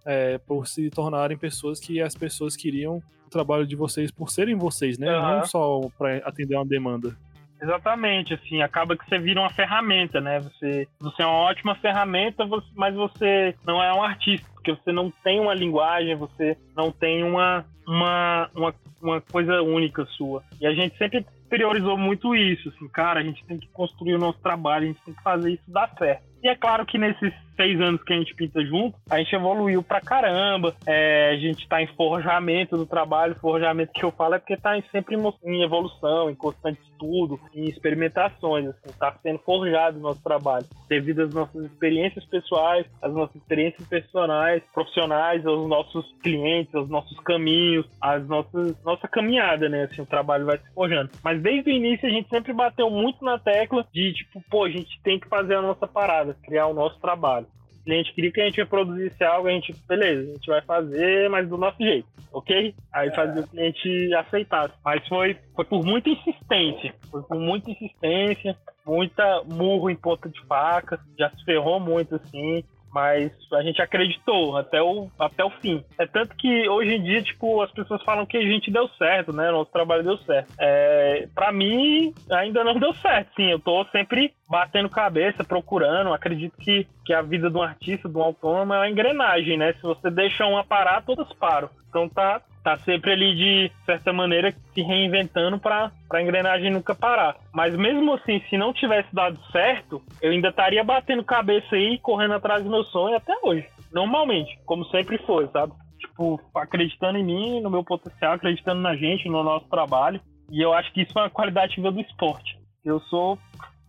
é, 0.05 0.37
por 0.37 0.67
se 0.67 0.89
tornarem 0.89 1.37
pessoas 1.37 1.79
que 1.79 2.01
as 2.01 2.15
pessoas 2.15 2.55
queriam 2.55 3.01
o 3.25 3.29
trabalho 3.29 3.65
de 3.65 3.75
vocês 3.75 4.11
por 4.11 4.29
serem 4.29 4.55
vocês, 4.55 4.97
né? 4.97 5.15
Uhum. 5.17 5.37
Não 5.37 5.45
só 5.45 5.81
para 5.97 6.17
atender 6.17 6.55
uma 6.55 6.65
demanda. 6.65 7.15
Exatamente, 7.63 8.33
assim, 8.33 8.61
acaba 8.61 8.97
que 8.97 9.07
você 9.07 9.17
vira 9.17 9.39
uma 9.39 9.49
ferramenta, 9.49 10.19
né? 10.19 10.41
Você, 10.41 10.85
você 10.99 11.21
é 11.21 11.25
uma 11.25 11.37
ótima 11.37 11.73
ferramenta, 11.75 12.45
mas 12.75 12.93
você 12.93 13.55
não 13.65 13.81
é 13.81 13.93
um 13.93 14.03
artista, 14.03 14.45
porque 14.53 14.73
você 14.73 14.91
não 14.91 15.09
tem 15.23 15.39
uma 15.39 15.53
linguagem, 15.53 16.13
você 16.15 16.57
não 16.75 16.91
tem 16.91 17.23
uma, 17.23 17.65
uma, 17.87 18.49
uma, 18.53 18.75
uma 19.01 19.21
coisa 19.21 19.61
única 19.61 20.05
sua. 20.17 20.43
E 20.59 20.67
a 20.67 20.73
gente 20.73 20.97
sempre 20.97 21.25
priorizou 21.49 21.97
muito 21.97 22.35
isso, 22.35 22.67
assim, 22.67 22.87
cara, 22.89 23.21
a 23.21 23.23
gente 23.23 23.45
tem 23.45 23.57
que 23.57 23.67
construir 23.67 24.15
o 24.15 24.19
nosso 24.19 24.39
trabalho, 24.39 24.83
a 24.83 24.87
gente 24.87 25.01
tem 25.05 25.13
que 25.13 25.23
fazer 25.23 25.53
isso 25.53 25.63
dar 25.67 25.89
certo. 25.97 26.32
E 26.43 26.49
é 26.49 26.55
claro 26.55 26.85
que 26.85 26.97
nesses 26.97 27.33
seis 27.55 27.79
anos 27.79 28.03
que 28.03 28.11
a 28.11 28.17
gente 28.17 28.35
pinta 28.35 28.63
junto, 28.65 28.97
a 29.09 29.17
gente 29.19 29.33
evoluiu 29.33 29.81
pra 29.81 30.01
caramba. 30.01 30.75
É, 30.85 31.29
a 31.29 31.37
gente 31.37 31.65
tá 31.69 31.81
em 31.81 31.87
forjamento 31.95 32.75
do 32.75 32.85
trabalho. 32.85 33.35
Forjamento 33.39 33.93
que 33.93 34.03
eu 34.03 34.11
falo 34.11 34.35
é 34.35 34.39
porque 34.39 34.57
tá 34.57 34.71
sempre 34.91 35.15
em 35.15 35.63
evolução, 35.63 36.29
em 36.29 36.35
constante 36.35 36.81
estudo, 36.81 37.39
em 37.53 37.65
experimentações. 37.65 38.67
Assim, 38.67 38.97
tá 38.99 39.15
sendo 39.21 39.39
forjado 39.39 39.99
o 39.99 40.01
nosso 40.01 40.21
trabalho. 40.21 40.65
Devido 40.89 41.21
às 41.21 41.33
nossas 41.33 41.63
experiências 41.63 42.25
pessoais, 42.25 42.85
às 43.01 43.13
nossas 43.13 43.35
experiências 43.35 43.87
personais, 43.87 44.61
profissionais, 44.73 45.45
aos 45.45 45.65
nossos 45.67 46.05
clientes, 46.21 46.75
aos 46.75 46.89
nossos 46.89 47.17
caminhos, 47.21 47.85
às 48.01 48.27
nossas 48.27 48.83
nossa 48.83 49.07
caminhada, 49.07 49.69
né? 49.69 49.83
Assim, 49.83 50.01
o 50.01 50.05
trabalho 50.05 50.45
vai 50.45 50.57
se 50.57 50.73
forjando. 50.73 51.11
Mas 51.23 51.41
desde 51.41 51.69
o 51.69 51.73
início 51.73 52.07
a 52.07 52.11
gente 52.11 52.27
sempre 52.27 52.51
bateu 52.51 52.89
muito 52.89 53.23
na 53.23 53.39
tecla 53.39 53.85
de 53.93 54.11
tipo, 54.13 54.43
pô, 54.49 54.65
a 54.65 54.69
gente 54.69 54.99
tem 55.03 55.19
que 55.19 55.29
fazer 55.29 55.55
a 55.55 55.61
nossa 55.61 55.87
parada 55.87 56.32
criar 56.33 56.67
o 56.67 56.73
nosso 56.73 56.99
trabalho. 56.99 57.47
O 57.81 57.83
cliente 57.83 58.13
queria 58.13 58.31
que 58.31 58.41
a 58.41 58.45
gente 58.45 58.65
produzisse 58.65 59.23
algo, 59.23 59.47
a 59.47 59.51
gente, 59.51 59.75
beleza, 59.87 60.21
a 60.21 60.33
gente 60.33 60.47
vai 60.47 60.61
fazer, 60.61 61.29
mas 61.29 61.49
do 61.49 61.57
nosso 61.57 61.77
jeito, 61.77 62.07
ok? 62.31 62.73
Aí 62.93 63.09
é. 63.09 63.11
fazia 63.11 63.41
o 63.41 63.47
cliente 63.47 64.13
aceitar. 64.15 64.71
Mas 64.85 65.05
foi, 65.07 65.37
foi 65.53 65.65
por 65.65 65.83
muita 65.83 66.09
insistência, 66.09 66.93
foi 67.11 67.21
por 67.23 67.37
muita 67.37 67.71
insistência, 67.71 68.55
muita 68.85 69.43
murro 69.43 69.89
em 69.89 69.95
ponta 69.95 70.29
de 70.29 70.39
faca, 70.45 70.99
já 71.19 71.29
se 71.31 71.43
ferrou 71.43 71.79
muito 71.79 72.15
assim, 72.15 72.63
Mas 72.93 73.31
a 73.51 73.63
gente 73.63 73.81
acreditou 73.81 74.55
até 74.55 74.81
o, 74.81 75.09
até 75.19 75.43
o 75.43 75.49
fim. 75.49 75.83
É 75.97 76.05
tanto 76.05 76.35
que 76.35 76.69
hoje 76.69 76.93
em 76.93 77.03
dia, 77.03 77.23
tipo, 77.23 77.61
as 77.61 77.71
pessoas 77.71 78.03
falam 78.03 78.25
que 78.25 78.37
a 78.37 78.41
gente 78.41 78.69
deu 78.69 78.87
certo, 78.89 79.33
né? 79.33 79.49
Nosso 79.49 79.71
trabalho 79.71 80.03
deu 80.03 80.17
certo. 80.19 80.53
É, 80.59 81.27
para 81.33 81.51
mim, 81.51 82.13
ainda 82.31 82.63
não 82.63 82.77
deu 82.79 82.93
certo, 82.95 83.33
sim. 83.35 83.49
Eu 83.49 83.59
tô 83.59 83.83
sempre 83.85 84.33
batendo 84.47 84.89
cabeça, 84.89 85.43
procurando. 85.43 86.13
Acredito 86.13 86.55
que, 86.57 86.85
que 87.03 87.13
a 87.13 87.21
vida 87.23 87.49
de 87.49 87.57
um 87.57 87.63
artista, 87.63 88.07
de 88.07 88.15
um 88.15 88.21
autônomo, 88.21 88.73
é 88.73 88.77
uma 88.77 88.89
engrenagem, 88.89 89.57
né? 89.57 89.73
Se 89.73 89.81
você 89.81 90.11
deixa 90.11 90.45
uma 90.45 90.63
parar, 90.63 91.03
todas 91.03 91.31
param. 91.33 91.69
Então 91.89 92.07
tá, 92.07 92.41
tá 92.63 92.77
sempre 92.79 93.11
ali 93.11 93.35
de 93.35 93.71
certa 93.85 94.13
maneira 94.13 94.53
se 94.73 94.81
reinventando 94.81 95.59
para 95.59 95.91
a 96.11 96.21
engrenagem 96.21 96.71
nunca 96.71 96.95
parar. 96.95 97.35
Mas 97.53 97.75
mesmo 97.75 98.13
assim, 98.13 98.41
se 98.49 98.57
não 98.57 98.73
tivesse 98.73 99.13
dado 99.13 99.37
certo, 99.51 100.01
eu 100.21 100.31
ainda 100.31 100.49
estaria 100.49 100.83
batendo 100.83 101.23
cabeça 101.23 101.75
aí, 101.75 101.99
correndo 101.99 102.35
atrás 102.35 102.63
do 102.63 102.69
meu 102.69 102.83
sonho 102.85 103.17
até 103.17 103.33
hoje. 103.43 103.67
Normalmente, 103.91 104.57
como 104.65 104.85
sempre 104.85 105.17
foi, 105.19 105.47
sabe? 105.49 105.73
Tipo, 105.99 106.39
acreditando 106.55 107.17
em 107.17 107.23
mim, 107.23 107.61
no 107.61 107.69
meu 107.69 107.83
potencial, 107.83 108.33
acreditando 108.33 108.81
na 108.81 108.95
gente, 108.95 109.27
no 109.29 109.43
nosso 109.43 109.67
trabalho. 109.67 110.21
E 110.49 110.61
eu 110.61 110.73
acho 110.73 110.91
que 110.93 111.01
isso 111.01 111.17
é 111.17 111.21
uma 111.23 111.29
qualidade 111.29 111.79
do 111.79 111.99
esporte. 111.99 112.57
Eu 112.83 112.99
sou 113.01 113.37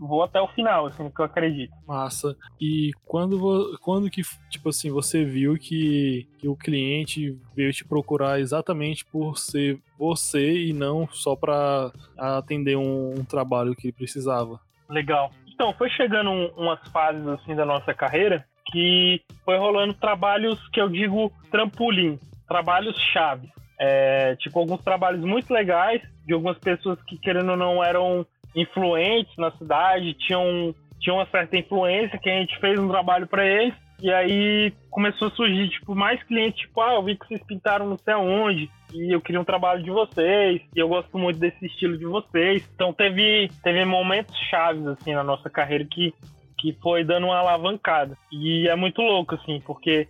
vou 0.07 0.23
até 0.23 0.41
o 0.41 0.49
final, 0.49 0.87
assim, 0.87 1.11
que 1.11 1.21
eu 1.21 1.25
acredito. 1.25 1.73
Massa. 1.87 2.37
E 2.61 2.91
quando, 3.05 3.79
quando 3.81 4.11
que, 4.11 4.23
tipo 4.51 4.69
assim, 4.69 4.91
você 4.91 5.25
viu 5.25 5.57
que, 5.57 6.29
que 6.39 6.49
o 6.49 6.57
cliente 6.57 7.39
veio 7.55 7.73
te 7.73 7.85
procurar 7.85 8.41
exatamente 8.41 9.05
por 9.05 9.39
ser 9.39 9.79
você 9.99 10.67
e 10.67 10.73
não 10.73 11.09
só 11.09 11.35
para 11.35 11.91
atender 12.17 12.77
um, 12.77 13.15
um, 13.19 13.25
trabalho 13.25 13.75
que 13.75 13.89
ele 13.89 13.93
precisava? 13.93 14.61
Legal. 14.89 15.31
Então, 15.53 15.73
foi 15.73 15.89
chegando 15.91 16.31
um, 16.31 16.47
umas 16.57 16.81
fases, 16.89 17.27
assim, 17.27 17.55
da 17.55 17.65
nossa 17.65 17.95
carreira 17.95 18.45
que 18.67 19.21
foi 19.45 19.59
rolando 19.59 19.95
trabalhos 19.95 20.59
que 20.69 20.81
eu 20.81 20.89
digo 20.89 21.31
trampolim, 21.51 22.19
trabalhos 22.49 22.97
chave. 23.13 23.49
É, 23.79 24.37
tipo, 24.37 24.59
alguns 24.59 24.83
trabalhos 24.83 25.25
muito 25.25 25.53
legais 25.53 26.01
de 26.25 26.33
algumas 26.33 26.59
pessoas 26.59 27.01
que, 27.03 27.19
querendo 27.19 27.51
ou 27.51 27.57
não, 27.57 27.85
eram 27.85 28.27
influentes 28.55 29.37
na 29.37 29.51
cidade, 29.53 30.15
tinham, 30.15 30.75
tinham 31.01 31.17
uma 31.17 31.27
certa 31.27 31.57
influência, 31.57 32.19
que 32.19 32.31
a 32.31 32.39
gente 32.39 32.59
fez 32.59 32.79
um 32.79 32.89
trabalho 32.89 33.27
para 33.27 33.47
eles. 33.47 33.75
E 34.01 34.13
aí 34.13 34.73
começou 34.91 35.29
a 35.29 35.31
surgir, 35.31 35.69
tipo, 35.69 35.95
mais 35.95 36.23
clientes, 36.25 36.61
tipo, 36.61 36.81
ah, 36.81 36.95
eu 36.95 37.03
vi 37.03 37.17
que 37.17 37.27
vocês 37.27 37.43
pintaram 37.47 37.87
não 37.87 37.97
sei 37.97 38.13
aonde, 38.13 38.69
e 38.93 39.15
eu 39.15 39.21
queria 39.21 39.41
um 39.41 39.45
trabalho 39.45 39.83
de 39.83 39.91
vocês, 39.91 40.61
e 40.75 40.79
eu 40.79 40.89
gosto 40.89 41.17
muito 41.17 41.39
desse 41.39 41.65
estilo 41.65 41.97
de 41.97 42.05
vocês. 42.05 42.69
Então 42.75 42.93
teve, 42.93 43.49
teve 43.63 43.85
momentos 43.85 44.37
chaves, 44.51 44.87
assim, 44.87 45.15
na 45.15 45.25
nossa 45.25 45.49
carreira 45.49 45.85
que, 45.85 46.13
que 46.59 46.73
foi 46.83 47.05
dando 47.05 47.27
uma 47.27 47.39
alavancada. 47.39 48.17
E 48.31 48.69
é 48.69 48.77
muito 48.77 49.01
louco, 49.01 49.37
assim, 49.37 49.61
porque 49.65 50.07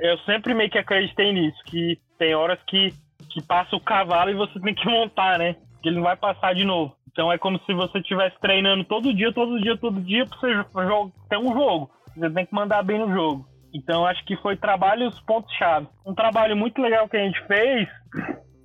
eu 0.00 0.18
sempre 0.18 0.54
meio 0.54 0.70
que 0.70 0.78
acreditei 0.78 1.32
nisso, 1.32 1.58
que 1.66 1.98
tem 2.18 2.34
horas 2.34 2.58
que, 2.66 2.94
que 3.30 3.42
passa 3.42 3.76
o 3.76 3.80
cavalo 3.80 4.30
e 4.30 4.34
você 4.34 4.58
tem 4.60 4.74
que 4.74 4.86
montar, 4.88 5.38
né? 5.38 5.56
Que 5.82 5.88
ele 5.88 5.96
não 5.96 6.04
vai 6.04 6.16
passar 6.16 6.54
de 6.54 6.64
novo. 6.64 6.95
Então 7.16 7.32
é 7.32 7.38
como 7.38 7.58
se 7.64 7.72
você 7.72 7.98
estivesse 7.98 8.38
treinando 8.42 8.84
todo 8.84 9.14
dia, 9.14 9.32
todo 9.32 9.58
dia, 9.58 9.74
todo 9.74 10.02
dia 10.02 10.26
para 10.26 10.38
você 10.38 10.52
jogar, 10.52 11.10
ter 11.30 11.38
um 11.38 11.50
jogo. 11.54 11.90
Você 12.14 12.28
tem 12.28 12.44
que 12.44 12.54
mandar 12.54 12.82
bem 12.82 12.98
no 12.98 13.10
jogo. 13.10 13.46
Então 13.72 14.04
acho 14.04 14.22
que 14.26 14.36
foi 14.36 14.54
trabalho 14.54 15.08
os 15.08 15.18
pontos-chave. 15.20 15.88
Um 16.04 16.14
trabalho 16.14 16.54
muito 16.54 16.78
legal 16.78 17.08
que 17.08 17.16
a 17.16 17.24
gente 17.24 17.42
fez 17.46 17.88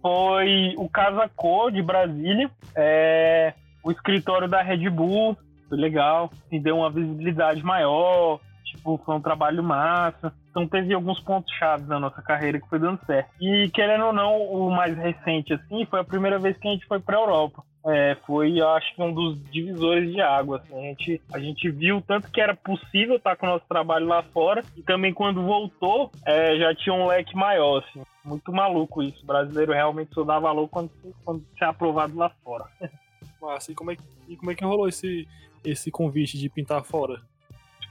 foi 0.02 0.74
o 0.78 0.90
Casa 0.90 1.32
Cor 1.34 1.72
de 1.72 1.82
Brasília, 1.82 2.52
é, 2.76 3.54
o 3.86 3.90
escritório 3.90 4.50
da 4.50 4.62
Red 4.62 4.90
Bull, 4.90 5.38
foi 5.70 5.78
legal, 5.78 6.30
me 6.52 6.60
deu 6.60 6.76
uma 6.76 6.90
visibilidade 6.90 7.64
maior, 7.64 8.42
tipo, 8.66 9.00
foi 9.06 9.16
um 9.16 9.22
trabalho 9.22 9.64
massa. 9.64 10.34
Então 10.50 10.68
teve 10.68 10.94
alguns 10.94 11.22
pontos 11.22 11.54
chaves 11.56 11.88
na 11.88 12.02
nossa 12.02 12.22
carreira 12.22 12.60
que 12.60 12.68
foi 12.68 12.80
dando 12.80 13.00
certo. 13.06 13.30
E 13.40 13.70
querendo 13.70 14.08
ou 14.08 14.14
não, 14.14 14.42
o 14.42 14.70
mais 14.70 14.98
recente 14.98 15.54
assim, 15.54 15.86
foi 15.86 16.02
a 16.02 16.04
primeira 16.04 16.38
vez 16.38 16.58
que 16.58 16.68
a 16.68 16.72
gente 16.72 16.86
foi 16.86 17.00
para 17.00 17.18
Europa 17.18 17.64
é, 17.86 18.16
foi, 18.28 18.62
acho 18.62 18.96
que, 18.96 19.02
um 19.02 19.14
dos 19.14 19.42
divisores 19.52 20.12
de 20.12 20.22
água. 20.22 20.58
Assim. 20.58 20.78
A, 20.78 20.82
gente, 20.82 21.22
a 21.34 21.40
gente 21.40 21.70
viu 21.70 22.02
tanto 22.02 22.32
que 22.32 22.40
era 22.40 22.56
possível 22.56 23.16
estar 23.16 23.36
com 23.36 23.46
o 23.46 23.50
nosso 23.50 23.66
trabalho 23.68 24.08
lá 24.08 24.22
fora, 24.24 24.64
e 24.78 24.82
também 24.82 25.14
quando 25.14 25.42
voltou, 25.42 26.12
é, 26.26 26.58
já 26.58 26.76
tinha 26.76 26.94
um 26.94 27.08
leque 27.08 27.36
maior. 27.36 27.84
Assim. 27.84 28.04
Muito 28.24 28.52
maluco 28.52 29.02
isso. 29.02 29.24
O 29.24 29.28
brasileiro 29.28 29.74
realmente 29.74 30.14
só 30.14 30.24
dá 30.24 30.40
valor 30.40 30.68
quando, 30.68 30.92
quando 31.26 31.44
é 31.60 31.66
aprovado 31.66 32.16
lá 32.16 32.30
fora. 32.44 32.66
Massa, 33.42 33.72
e 33.72 33.76
como 33.76 33.92
é, 33.92 33.98
e 34.28 34.36
como 34.36 34.52
é 34.52 34.56
que 34.56 34.64
rolou 34.64 34.88
esse, 34.88 35.28
esse 35.66 35.90
convite 35.90 36.38
de 36.38 36.48
pintar 36.48 36.84
fora? 36.84 37.20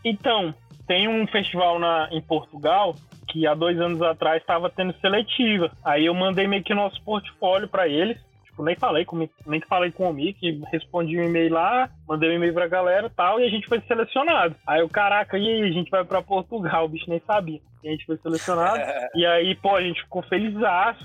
Então, 0.05 0.55
tem 0.87 1.09
um 1.09 1.27
festival 1.27 1.79
na, 1.79 2.09
em 2.13 2.21
Portugal 2.21 2.95
que 3.29 3.47
há 3.47 3.55
dois 3.55 3.81
anos 3.81 4.01
atrás 4.03 4.41
estava 4.41 4.71
tendo 4.71 4.95
seletiva. 5.01 5.71
Aí 5.85 6.07
eu 6.07 6.15
mandei 6.15 6.47
meio 6.47 6.63
que 6.63 6.75
nosso 6.75 7.01
portfólio 7.03 7.69
para 7.69 7.89
eles 7.89 8.19
tipo, 8.61 8.63
nem 8.63 8.77
falei 8.77 9.05
com 9.05 9.29
nem 9.47 9.61
falei 9.63 9.91
com 9.91 10.11
o 10.11 10.13
Mick, 10.13 10.63
respondi 10.71 11.19
um 11.19 11.25
e-mail 11.25 11.53
lá, 11.53 11.89
mandei 12.07 12.31
um 12.31 12.35
e-mail 12.35 12.55
pra 12.55 12.69
galera 12.69 13.07
e 13.07 13.11
tal, 13.11 13.41
e 13.41 13.45
a 13.45 13.49
gente 13.49 13.67
foi 13.67 13.81
selecionado. 13.81 14.55
Aí 14.67 14.83
o 14.83 14.89
caraca, 14.89 15.39
e 15.39 15.47
aí, 15.47 15.63
a 15.63 15.73
gente 15.73 15.91
vai 15.91 16.05
pra 16.05 16.23
Portugal, 16.23 16.85
o 16.85 16.89
bicho 16.89 17.09
nem 17.09 17.21
sabia. 17.27 17.61
A 17.85 17.89
gente 17.89 18.07
foi 18.07 18.17
selecionado. 18.19 18.83
e 19.15 19.27
aí, 19.27 19.55
pô, 19.55 19.77
a 19.77 19.83
gente 19.83 20.03
ficou 20.03 20.23
feliz, 20.23 20.55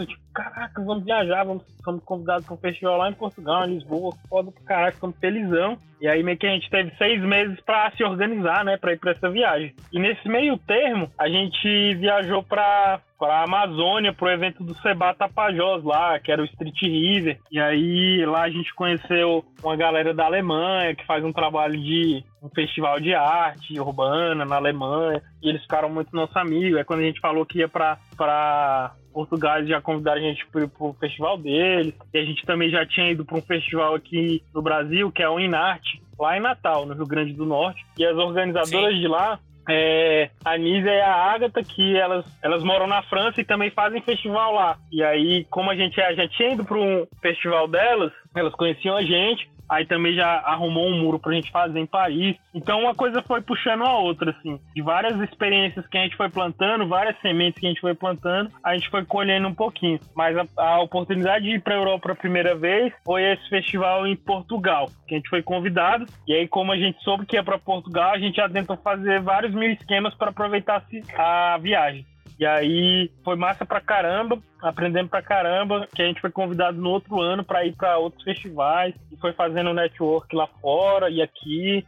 tipo, 0.07 0.21
caraca, 0.34 0.84
vamos 0.84 1.05
viajar, 1.05 1.43
vamos, 1.43 1.63
somos 1.84 2.03
convidados 2.03 2.45
para 2.45 2.55
um 2.55 2.57
festival 2.57 2.97
lá 2.97 3.09
em 3.09 3.13
Portugal, 3.13 3.65
em 3.65 3.76
Lisboa, 3.76 4.13
foda 4.28 4.51
pro 4.51 4.63
caraca, 4.63 4.93
ficamos 4.93 5.17
felizão. 5.17 5.78
E 6.01 6.07
aí 6.07 6.21
meio 6.21 6.38
que 6.38 6.45
a 6.45 6.51
gente 6.51 6.69
teve 6.69 6.91
seis 6.97 7.21
meses 7.21 7.59
para 7.61 7.89
se 7.91 8.03
organizar, 8.03 8.65
né, 8.65 8.78
para 8.78 8.93
ir 8.93 8.99
para 8.99 9.11
essa 9.11 9.30
viagem. 9.30 9.73
E 9.91 9.99
nesse 9.99 10.28
meio 10.28 10.57
termo, 10.57 11.09
a 11.17 11.30
gente 11.30 11.95
viajou 11.95 12.43
para 12.43 12.99
para 13.17 13.43
Amazônia, 13.43 14.11
pro 14.11 14.30
evento 14.30 14.61
do 14.61 14.76
Seba 14.82 15.13
Tapajós 15.13 15.84
lá, 15.84 16.19
que 16.19 16.32
era 16.32 16.41
o 16.41 16.45
Street 16.45 16.82
River. 16.82 17.39
E 17.49 17.59
aí 17.59 18.26
lá 18.26 18.43
a 18.43 18.49
gente 18.49 18.73
conheceu 18.73 19.43
uma 19.63 19.76
galera 19.76 20.13
da 20.13 20.26
Alemanha 20.26 20.93
que 20.93 21.05
faz 21.05 21.23
um 21.23 21.32
trabalho 21.32 21.80
de 21.80 22.23
um 22.45 22.49
festival 22.49 22.99
de 22.99 23.13
arte 23.13 23.79
urbana 23.79 24.45
na 24.45 24.55
Alemanha. 24.55 25.21
E 25.41 25.49
eles 25.49 25.61
ficaram 25.61 25.89
muito 25.89 26.15
nossos 26.15 26.35
amigos. 26.37 26.79
É 26.79 26.83
quando 26.83 26.99
a 27.01 27.03
gente 27.03 27.19
falou 27.19 27.45
que 27.45 27.59
ia 27.59 27.67
para 27.67 27.97
para 28.15 28.93
Portugal 29.13 29.65
já 29.65 29.81
convidaram 29.81 30.19
a 30.19 30.23
gente 30.23 30.45
para 30.47 30.65
o 30.79 30.93
festival 30.93 31.37
deles. 31.37 31.93
E 32.13 32.17
a 32.17 32.23
gente 32.23 32.45
também 32.45 32.69
já 32.69 32.85
tinha 32.85 33.11
ido 33.11 33.25
para 33.25 33.37
um 33.37 33.41
festival 33.41 33.95
aqui 33.95 34.43
no 34.53 34.61
Brasil, 34.61 35.11
que 35.11 35.23
é 35.23 35.29
o 35.29 35.39
Inarte, 35.39 36.01
lá 36.19 36.37
em 36.37 36.41
Natal, 36.41 36.85
no 36.85 36.93
Rio 36.93 37.07
Grande 37.07 37.33
do 37.33 37.45
Norte. 37.45 37.85
E 37.97 38.05
as 38.05 38.17
organizadoras 38.17 38.93
Sim. 38.93 39.01
de 39.01 39.07
lá 39.07 39.39
é, 39.67 40.29
a 40.43 40.57
Nízia 40.57 40.91
e 40.91 41.01
a 41.01 41.13
Agatha, 41.13 41.63
que 41.63 41.97
elas, 41.97 42.25
elas 42.41 42.63
moram 42.63 42.87
na 42.87 43.01
França 43.03 43.41
e 43.41 43.45
também 43.45 43.71
fazem 43.71 44.01
festival 44.01 44.53
lá. 44.53 44.77
E 44.91 45.03
aí, 45.03 45.45
como 45.49 45.71
a 45.71 45.75
gente 45.75 45.95
já 45.95 46.27
tinha 46.27 46.53
ido 46.53 46.63
para 46.63 46.77
um 46.77 47.07
festival 47.21 47.67
delas, 47.67 48.11
elas 48.35 48.53
conheciam 48.53 48.95
a 48.95 49.01
gente, 49.01 49.49
Aí 49.70 49.86
também 49.86 50.13
já 50.13 50.39
arrumou 50.45 50.88
um 50.88 50.99
muro 50.99 51.20
pra 51.20 51.34
gente 51.34 51.51
fazer 51.51 51.80
em 51.80 51.86
Paris. 51.86 52.38
Então 52.53 52.82
uma 52.82 52.95
coisa 52.95 53.22
foi 53.24 53.41
puxando 53.41 53.84
a 53.84 53.97
outra, 53.97 54.32
assim. 54.32 54.59
De 54.76 54.82
várias 54.82 55.20
experiências 55.22 55.86
que 55.88 55.97
a 55.97 56.03
gente 56.03 56.16
foi 56.16 56.30
plantando, 56.30 56.88
várias 56.88 57.20
sementes 57.22 57.59
que 57.59 57.66
a 57.66 57.70
gente 57.70 57.82
foi 57.82 57.93
plantando, 57.93 58.51
a 58.63 58.74
gente 58.74 58.89
foi 58.89 59.03
colhendo 59.05 59.47
um 59.47 59.53
pouquinho. 59.53 59.99
Mas 60.16 60.38
a, 60.38 60.45
a 60.57 60.82
oportunidade 60.82 61.45
de 61.45 61.55
ir 61.55 61.61
pra 61.61 61.76
Europa 61.76 62.11
a 62.11 62.16
primeira 62.16 62.55
vez 62.55 62.93
foi 63.03 63.24
esse 63.24 63.49
festival 63.49 64.07
em 64.07 64.16
Portugal, 64.16 64.89
que 65.07 65.16
a 65.16 65.18
gente 65.18 65.30
foi 65.30 65.41
convidado. 65.41 66.05
E 66.28 66.34
aí, 66.34 66.47
como 66.47 66.72
a 66.72 66.78
gente 66.78 67.01
soube 67.03 67.26
que 67.26 67.36
ia 67.36 67.43
pra 67.43 67.57
Portugal, 67.57 68.11
a 68.11 68.20
gente 68.20 68.36
já 68.36 68.49
tentou 68.49 68.78
fazer 68.78 69.22
vários 69.22 69.53
mil 69.53 69.72
esquemas 69.72 70.13
para 70.16 70.30
aproveitar 70.30 70.84
a 71.18 71.57
viagem. 71.57 72.05
E 72.38 72.45
aí 72.45 73.09
foi 73.23 73.36
massa 73.36 73.65
pra 73.65 73.79
caramba, 73.79 74.38
aprendendo 74.61 75.09
pra 75.09 75.21
caramba, 75.21 75.88
que 75.95 76.01
a 76.01 76.05
gente 76.05 76.19
foi 76.19 76.31
convidado 76.31 76.77
no 76.79 76.89
outro 76.89 77.21
ano 77.21 77.43
para 77.43 77.65
ir 77.65 77.73
para 77.75 77.97
outros 77.97 78.23
festivais 78.23 78.93
e 79.11 79.17
foi 79.17 79.31
fazendo 79.33 79.73
network 79.73 80.36
lá 80.36 80.47
fora 80.61 81.09
e 81.09 81.21
aqui. 81.21 81.86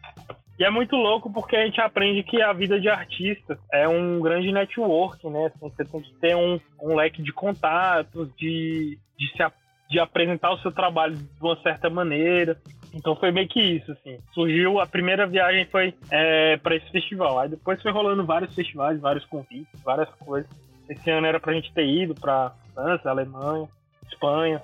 E 0.60 0.64
é 0.64 0.70
muito 0.72 0.96
louco 0.96 1.32
porque 1.32 1.56
a 1.56 1.66
gente 1.66 1.80
aprende 1.80 2.24
que 2.24 2.42
a 2.42 2.52
vida 2.52 2.80
de 2.80 2.90
artista 2.90 3.60
é 3.72 3.88
um 3.88 4.20
grande 4.20 4.52
network, 4.52 5.28
né? 5.30 5.48
Assim, 5.48 5.60
você 5.60 5.86
tem 5.86 6.02
que 6.02 6.14
ter 6.16 6.36
um, 6.36 6.60
um 6.82 6.96
leque 6.96 7.22
de 7.22 7.32
contatos, 7.32 8.30
de, 8.36 8.98
de, 9.18 9.28
se, 9.34 9.52
de 9.90 10.00
apresentar 10.00 10.52
o 10.52 10.58
seu 10.60 10.72
trabalho 10.72 11.16
de 11.16 11.28
uma 11.42 11.62
certa 11.62 11.90
maneira. 11.90 12.58
Então 12.98 13.16
foi 13.16 13.32
meio 13.32 13.48
que 13.48 13.62
isso, 13.62 13.92
assim. 13.92 14.18
Surgiu, 14.34 14.80
a 14.80 14.88
primeira 14.88 15.28
viagem 15.28 15.66
foi 15.66 15.94
é, 16.10 16.58
para 16.58 16.76
esse 16.76 16.90
festival. 16.92 17.40
Aí 17.40 17.48
depois 17.48 17.82
foi 17.82 17.92
rolando 17.92 18.26
vários 18.26 18.54
festivais, 18.56 19.00
vários 19.00 19.24
convites, 19.26 19.82
várias 19.84 20.10
coisas. 20.16 20.50
Esse 20.90 21.10
ano 21.12 21.28
era 21.28 21.40
pra 21.40 21.54
gente 21.54 21.72
ter 21.74 21.86
ido 21.86 22.16
pra 22.16 22.54
França, 22.74 23.10
Alemanha, 23.10 23.68
Espanha. 24.12 24.62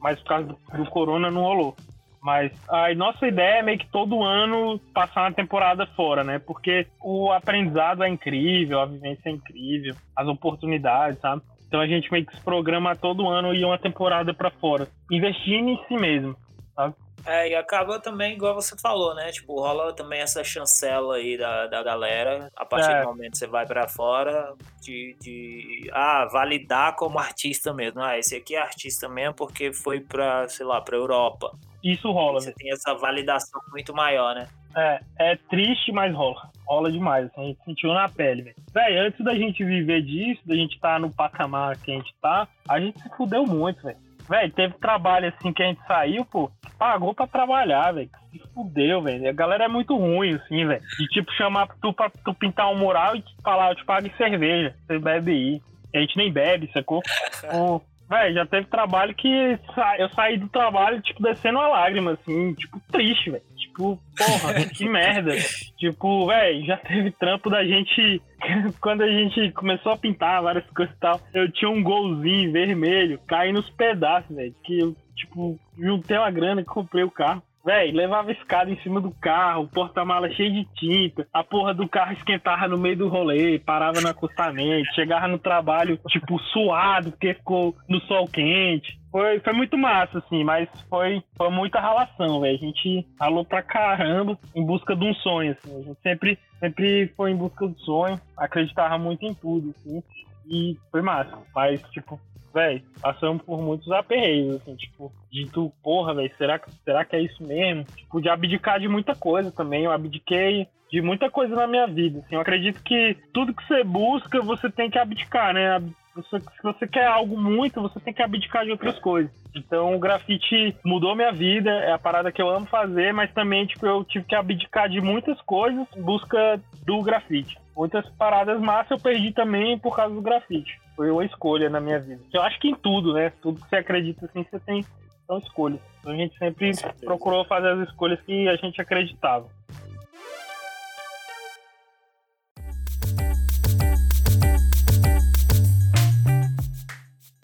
Mas 0.00 0.18
por 0.20 0.28
causa 0.28 0.46
do, 0.46 0.58
do 0.76 0.90
corona 0.90 1.30
não 1.30 1.42
rolou. 1.42 1.76
Mas 2.22 2.52
a 2.68 2.94
nossa 2.94 3.26
ideia 3.26 3.58
é 3.58 3.62
meio 3.62 3.78
que 3.78 3.88
todo 3.88 4.22
ano 4.22 4.78
passar 4.94 5.22
uma 5.22 5.32
temporada 5.32 5.86
fora, 5.88 6.24
né? 6.24 6.38
Porque 6.38 6.86
o 7.02 7.30
aprendizado 7.30 8.02
é 8.02 8.08
incrível, 8.08 8.80
a 8.80 8.86
vivência 8.86 9.28
é 9.28 9.32
incrível, 9.32 9.94
as 10.16 10.26
oportunidades, 10.26 11.20
sabe? 11.20 11.42
Então 11.66 11.80
a 11.80 11.86
gente 11.86 12.10
meio 12.10 12.26
que 12.26 12.34
se 12.34 12.42
programa 12.42 12.96
todo 12.96 13.28
ano 13.28 13.54
ir 13.54 13.64
uma 13.64 13.78
temporada 13.78 14.34
para 14.34 14.50
fora, 14.50 14.88
investindo 15.10 15.68
em 15.68 15.80
si 15.86 15.94
mesmo. 15.94 16.36
Sabe? 16.74 16.94
É, 17.26 17.48
e 17.50 17.54
acaba 17.54 17.98
também, 18.00 18.32
igual 18.34 18.54
você 18.54 18.76
falou, 18.78 19.14
né? 19.14 19.30
Tipo, 19.30 19.60
rola 19.60 19.92
também 19.92 20.20
essa 20.20 20.42
chancela 20.42 21.16
aí 21.16 21.36
da, 21.36 21.66
da 21.66 21.82
galera. 21.82 22.50
A 22.56 22.64
partir 22.64 22.90
É. 22.90 23.02
do 23.02 23.08
momento 23.08 23.32
que 23.32 23.38
você 23.38 23.46
vai 23.46 23.66
pra 23.66 23.86
fora, 23.88 24.54
de, 24.80 25.16
de 25.20 25.90
ah, 25.92 26.26
validar 26.32 26.96
como 26.96 27.18
artista 27.18 27.72
mesmo. 27.74 28.00
Ah, 28.02 28.18
esse 28.18 28.36
aqui 28.36 28.54
é 28.56 28.60
artista 28.62 29.08
mesmo 29.08 29.34
porque 29.34 29.72
foi 29.72 30.00
pra, 30.00 30.48
sei 30.48 30.64
lá, 30.64 30.80
pra 30.80 30.96
Europa. 30.96 31.50
Isso 31.82 32.10
rola, 32.10 32.40
Você 32.40 32.52
tem 32.52 32.70
essa 32.72 32.94
validação 32.94 33.60
muito 33.70 33.94
maior, 33.94 34.34
né? 34.34 34.46
É, 34.76 35.00
é 35.18 35.36
triste, 35.48 35.90
mas 35.92 36.14
rola. 36.14 36.48
Rola 36.66 36.90
demais. 36.92 37.26
assim, 37.26 37.40
A 37.40 37.44
gente 37.46 37.64
sentiu 37.64 37.92
na 37.92 38.08
pele, 38.08 38.42
velho. 38.42 38.56
Véi, 38.72 38.96
antes 38.98 39.24
da 39.24 39.34
gente 39.34 39.64
viver 39.64 40.02
disso, 40.02 40.40
da 40.46 40.54
gente 40.54 40.78
tá 40.78 40.98
no 40.98 41.10
patamar 41.10 41.76
que 41.78 41.90
a 41.90 41.94
gente 41.94 42.14
tá, 42.20 42.46
a 42.68 42.78
gente 42.78 43.00
se 43.02 43.08
fudeu 43.16 43.44
muito, 43.44 43.82
velho. 43.82 43.98
Véi, 44.30 44.48
teve 44.48 44.74
trabalho 44.74 45.26
assim 45.26 45.52
que 45.52 45.60
a 45.60 45.66
gente 45.66 45.84
saiu, 45.88 46.24
pô, 46.24 46.48
pagou 46.78 47.12
pra 47.12 47.26
trabalhar, 47.26 47.92
velho. 47.92 48.08
Se 48.30 48.38
fudeu, 48.54 49.02
velho. 49.02 49.28
A 49.28 49.32
galera 49.32 49.64
é 49.64 49.68
muito 49.68 49.96
ruim, 49.96 50.34
assim, 50.34 50.64
velho. 50.64 50.80
De 50.80 51.06
tipo, 51.08 51.32
chamar 51.32 51.66
tu 51.82 51.92
pra 51.92 52.08
tu 52.08 52.32
pintar 52.32 52.70
um 52.70 52.78
mural 52.78 53.16
e 53.16 53.22
te 53.22 53.34
falar, 53.42 53.70
eu 53.70 53.74
te 53.74 53.84
pago 53.84 54.06
em 54.06 54.16
cerveja. 54.16 54.72
Você 54.86 55.00
bebe 55.00 55.32
aí. 55.32 55.62
A 55.92 55.98
gente 55.98 56.16
nem 56.16 56.32
bebe, 56.32 56.70
sacou? 56.72 57.02
Ô, 57.52 57.80
Véi, 58.10 58.34
já 58.34 58.44
teve 58.44 58.66
trabalho 58.66 59.14
que 59.14 59.56
sa- 59.72 59.96
eu 59.96 60.08
saí 60.10 60.36
do 60.36 60.48
trabalho, 60.48 61.00
tipo, 61.00 61.22
descendo 61.22 61.58
uma 61.60 61.68
lágrima, 61.68 62.12
assim, 62.12 62.52
tipo, 62.54 62.80
triste, 62.90 63.30
velho. 63.30 63.42
Tipo, 63.56 63.98
porra, 64.18 64.54
que 64.74 64.88
merda. 64.88 65.32
Tipo, 65.78 66.26
velho, 66.26 66.66
já 66.66 66.76
teve 66.76 67.12
trampo 67.12 67.48
da 67.48 67.64
gente. 67.64 68.20
Quando 68.80 69.02
a 69.02 69.08
gente 69.08 69.52
começou 69.52 69.92
a 69.92 69.96
pintar 69.96 70.42
várias 70.42 70.68
coisas 70.70 70.92
e 70.94 70.98
tal, 70.98 71.20
eu 71.32 71.50
tinha 71.52 71.70
um 71.70 71.82
golzinho 71.84 72.50
vermelho 72.50 73.20
caindo 73.28 73.56
nos 73.60 73.70
pedaços, 73.70 74.34
velho. 74.34 74.54
Que 74.64 74.80
eu, 74.80 74.96
tipo, 75.14 75.56
juntei 75.78 76.16
uma 76.18 76.30
grana 76.32 76.62
e 76.62 76.64
comprei 76.64 77.04
o 77.04 77.10
carro. 77.12 77.42
Véi, 77.64 77.90
levava 77.92 78.32
escada 78.32 78.70
em 78.70 78.80
cima 78.80 79.00
do 79.00 79.10
carro, 79.10 79.68
porta-mala 79.68 80.30
cheio 80.30 80.52
de 80.52 80.64
tinta, 80.74 81.26
a 81.32 81.44
porra 81.44 81.74
do 81.74 81.86
carro 81.86 82.14
esquentava 82.14 82.66
no 82.66 82.78
meio 82.78 82.96
do 82.96 83.08
rolê, 83.08 83.58
parava 83.58 84.00
no 84.00 84.08
acostamento, 84.08 84.94
chegava 84.94 85.28
no 85.28 85.38
trabalho, 85.38 86.00
tipo, 86.08 86.38
suado, 86.38 87.10
porque 87.10 87.34
ficou 87.34 87.76
no 87.86 88.00
sol 88.02 88.26
quente. 88.28 88.98
Foi, 89.12 89.40
foi 89.40 89.52
muito 89.52 89.76
massa, 89.76 90.18
assim, 90.18 90.42
mas 90.42 90.68
foi, 90.88 91.22
foi 91.36 91.50
muita 91.50 91.80
ralação, 91.80 92.40
velho. 92.40 92.56
A 92.56 92.58
gente 92.58 93.06
ralou 93.20 93.44
pra 93.44 93.62
caramba 93.62 94.38
em 94.54 94.64
busca 94.64 94.96
de 94.96 95.04
um 95.04 95.14
sonho, 95.14 95.52
assim. 95.52 95.80
A 95.80 95.82
gente 95.82 96.00
sempre, 96.00 96.38
sempre 96.60 97.08
foi 97.16 97.32
em 97.32 97.36
busca 97.36 97.66
do 97.66 97.78
sonho, 97.80 98.18
acreditava 98.36 98.96
muito 98.96 99.26
em 99.26 99.34
tudo, 99.34 99.74
assim. 99.76 100.02
E 100.48 100.76
foi 100.90 101.02
massa. 101.02 101.36
Mas, 101.54 101.82
tipo, 101.90 102.18
velho, 102.52 102.82
passamos 103.00 103.42
por 103.42 103.60
muitos 103.60 103.90
aperreios, 103.92 104.56
assim, 104.56 104.74
tipo, 104.76 105.12
de 105.30 105.46
tu, 105.50 105.72
porra, 105.82 106.14
velho, 106.14 106.32
será, 106.36 106.58
que- 106.58 106.70
será 106.84 107.04
que 107.04 107.16
é 107.16 107.22
isso 107.22 107.42
mesmo? 107.42 107.84
Tipo, 107.84 108.20
de 108.20 108.28
abdicar 108.28 108.78
de 108.80 108.88
muita 108.88 109.14
coisa 109.14 109.50
também. 109.52 109.84
Eu 109.84 109.92
abdiquei 109.92 110.66
de 110.90 111.00
muita 111.00 111.30
coisa 111.30 111.54
na 111.54 111.66
minha 111.66 111.86
vida, 111.86 112.18
assim. 112.18 112.34
Eu 112.34 112.40
acredito 112.40 112.82
que 112.82 113.16
tudo 113.32 113.54
que 113.54 113.64
você 113.66 113.84
busca, 113.84 114.40
você 114.42 114.68
tem 114.68 114.90
que 114.90 114.98
abdicar, 114.98 115.54
né? 115.54 115.80
Você- 116.14 116.40
se 116.40 116.62
você 116.62 116.86
quer 116.88 117.06
algo 117.06 117.38
muito, 117.38 117.80
você 117.80 118.00
tem 118.00 118.12
que 118.12 118.22
abdicar 118.22 118.64
de 118.64 118.72
outras 118.72 118.98
coisas. 118.98 119.30
Então, 119.54 119.94
o 119.94 119.98
grafite 119.98 120.76
mudou 120.84 121.14
minha 121.14 121.32
vida, 121.32 121.70
é 121.70 121.92
a 121.92 121.98
parada 121.98 122.32
que 122.32 122.42
eu 122.42 122.50
amo 122.50 122.66
fazer, 122.66 123.12
mas 123.12 123.32
também, 123.32 123.66
tipo, 123.66 123.86
eu 123.86 124.04
tive 124.04 124.24
que 124.24 124.34
abdicar 124.34 124.88
de 124.88 125.00
muitas 125.00 125.40
coisas 125.42 125.86
em 125.96 126.02
busca 126.02 126.60
do 126.84 127.02
grafite. 127.02 127.58
Muitas 127.76 128.08
paradas 128.10 128.60
massas 128.60 128.90
eu 128.90 128.98
perdi 128.98 129.32
também 129.32 129.78
por 129.78 129.94
causa 129.96 130.14
do 130.14 130.20
grafite. 130.20 130.78
Foi 130.96 131.10
uma 131.10 131.24
escolha 131.24 131.70
na 131.70 131.80
minha 131.80 131.98
vida. 131.98 132.20
Eu 132.32 132.42
acho 132.42 132.58
que 132.60 132.68
em 132.68 132.74
tudo, 132.74 133.14
né? 133.14 133.32
Tudo 133.40 133.60
que 133.60 133.68
você 133.68 133.76
acredita, 133.76 134.26
assim, 134.26 134.44
você 134.44 134.58
tem 134.60 134.84
são 135.26 135.38
escolhas. 135.38 135.78
Então, 136.00 136.12
a 136.12 136.16
gente 136.16 136.36
sempre 136.38 136.72
procurou 137.04 137.44
fazer 137.44 137.68
as 137.68 137.88
escolhas 137.88 138.20
que 138.22 138.48
a 138.48 138.56
gente 138.56 138.80
acreditava. 138.80 139.46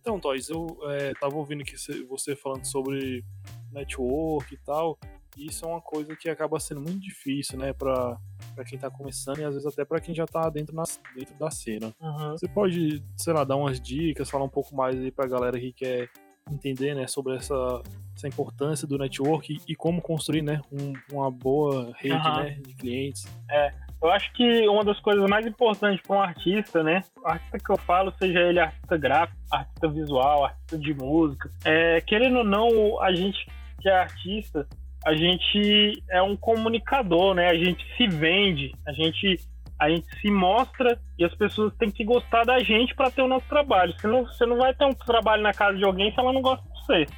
Então, 0.06 0.20
Toys, 0.20 0.48
eu 0.48 0.78
é, 0.84 1.12
tava 1.14 1.34
ouvindo 1.34 1.64
cê- 1.76 2.04
você 2.04 2.36
falando 2.36 2.64
sobre 2.64 3.24
network 3.72 4.54
e 4.54 4.58
tal, 4.58 4.96
e 5.36 5.46
isso 5.46 5.64
é 5.64 5.68
uma 5.68 5.80
coisa 5.80 6.14
que 6.14 6.28
acaba 6.28 6.60
sendo 6.60 6.80
muito 6.80 7.00
difícil, 7.00 7.58
né, 7.58 7.72
pra, 7.72 8.16
pra 8.54 8.64
quem 8.64 8.78
tá 8.78 8.88
começando 8.88 9.40
e 9.40 9.44
às 9.44 9.54
vezes 9.54 9.66
até 9.66 9.84
pra 9.84 9.98
quem 10.00 10.14
já 10.14 10.24
tá 10.24 10.48
dentro, 10.48 10.76
na, 10.76 10.84
dentro 11.16 11.34
da 11.36 11.50
cena. 11.50 11.92
Você 12.30 12.46
pode, 12.46 13.02
sei 13.16 13.32
lá, 13.32 13.42
dar 13.42 13.56
umas 13.56 13.80
dicas, 13.80 14.30
falar 14.30 14.44
um 14.44 14.48
pouco 14.48 14.76
mais 14.76 14.94
aí 14.96 15.10
pra 15.10 15.26
galera 15.26 15.58
que 15.58 15.72
quer 15.72 16.08
entender, 16.48 16.94
né, 16.94 17.08
sobre 17.08 17.34
essa, 17.34 17.82
essa 18.14 18.28
importância 18.28 18.86
do 18.86 18.96
network 18.96 19.52
e, 19.52 19.72
e 19.72 19.74
como 19.74 20.00
construir, 20.00 20.42
né, 20.42 20.62
um- 20.70 20.92
uma 21.12 21.28
boa 21.32 21.92
rede, 21.96 22.14
Aham. 22.14 22.44
né, 22.44 22.50
de 22.64 22.74
clientes. 22.76 23.26
Eu 24.02 24.10
acho 24.10 24.32
que 24.32 24.68
uma 24.68 24.84
das 24.84 25.00
coisas 25.00 25.28
mais 25.28 25.46
importantes 25.46 26.00
para 26.06 26.16
um 26.16 26.20
artista, 26.20 26.82
né? 26.82 27.02
O 27.22 27.28
artista 27.28 27.58
que 27.58 27.70
eu 27.70 27.78
falo, 27.78 28.12
seja 28.18 28.40
ele 28.40 28.60
artista 28.60 28.96
gráfico, 28.96 29.38
artista 29.50 29.88
visual, 29.88 30.44
artista 30.44 30.78
de 30.78 30.94
música, 30.94 31.50
é, 31.64 32.00
querendo 32.02 32.38
ou 32.38 32.44
não, 32.44 33.02
a 33.02 33.12
gente 33.12 33.46
que 33.80 33.88
é 33.88 33.98
artista, 33.98 34.66
a 35.04 35.14
gente 35.14 36.02
é 36.10 36.20
um 36.20 36.36
comunicador, 36.36 37.34
né? 37.34 37.48
A 37.48 37.54
gente 37.54 37.86
se 37.96 38.06
vende, 38.06 38.74
a 38.86 38.92
gente 38.92 39.40
a 39.78 39.90
gente 39.90 40.06
se 40.20 40.30
mostra 40.30 40.98
e 41.18 41.24
as 41.24 41.34
pessoas 41.34 41.74
têm 41.76 41.90
que 41.90 42.02
gostar 42.02 42.44
da 42.44 42.58
gente 42.60 42.94
para 42.94 43.10
ter 43.10 43.20
o 43.20 43.28
nosso 43.28 43.46
trabalho. 43.46 43.94
Você 43.98 44.06
não, 44.06 44.24
você 44.24 44.46
não 44.46 44.56
vai 44.56 44.74
ter 44.74 44.86
um 44.86 44.94
trabalho 44.94 45.42
na 45.42 45.52
casa 45.52 45.76
de 45.76 45.84
alguém 45.84 46.10
se 46.12 46.18
ela 46.18 46.32
não 46.32 46.40
gosta 46.40 46.66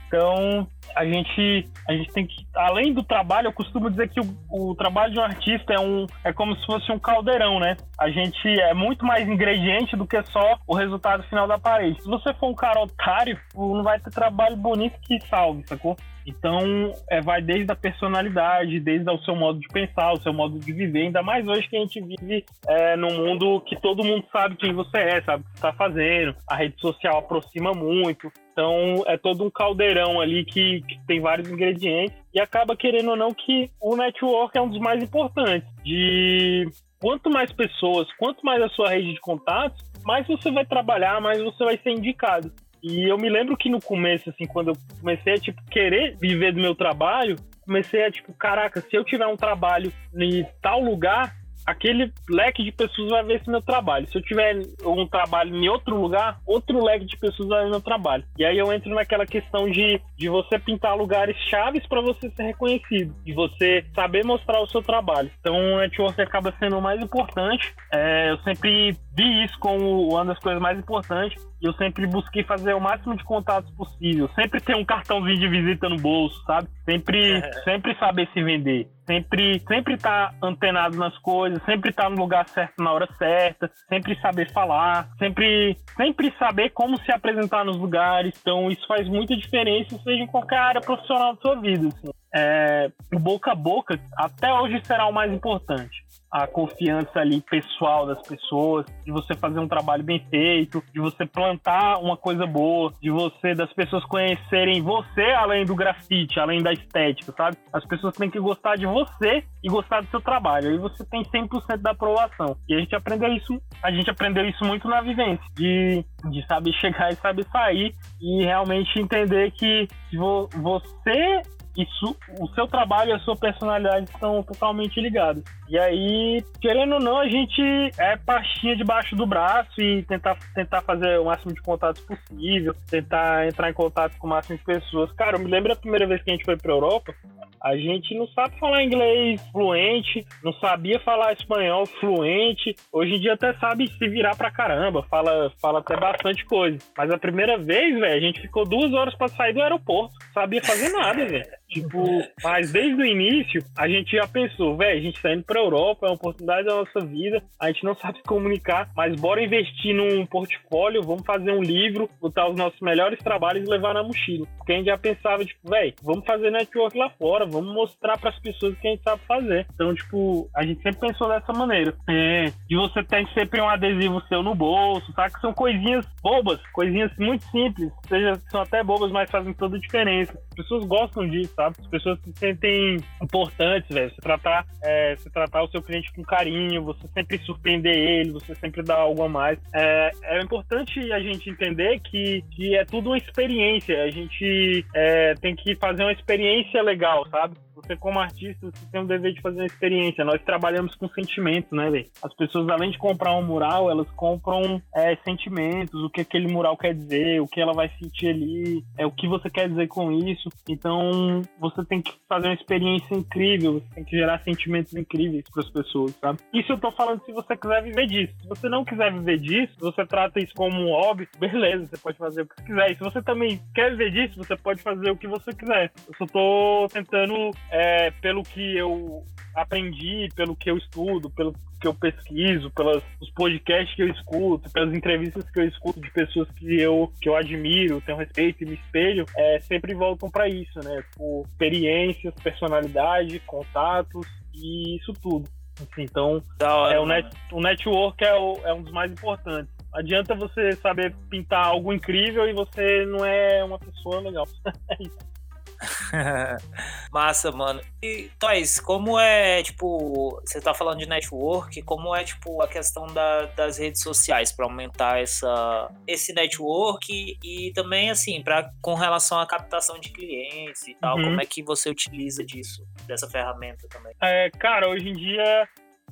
Então, 0.07 0.67
a 0.95 1.05
gente, 1.05 1.69
a 1.89 1.93
gente 1.93 2.13
tem 2.13 2.27
que, 2.27 2.47
além 2.55 2.93
do 2.93 3.03
trabalho, 3.03 3.49
eu 3.49 3.53
costumo 3.53 3.91
dizer 3.91 4.09
que 4.09 4.21
o, 4.21 4.37
o 4.51 4.75
trabalho 4.75 5.13
de 5.13 5.19
um 5.19 5.23
artista 5.23 5.75
é, 5.75 5.81
um, 5.81 6.07
é 6.25 6.33
como 6.33 6.57
se 6.57 6.67
fosse 6.67 6.91
um 6.91 6.99
caldeirão, 6.99 7.61
né? 7.61 7.77
A 7.99 8.09
gente 8.11 8.49
é 8.61 8.75
muito 8.75 9.05
mais 9.05 9.29
ingrediente 9.29 9.97
do 9.97 10.07
que 10.07 10.23
só 10.25 10.59
o 10.67 10.75
resultado 10.75 11.23
final 11.25 11.47
da 11.47 11.59
parede. 11.59 12.03
Se 12.03 12.09
você 12.09 12.33
for 12.35 12.49
um 12.49 12.55
cara 12.55 12.81
otário, 12.81 13.39
não 13.55 13.83
vai 13.83 14.01
ter 14.01 14.11
trabalho 14.11 14.57
bonito 14.57 14.99
que 15.03 15.21
salve, 15.27 15.65
sacou? 15.67 15.97
Então, 16.29 16.93
é, 17.09 17.23
vai 17.23 17.41
desde 17.41 17.73
a 17.73 17.77
personalidade, 17.77 18.79
desde 18.81 19.11
o 19.11 19.19
seu 19.25 19.35
modo 19.35 19.59
de 19.59 19.69
pensar, 19.69 20.13
o 20.13 20.21
seu 20.21 20.33
modo 20.33 20.59
de 20.59 20.73
viver. 20.73 21.05
Ainda 21.05 21.23
mais 21.23 21.47
hoje 21.49 21.67
que 21.69 21.77
a 21.77 21.81
gente 21.81 22.01
vive 22.01 22.45
é, 22.69 22.97
num 22.97 23.17
mundo 23.17 23.63
que 23.63 23.81
todo 23.81 24.05
mundo 24.05 24.25
sabe 24.31 24.57
quem 24.57 24.75
você 24.75 24.99
é, 24.99 25.23
sabe 25.23 25.43
o 25.43 25.47
que 25.47 25.55
está 25.55 25.73
fazendo. 25.73 26.35
A 26.47 26.55
rede 26.55 26.79
social 26.81 27.19
aproxima 27.19 27.73
muito. 27.73 28.31
Então, 28.53 29.03
é 29.07 29.17
todo 29.17 29.43
um 29.43 29.51
caldeirão 29.51 30.21
ali 30.21 30.45
que, 30.45 30.83
que 30.83 31.01
tem 31.07 31.19
vários 31.21 31.51
ingredientes. 31.51 32.15
E 32.35 32.41
acaba, 32.41 32.77
querendo 32.77 33.11
ou 33.11 33.17
não, 33.17 33.33
que 33.33 33.71
o 33.81 33.97
network 33.97 34.57
é 34.57 34.61
um 34.61 34.69
dos 34.69 34.81
mais 34.81 35.03
importantes. 35.03 35.67
De 35.83 36.69
quanto 37.01 37.31
mais 37.31 37.51
pessoas, 37.53 38.07
quanto 38.19 38.45
mais 38.45 38.63
a 38.63 38.69
sua 38.69 38.91
rede 38.91 39.15
de 39.15 39.21
contatos, 39.21 39.83
mais 40.05 40.27
você 40.27 40.51
vai 40.51 40.67
trabalhar, 40.67 41.21
mais 41.21 41.43
você 41.43 41.65
vai 41.65 41.79
ser 41.79 41.91
indicado. 41.91 42.53
E 42.83 43.11
eu 43.11 43.17
me 43.17 43.29
lembro 43.29 43.57
que 43.57 43.69
no 43.69 43.81
começo, 43.81 44.31
assim, 44.31 44.47
quando 44.47 44.69
eu 44.69 44.77
comecei 45.01 45.35
a, 45.35 45.39
tipo, 45.39 45.63
querer 45.71 46.17
viver 46.21 46.53
do 46.53 46.61
meu 46.61 46.75
trabalho, 46.75 47.37
comecei 47.65 48.05
a, 48.05 48.11
tipo, 48.11 48.33
caraca, 48.33 48.81
se 48.81 48.97
eu 48.97 49.05
tiver 49.05 49.27
um 49.27 49.37
trabalho 49.37 49.93
em 50.15 50.47
tal 50.63 50.81
lugar, 50.81 51.35
aquele 51.69 52.11
leque 52.31 52.65
de 52.65 52.73
pessoas 52.73 53.11
vai 53.11 53.23
ver 53.23 53.41
esse 53.41 53.51
meu 53.51 53.61
trabalho. 53.61 54.09
Se 54.09 54.17
eu 54.17 54.23
tiver 54.23 54.57
um 54.85 55.07
trabalho 55.07 55.55
em 55.55 55.69
outro 55.69 56.01
lugar, 56.01 56.41
outro 56.47 56.83
leque 56.83 57.05
de 57.05 57.17
pessoas 57.19 57.49
vai 57.49 57.65
ver 57.65 57.71
meu 57.71 57.81
trabalho. 57.81 58.25
E 58.39 58.45
aí 58.45 58.57
eu 58.57 58.73
entro 58.73 58.95
naquela 58.95 59.27
questão 59.27 59.71
de, 59.71 60.01
de 60.17 60.29
você 60.31 60.59
pintar 60.59 60.97
lugares 60.97 61.37
chaves 61.51 61.87
para 61.87 62.01
você 62.01 62.31
ser 62.31 62.45
reconhecido, 62.45 63.15
de 63.23 63.35
você 63.35 63.85
saber 63.95 64.25
mostrar 64.25 64.61
o 64.61 64.67
seu 64.67 64.83
trabalho. 64.83 65.31
Então 65.41 65.55
o 65.55 65.79
network 65.79 66.21
acaba 66.23 66.55
sendo 66.59 66.79
o 66.79 66.83
mais 66.83 67.03
importante. 67.03 67.75
É, 67.93 68.31
eu 68.31 68.39
sempre 68.39 68.97
vi 69.19 69.45
isso 69.45 69.59
como 69.59 70.09
uma 70.09 70.25
das 70.25 70.39
coisas 70.39 70.63
mais 70.63 70.79
importantes. 70.79 71.45
E 71.61 71.67
eu 71.67 71.73
sempre 71.75 72.07
busquei 72.07 72.45
fazer 72.45 72.73
o 72.73 72.81
máximo 72.81 73.17
de 73.17 73.25
contatos 73.25 73.69
possível. 73.73 74.31
Sempre 74.37 74.61
ter 74.61 74.77
um 74.77 74.85
cartãozinho 74.85 75.41
de 75.41 75.49
visita 75.49 75.89
no 75.89 75.97
bolso, 75.97 76.41
sabe? 76.45 76.69
Sempre, 76.85 77.43
sempre 77.65 77.99
saber 77.99 78.29
se 78.33 78.41
vender. 78.41 78.89
Sempre, 79.05 79.59
sempre 79.67 79.95
estar 79.95 80.35
antenado 80.41 80.97
nas 80.97 81.17
coisas, 81.19 81.61
sempre 81.65 81.91
estar 81.91 82.09
no 82.11 82.17
lugar 82.17 82.47
certo 82.49 82.75
na 82.79 82.93
hora 82.93 83.09
certa, 83.19 83.71
sempre 83.89 84.15
saber 84.21 84.53
falar, 84.53 85.09
sempre, 85.19 85.77
sempre 85.97 86.33
saber 86.39 86.71
como 86.71 86.99
se 86.99 87.11
apresentar 87.11 87.65
nos 87.65 87.79
lugares. 87.79 88.39
Então, 88.41 88.71
isso 88.71 88.87
faz 88.87 89.09
muita 89.09 89.35
diferença, 89.35 89.99
seja 89.99 90.23
em 90.23 90.27
qualquer 90.27 90.59
área 90.59 90.81
profissional 90.81 91.35
da 91.35 91.41
sua 91.41 91.57
vida. 91.57 91.89
Assim. 91.89 92.11
É, 92.33 92.93
o 93.13 93.19
boca 93.19 93.51
a 93.51 93.55
boca, 93.55 93.99
até 94.17 94.53
hoje, 94.53 94.81
será 94.85 95.07
o 95.07 95.13
mais 95.13 95.33
importante 95.33 96.07
a 96.31 96.47
confiança 96.47 97.19
ali 97.19 97.41
pessoal 97.41 98.07
das 98.07 98.21
pessoas, 98.27 98.87
de 99.05 99.11
você 99.11 99.35
fazer 99.35 99.59
um 99.59 99.69
trabalho 99.69 100.05
bem 100.05 100.25
feito, 100.31 100.83
de 100.93 101.01
você 101.01 101.25
plantar 101.25 101.99
uma 101.99 102.17
coisa 102.17 102.47
boa, 102.47 102.93
de 103.01 103.11
você, 103.11 103.55
das 103.55 103.73
pessoas 103.73 104.05
conhecerem 104.05 104.83
você 104.83 105.23
além 105.33 105.65
do 105.65 105.75
grafite, 105.75 106.39
além 106.39 106.63
da 106.63 106.73
estética, 106.73 107.33
sabe? 107.37 107.57
As 107.73 107.85
pessoas 107.87 108.15
têm 108.17 108.31
que 108.31 108.39
gostar 108.39 108.77
de 108.77 108.87
você 108.87 109.43
e 109.63 109.69
gostar 109.69 110.03
do 110.03 110.11
seu 110.11 110.21
trabalho. 110.21 110.71
Aí 110.71 110.79
você 110.79 111.05
tem 111.07 111.23
100% 111.23 111.79
da 111.79 111.93
aprovação. 111.93 112.57
E 112.69 112.75
a 112.75 112.79
gente 112.79 112.95
aprendeu 112.95 113.33
isso, 113.33 113.61
a 113.83 113.91
gente 113.91 114.11
aprendeu 114.11 114.45
isso 114.47 114.65
muito 114.65 114.87
na 114.89 115.01
vivência, 115.01 115.45
de, 115.55 116.05
de 116.31 116.47
saber 116.47 116.73
chegar 116.81 117.11
e 117.11 117.17
saber 117.17 117.45
sair 117.45 117.95
e 118.21 118.45
realmente 118.45 119.01
entender 119.01 119.51
que 119.53 119.89
vo, 120.13 120.49
você 120.55 121.43
isso, 121.79 122.17
o 122.41 122.49
seu 122.55 122.67
trabalho 122.67 123.11
e 123.11 123.13
a 123.13 123.19
sua 123.21 123.37
personalidade 123.37 124.11
estão 124.11 124.43
totalmente 124.43 125.01
ligados. 125.01 125.45
E 125.69 125.79
aí, 125.79 126.43
querendo 126.61 126.95
ou 126.95 127.01
não, 127.01 127.19
a 127.19 127.29
gente 127.29 127.63
é 127.99 128.17
pastinha 128.17 128.75
debaixo 128.75 129.15
do 129.15 129.27
braço 129.27 129.81
e 129.81 130.03
tentar, 130.05 130.37
tentar 130.55 130.81
fazer 130.81 131.19
o 131.19 131.27
máximo 131.27 131.53
de 131.53 131.61
contatos 131.61 132.03
possível, 132.03 132.75
tentar 132.91 133.47
entrar 133.47 133.69
em 133.69 133.75
contato 133.75 134.17
com 134.19 134.27
o 134.27 134.31
máximo 134.31 134.57
de 134.57 134.65
pessoas. 134.65 135.13
Cara, 135.13 135.37
eu 135.37 135.41
me 135.41 135.51
lembro 135.51 135.73
a 135.73 135.77
primeira 135.77 136.07
vez 136.07 136.23
que 136.23 136.31
a 136.31 136.35
gente 136.35 136.45
foi 136.45 136.57
pra 136.57 136.73
Europa, 136.73 137.15
a 137.63 137.77
gente 137.77 138.15
não 138.15 138.27
sabe 138.29 138.59
falar 138.59 138.83
inglês 138.83 139.41
fluente, 139.51 140.25
não 140.43 140.53
sabia 140.55 140.99
falar 141.01 141.33
espanhol 141.33 141.87
fluente. 141.87 142.75
Hoje 142.93 143.15
em 143.15 143.21
dia 143.21 143.35
até 143.35 143.53
sabe 143.55 143.89
se 143.89 144.09
virar 144.09 144.37
pra 144.37 144.51
caramba, 144.51 145.03
fala, 145.05 145.53
fala 145.61 145.81
até 145.81 145.97
bastante 145.97 146.45
coisa. 146.45 146.79
Mas 146.97 147.11
a 147.11 147.19
primeira 147.19 147.59
vez, 147.59 147.99
velho, 147.99 148.17
a 148.17 148.21
gente 148.21 148.41
ficou 148.41 148.65
duas 148.65 148.93
horas 148.93 149.15
para 149.17 149.29
sair 149.29 149.53
do 149.53 149.63
aeroporto. 149.63 150.15
Sabia 150.33 150.63
fazer 150.63 150.89
nada, 150.91 151.27
velho. 151.27 151.59
Tipo, 151.69 152.23
mas 152.43 152.73
desde 152.73 153.03
o 153.03 153.05
início, 153.05 153.63
a 153.77 153.89
gente 153.89 154.17
já 154.17 154.27
pensou, 154.27 154.77
velho, 154.77 154.99
a 154.99 155.03
gente 155.03 155.21
tá 155.21 155.33
indo 155.33 155.45
pra 155.45 155.58
Europa, 155.59 156.07
é 156.07 156.11
uma 156.11 156.15
oportunidade 156.15 156.67
da 156.67 156.77
nossa 156.77 157.01
vida, 157.01 157.43
a 157.61 157.69
gente 157.69 157.85
não 157.85 157.95
sabe 157.97 158.19
se 158.19 158.25
comunicar, 158.25 158.91
mas 158.97 159.19
bora 159.21 159.43
investir 159.43 159.95
num 159.95 160.25
portfólio, 160.27 161.03
vamos 161.03 161.25
fazer 161.25 161.53
um 161.53 161.63
livro, 161.63 162.09
botar 162.21 162.49
os 162.49 162.57
nossos 162.57 162.81
melhores 162.81 163.19
trabalhos 163.19 163.67
e 163.67 163.71
levar 163.71 163.95
na 163.95 164.03
mochila. 164.03 164.47
Porque 164.57 164.73
a 164.73 164.77
gente 164.77 164.87
já 164.87 164.97
pensava, 164.97 165.45
tipo, 165.45 165.69
velho, 165.69 165.95
vamos 166.03 166.25
fazer 166.25 166.51
network 166.51 166.97
lá 166.97 167.11
fora, 167.11 167.45
vamos 167.45 167.75
mostrar 167.75 168.17
para 168.19 168.31
as 168.31 168.39
pessoas 168.39 168.77
que 168.79 168.87
a 168.87 168.91
gente 168.91 169.03
sabe 169.03 169.23
fazer. 169.27 169.67
Então, 169.75 169.95
tipo, 169.95 170.49
a 170.57 170.65
gente 170.65 170.83
sempre 170.83 171.09
pensou 171.09 171.29
dessa 171.29 171.53
maneira. 171.53 171.95
É, 172.09 172.53
de 172.69 172.77
você 172.77 173.03
ter 173.03 173.29
sempre 173.35 173.61
um 173.61 173.69
adesivo 173.69 174.23
seu 174.29 174.43
no 174.43 174.55
bolso, 174.55 175.13
sabe? 175.13 175.35
Que 175.35 175.41
são 175.41 175.53
coisinhas 175.53 176.07
bobas, 176.23 176.61
coisinhas 176.73 177.11
muito 177.19 177.45
simples, 177.47 177.91
seja, 178.09 178.37
são 178.51 178.61
até 178.63 178.83
bobas, 178.83 179.11
mas 179.11 179.31
fazem 179.31 179.53
toda 179.53 179.77
a 179.77 179.81
diferença. 179.81 180.33
As 180.51 180.57
pessoas 180.57 180.85
gostam 180.85 181.29
disso 181.29 181.49
sabe? 181.59 181.77
As 181.81 181.87
pessoas 181.87 182.19
se 182.21 182.33
sentem 182.37 182.97
importantes, 183.23 183.89
velho. 183.89 184.11
Você 184.11 184.21
tratar, 184.21 184.65
é, 184.83 185.17
você 185.17 185.31
tratar 185.31 185.48
o 185.63 185.69
seu 185.69 185.83
cliente 185.83 186.13
com 186.13 186.23
carinho, 186.23 186.85
você 186.85 187.07
sempre 187.15 187.39
surpreender 187.39 187.97
ele, 187.97 188.33
você 188.33 188.55
sempre 188.55 188.83
dar 188.83 188.97
algo 188.97 189.23
a 189.23 189.29
mais. 189.29 189.59
É, 189.75 190.11
é 190.23 190.43
importante 190.43 191.13
a 191.13 191.21
gente 191.21 191.51
entender 191.51 192.01
que, 192.01 192.43
que 192.53 192.77
é 192.77 192.85
tudo 192.85 193.11
uma 193.11 193.19
experiência. 193.19 194.03
A 194.03 194.11
gente 194.11 194.85
é, 194.95 195.35
tem 195.35 195.55
que 195.55 195.75
fazer 195.77 196.03
uma 196.03 196.13
experiência 196.13 196.83
legal, 196.83 197.27
sabe? 197.29 197.57
Você, 197.83 197.97
como 197.97 198.19
artista, 198.19 198.67
você 198.67 198.87
tem 198.91 199.01
o 199.01 199.07
dever 199.07 199.33
de 199.33 199.41
fazer 199.41 199.61
uma 199.61 199.67
experiência. 199.67 200.25
Nós 200.25 200.43
trabalhamos 200.43 200.95
com 200.97 201.09
sentimentos, 201.09 201.71
né, 201.71 201.89
velho? 201.91 202.07
As 202.23 202.35
pessoas, 202.35 202.69
além 202.69 202.91
de 202.91 202.99
comprar 202.99 203.35
um 203.37 203.43
mural, 203.43 203.89
elas 203.89 204.11
compram 204.11 204.83
é, 204.95 205.17
sentimentos, 205.25 206.03
o 206.03 206.11
que 206.11 206.23
aquele 206.23 206.49
mural 206.49 206.77
quer 206.77 206.95
dizer, 206.95 207.41
o 207.41 207.47
que 207.47 207.61
ela 207.61 207.73
vai 207.73 207.89
sentir 208.01 208.29
ali, 208.29 208.85
é 208.97 209.07
o 209.07 209.13
que 209.13 209.29
você 209.29 209.49
quer 209.49 209.69
dizer 209.69 209.87
com 209.87 210.11
isso. 210.11 210.49
Então, 210.69 211.43
você 211.61 211.85
tem 211.85 212.03
que 212.03 212.13
fazer 212.29 212.49
uma 212.49 212.55
experiência 212.55 213.15
incrível, 213.15 213.75
você 213.75 213.95
tem 213.95 214.05
que 214.05 214.17
gerar 214.17 214.41
sentimentos 214.41 214.95
incríveis 214.95 215.45
para 215.53 215.63
as 215.63 215.71
pessoas, 215.71 216.13
sabe? 216.17 216.39
Isso 216.53 216.73
eu 216.73 216.79
tô 216.79 216.91
falando 216.93 217.25
se 217.25 217.33
você 217.33 217.57
quiser 217.57 217.83
viver 217.83 218.07
disso. 218.07 218.35
Se 218.43 218.49
você 218.49 218.69
não 218.69 218.85
quiser 218.85 219.13
viver 219.13 219.39
disso, 219.39 219.75
você 219.79 220.05
trata 220.05 220.41
isso 220.41 220.53
como 220.55 220.81
um 220.81 220.91
hobby, 220.91 221.29
beleza, 221.39 221.87
você 221.87 221.97
pode 221.97 222.19
fazer 222.19 222.43
o 222.43 222.47
que 222.47 222.65
quiser. 222.65 222.91
E 222.91 222.95
se 222.97 223.01
você 223.01 223.23
também 223.23 223.61
quer 223.73 223.91
viver 223.91 224.11
disso, 224.11 224.37
você 224.37 224.57
pode 224.57 224.83
fazer 224.83 225.11
o 225.11 225.17
que 225.17 225.29
você 225.29 225.53
quiser. 225.53 225.93
Eu 226.09 226.15
só 226.19 226.27
tô 226.27 226.89
tentando 226.93 227.51
é, 227.71 228.11
pelo 228.11 228.43
que 228.43 228.77
eu 228.77 229.25
aprendi, 229.55 230.29
pelo 230.35 230.55
que 230.55 230.71
eu 230.71 230.77
estudo, 230.77 231.31
pelo 231.31 231.53
que 231.81 231.87
eu 231.87 231.95
pesquiso, 231.95 232.71
pelos 232.71 233.03
podcasts 233.35 233.95
que 233.95 234.03
eu 234.03 234.09
escuto, 234.09 234.71
pelas 234.71 234.95
entrevistas 234.95 235.49
que 235.51 235.61
eu 235.61 235.69
escuto 235.69 236.01
de 236.01 236.11
pessoas 236.11 236.49
que 236.53 236.81
eu, 236.81 237.13
que 237.21 237.29
eu 237.29 237.37
admiro, 237.37 238.01
tenho 238.01 238.19
respeito 238.19 238.63
e 238.63 238.67
me 238.67 238.75
espelho, 238.75 239.25
é, 239.37 239.61
sempre 239.61 239.95
voltam 239.95 240.31
para 240.31 240.49
isso, 240.49 240.79
né? 240.83 241.03
Por 241.17 241.45
experiências, 241.47 242.35
personalidade, 242.43 243.41
contatos 243.41 244.27
e 244.55 244.97
isso 244.97 245.13
tudo. 245.23 245.49
Assim, 245.81 246.03
então, 246.03 246.43
hora, 246.61 246.95
é, 246.95 246.99
o, 246.99 247.07
net, 247.07 247.29
o 247.53 247.61
network 247.61 248.25
é, 248.25 248.35
o, 248.35 248.61
é 248.65 248.75
um 248.75 248.83
dos 248.83 248.93
mais 248.93 249.13
importantes. 249.13 249.73
Adianta 249.95 250.35
você 250.35 250.73
saber 250.73 251.15
pintar 251.31 251.67
algo 251.67 251.93
incrível 251.93 252.49
e 252.49 252.53
você 252.53 253.07
não 253.07 253.25
é 253.25 253.63
uma 253.65 253.79
pessoa 253.79 254.21
legal. 254.21 254.47
Massa, 257.13 257.51
mano. 257.53 257.81
E, 258.03 258.31
Toys, 258.39 258.81
como 258.81 259.19
é, 259.19 259.63
tipo, 259.63 260.41
você 260.45 260.61
tá 260.61 260.75
falando 260.75 260.99
de 260.99 261.07
network, 261.07 261.81
como 261.83 262.15
é, 262.15 262.25
tipo, 262.25 262.61
a 262.63 262.69
questão 262.69 263.07
da, 263.07 263.47
das 263.47 263.79
redes 263.79 264.03
sociais 264.03 264.53
para 264.53 264.67
aumentar 264.67 265.21
essa, 265.21 265.91
esse 266.07 266.33
network 266.33 267.39
e 267.43 267.73
também, 267.75 268.11
assim, 268.11 268.43
pra, 268.43 268.71
com 268.83 268.95
relação 268.95 269.39
à 269.39 269.47
captação 269.47 269.99
de 269.99 270.11
clientes 270.11 270.87
e 270.87 270.95
tal, 270.95 271.17
uhum. 271.17 271.25
como 271.25 271.41
é 271.41 271.47
que 271.47 271.63
você 271.63 271.89
utiliza 271.91 272.45
disso, 272.45 272.87
dessa 273.07 273.29
ferramenta 273.29 273.87
também? 273.89 274.15
É, 274.21 274.51
cara, 274.51 274.89
hoje 274.89 275.09
em 275.09 275.15
dia, 275.15 275.69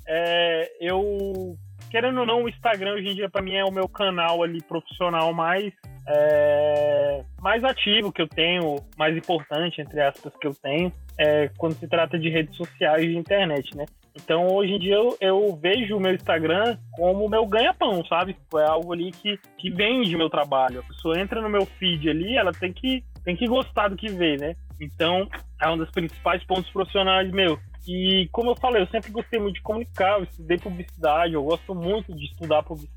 é, 0.07 0.73
eu 0.81 1.57
querendo 1.91 2.21
ou 2.21 2.27
não, 2.27 2.43
o 2.43 2.49
Instagram 2.49 2.95
hoje 2.95 3.09
em 3.09 3.15
dia 3.15 3.31
para 3.31 3.43
mim 3.43 3.55
é 3.55 3.65
o 3.65 3.71
meu 3.71 3.89
canal 3.89 4.43
ali 4.43 4.61
profissional 4.63 5.33
mais 5.33 5.73
é, 6.09 7.25
mais 7.41 7.63
ativo 7.65 8.13
que 8.13 8.23
eu 8.23 8.29
tenho, 8.29 8.77
mais 8.97 9.17
importante 9.17 9.81
entre 9.81 10.01
aspas 10.01 10.33
que 10.37 10.47
eu 10.47 10.55
tenho, 10.55 10.93
é, 11.19 11.51
quando 11.57 11.75
se 11.75 11.89
trata 11.89 12.19
de 12.19 12.29
redes 12.29 12.57
sociais 12.57 13.05
e 13.05 13.17
internet, 13.17 13.77
né? 13.77 13.85
Então 14.15 14.47
hoje 14.47 14.73
em 14.73 14.79
dia 14.79 14.95
eu, 14.95 15.17
eu 15.21 15.57
vejo 15.57 15.97
o 15.97 16.01
meu 16.01 16.15
Instagram 16.15 16.79
como 16.93 17.29
meu 17.29 17.47
ganha-pão, 17.47 18.05
sabe? 18.07 18.37
É 18.55 18.65
algo 18.65 18.93
ali 18.93 19.13
que, 19.13 19.39
que 19.59 19.71
vende 19.71 20.17
meu 20.17 20.31
trabalho. 20.31 20.81
A 20.81 20.83
pessoa 20.85 21.21
entra 21.21 21.43
no 21.43 21.49
meu 21.49 21.67
feed 21.67 22.09
ali, 22.09 22.37
ela 22.37 22.53
tem 22.53 22.73
que, 22.73 23.05
tem 23.25 23.37
que 23.37 23.47
gostar 23.47 23.89
do 23.89 23.97
que 23.97 24.09
vê, 24.09 24.37
né? 24.37 24.55
Então 24.81 25.29
é 25.61 25.69
um 25.69 25.77
dos 25.77 25.91
principais 25.91 26.43
pontos 26.45 26.71
profissionais 26.71 27.31
meu. 27.31 27.59
E 27.87 28.29
como 28.33 28.51
eu 28.51 28.57
falei, 28.57 28.83
eu 28.83 28.87
sempre 28.89 29.13
gostei 29.13 29.39
muito 29.39 29.57
de 29.57 29.63
comunicar, 29.63 30.19
eu 30.19 30.25
estudei 30.25 30.59
publicidade, 30.59 31.35
eu 31.35 31.45
gosto 31.45 31.75
muito 31.75 32.13
de 32.13 32.25
estudar 32.25 32.63
publicidade, 32.63 32.96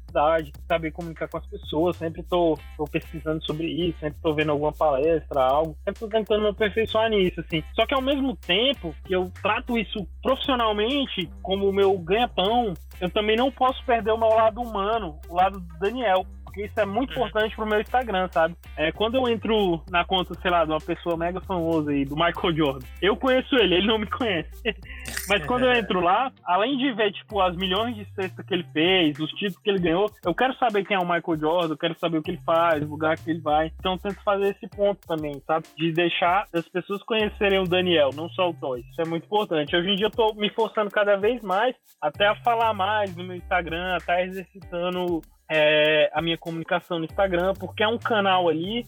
saber 0.68 0.92
comunicar 0.92 1.28
com 1.28 1.38
as 1.38 1.46
pessoas, 1.46 1.98
sempre 1.98 2.24
tô, 2.24 2.58
tô 2.78 2.86
pesquisando 2.86 3.44
sobre 3.46 3.68
isso, 3.68 4.00
sempre 4.00 4.20
tô 4.22 4.34
vendo 4.34 4.52
alguma 4.52 4.72
palestra, 4.72 5.42
algo, 5.42 5.76
sempre 5.84 6.00
tô 6.00 6.08
tentando 6.08 6.44
me 6.44 6.50
aperfeiçoar 6.50 7.10
nisso, 7.10 7.40
assim. 7.42 7.64
Só 7.74 7.86
que 7.86 7.94
ao 7.94 8.02
mesmo 8.02 8.36
tempo 8.36 8.96
que 9.06 9.16
eu 9.16 9.32
trato 9.42 9.78
isso 9.78 10.08
profissionalmente 10.22 11.30
como 11.42 11.70
o 11.70 11.74
meu 11.74 11.98
ganha-pão, 11.98 12.74
eu 13.00 13.10
também 13.10 13.36
não 13.36 13.52
posso 13.52 13.84
perder 13.86 14.12
o 14.12 14.18
meu 14.18 14.30
lado 14.30 14.62
humano, 14.62 15.18
o 15.30 15.36
lado 15.36 15.60
do 15.60 15.80
Daniel 15.80 16.26
porque 16.50 16.66
isso 16.66 16.80
é 16.80 16.86
muito 16.86 17.12
uhum. 17.12 17.18
importante 17.18 17.56
pro 17.56 17.66
meu 17.66 17.80
Instagram, 17.80 18.28
sabe? 18.32 18.56
É, 18.76 18.92
quando 18.92 19.16
eu 19.16 19.28
entro 19.30 19.82
na 19.90 20.04
conta, 20.04 20.34
sei 20.42 20.50
lá, 20.50 20.66
de 20.66 20.72
uma 20.72 20.82
pessoa 20.82 21.16
mega 21.16 21.40
famosa 21.42 21.92
aí, 21.92 22.04
do 22.04 22.16
Michael 22.16 22.56
Jordan, 22.56 22.88
eu 23.02 23.16
conheço 23.16 23.56
ele, 23.56 23.76
ele 23.76 23.88
não 23.88 24.00
me 24.00 24.08
conhece. 24.08 24.50
Mas 25.30 25.46
quando 25.46 25.66
eu 25.66 25.72
entro 25.74 26.00
lá, 26.00 26.32
além 26.44 26.78
de 26.78 26.92
ver, 26.92 27.12
tipo, 27.12 27.40
as 27.40 27.56
milhões 27.56 27.96
de 27.96 28.06
cestas 28.14 28.44
que 28.46 28.54
ele 28.54 28.66
fez, 28.74 29.20
os 29.20 29.30
títulos 29.32 29.60
que 29.60 29.70
ele 29.70 29.80
ganhou, 29.80 30.12
eu 30.26 30.34
quero 30.34 30.56
saber 30.56 30.84
quem 30.86 30.98
é 30.98 31.00
o 31.00 31.04
Michael 31.04 31.40
Jordan, 31.40 31.74
eu 31.74 31.78
quero 31.78 32.00
saber 32.00 32.18
o 32.18 32.24
que 32.24 32.32
ele 32.32 32.42
faz, 32.44 32.82
o 32.82 32.88
lugar 32.88 33.16
que 33.16 33.30
ele 33.30 33.40
vai. 33.40 33.72
Então 33.80 33.94
eu 33.94 34.00
tento 34.00 34.24
fazer 34.24 34.50
esse 34.50 34.68
ponto 34.68 35.00
também, 35.08 35.40
sabe? 35.46 35.68
De 35.78 35.92
deixar 35.92 36.46
as 36.54 36.68
pessoas 36.68 37.04
conhecerem 37.04 37.60
o 37.60 37.66
Daniel, 37.66 38.10
não 38.16 38.28
só 38.30 38.50
o 38.50 38.54
Toy. 38.54 38.82
Isso 38.82 39.02
é 39.02 39.06
muito 39.06 39.26
importante. 39.26 39.76
Hoje 39.76 39.90
em 39.90 39.96
dia 39.96 40.08
eu 40.08 40.12
tô 40.12 40.34
me 40.34 40.50
forçando 40.50 40.90
cada 40.90 41.16
vez 41.16 41.42
mais 41.44 41.76
até 42.02 42.28
a 42.28 42.36
falar 42.38 42.74
mais 42.74 43.16
no 43.16 43.24
meu 43.24 43.36
Instagram, 43.36 43.96
até 43.96 44.26
exercitando 44.26 45.22
é, 45.50 46.10
a 46.14 46.22
minha 46.22 46.38
comunicação 46.38 46.98
no 46.98 47.06
Instagram, 47.06 47.54
porque 47.60 47.84
é 47.84 47.88
um 47.88 47.98
canal 47.98 48.50
ali 48.50 48.84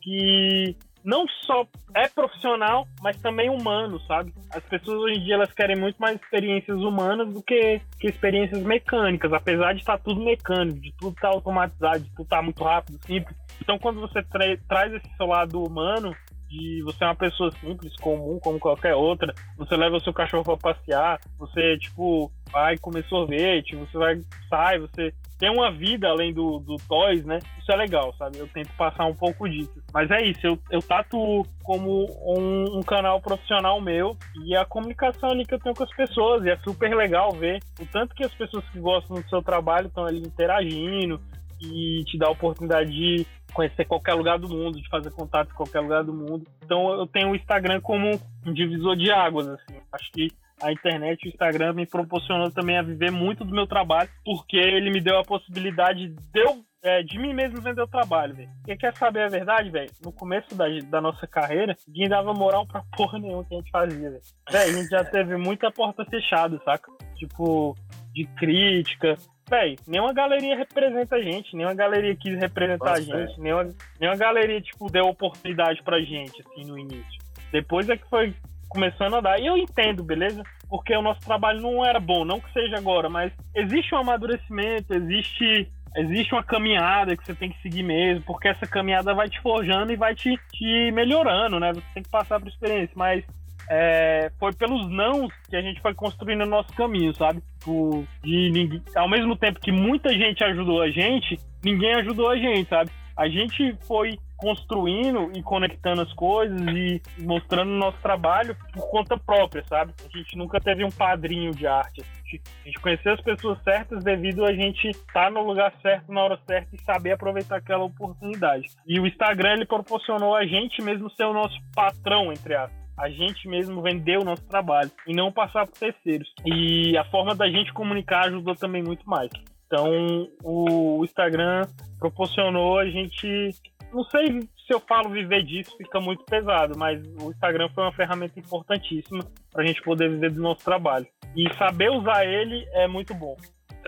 que 0.00 0.76
não 1.04 1.26
só 1.44 1.66
é 1.94 2.08
profissional, 2.08 2.86
mas 3.02 3.20
também 3.20 3.50
humano, 3.50 4.00
sabe? 4.06 4.32
As 4.50 4.62
pessoas 4.64 4.98
hoje 4.98 5.18
em 5.18 5.24
dia 5.24 5.34
elas 5.34 5.52
querem 5.52 5.76
muito 5.76 5.96
mais 5.96 6.20
experiências 6.20 6.78
humanas 6.78 7.32
do 7.32 7.42
que, 7.42 7.80
que 7.98 8.08
experiências 8.08 8.62
mecânicas, 8.62 9.32
apesar 9.32 9.72
de 9.72 9.80
estar 9.80 9.98
tudo 9.98 10.22
mecânico, 10.22 10.80
de 10.80 10.92
tudo 10.98 11.14
estar 11.14 11.28
automatizado, 11.28 12.00
de 12.00 12.10
tudo 12.10 12.22
estar 12.22 12.42
muito 12.42 12.62
rápido, 12.62 12.98
simples. 13.04 13.36
Então, 13.60 13.78
quando 13.78 14.00
você 14.00 14.22
tra 14.22 14.56
traz 14.68 14.92
esse 14.92 15.16
seu 15.16 15.26
lado 15.26 15.62
humano, 15.62 16.14
de 16.52 16.82
você 16.84 17.02
é 17.02 17.06
uma 17.06 17.14
pessoa 17.14 17.50
simples, 17.52 17.96
comum, 17.96 18.38
como 18.38 18.58
qualquer 18.58 18.94
outra, 18.94 19.32
você 19.56 19.74
leva 19.74 19.96
o 19.96 20.02
seu 20.02 20.12
cachorro 20.12 20.44
para 20.44 20.74
passear, 20.74 21.18
você, 21.38 21.78
tipo, 21.78 22.30
vai 22.50 22.76
comer 22.76 23.04
sorvete, 23.06 23.74
você 23.74 23.96
vai, 23.96 24.20
sai, 24.50 24.78
você 24.78 25.14
tem 25.42 25.50
uma 25.50 25.72
vida 25.72 26.08
além 26.08 26.32
do, 26.32 26.60
do 26.60 26.76
Toys, 26.88 27.24
né? 27.24 27.40
Isso 27.58 27.72
é 27.72 27.74
legal, 27.74 28.14
sabe? 28.16 28.38
Eu 28.38 28.46
tento 28.46 28.72
passar 28.76 29.06
um 29.06 29.14
pouco 29.14 29.48
disso. 29.48 29.72
Mas 29.92 30.08
é 30.08 30.22
isso, 30.22 30.38
eu, 30.46 30.56
eu 30.70 30.80
tatuo 30.80 31.44
como 31.64 32.06
um, 32.24 32.78
um, 32.78 32.80
canal 32.80 33.20
profissional 33.20 33.80
meu 33.80 34.16
e 34.44 34.54
a 34.54 34.64
comunicação 34.64 35.30
ali 35.30 35.44
que 35.44 35.52
eu 35.52 35.58
tenho 35.58 35.74
com 35.74 35.82
as 35.82 35.92
pessoas. 35.96 36.44
E 36.44 36.50
é 36.50 36.56
super 36.58 36.94
legal 36.94 37.32
ver 37.32 37.58
o 37.80 37.84
tanto 37.86 38.14
que 38.14 38.22
as 38.22 38.32
pessoas 38.32 38.64
que 38.68 38.78
gostam 38.78 39.20
do 39.20 39.28
seu 39.28 39.42
trabalho 39.42 39.88
estão 39.88 40.06
ali 40.06 40.20
interagindo 40.20 41.20
e 41.60 42.04
te 42.04 42.16
dá 42.16 42.28
a 42.28 42.32
oportunidade 42.32 42.92
de 42.92 43.26
conhecer 43.52 43.84
qualquer 43.84 44.14
lugar 44.14 44.38
do 44.38 44.48
mundo, 44.48 44.80
de 44.80 44.88
fazer 44.88 45.10
contato 45.10 45.50
em 45.50 45.56
qualquer 45.56 45.80
lugar 45.80 46.04
do 46.04 46.14
mundo. 46.14 46.46
Então 46.64 46.88
eu 46.92 47.06
tenho 47.08 47.30
o 47.32 47.34
Instagram 47.34 47.80
como 47.80 48.16
um 48.46 48.52
divisor 48.52 48.94
de 48.94 49.10
águas, 49.10 49.48
assim. 49.48 49.74
Acho 49.92 50.08
que 50.12 50.28
a 50.62 50.72
internet 50.72 51.24
e 51.24 51.28
o 51.28 51.30
Instagram 51.30 51.74
me 51.74 51.86
proporcionou 51.86 52.50
também 52.50 52.78
a 52.78 52.82
viver 52.82 53.10
muito 53.10 53.44
do 53.44 53.54
meu 53.54 53.66
trabalho, 53.66 54.08
porque 54.24 54.56
ele 54.56 54.90
me 54.90 55.00
deu 55.00 55.18
a 55.18 55.24
possibilidade 55.24 56.08
de 56.08 56.40
eu 56.40 56.64
é, 56.82 57.00
de 57.02 57.16
mim 57.16 57.32
mesmo 57.32 57.60
vender 57.60 57.80
o 57.80 57.86
trabalho, 57.86 58.34
velho. 58.34 58.50
Quem 58.64 58.76
quer 58.76 58.94
saber 58.96 59.22
a 59.22 59.28
verdade, 59.28 59.70
velho? 59.70 59.90
No 60.04 60.12
começo 60.12 60.54
da, 60.56 60.64
da 60.90 61.00
nossa 61.00 61.26
carreira, 61.28 61.76
ninguém 61.86 62.08
dava 62.08 62.34
moral 62.34 62.66
pra 62.66 62.82
porra 62.96 63.18
nenhuma 63.18 63.44
que 63.44 63.54
a 63.54 63.58
gente 63.58 63.70
fazia, 63.70 64.10
velho. 64.10 64.22
Velho, 64.50 64.70
a 64.70 64.82
gente 64.82 64.88
já 64.88 65.04
teve 65.04 65.36
muita 65.36 65.70
porta 65.70 66.04
fechada, 66.04 66.60
saca? 66.64 66.90
Tipo, 67.16 67.76
de 68.12 68.26
crítica. 68.36 69.14
Véi, 69.48 69.76
nenhuma 69.86 70.12
galeria 70.12 70.56
representa 70.56 71.16
a 71.16 71.22
gente, 71.22 71.54
nenhuma 71.54 71.74
galeria 71.74 72.16
quis 72.16 72.34
representar 72.36 72.98
Nossa, 72.98 73.14
a 73.14 73.26
gente, 73.26 73.40
nenhuma, 73.40 73.68
nenhuma 74.00 74.18
galeria, 74.18 74.60
tipo, 74.60 74.90
deu 74.90 75.04
oportunidade 75.04 75.82
pra 75.84 76.00
gente, 76.00 76.42
assim, 76.42 76.64
no 76.64 76.76
início. 76.76 77.22
Depois 77.52 77.88
é 77.88 77.96
que 77.96 78.08
foi 78.08 78.34
começando 78.72 79.16
a 79.16 79.20
dar. 79.20 79.38
E 79.38 79.46
eu 79.46 79.56
entendo, 79.56 80.02
beleza? 80.02 80.42
Porque 80.68 80.96
o 80.96 81.02
nosso 81.02 81.20
trabalho 81.20 81.60
não 81.60 81.84
era 81.84 82.00
bom, 82.00 82.24
não 82.24 82.40
que 82.40 82.52
seja 82.52 82.76
agora, 82.76 83.08
mas 83.08 83.30
existe 83.54 83.94
um 83.94 83.98
amadurecimento, 83.98 84.94
existe 84.94 85.68
existe 85.94 86.32
uma 86.32 86.42
caminhada 86.42 87.14
que 87.14 87.22
você 87.22 87.34
tem 87.34 87.50
que 87.50 87.60
seguir 87.60 87.82
mesmo, 87.82 88.24
porque 88.24 88.48
essa 88.48 88.66
caminhada 88.66 89.12
vai 89.12 89.28
te 89.28 89.38
forjando 89.42 89.92
e 89.92 89.96
vai 89.96 90.14
te, 90.14 90.34
te 90.50 90.90
melhorando, 90.90 91.60
né? 91.60 91.70
Você 91.74 91.86
tem 91.92 92.02
que 92.02 92.08
passar 92.08 92.40
por 92.40 92.48
experiência, 92.48 92.94
mas 92.96 93.22
é, 93.68 94.30
foi 94.38 94.52
pelos 94.54 94.88
nãos 94.90 95.30
que 95.48 95.56
a 95.56 95.60
gente 95.60 95.80
foi 95.80 95.94
construindo 95.94 96.42
o 96.42 96.48
nosso 96.48 96.72
caminho, 96.72 97.14
sabe? 97.14 97.42
Tipo, 97.58 98.06
de 98.22 98.50
ninguém, 98.50 98.82
ao 98.96 99.08
mesmo 99.08 99.36
tempo 99.36 99.60
que 99.60 99.70
muita 99.70 100.10
gente 100.10 100.42
ajudou 100.42 100.82
a 100.82 100.90
gente, 100.90 101.38
ninguém 101.62 101.94
ajudou 101.96 102.30
a 102.30 102.36
gente, 102.36 102.68
sabe? 102.68 102.90
A 103.16 103.28
gente 103.28 103.76
foi 103.86 104.18
construindo 104.42 105.30
e 105.36 105.42
conectando 105.42 106.02
as 106.02 106.12
coisas 106.14 106.60
e 106.60 107.00
mostrando 107.16 107.70
o 107.70 107.78
nosso 107.78 107.96
trabalho 108.02 108.56
por 108.72 108.90
conta 108.90 109.16
própria, 109.16 109.64
sabe? 109.68 109.94
A 110.04 110.18
gente 110.18 110.36
nunca 110.36 110.60
teve 110.60 110.84
um 110.84 110.90
padrinho 110.90 111.52
de 111.52 111.64
arte. 111.64 112.02
A 112.02 112.66
gente 112.66 112.80
conheceu 112.80 113.12
as 113.12 113.20
pessoas 113.20 113.62
certas 113.62 114.02
devido 114.02 114.44
a 114.44 114.52
gente 114.52 114.88
estar 114.88 115.26
tá 115.26 115.30
no 115.30 115.42
lugar 115.44 115.72
certo 115.80 116.12
na 116.12 116.24
hora 116.24 116.38
certa 116.44 116.74
e 116.74 116.82
saber 116.82 117.12
aproveitar 117.12 117.58
aquela 117.58 117.84
oportunidade. 117.84 118.66
E 118.84 118.98
o 118.98 119.06
Instagram 119.06 119.52
ele 119.52 119.66
proporcionou 119.66 120.34
a 120.34 120.44
gente 120.44 120.82
mesmo 120.82 121.08
ser 121.10 121.24
o 121.24 121.32
nosso 121.32 121.56
patrão, 121.72 122.32
entre 122.32 122.56
aspas 122.56 122.82
a 122.94 123.08
gente 123.08 123.48
mesmo 123.48 123.80
vendeu 123.80 124.20
o 124.20 124.24
nosso 124.24 124.44
trabalho 124.44 124.90
e 125.08 125.14
não 125.14 125.32
passar 125.32 125.66
por 125.66 125.76
terceiros. 125.76 126.28
E 126.44 126.96
a 126.96 127.04
forma 127.06 127.34
da 127.34 127.48
gente 127.48 127.72
comunicar 127.72 128.26
ajudou 128.26 128.54
também 128.54 128.82
muito 128.82 129.08
mais. 129.08 129.30
Então, 129.72 130.28
o 130.44 131.02
Instagram 131.02 131.62
proporcionou 131.98 132.78
a 132.78 132.84
gente 132.84 133.48
não 133.92 134.04
sei 134.04 134.40
se 134.40 134.72
eu 134.72 134.80
falo 134.80 135.10
viver 135.10 135.42
disso, 135.44 135.76
fica 135.76 136.00
muito 136.00 136.24
pesado, 136.24 136.76
mas 136.76 137.00
o 137.20 137.30
Instagram 137.30 137.68
foi 137.74 137.84
uma 137.84 137.92
ferramenta 137.92 138.38
importantíssima 138.38 139.24
para 139.50 139.62
a 139.62 139.66
gente 139.66 139.82
poder 139.82 140.10
viver 140.10 140.30
do 140.30 140.40
nosso 140.40 140.64
trabalho. 140.64 141.06
E 141.36 141.52
saber 141.56 141.90
usar 141.90 142.24
ele 142.24 142.66
é 142.72 142.86
muito 142.86 143.14
bom. 143.14 143.36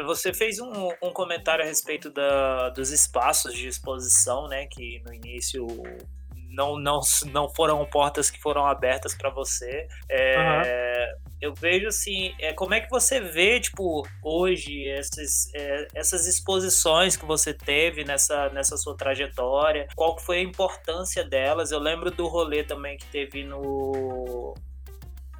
Você 0.06 0.34
fez 0.34 0.58
um, 0.58 0.88
um 1.02 1.12
comentário 1.12 1.64
a 1.64 1.66
respeito 1.66 2.10
da, 2.10 2.70
dos 2.70 2.90
espaços 2.90 3.54
de 3.54 3.68
exposição, 3.68 4.48
né? 4.48 4.66
Que 4.66 5.00
no 5.04 5.14
início 5.14 5.66
não, 6.54 6.78
não, 6.78 7.00
não 7.32 7.48
foram 7.54 7.84
portas 7.86 8.30
que 8.30 8.40
foram 8.40 8.64
abertas 8.64 9.14
para 9.14 9.30
você. 9.30 9.86
É, 10.08 10.36
uhum. 10.36 11.24
Eu 11.40 11.54
vejo 11.54 11.88
assim, 11.88 12.34
é, 12.40 12.52
como 12.52 12.72
é 12.74 12.80
que 12.80 12.88
você 12.88 13.20
vê, 13.20 13.60
tipo, 13.60 14.06
hoje 14.22 14.88
essas, 14.88 15.52
é, 15.54 15.88
essas 15.94 16.26
exposições 16.26 17.16
que 17.16 17.26
você 17.26 17.52
teve 17.52 18.04
nessa, 18.04 18.48
nessa 18.50 18.76
sua 18.76 18.96
trajetória? 18.96 19.86
Qual 19.94 20.18
foi 20.18 20.38
a 20.38 20.42
importância 20.42 21.24
delas? 21.24 21.70
Eu 21.70 21.80
lembro 21.80 22.10
do 22.10 22.26
rolê 22.26 22.62
também 22.62 22.96
que 22.96 23.06
teve 23.06 23.44
no 23.44 24.54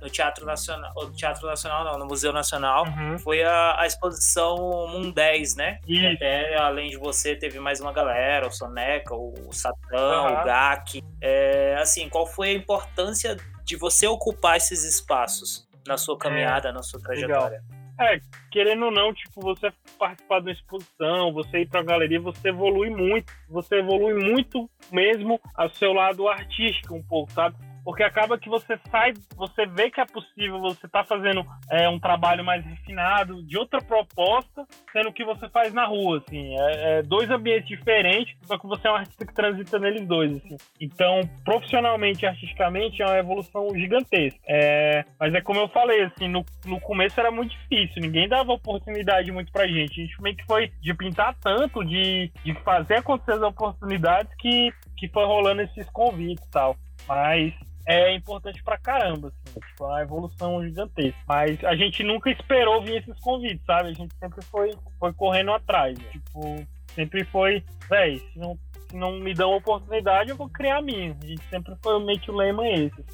no 0.05 0.10
Teatro 0.10 0.44
Nacional, 0.44 0.93
no 0.94 1.12
Teatro 1.12 1.47
Nacional 1.47 1.85
não, 1.85 1.98
no 1.98 2.06
Museu 2.06 2.31
Nacional, 2.31 2.85
uhum. 2.86 3.18
foi 3.18 3.43
a, 3.43 3.81
a 3.81 3.86
exposição 3.86 4.56
Moon 4.89 5.10
10, 5.10 5.56
né? 5.56 5.81
Isso. 5.89 6.06
Até, 6.06 6.56
além 6.59 6.90
de 6.90 6.98
você, 6.98 7.35
teve 7.35 7.59
mais 7.59 7.81
uma 7.81 7.90
galera, 7.90 8.47
o 8.47 8.51
Soneca, 8.51 9.14
o 9.14 9.51
Satã, 9.51 10.22
uhum. 10.22 10.43
o 10.43 10.44
GAC. 10.44 11.02
É, 11.22 11.76
assim, 11.81 12.09
qual 12.10 12.26
foi 12.26 12.51
a 12.51 12.52
importância 12.52 13.36
de 13.64 13.76
você 13.76 14.06
ocupar 14.06 14.59
esses 14.59 14.85
espaços 14.85 15.66
na 15.86 15.97
sua 15.97 16.18
caminhada, 16.18 16.68
é, 16.68 16.72
na 16.72 16.82
sua 16.82 17.01
trajetória? 17.01 17.62
Legal. 17.62 17.85
É, 17.98 18.20
querendo 18.51 18.86
ou 18.86 18.90
não, 18.90 19.14
tipo, 19.14 19.40
você 19.40 19.72
participar 19.98 20.40
de 20.40 20.48
uma 20.48 20.52
exposição, 20.52 21.32
você 21.32 21.60
ir 21.60 21.68
pra 21.68 21.82
galeria, 21.82 22.20
você 22.20 22.48
evolui 22.48 22.90
muito. 22.90 23.32
Você 23.48 23.76
evolui 23.76 24.14
muito 24.14 24.68
mesmo 24.93 25.40
ao 25.55 25.70
seu 25.70 25.93
lado 25.93 26.28
artístico 26.28 26.94
um 26.94 27.02
pouco, 27.02 27.32
sabe? 27.32 27.56
Porque 27.85 28.02
acaba 28.02 28.39
que 28.39 28.48
você 28.48 28.78
sai, 28.90 29.12
você 29.36 29.66
vê 29.66 29.90
que 29.90 30.01
é 30.01 30.06
possível, 30.06 30.59
você 30.61 30.89
tá 30.89 31.05
fazendo 31.05 31.44
é, 31.70 31.89
um 31.89 32.01
trabalho 32.01 32.43
mais 32.43 32.65
refinado, 32.65 33.43
de 33.43 33.59
outra 33.59 33.81
proposta, 33.81 34.66
sendo 34.90 35.12
que 35.12 35.24
você 35.24 35.48
faz 35.51 35.74
na 35.74 35.85
rua, 35.85 36.19
assim. 36.19 36.59
É, 36.59 36.98
é, 36.98 37.02
dois 37.02 37.31
ambientes 37.31 37.69
diferentes, 37.69 38.35
só 38.44 38.59
que 38.59 38.66
você 38.66 38.89
é 38.89 38.90
um 38.90 38.97
artista 38.97 39.27
que 39.27 39.35
transita 39.35 39.78
neles 39.78 40.06
dois, 40.06 40.35
assim. 40.36 40.56
Então, 40.81 41.20
profissionalmente 41.44 42.24
e 42.24 42.27
artisticamente, 42.27 43.02
é 43.02 43.06
uma 43.06 43.19
evolução 43.19 43.69
gigantesca. 43.74 44.40
É, 44.47 45.05
mas 45.20 45.35
é 45.35 45.43
como 45.43 45.61
eu 45.61 45.69
falei, 45.69 46.02
assim, 46.05 46.27
no, 46.27 46.44
no 46.65 46.81
começo 46.81 47.20
era 47.20 47.31
muito 47.31 47.51
difícil, 47.51 48.01
ninguém 48.01 48.28
dava 48.28 48.52
oportunidade 48.52 49.31
muito 49.31 49.52
pra 49.52 49.66
gente. 49.66 50.01
A 50.01 50.05
gente 50.05 50.23
meio 50.23 50.36
que 50.36 50.47
foi 50.47 50.73
de 50.81 50.94
pintar 50.94 51.35
tanto, 51.40 51.85
de, 51.85 52.32
de 52.43 52.55
fazer 52.62 52.97
acontecer 52.97 53.32
as 53.32 53.43
oportunidades 53.43 54.32
que, 54.39 54.73
que 54.97 55.09
foi 55.09 55.27
rolando 55.27 55.62
esses 55.62 55.89
convites 55.90 56.44
e 56.47 56.51
tal. 56.51 56.77
Mas 57.06 57.52
é 57.86 58.15
importante 58.15 58.62
pra 58.62 58.78
caramba, 58.78 59.28
assim, 59.28 59.61
tipo, 59.61 59.85
a 59.86 60.02
evolução 60.02 60.65
gigantesca. 60.65 61.19
Mas 61.28 61.62
a 61.65 61.77
gente 61.77 62.02
nunca 62.02 62.31
esperou 62.31 62.82
vir 62.82 62.97
esses 62.97 63.19
convites, 63.20 63.65
sabe? 63.66 63.90
A 63.90 63.93
gente 63.93 64.15
sempre 64.16 64.43
foi, 64.44 64.70
foi 64.98 65.12
correndo 65.12 65.52
atrás. 65.52 65.98
Né? 65.98 66.05
Tipo, 66.11 66.66
sempre 66.94 67.24
foi, 67.24 67.62
véi, 67.89 68.19
se 68.19 68.39
não, 68.39 68.59
se 68.89 68.97
não 68.97 69.19
me 69.19 69.35
dão 69.35 69.55
oportunidade, 69.55 70.31
eu 70.31 70.36
vou 70.36 70.48
criar 70.48 70.78
a 70.78 70.82
minha. 70.82 71.16
A 71.23 71.27
gente 71.27 71.44
sempre 71.48 71.74
foi 71.82 72.02
meio 72.02 72.20
que 72.20 72.31
o 72.31 72.36
lema 72.36 72.66
esse. 72.69 73.05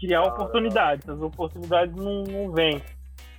Criar 0.00 0.20
ah, 0.20 0.28
oportunidades. 0.28 1.08
As 1.08 1.20
oportunidades 1.20 1.94
não, 1.94 2.22
não 2.24 2.50
vêm. 2.50 2.80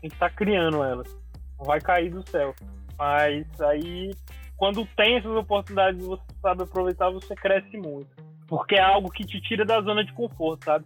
Que 0.01 0.07
estar 0.07 0.29
tá 0.29 0.35
criando 0.35 0.83
elas. 0.83 1.11
Não 1.57 1.65
vai 1.65 1.81
cair 1.81 2.11
do 2.11 2.27
céu. 2.29 2.53
Mas 2.97 3.45
aí, 3.59 4.11
quando 4.55 4.85
tem 4.95 5.17
essas 5.17 5.31
oportunidades 5.31 6.03
e 6.03 6.07
você 6.07 6.23
sabe 6.41 6.63
aproveitar, 6.63 7.09
você 7.09 7.33
cresce 7.35 7.75
muito. 7.75 8.34
Porque 8.47 8.75
é 8.75 8.81
algo 8.81 9.09
que 9.09 9.25
te 9.25 9.41
tira 9.41 9.65
da 9.65 9.81
zona 9.81 10.03
de 10.03 10.13
conforto, 10.13 10.65
sabe? 10.65 10.85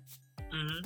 Uhum. 0.51 0.81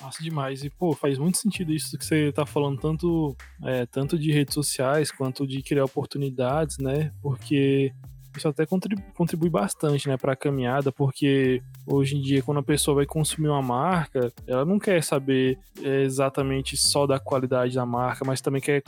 Nossa, 0.00 0.22
demais. 0.22 0.62
E, 0.62 0.70
pô, 0.70 0.92
faz 0.92 1.18
muito 1.18 1.38
sentido 1.38 1.72
isso 1.72 1.98
que 1.98 2.04
você 2.04 2.32
tá 2.32 2.46
falando, 2.46 2.78
tanto, 2.78 3.36
é, 3.64 3.84
tanto 3.86 4.18
de 4.18 4.30
redes 4.30 4.54
sociais 4.54 5.10
quanto 5.10 5.46
de 5.46 5.62
criar 5.62 5.84
oportunidades, 5.84 6.78
né? 6.78 7.12
Porque 7.20 7.92
isso 8.38 8.48
até 8.48 8.64
contribui, 8.64 9.04
contribui 9.14 9.50
bastante, 9.50 10.08
né, 10.08 10.16
para 10.16 10.32
a 10.32 10.36
caminhada, 10.36 10.90
porque 10.90 11.62
hoje 11.86 12.16
em 12.16 12.20
dia 12.20 12.42
quando 12.42 12.58
a 12.58 12.62
pessoa 12.62 12.96
vai 12.96 13.06
consumir 13.06 13.48
uma 13.48 13.62
marca, 13.62 14.32
ela 14.46 14.64
não 14.64 14.78
quer 14.78 15.02
saber 15.02 15.58
é, 15.82 16.02
exatamente 16.02 16.76
só 16.76 17.06
da 17.06 17.18
qualidade 17.18 17.74
da 17.74 17.84
marca, 17.84 18.24
mas 18.24 18.40
também 18.40 18.60
quer 18.60 18.82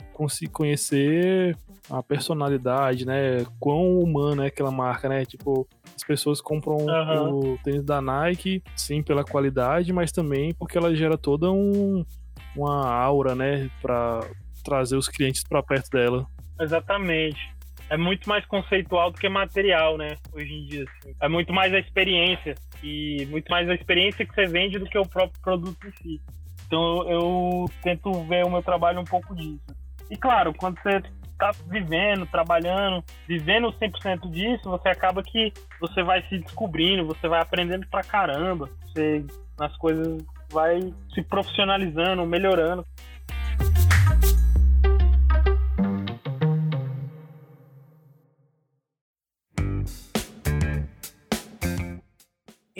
conhecer 0.51 1.55
a 1.89 2.01
personalidade, 2.01 3.05
né, 3.05 3.45
quão 3.59 3.99
humana 3.99 4.45
é 4.45 4.47
aquela 4.47 4.71
marca, 4.71 5.09
né? 5.09 5.25
Tipo, 5.25 5.67
as 5.95 6.03
pessoas 6.03 6.39
compram 6.39 6.77
uhum. 6.77 7.53
o 7.53 7.57
tênis 7.63 7.83
da 7.83 8.01
Nike, 8.01 8.63
sim, 8.75 9.03
pela 9.03 9.23
qualidade, 9.23 9.91
mas 9.91 10.11
também 10.11 10.53
porque 10.53 10.77
ela 10.77 10.95
gera 10.95 11.17
toda 11.17 11.51
um, 11.51 12.05
uma 12.55 12.87
aura, 12.87 13.35
né, 13.35 13.69
para 13.81 14.21
trazer 14.63 14.95
os 14.95 15.09
clientes 15.09 15.43
para 15.43 15.61
perto 15.61 15.89
dela. 15.89 16.25
Exatamente 16.59 17.60
é 17.91 17.97
muito 17.97 18.27
mais 18.29 18.45
conceitual 18.45 19.11
do 19.11 19.19
que 19.19 19.27
material, 19.27 19.97
né? 19.97 20.15
Hoje 20.31 20.53
em 20.53 20.65
dia. 20.65 20.85
Assim. 20.85 21.13
É 21.21 21.27
muito 21.27 21.51
mais 21.51 21.73
a 21.73 21.77
experiência. 21.77 22.55
E 22.81 23.27
muito 23.29 23.51
mais 23.51 23.69
a 23.69 23.75
experiência 23.75 24.25
que 24.25 24.33
você 24.33 24.45
vende 24.45 24.79
do 24.79 24.85
que 24.85 24.97
o 24.97 25.05
próprio 25.05 25.41
produto 25.41 25.85
em 25.85 25.91
si. 26.01 26.21
Então 26.65 27.03
eu, 27.03 27.09
eu 27.09 27.65
tento 27.83 28.09
ver 28.23 28.45
o 28.45 28.49
meu 28.49 28.63
trabalho 28.63 29.01
um 29.01 29.03
pouco 29.03 29.35
disso. 29.35 29.59
E 30.09 30.15
claro, 30.15 30.53
quando 30.53 30.81
você 30.81 31.03
está 31.33 31.51
vivendo, 31.67 32.25
trabalhando, 32.27 33.03
vivendo 33.27 33.73
100% 33.73 34.31
disso, 34.31 34.69
você 34.69 34.87
acaba 34.87 35.21
que 35.21 35.51
você 35.81 36.01
vai 36.01 36.21
se 36.29 36.37
descobrindo, 36.37 37.05
você 37.05 37.27
vai 37.27 37.41
aprendendo 37.41 37.85
pra 37.87 38.03
caramba, 38.03 38.69
você 38.85 39.25
nas 39.59 39.75
coisas 39.75 40.23
vai 40.49 40.79
se 41.13 41.21
profissionalizando, 41.23 42.25
melhorando. 42.25 42.85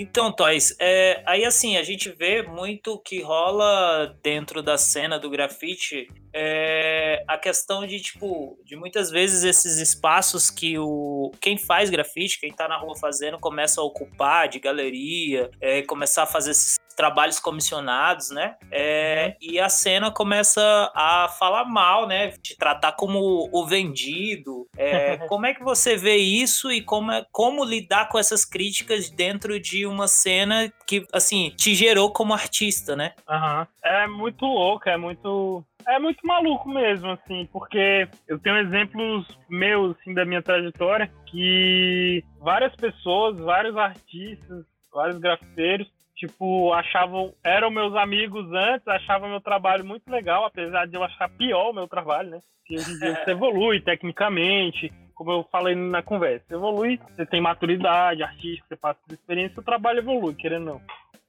Então, 0.02 0.32
Toys, 0.32 0.76
é, 0.80 1.22
aí 1.28 1.46
assim, 1.46 1.78
a 1.78 1.84
gente 1.84 2.10
vê 2.10 2.42
muito 2.42 2.98
que 2.98 3.22
rola 3.22 4.18
dentro 4.24 4.64
da 4.64 4.76
cena 4.76 5.20
do 5.20 5.30
grafite 5.30 6.08
é, 6.34 7.24
a 7.28 7.38
questão 7.38 7.86
de, 7.86 8.00
tipo, 8.00 8.58
de 8.64 8.76
muitas 8.76 9.10
vezes 9.10 9.44
esses 9.44 9.78
espaços 9.78 10.50
que 10.50 10.78
o 10.78 11.32
quem 11.40 11.58
faz 11.58 11.90
grafite, 11.90 12.40
quem 12.40 12.52
tá 12.52 12.68
na 12.68 12.78
rua 12.78 12.96
fazendo, 12.98 13.40
começa 13.40 13.82
a 13.82 13.84
ocupar 13.84 14.48
de 14.48 14.60
galeria, 14.60 15.50
é, 15.60 15.82
começar 15.84 16.24
a 16.24 16.28
fazer 16.28 16.52
esses 16.52 16.80
trabalhos 16.96 17.40
comissionados, 17.40 18.30
né? 18.30 18.56
É, 18.72 19.36
e 19.42 19.60
a 19.60 19.70
cena 19.70 20.12
começa 20.12 20.92
a 20.94 21.28
falar 21.40 21.66
mal, 21.66 22.08
né? 22.08 22.30
Te 22.32 22.56
tratar 22.56 22.92
como 22.92 23.50
o 23.52 23.66
vendido. 23.66 24.68
É, 24.78 25.18
como 25.28 25.46
é 25.46 25.54
que 25.54 25.64
você 25.64 25.96
vê 25.96 26.18
isso 26.18 26.72
e 26.72 26.82
como, 26.82 27.12
é, 27.12 27.26
como 27.32 27.64
lidar 27.64 28.10
com 28.10 28.20
essas 28.20 28.46
críticas 28.46 29.10
dentro 29.10 29.60
de 29.60 29.86
uma 29.86 30.08
cena 30.08 30.72
que, 30.86 31.06
assim, 31.12 31.52
te 31.56 31.74
gerou 31.74 32.12
como 32.12 32.34
artista, 32.34 32.96
né? 32.96 33.14
Aham. 33.28 33.68
É 33.84 34.06
muito 34.08 34.46
louco, 34.46 34.88
é 34.88 34.96
muito 34.96 35.64
é 35.88 36.00
muito 36.00 36.26
maluco 36.26 36.70
mesmo, 36.70 37.12
assim, 37.12 37.48
porque 37.52 38.08
eu 38.28 38.40
tenho 38.40 38.58
exemplos 38.58 39.28
meus, 39.50 39.98
assim, 39.98 40.14
da 40.14 40.26
minha 40.26 40.42
trajetória, 40.42 41.12
que 41.26 42.24
várias 42.40 42.76
pessoas, 42.76 43.40
vários 43.40 43.76
artistas, 43.78 44.66
vários 44.94 45.20
grafiteiros, 45.20 45.88
tipo, 46.16 46.72
achavam, 46.74 47.34
eram 47.44 47.72
meus 47.72 47.96
amigos 47.96 48.46
antes, 48.54 48.88
achavam 48.88 49.30
meu 49.30 49.42
trabalho 49.42 49.86
muito 49.86 50.10
legal, 50.12 50.46
apesar 50.46 50.86
de 50.86 50.96
eu 50.96 51.04
achar 51.04 51.30
pior 51.30 51.72
o 51.72 51.74
meu 51.74 51.88
trabalho, 51.88 52.30
né? 52.30 52.40
Que 52.66 52.76
hoje 52.76 52.92
em 52.94 53.00
dia 53.00 53.16
você 53.16 53.32
evolui 53.32 53.82
tecnicamente, 53.82 54.92
como 55.16 55.32
eu 55.32 55.44
falei 55.52 55.76
na 55.76 56.02
conversa, 56.02 56.46
você 56.48 56.56
evolui, 56.56 57.00
você 57.16 57.26
tem 57.26 57.42
maturidade 57.42 58.24
artística, 58.24 58.68
você 58.68 58.76
passa 58.76 59.00
por 59.06 59.14
experiência, 59.14 59.60
o 59.60 59.64
trabalho 59.64 60.00
evolui, 60.00 60.36
querendo 60.36 60.68
ou 60.68 60.74
não. 60.76 60.82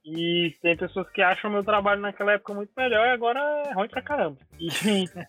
E 0.05 0.53
tem 0.61 0.75
pessoas 0.75 1.09
que 1.11 1.21
acham 1.21 1.49
meu 1.49 1.63
trabalho 1.63 2.01
naquela 2.01 2.33
época 2.33 2.53
muito 2.53 2.71
melhor 2.75 3.07
e 3.07 3.11
agora 3.11 3.39
é 3.67 3.73
ruim 3.73 3.87
pra 3.87 4.01
caramba. 4.01 4.37
E 4.59 4.67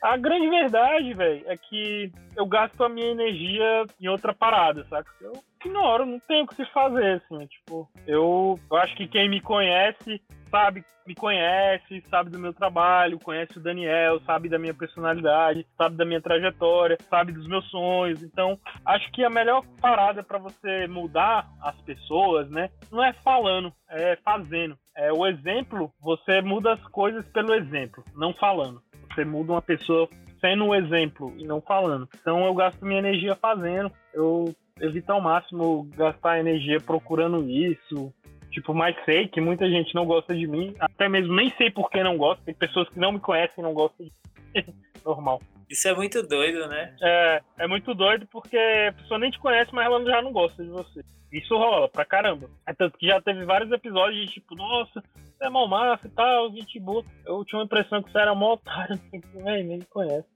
a 0.02 0.16
grande 0.16 0.48
verdade, 0.48 1.14
velho, 1.14 1.44
é 1.46 1.56
que 1.56 2.10
eu 2.36 2.44
gasto 2.46 2.82
a 2.82 2.88
minha 2.88 3.12
energia 3.12 3.84
em 4.00 4.08
outra 4.08 4.34
parada, 4.34 4.84
saca? 4.90 5.08
Eu 5.20 5.32
ignoro, 5.68 6.06
não 6.06 6.18
tenho 6.20 6.44
o 6.44 6.46
que 6.46 6.56
se 6.56 6.64
fazer, 6.66 7.22
assim. 7.22 7.46
Tipo, 7.46 7.88
eu, 8.06 8.58
acho 8.72 8.96
que 8.96 9.08
quem 9.08 9.28
me 9.28 9.40
conhece 9.40 10.20
sabe, 10.50 10.84
me 11.06 11.14
conhece, 11.14 12.02
sabe 12.08 12.30
do 12.30 12.38
meu 12.38 12.52
trabalho, 12.52 13.18
conhece 13.18 13.58
o 13.58 13.60
Daniel, 13.60 14.20
sabe 14.20 14.48
da 14.48 14.58
minha 14.58 14.72
personalidade, 14.72 15.66
sabe 15.76 15.96
da 15.96 16.04
minha 16.04 16.20
trajetória, 16.20 16.96
sabe 17.10 17.32
dos 17.32 17.46
meus 17.48 17.68
sonhos. 17.70 18.22
Então, 18.22 18.58
acho 18.86 19.10
que 19.10 19.24
a 19.24 19.30
melhor 19.30 19.64
parada 19.80 20.22
para 20.22 20.38
você 20.38 20.86
mudar 20.86 21.48
as 21.60 21.74
pessoas, 21.82 22.48
né, 22.50 22.70
não 22.90 23.02
é 23.02 23.12
falando, 23.12 23.72
é 23.88 24.16
fazendo. 24.24 24.78
É 24.96 25.12
o 25.12 25.26
exemplo, 25.26 25.92
você 26.00 26.40
muda 26.40 26.74
as 26.74 26.82
coisas 26.88 27.26
pelo 27.32 27.52
exemplo, 27.52 28.04
não 28.14 28.32
falando. 28.32 28.80
Você 29.12 29.24
muda 29.24 29.52
uma 29.52 29.62
pessoa 29.62 30.08
sendo 30.40 30.64
um 30.64 30.74
exemplo 30.74 31.34
e 31.36 31.44
não 31.44 31.60
falando. 31.60 32.08
Então 32.20 32.44
eu 32.44 32.54
gasto 32.54 32.84
minha 32.84 32.98
energia 32.98 33.34
fazendo. 33.34 33.90
Eu 34.12 34.54
evito 34.80 35.12
ao 35.12 35.20
máximo 35.20 35.88
gastar 35.96 36.40
energia 36.40 36.80
procurando 36.80 37.48
isso, 37.48 38.12
Tipo, 38.54 38.72
mas 38.72 38.94
sei 39.04 39.26
que 39.26 39.40
muita 39.40 39.68
gente 39.68 39.92
não 39.96 40.06
gosta 40.06 40.32
de 40.32 40.46
mim. 40.46 40.76
Até 40.78 41.08
mesmo 41.08 41.34
nem 41.34 41.52
sei 41.58 41.72
por 41.72 41.90
que 41.90 42.00
não 42.04 42.16
gosta. 42.16 42.44
Tem 42.44 42.54
pessoas 42.54 42.88
que 42.88 43.00
não 43.00 43.10
me 43.10 43.18
conhecem 43.18 43.56
e 43.58 43.62
não 43.62 43.74
gostam 43.74 44.06
de 44.06 44.12
mim. 44.54 44.64
Normal. 45.04 45.42
Isso 45.68 45.88
é 45.88 45.94
muito 45.94 46.22
doido, 46.22 46.68
né? 46.68 46.94
É, 47.02 47.42
é 47.58 47.66
muito 47.66 47.92
doido 47.94 48.28
porque 48.30 48.56
a 48.56 48.92
pessoa 48.92 49.18
nem 49.18 49.32
te 49.32 49.40
conhece, 49.40 49.74
mas 49.74 49.86
ela 49.86 50.04
já 50.04 50.22
não 50.22 50.32
gosta 50.32 50.62
de 50.62 50.70
você. 50.70 51.04
Isso 51.32 51.56
rola 51.56 51.88
pra 51.88 52.04
caramba. 52.04 52.48
É 52.64 52.72
tanto 52.72 52.96
que 52.96 53.08
já 53.08 53.20
teve 53.20 53.44
vários 53.44 53.72
episódios 53.72 54.24
de 54.24 54.34
tipo, 54.34 54.54
nossa, 54.54 55.02
você 55.02 55.46
é 55.46 55.50
mal 55.50 55.66
massa 55.66 56.06
e 56.06 56.10
tal, 56.10 56.48
gente 56.52 56.78
boa. 56.78 57.04
Eu 57.26 57.44
tinha 57.44 57.58
uma 57.58 57.64
impressão 57.64 58.04
que 58.04 58.12
você 58.12 58.18
era 58.18 58.36
mó 58.36 58.52
otário, 58.52 59.00
nem 59.34 59.64
me 59.64 59.84
conhece. 59.86 60.28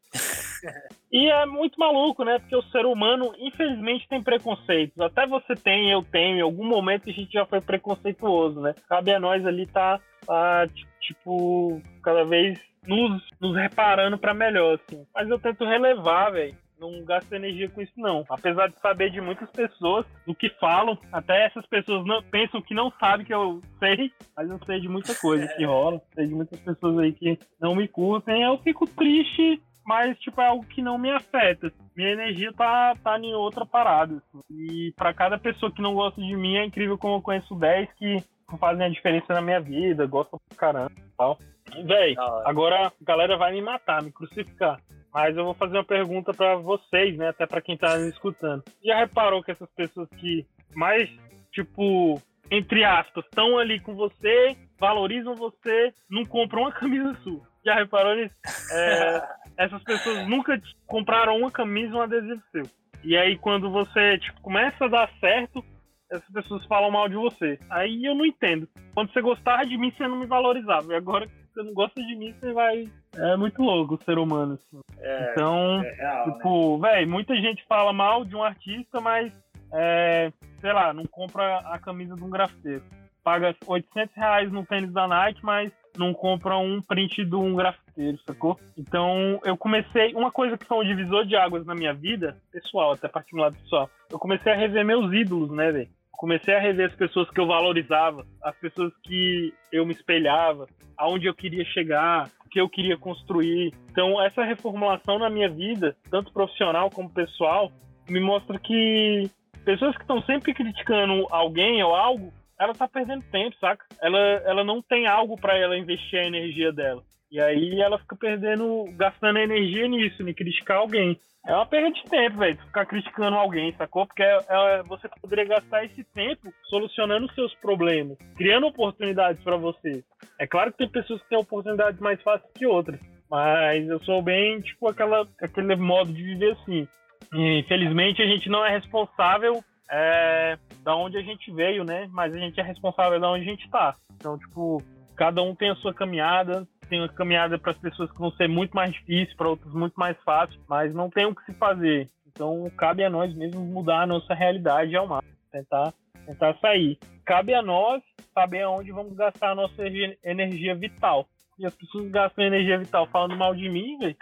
E 1.13 1.29
é 1.29 1.47
muito 1.47 1.79
maluco, 1.79 2.25
né? 2.25 2.39
Porque 2.39 2.57
o 2.57 2.63
ser 2.65 2.85
humano, 2.87 3.33
infelizmente, 3.39 4.09
tem 4.09 4.23
preconceitos. 4.23 5.01
Até 5.01 5.27
você 5.27 5.55
tem, 5.55 5.91
eu 5.91 6.03
tenho. 6.03 6.39
Em 6.39 6.43
algum 6.43 6.65
momento 6.65 7.09
a 7.09 7.13
gente 7.13 7.33
já 7.33 7.47
foi 7.47 7.61
preconceituoso, 7.61 8.61
né? 8.61 8.75
Cabe 8.89 9.13
a 9.13 9.21
nós 9.21 9.45
ali 9.47 9.67
tá, 9.67 10.01
tá 10.27 10.69
tipo, 11.01 11.81
cada 12.03 12.25
vez 12.25 12.59
nos, 12.87 13.23
nos 13.41 13.57
reparando 13.57 14.19
para 14.19 14.35
melhor, 14.35 14.75
assim. 14.75 15.07
Mas 15.15 15.29
eu 15.29 15.39
tento 15.39 15.65
relevar, 15.65 16.31
velho 16.31 16.57
não 16.79 17.05
gasto 17.05 17.33
energia 17.33 17.69
com 17.69 17.83
isso, 17.83 17.93
não. 17.97 18.25
Apesar 18.29 18.69
de 18.69 18.79
saber 18.81 19.11
de 19.11 19.21
muitas 19.21 19.51
pessoas 19.51 20.07
do 20.27 20.35
que 20.35 20.49
falam, 20.61 20.99
até 21.13 21.47
essas 21.47 21.67
pessoas 21.67 22.07
não, 22.07 22.23
pensam 22.23 22.63
que 22.63 22.75
não 22.75 22.93
sabem 22.99 23.27
que 23.27 23.35
eu 23.35 23.61
sei, 23.79 24.13
mas 24.37 24.49
eu 24.49 24.59
sei 24.65 24.81
de 24.81 24.89
muita 24.89 25.15
coisa 25.15 25.47
que 25.49 25.65
rola. 25.67 26.01
Sei 26.15 26.27
de 26.27 26.35
muitas 26.35 26.61
pessoas 26.61 26.99
aí 26.99 27.13
que 27.13 27.39
não 27.61 27.75
me 27.75 27.89
curtem. 27.89 28.43
Eu 28.43 28.59
fico 28.59 28.87
triste 28.87 29.61
mas 29.89 30.19
tipo 30.19 30.39
é 30.39 30.47
algo 30.47 30.67
que 30.67 30.83
não 30.83 30.99
me 30.99 31.11
afeta. 31.11 31.73
Minha 31.97 32.11
energia 32.11 32.53
tá, 32.53 32.95
tá 33.03 33.19
em 33.19 33.35
outra 33.35 33.65
parada. 33.65 34.17
Assim. 34.17 34.43
E 34.51 34.93
para 34.95 35.15
cada 35.15 35.39
pessoa 35.39 35.73
que 35.73 35.81
não 35.81 35.95
gosta 35.95 36.21
de 36.21 36.37
mim, 36.37 36.57
é 36.57 36.65
incrível 36.67 36.99
como 36.99 37.15
eu 37.17 37.23
conheço 37.23 37.55
10 37.55 37.89
que 37.95 38.23
fazem 38.61 38.85
a 38.85 38.91
diferença 38.91 39.33
na 39.33 39.41
minha 39.41 39.61
vida, 39.61 40.07
gostam 40.07 40.39
pra 40.47 40.59
caramba 40.59 40.93
e 40.95 41.17
tal. 41.17 41.39
Véi, 41.87 42.15
agora 42.45 42.89
a 42.89 42.93
galera 43.01 43.39
vai 43.39 43.53
me 43.53 43.63
matar, 43.63 44.03
me 44.03 44.13
crucificar. 44.13 44.79
Mas 45.13 45.35
eu 45.35 45.45
vou 45.45 45.55
fazer 45.55 45.79
uma 45.79 45.85
pergunta 45.85 46.35
para 46.35 46.57
vocês, 46.57 47.17
né? 47.17 47.29
Até 47.31 47.47
para 47.47 47.63
quem 47.63 47.75
tá 47.79 47.97
me 47.97 48.11
escutando. 48.11 48.63
Já 48.85 48.99
reparou 48.99 49.43
que 49.43 49.53
essas 49.53 49.71
pessoas 49.71 50.09
que 50.19 50.47
mais, 50.75 51.09
tipo, 51.51 52.21
entre 52.51 52.85
aspas, 52.85 53.25
estão 53.25 53.57
ali 53.57 53.81
com 53.81 53.95
você, 53.95 54.55
valorizam 54.79 55.35
você, 55.35 55.95
não 56.11 56.27
compram 56.27 56.63
uma 56.63 56.73
camisa 56.77 57.15
sua? 57.23 57.41
Já 57.65 57.75
reparou 57.75 58.15
nisso? 58.15 58.35
É, 58.71 59.29
essas 59.59 59.83
pessoas 59.83 60.27
nunca 60.29 60.61
compraram 60.87 61.37
uma 61.37 61.51
camisa 61.51 61.95
um 61.95 62.01
adesivo 62.01 62.41
seu. 62.53 62.63
E 63.03 63.17
aí, 63.17 63.37
quando 63.37 63.71
você 63.71 64.19
tipo, 64.19 64.41
começa 64.41 64.85
a 64.85 64.89
dar 64.89 65.11
certo, 65.21 65.65
essas 66.11 66.31
pessoas 66.31 66.65
falam 66.67 66.91
mal 66.91 67.09
de 67.09 67.17
você. 67.17 67.59
Aí 67.69 68.05
eu 68.05 68.15
não 68.15 68.25
entendo. 68.25 68.69
Quando 68.95 69.13
você 69.13 69.21
gostava 69.21 69.67
de 69.67 69.77
mim, 69.77 69.93
você 69.97 70.07
não 70.07 70.19
me 70.19 70.27
valorizava. 70.27 70.93
E 70.93 70.97
agora 70.97 71.27
que 71.27 71.33
você 71.53 71.63
não 71.63 71.75
gosta 71.75 72.01
de 72.01 72.17
mim, 72.17 72.33
você 72.33 72.53
vai. 72.53 72.85
É 73.17 73.37
muito 73.37 73.61
louco 73.63 73.95
o 73.95 74.05
ser 74.05 74.17
humano. 74.17 74.55
Assim. 74.55 74.81
É, 75.01 75.33
então, 75.33 75.83
é 75.83 75.93
real, 75.93 76.27
né? 76.27 76.33
tipo, 76.33 76.79
né? 76.79 76.91
velho, 76.91 77.11
muita 77.11 77.37
gente 77.37 77.65
fala 77.67 77.93
mal 77.93 78.25
de 78.25 78.35
um 78.35 78.43
artista, 78.43 79.01
mas, 79.01 79.33
é, 79.73 80.33
sei 80.61 80.73
lá, 80.73 80.93
não 80.93 81.05
compra 81.05 81.59
a 81.59 81.79
camisa 81.79 82.15
de 82.15 82.23
um 82.23 82.31
grafiteiro. 82.31 82.83
Paga 83.23 83.55
800 83.67 84.15
reais 84.17 84.51
no 84.51 84.65
tênis 84.65 84.93
da 84.93 85.07
Nike, 85.07 85.45
mas 85.45 85.71
não 85.99 86.15
compra 86.15 86.57
um 86.57 86.81
print 86.81 87.25
de 87.25 87.35
um 87.35 87.55
grafiteiro, 87.55 88.19
sacou? 88.27 88.59
Então 88.77 89.41
eu 89.45 89.57
comecei. 89.57 90.15
Uma 90.15 90.31
coisa 90.31 90.57
que 90.57 90.67
foi 90.67 90.79
um 90.79 90.89
divisor 90.89 91.27
de 91.27 91.37
águas 91.37 91.65
na 91.67 91.75
minha 91.75 91.93
vida, 91.93 92.37
pessoal, 92.53 92.93
até 92.93 93.09
particular 93.09 93.53
pessoal, 93.53 93.91
eu 94.11 94.19
comecei 94.19 94.53
a 94.53 94.57
rever 94.57 94.85
meus 94.85 95.13
ídolos, 95.13 95.51
né, 95.51 95.73
velho? 95.73 95.89
Comecei 96.13 96.55
a 96.55 96.59
rever 96.61 96.89
as 96.91 96.97
pessoas 96.97 97.31
que 97.31 97.41
eu 97.41 97.47
valorizava, 97.47 98.27
as 98.43 98.57
pessoas 98.57 98.93
que 99.05 99.55
eu 99.71 99.87
me 99.87 99.93
espelhava, 99.93 100.67
aonde 100.97 101.27
eu 101.27 101.35
queria 101.35 101.65
chegar, 101.67 102.29
o 102.45 102.49
que 102.49 102.61
eu 102.61 102.69
queria 102.69 102.97
construir. 102.97 103.73
Então, 103.91 104.21
essa 104.21 104.43
reformulação 104.43 105.19
na 105.19 105.31
minha 105.31 105.49
vida, 105.49 105.97
tanto 106.11 106.33
profissional 106.33 106.91
como 106.91 107.09
pessoal, 107.09 107.71
me 108.09 108.19
mostra 108.19 108.59
que 108.59 109.31
pessoas 109.65 109.95
que 109.95 110.03
estão 110.03 110.21
sempre 110.23 110.55
criticando 110.55 111.27
alguém 111.31 111.83
ou 111.83 111.95
algo 111.95 112.33
ela 112.59 112.75
tá 112.75 112.89
perdendo 112.89 113.25
tempo, 113.31 113.57
saca? 113.61 113.85
Ela, 114.03 114.19
ela 114.19 114.65
não 114.65 114.83
tem 114.83 115.07
algo 115.07 115.37
para 115.37 115.57
ela 115.57 115.77
investir 115.77 116.19
a 116.19 116.27
energia 116.27 116.73
dela. 116.73 117.03
E 117.31 117.41
aí 117.41 117.81
ela 117.81 117.99
fica 117.99 118.17
perdendo, 118.17 118.87
gastando 118.97 119.39
energia 119.39 119.87
nisso, 119.87 120.27
em 120.27 120.35
criticar 120.35 120.79
alguém. 120.79 121.19
É 121.47 121.55
uma 121.55 121.67
perda 121.67 121.91
de 121.93 122.03
tempo, 122.05 122.39
velho, 122.39 122.59
ficar 122.59 122.85
criticando 122.87 123.37
alguém, 123.37 123.73
sacou? 123.77 124.07
Porque 124.07 124.23
é, 124.23 124.39
é, 124.49 124.83
você 124.83 125.09
poderia 125.21 125.45
gastar 125.45 125.85
esse 125.85 126.03
tempo 126.05 126.53
solucionando 126.69 127.33
seus 127.33 127.55
problemas, 127.57 128.19
criando 128.37 128.67
oportunidades 128.67 129.43
para 129.43 129.57
você. 129.57 130.03
É 130.39 130.47
claro 130.47 130.73
que 130.73 130.79
tem 130.79 130.89
pessoas 130.89 131.23
que 131.23 131.29
têm 131.29 131.39
oportunidades 131.39 132.01
mais 132.01 132.21
fáceis 132.23 132.51
que 132.55 132.67
outras, 132.67 133.01
mas 133.31 133.87
eu 133.89 134.03
sou 134.05 134.21
bem, 134.21 134.61
tipo, 134.61 134.89
aquela, 134.89 135.27
aquele 135.41 135.77
modo 135.77 136.13
de 136.13 136.23
viver 136.23 136.53
assim. 136.53 136.89
E, 137.33 137.61
infelizmente, 137.61 138.23
a 138.23 138.27
gente 138.27 138.49
não 138.49 138.65
é 138.65 138.71
responsável 138.71 139.63
é, 139.91 140.59
da 140.83 140.95
onde 140.95 141.17
a 141.17 141.23
gente 141.23 141.51
veio, 141.53 141.85
né? 141.85 142.09
Mas 142.11 142.35
a 142.35 142.39
gente 142.39 142.59
é 142.61 142.63
responsável 142.63 143.19
da 143.19 143.31
onde 143.31 143.43
a 143.43 143.51
gente 143.51 143.65
está. 143.65 143.95
Então, 144.17 144.39
tipo, 144.39 144.83
cada 145.17 145.43
um 145.43 145.55
tem 145.55 145.71
a 145.71 145.77
sua 145.77 145.95
caminhada, 145.95 146.67
tem 146.89 147.01
uma 147.01 147.09
caminhada 147.09 147.59
para 147.59 147.73
as 147.73 147.79
pessoas 147.79 148.11
que 148.11 148.19
vão 148.19 148.31
ser 148.33 148.49
muito 148.49 148.73
mais 148.73 148.93
difícil, 148.93 149.37
para 149.37 149.49
outras 149.49 149.73
muito 149.73 149.95
mais 149.95 150.17
fácil, 150.23 150.61
mas 150.69 150.95
não 150.95 151.11
tem 151.11 151.27
o 151.27 151.35
que 151.35 151.45
se 151.45 151.55
fazer. 151.55 152.09
Então, 152.27 152.71
cabe 152.77 153.03
a 153.03 153.11
nós 153.11 153.35
mesmos 153.35 153.67
mudar 153.69 154.03
a 154.03 154.07
nossa 154.07 154.35
realidade 154.35 154.95
ao 154.95 155.07
máximo, 155.07 155.35
tentar, 155.51 155.93
tentar 156.25 156.57
sair. 156.61 156.99
Cabe 157.25 157.53
a 157.55 157.63
nós 157.63 158.03
saber 158.33 158.63
aonde 158.63 158.93
vamos 158.93 159.15
gastar 159.15 159.51
a 159.51 159.55
nossa 159.55 159.83
energia 160.23 160.75
vital. 160.75 161.27
E 161.59 161.67
as 161.67 161.75
pessoas 161.75 162.09
gastam 162.11 162.45
energia 162.45 162.79
vital 162.79 163.07
falando 163.09 163.37
mal 163.37 163.55
de 163.55 163.69
mim, 163.69 163.99
véio, 163.99 164.17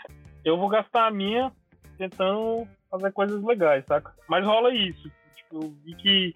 eu 0.45 0.57
vou 0.57 0.69
gastar 0.69 1.07
a 1.07 1.11
minha 1.11 1.53
tentando 1.99 2.67
fazer 2.91 3.13
coisas 3.13 3.43
legais, 3.43 3.85
saca? 3.87 4.13
Mas 4.29 4.45
rola 4.45 4.73
isso 4.73 5.11
eu 5.53 5.75
vi 5.85 5.95
que 5.95 6.33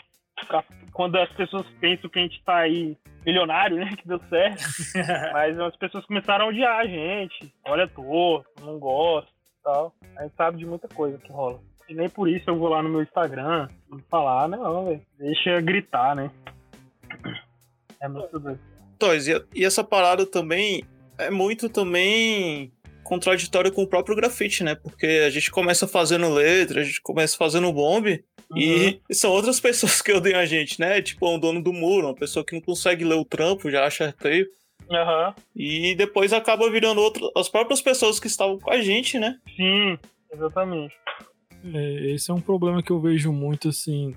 quando 0.93 1.16
as 1.16 1.31
pessoas 1.32 1.66
pensam 1.81 2.09
que 2.09 2.19
a 2.19 2.23
gente 2.23 2.43
tá 2.45 2.57
aí 2.59 2.97
milionário, 3.24 3.77
né? 3.77 3.91
Que 3.97 4.09
deu 4.09 4.20
certo. 4.28 4.62
Mas 5.32 5.59
as 5.59 5.77
pessoas 5.77 6.05
começaram 6.07 6.47
a 6.47 6.49
odiar 6.49 6.81
a 6.81 6.87
gente. 6.87 7.53
Olha 7.65 7.87
torto, 7.89 8.49
não 8.65 8.78
gosta 8.78 9.31
tal. 9.62 9.95
A 10.16 10.23
gente 10.23 10.35
sabe 10.37 10.59
de 10.59 10.66
muita 10.66 10.89
coisa 10.89 11.19
que 11.19 11.31
rola. 11.31 11.61
E 11.89 11.95
nem 11.95 12.09
por 12.09 12.28
isso 12.28 12.49
eu 12.49 12.59
vou 12.59 12.69
lá 12.69 12.82
no 12.82 12.89
meu 12.89 13.03
Instagram 13.03 13.69
e 13.93 14.01
falar, 14.09 14.49
não, 14.49 14.87
véio, 14.87 15.03
deixa 15.19 15.61
gritar, 15.61 16.15
né? 16.15 16.31
É 18.01 18.09
muito 18.09 18.39
doido. 18.39 18.61
Toys, 18.99 19.27
e, 19.27 19.45
e 19.55 19.65
essa 19.65 19.82
parada 19.82 20.24
também 20.24 20.85
é 21.19 21.31
muito 21.31 21.69
também 21.69 22.73
contraditório 23.03 23.73
com 23.73 23.82
o 23.82 23.89
próprio 23.89 24.15
grafite, 24.15 24.62
né? 24.62 24.77
Porque 24.77 25.24
a 25.27 25.31
gente 25.31 25.51
começa 25.51 25.89
fazendo 25.89 26.28
letra, 26.28 26.81
a 26.81 26.85
gente 26.85 27.03
começa 27.03 27.37
fazendo 27.37 27.73
bomb 27.73 28.23
uhum. 28.51 29.01
e 29.09 29.14
são 29.14 29.31
outras 29.31 29.59
pessoas 29.60 30.02
que 30.02 30.12
odeiam 30.12 30.40
a 30.40 30.47
gente, 30.47 30.81
né? 30.81 31.01
Tipo, 31.01 31.35
um 31.35 31.39
dono 31.39 31.62
do 31.62 31.72
muro, 31.72 32.09
uma 32.09 32.14
pessoa 32.14 32.44
que 32.44 32.55
não 32.55 32.60
consegue 32.60 33.05
ler 33.05 33.16
o 33.16 33.24
trampo, 33.24 33.70
já 33.70 33.86
acha 33.86 34.14
feio. 34.18 34.47
Uhum. 34.89 35.35
E 35.55 35.94
depois 35.94 36.32
acaba 36.32 36.70
virando 36.70 37.01
outro, 37.01 37.31
as 37.36 37.48
próprias 37.48 37.81
pessoas 37.81 38.18
que 38.18 38.27
estavam 38.27 38.59
com 38.59 38.70
a 38.70 38.81
gente, 38.81 39.18
né? 39.18 39.39
Sim, 39.56 39.98
exatamente. 40.32 40.94
É, 41.72 42.12
esse 42.12 42.31
é 42.31 42.35
um 42.35 42.40
problema 42.40 42.82
que 42.82 42.90
eu 42.90 43.01
vejo 43.01 43.32
muito, 43.32 43.68
assim, 43.68 44.14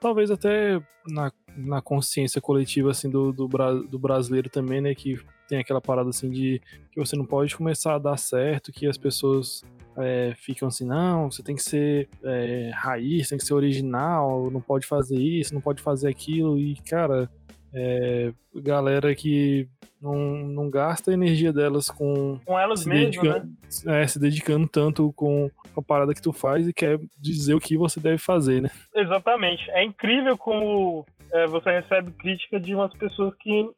talvez 0.00 0.30
até 0.30 0.80
na, 1.08 1.32
na 1.56 1.82
consciência 1.82 2.40
coletiva, 2.40 2.90
assim, 2.90 3.10
do, 3.10 3.32
do, 3.32 3.48
do 3.48 3.98
brasileiro 3.98 4.48
também, 4.48 4.80
né, 4.80 4.94
que 4.94 5.18
tem 5.48 5.58
aquela 5.58 5.80
parada, 5.80 6.10
assim, 6.10 6.30
de 6.30 6.60
que 6.90 7.00
você 7.00 7.16
não 7.16 7.24
pode 7.24 7.56
começar 7.56 7.94
a 7.94 7.98
dar 7.98 8.16
certo, 8.16 8.72
que 8.72 8.86
as 8.86 8.96
pessoas 8.96 9.64
é, 9.98 10.32
ficam 10.36 10.68
assim, 10.68 10.86
não, 10.86 11.30
você 11.30 11.42
tem 11.42 11.54
que 11.54 11.62
ser 11.62 12.08
é, 12.22 12.70
raiz, 12.74 13.28
tem 13.28 13.38
que 13.38 13.44
ser 13.44 13.54
original, 13.54 14.50
não 14.50 14.60
pode 14.60 14.86
fazer 14.86 15.18
isso, 15.18 15.54
não 15.54 15.60
pode 15.60 15.82
fazer 15.82 16.08
aquilo, 16.08 16.58
e, 16.58 16.76
cara, 16.88 17.28
é, 17.74 18.32
galera 18.54 19.14
que 19.14 19.68
não, 20.00 20.16
não 20.16 20.70
gasta 20.70 21.10
a 21.10 21.14
energia 21.14 21.52
delas 21.52 21.88
com. 21.88 22.38
Com 22.44 22.58
elas 22.58 22.84
mesmas, 22.84 23.22
né? 23.24 24.00
É, 24.02 24.06
se 24.06 24.18
dedicando 24.18 24.68
tanto 24.68 25.12
com 25.12 25.50
a 25.76 25.80
parada 25.80 26.12
que 26.12 26.20
tu 26.20 26.32
faz 26.32 26.66
e 26.66 26.72
quer 26.72 27.00
dizer 27.18 27.54
o 27.54 27.60
que 27.60 27.76
você 27.76 28.00
deve 28.00 28.18
fazer, 28.18 28.60
né? 28.60 28.70
Exatamente. 28.94 29.70
É 29.70 29.84
incrível 29.84 30.36
como 30.36 31.06
é, 31.32 31.46
você 31.46 31.70
recebe 31.70 32.10
crítica 32.12 32.60
de 32.60 32.74
umas 32.74 32.92
pessoas 32.94 33.34
que, 33.36 33.70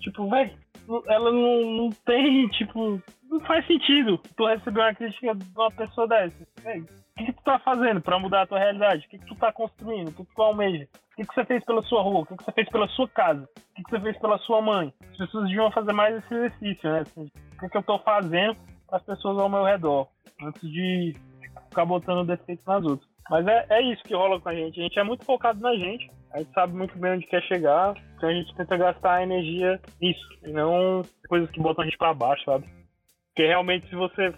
tipo, 0.00 0.28
velho, 0.28 0.52
ela 1.08 1.32
não, 1.32 1.72
não 1.72 1.90
tem, 2.04 2.46
tipo, 2.48 3.02
não 3.30 3.40
faz 3.40 3.64
sentido 3.66 4.18
tu 4.36 4.46
receber 4.46 4.80
uma 4.80 4.94
crítica 4.94 5.34
de 5.34 5.44
uma 5.56 5.70
pessoa 5.70 6.08
dessa. 6.08 6.36
Véio, 6.62 6.82
o 6.82 7.18
que, 7.18 7.26
que 7.26 7.32
tu 7.32 7.42
tá 7.44 7.58
fazendo 7.60 8.00
para 8.00 8.18
mudar 8.18 8.42
a 8.42 8.46
tua 8.46 8.58
realidade? 8.58 9.06
O 9.06 9.08
que, 9.08 9.18
que 9.18 9.26
tu 9.26 9.36
tá 9.36 9.52
construindo? 9.52 10.08
O 10.08 10.12
que, 10.12 10.24
que 10.24 10.34
tu 10.34 10.42
almeja? 10.42 10.88
O 11.12 11.16
que, 11.16 11.26
que 11.26 11.34
você 11.34 11.44
fez 11.44 11.64
pela 11.64 11.82
sua 11.82 12.02
rua? 12.02 12.20
O 12.20 12.26
que, 12.26 12.36
que 12.36 12.44
você 12.44 12.52
fez 12.52 12.68
pela 12.68 12.88
sua 12.88 13.08
casa? 13.08 13.42
O 13.42 13.74
que, 13.74 13.84
que 13.84 13.90
você 13.90 14.00
fez 14.00 14.18
pela 14.18 14.38
sua 14.38 14.60
mãe? 14.60 14.92
As 15.12 15.16
pessoas 15.16 15.44
deviam 15.46 15.70
fazer 15.70 15.92
mais 15.92 16.16
esse 16.16 16.34
exercício, 16.34 16.90
né? 16.90 17.00
Assim, 17.00 17.30
o 17.54 17.60
que, 17.60 17.68
que 17.68 17.76
eu 17.76 17.82
tô 17.82 17.98
fazendo 18.00 18.56
para 18.88 18.98
as 18.98 19.04
pessoas 19.04 19.38
ao 19.38 19.48
meu 19.48 19.64
redor? 19.64 20.08
Antes 20.42 20.68
de 20.68 21.14
ficar 21.68 21.84
botando 21.84 22.26
defeitos 22.26 22.64
nas 22.66 22.82
outras. 22.82 23.08
Mas 23.28 23.46
é, 23.46 23.66
é 23.70 23.82
isso 23.82 24.02
que 24.02 24.14
rola 24.14 24.40
com 24.40 24.48
a 24.48 24.54
gente. 24.54 24.80
A 24.80 24.82
gente 24.82 24.98
é 24.98 25.04
muito 25.04 25.24
focado 25.24 25.60
na 25.60 25.76
gente. 25.76 26.10
A 26.32 26.38
gente 26.38 26.52
sabe 26.52 26.74
muito 26.74 26.98
bem 26.98 27.12
onde 27.12 27.26
quer 27.26 27.42
chegar. 27.42 27.94
Então 28.16 28.28
a 28.28 28.32
gente 28.32 28.52
tenta 28.56 28.76
gastar 28.76 29.22
energia 29.22 29.80
nisso. 30.00 30.26
E 30.42 30.50
não 30.50 31.02
coisas 31.28 31.48
que 31.50 31.60
botam 31.60 31.82
a 31.82 31.84
gente 31.84 31.98
para 31.98 32.14
baixo, 32.14 32.44
sabe? 32.44 32.79
Porque 33.34 33.46
realmente 33.46 33.88
se 33.88 33.94
você 33.94 34.32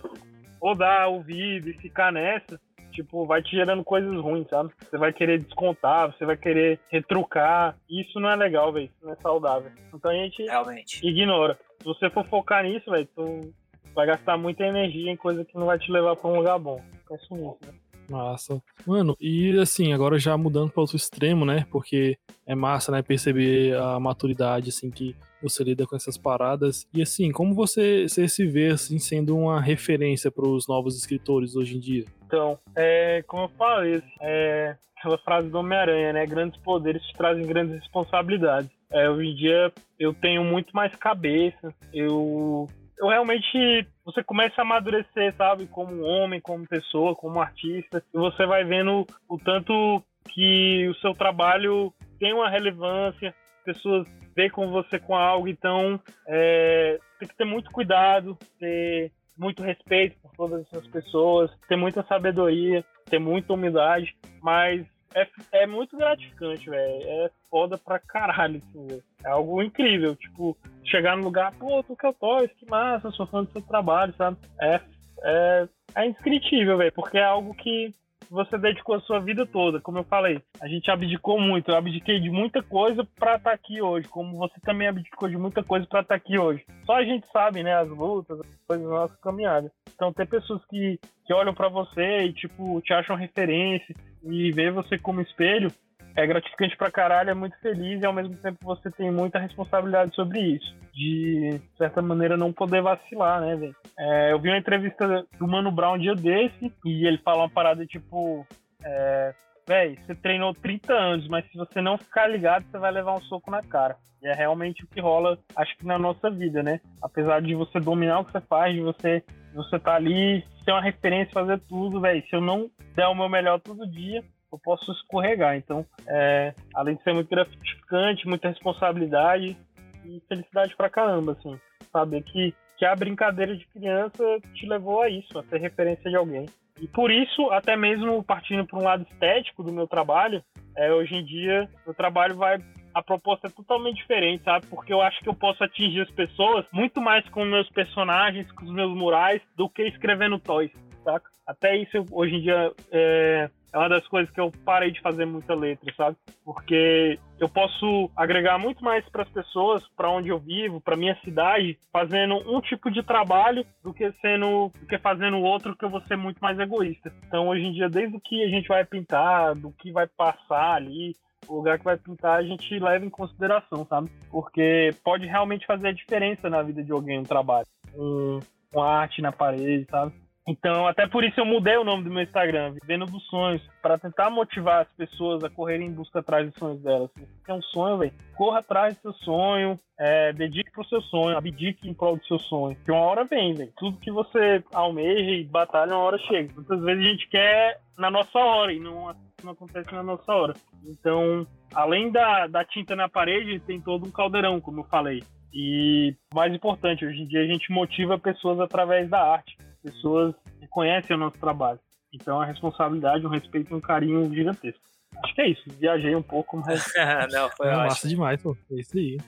ou 0.61 0.77
dar 0.77 1.09
ouvido 1.09 1.69
e 1.69 1.79
ficar 1.79 2.13
nessa, 2.13 2.61
tipo, 2.93 3.27
vai 3.27 3.43
te 3.43 3.51
gerando 3.51 3.83
coisas 3.83 4.15
ruins, 4.21 4.49
sabe? 4.49 4.73
Você 4.79 4.97
vai 4.97 5.13
querer 5.13 5.43
descontar, 5.43 6.13
você 6.13 6.25
vai 6.25 6.37
querer 6.37 6.79
retrucar. 6.89 7.77
Isso 7.91 8.21
não 8.21 8.31
é 8.31 8.37
legal, 8.37 8.73
velho. 8.73 8.87
Isso 8.87 9.05
não 9.05 9.13
é 9.13 9.17
saudável. 9.17 9.73
Então 9.93 10.11
a 10.11 10.15
gente 10.15 10.43
Realmente. 10.45 11.07
ignora. 11.07 11.59
Se 11.81 11.85
você 11.85 12.09
for 12.11 12.25
focar 12.27 12.63
nisso, 12.63 12.91
velho, 12.91 13.09
tu 13.15 13.53
vai 13.95 14.07
gastar 14.07 14.37
muita 14.37 14.65
energia 14.65 15.11
em 15.11 15.17
coisa 15.17 15.45
que 15.45 15.55
não 15.59 15.67
vai 15.67 15.79
te 15.79 15.91
levar 15.91 16.15
pra 16.17 16.31
um 16.31 16.37
lugar 16.37 16.59
bom. 16.59 16.81
Penso 17.09 17.35
nisso, 17.35 17.59
né? 17.67 17.73
Massa. 18.13 18.63
Mano, 18.87 19.17
e 19.19 19.59
assim, 19.59 19.93
agora 19.93 20.19
já 20.19 20.37
mudando 20.37 20.71
para 20.71 20.83
outro 20.83 20.97
extremo, 20.97 21.47
né? 21.47 21.67
Porque 21.71 22.19
é 22.47 22.55
massa, 22.55 22.93
né? 22.93 23.01
Perceber 23.01 23.75
a 23.77 23.99
maturidade, 23.99 24.69
assim, 24.69 24.91
que 24.91 25.17
você 25.43 25.65
lida 25.65 25.87
com 25.87 25.97
essas 25.97 26.19
paradas. 26.19 26.87
E 26.93 27.01
assim, 27.01 27.33
como 27.33 27.55
você, 27.55 28.07
você 28.07 28.29
se 28.29 28.47
vê, 28.47 28.69
assim, 28.69 28.99
sendo 28.99 29.37
uma 29.37 29.61
referência 29.61 30.31
para 30.31 30.47
os 30.47 30.69
novos 30.69 30.97
escritores 30.97 31.57
hoje 31.57 31.77
em 31.77 31.81
dia? 31.81 32.05
Então, 32.27 32.59
é, 32.77 33.25
como 33.27 33.45
eu 33.45 33.49
falei, 33.57 34.03
é 34.21 34.77
aquela 34.99 35.19
frase 35.19 35.49
do 35.49 35.59
Homem-Aranha, 35.59 36.13
né? 36.13 36.27
Grandes 36.27 36.61
poderes 36.61 37.03
te 37.03 37.15
trazem 37.15 37.47
grandes 37.47 37.75
responsabilidades. 37.77 38.71
É, 38.91 39.09
hoje 39.09 39.31
em 39.31 39.35
dia 39.35 39.73
eu 39.99 40.13
tenho 40.13 40.45
muito 40.45 40.71
mais 40.77 40.95
cabeça, 40.97 41.75
eu 41.95 42.69
eu 42.99 43.09
realmente 43.09 43.85
você 44.05 44.23
começa 44.23 44.61
a 44.61 44.63
amadurecer, 44.63 45.35
sabe, 45.37 45.67
como 45.67 46.03
homem, 46.03 46.41
como 46.41 46.67
pessoa, 46.67 47.15
como 47.15 47.41
artista, 47.41 48.03
e 48.13 48.19
você 48.19 48.47
vai 48.47 48.65
vendo 48.65 49.07
o 49.29 49.39
tanto 49.39 50.03
que 50.31 50.89
o 50.89 50.95
seu 50.97 51.15
trabalho 51.15 51.93
tem 52.19 52.33
uma 52.33 52.49
relevância, 52.49 53.35
pessoas 53.65 54.07
veem 54.35 54.51
com 54.51 54.71
você 54.71 54.99
com 54.99 55.15
algo, 55.15 55.49
então 55.49 56.01
é, 56.27 56.99
tem 57.19 57.29
que 57.29 57.37
ter 57.37 57.45
muito 57.45 57.71
cuidado, 57.71 58.37
ter 58.59 59.13
muito 59.37 59.63
respeito 59.63 60.17
por 60.21 60.33
todas 60.33 60.67
essas 60.67 60.87
pessoas, 60.89 61.51
ter 61.69 61.77
muita 61.77 62.03
sabedoria, 62.05 62.85
ter 63.07 63.19
muita 63.19 63.53
humildade, 63.53 64.15
mas 64.43 64.87
é, 65.15 65.29
é 65.63 65.67
muito 65.67 65.97
gratificante, 65.97 66.69
velho. 66.69 67.03
É 67.03 67.31
foda 67.51 67.79
pra 67.79 67.99
caralho, 67.99 68.59
assim. 68.59 69.03
É 69.25 69.29
algo 69.29 69.63
incrível. 69.63 70.15
Tipo, 70.17 70.57
chegar 70.85 71.17
no 71.17 71.25
lugar, 71.25 71.53
pô, 71.53 71.83
tu 71.83 71.97
que 71.97 72.07
eu 72.07 72.13
tô, 72.13 72.47
que 72.49 72.69
massa, 72.69 73.11
sou 73.11 73.27
fã 73.27 73.45
do 73.45 73.51
seu 73.51 73.63
trabalho, 73.63 74.15
sabe? 74.17 74.37
É, 74.61 74.81
é, 75.23 75.69
é 75.95 76.07
indescritível, 76.07 76.79
velho, 76.79 76.93
porque 76.93 77.19
é 77.19 77.25
algo 77.25 77.55
que 77.55 77.95
você 78.31 78.59
dedicou 78.59 78.95
a 78.95 79.01
sua 79.01 79.21
vida 79.21 79.47
toda, 79.47 79.81
como 79.81 79.99
eu 79.99 80.05
falei. 80.05 80.41
A 80.61 80.69
gente 80.69 80.91
abdicou 80.91 81.41
muito, 81.41 81.71
eu 81.71 81.77
abdiquei 81.77 82.21
de 82.21 82.31
muita 82.31 82.63
coisa 82.63 83.07
para 83.19 83.37
estar 83.37 83.51
tá 83.51 83.55
aqui 83.55 83.81
hoje, 83.81 84.09
como 84.09 84.37
você 84.37 84.59
também 84.61 84.89
abdicou 84.89 85.29
de 85.29 85.37
muita 85.37 85.63
coisa 85.63 85.87
para 85.87 86.01
estar 86.01 86.15
tá 86.15 86.17
aqui 86.17 86.39
hoje. 86.39 86.65
Só 86.85 86.97
a 86.97 87.05
gente 87.05 87.27
sabe, 87.33 87.63
né, 87.63 87.75
as 87.75 87.89
lutas, 87.89 88.41
as 88.41 88.47
coisas 88.67 88.87
da 88.87 88.95
nossa 88.95 89.17
caminhada. 89.23 89.71
Então, 89.95 90.13
ter 90.13 90.27
pessoas 90.27 90.65
que, 90.67 90.99
que 91.25 91.33
olham 91.33 91.55
para 91.55 91.69
você 91.69 92.25
e, 92.25 92.33
tipo, 92.33 92.81
te 92.81 92.93
acham 92.93 93.17
referência 93.17 93.95
e 94.25 94.51
vê 94.53 94.71
você 94.71 94.99
como 94.99 95.21
espelho, 95.21 95.71
é 96.15 96.27
gratificante 96.27 96.77
pra 96.77 96.91
caralho, 96.91 97.31
é 97.31 97.35
muito 97.35 97.59
feliz 97.61 98.01
e 98.01 98.07
ao 98.07 98.13
mesmo 98.13 98.37
tempo 98.37 98.59
você 98.63 98.91
tem 98.91 99.11
muita 99.11 99.39
responsabilidade 99.39 100.15
sobre 100.15 100.41
isso. 100.41 100.75
De 100.93 101.61
certa 101.77 102.03
maneira 102.03 102.37
não 102.37 102.53
poder 102.53 102.83
vacilar, 102.83 103.41
né, 103.41 103.57
velho? 103.57 103.77
É, 103.99 104.33
eu 104.33 104.39
vi 104.39 104.49
uma 104.49 104.59
entrevista 104.59 105.27
do 105.39 105.49
Mano 105.49 105.73
Brown 105.73 105.95
um 105.95 105.99
dia 105.99 106.15
desse 106.15 106.73
e 106.85 107.07
ele 107.07 107.19
fala 107.19 107.43
uma 107.43 107.51
parada 107.51 107.87
tipo. 107.87 108.47
É, 108.85 109.35
Véi, 109.67 109.97
você 109.97 110.15
treinou 110.15 110.53
30 110.55 110.93
anos, 110.93 111.29
mas 111.29 111.47
se 111.47 111.57
você 111.57 111.81
não 111.81 111.97
ficar 111.97 112.27
ligado, 112.27 112.65
você 112.65 112.79
vai 112.79 112.91
levar 112.91 113.15
um 113.15 113.21
soco 113.23 113.51
na 113.51 113.63
cara. 113.63 113.97
E 114.21 114.27
é 114.27 114.35
realmente 114.35 114.85
o 114.85 114.89
que 114.89 115.01
rola, 115.01 115.39
acho 115.57 115.77
que 115.77 115.87
na 115.87 115.99
nossa 115.99 116.31
vida, 116.31 116.63
né? 116.63 116.81
Apesar 117.01 117.41
de 117.41 117.55
você 117.55 117.79
dominar 117.79 118.21
o 118.21 118.25
que 118.25 118.33
você 118.33 118.41
faz, 118.41 118.75
de 118.75 118.81
você, 118.81 119.23
você 119.55 119.79
tá 119.79 119.95
ali, 119.95 120.45
ser 120.65 120.73
uma 120.73 120.83
referência, 120.83 121.33
fazer 121.33 121.61
tudo, 121.69 122.01
velho. 122.01 122.23
Se 122.29 122.35
eu 122.35 122.41
não 122.41 122.69
der 122.95 123.07
o 123.07 123.15
meu 123.15 123.29
melhor 123.29 123.61
todo 123.61 123.91
dia, 123.91 124.23
eu 124.55 124.59
posso 124.59 124.93
escorregar. 124.93 125.57
Então, 125.57 125.85
é, 126.07 126.55
além 126.75 126.97
de 126.97 127.03
ser 127.03 127.13
muito 127.13 127.29
gratificante, 127.29 128.27
muita 128.27 128.49
responsabilidade 128.49 129.57
e 130.05 130.23
felicidade 130.29 130.77
pra 130.77 130.91
caramba, 130.91 131.33
assim. 131.33 131.59
Saber 131.91 132.23
que, 132.23 132.55
que 132.77 132.85
a 132.85 132.95
brincadeira 132.95 133.57
de 133.57 133.67
criança 133.67 134.25
te 134.55 134.67
levou 134.67 135.03
a 135.03 135.09
isso, 135.09 135.39
a 135.39 135.45
ser 135.45 135.61
referência 135.61 136.11
de 136.11 136.17
alguém. 136.17 136.47
E 136.81 136.89
por 136.89 137.11
isso, 137.11 137.51
até 137.51 137.77
mesmo 137.77 138.23
partindo 138.25 138.67
para 138.67 138.79
um 138.79 138.83
lado 138.83 139.07
estético 139.11 139.63
do 139.63 139.73
meu 139.73 139.87
trabalho, 139.87 140.43
é, 140.77 140.93
hoje 140.93 141.15
em 141.15 141.25
dia, 141.25 141.69
meu 141.85 141.95
trabalho 141.95 142.37
vai. 142.37 142.59
A 142.95 143.03
proposta 143.03 143.47
é 143.47 143.51
totalmente 143.51 143.97
diferente, 143.97 144.45
sabe? 144.45 144.67
Porque 144.67 144.93
eu 144.93 145.01
acho 145.01 145.19
que 145.21 145.29
eu 145.29 145.33
posso 145.33 145.65
atingir 145.65 146.03
as 146.03 146.11
pessoas 146.11 146.67
muito 146.71 147.01
mais 147.01 147.27
com 147.31 147.43
meus 147.43 147.69
personagens, 147.71 148.51
com 148.53 148.67
os 148.67 148.71
meus 148.71 148.95
murais, 148.95 149.41
do 149.57 149.67
que 149.67 149.83
escrevendo 149.85 150.39
toys, 150.39 150.71
saca? 151.03 151.31
Até 151.47 151.77
isso, 151.77 152.05
hoje 152.11 152.37
em 152.37 152.41
dia, 152.41 152.73
é, 152.91 153.51
é 153.73 153.79
uma 153.79 153.89
das 153.89 154.07
coisas 154.07 154.33
que 154.33 154.41
eu 154.41 154.53
parei 154.65 154.91
de 154.91 155.01
fazer 155.01 155.25
muita 155.25 155.55
letra, 155.55 155.93
sabe? 155.97 156.17
Porque 156.45 157.19
eu 157.41 157.49
posso 157.49 158.11
agregar 158.17 158.59
muito 158.59 158.85
mais 158.85 159.05
para 159.09 159.23
as 159.23 159.29
pessoas, 159.29 159.87
para 159.97 160.11
onde 160.11 160.29
eu 160.29 160.39
vivo, 160.39 160.81
para 160.81 160.97
minha 160.97 161.19
cidade, 161.25 161.79
fazendo 161.93 162.37
um 162.47 162.61
tipo 162.61 162.91
de 162.91 163.03
trabalho 163.03 163.65
do 163.83 163.93
que 163.93 164.13
sendo, 164.21 164.71
do 164.79 164.87
que 164.87 164.99
fazendo 164.99 165.39
outro 165.39 165.75
que 165.75 165.85
eu 165.85 165.91
vou 165.91 166.03
ser 166.03 166.17
muito 166.17 166.39
mais 166.39 166.59
egoísta. 166.59 167.13
Então, 167.27 167.49
hoje 167.49 167.65
em 167.65 167.73
dia, 167.73 167.89
desde 167.89 168.17
o 168.17 168.21
que 168.21 168.45
a 168.45 168.49
gente 168.49 168.69
vai 168.69 168.85
pintar, 168.85 169.55
do 169.55 169.73
que 169.73 169.91
vai 169.91 170.07
passar 170.07 170.75
ali, 170.75 171.17
o 171.49 171.57
lugar 171.57 171.79
que 171.79 171.85
vai 171.85 171.97
pintar 171.97 172.39
a 172.39 172.43
gente 172.43 172.79
leva 172.79 173.05
em 173.05 173.11
consideração, 173.11 173.87
sabe? 173.87 174.11
Porque 174.31 174.91
pode 175.03 175.27
realmente 175.27 175.67
fazer 175.67 175.89
a 175.89 175.93
diferença 175.93 176.49
na 176.49 176.63
vida 176.63 176.85
de 176.85 176.93
alguém 176.93 177.19
um 177.19 177.25
trabalho, 177.25 177.67
um, 177.95 178.39
uma 178.73 178.87
arte 178.87 179.21
na 179.21 179.33
parede, 179.33 179.87
sabe? 179.91 180.13
Então, 180.47 180.87
até 180.89 181.07
por 181.07 181.23
isso 181.23 181.39
eu 181.39 181.45
mudei 181.45 181.77
o 181.77 181.85
nome 181.85 182.03
do 182.03 182.11
meu 182.11 182.23
Instagram, 182.23 182.73
Vivendo 182.73 183.07
dos 183.07 183.25
Sonhos, 183.27 183.63
para 183.81 183.97
tentar 183.97 184.29
motivar 184.29 184.83
as 184.83 184.93
pessoas 184.95 185.45
a 185.45 185.51
correrem 185.51 185.87
em 185.87 185.93
busca 185.93 186.19
atrás 186.19 186.51
dos 186.51 186.59
sonhos 186.59 186.83
delas. 186.83 187.11
Se 187.13 187.21
você 187.21 187.45
tem 187.47 187.55
um 187.55 187.63
sonho, 187.63 187.99
velho, 187.99 188.13
corra 188.37 188.59
atrás 188.59 188.97
do 188.97 189.03
seu 189.03 189.13
sonho, 189.25 189.79
é, 189.99 190.33
dedique 190.33 190.73
pro 190.73 190.85
seu 190.89 191.01
sonho, 191.03 191.37
abdique 191.37 191.89
em 191.89 191.95
prol 191.95 192.17
do 192.17 192.27
seu 192.27 192.41
sonho. 192.41 192.77
Que 192.85 192.91
uma 192.91 193.03
hora 193.03 193.25
vem, 193.25 193.55
velho. 193.55 193.73
Tudo 193.77 194.01
que 194.01 194.11
você 194.11 194.65
almeja 194.73 195.31
e 195.31 195.45
batalha, 195.45 195.95
uma 195.95 196.05
hora 196.05 196.19
chega. 196.19 196.53
Muitas 196.55 196.81
vezes 196.83 197.07
a 197.07 197.09
gente 197.09 197.29
quer 197.29 197.81
na 197.97 198.11
nossa 198.11 198.37
hora 198.37 198.73
e 198.73 198.81
não, 198.81 199.15
não 199.45 199.53
acontece 199.53 199.93
na 199.93 200.03
nossa 200.03 200.33
hora. 200.33 200.55
Então, 200.85 201.47
além 201.73 202.11
da, 202.11 202.49
da 202.49 202.65
tinta 202.65 202.97
na 202.97 203.09
parede, 203.09 203.61
tem 203.61 203.81
todo 203.81 204.09
um 204.09 204.11
caldeirão, 204.11 204.61
como 204.61 204.81
eu 204.81 204.85
falei. 204.85 205.23
E 205.55 206.17
mais 206.35 206.53
importante, 206.53 207.05
hoje 207.05 207.23
em 207.23 207.27
dia 207.29 207.43
a 207.43 207.47
gente 207.47 207.71
motiva 207.71 208.19
pessoas 208.19 208.59
através 208.59 209.09
da 209.09 209.21
arte. 209.21 209.57
Pessoas 209.83 210.35
conhecem 210.71 211.17
o 211.17 211.19
nosso 211.19 211.39
trabalho. 211.39 211.81
Então 212.13 212.41
a 212.41 212.45
responsabilidade, 212.45 213.27
um 213.27 213.31
respeito 213.31 213.73
e 213.73 213.75
um 213.75 213.81
carinho 213.81 214.33
gigantesco. 214.33 214.81
Acho 215.25 215.35
que 215.35 215.41
é 215.41 215.49
isso. 215.49 215.63
Viajei 215.79 216.15
um 216.15 216.23
pouco, 216.23 216.57
mas. 216.57 216.85
Não, 217.33 217.51
foi 217.51 217.69
É 217.69 217.77
massa 217.77 218.09
demais, 218.09 218.41
pô. 218.41 218.57
É 218.71 218.75
isso 218.75 218.97
aí. 218.97 219.19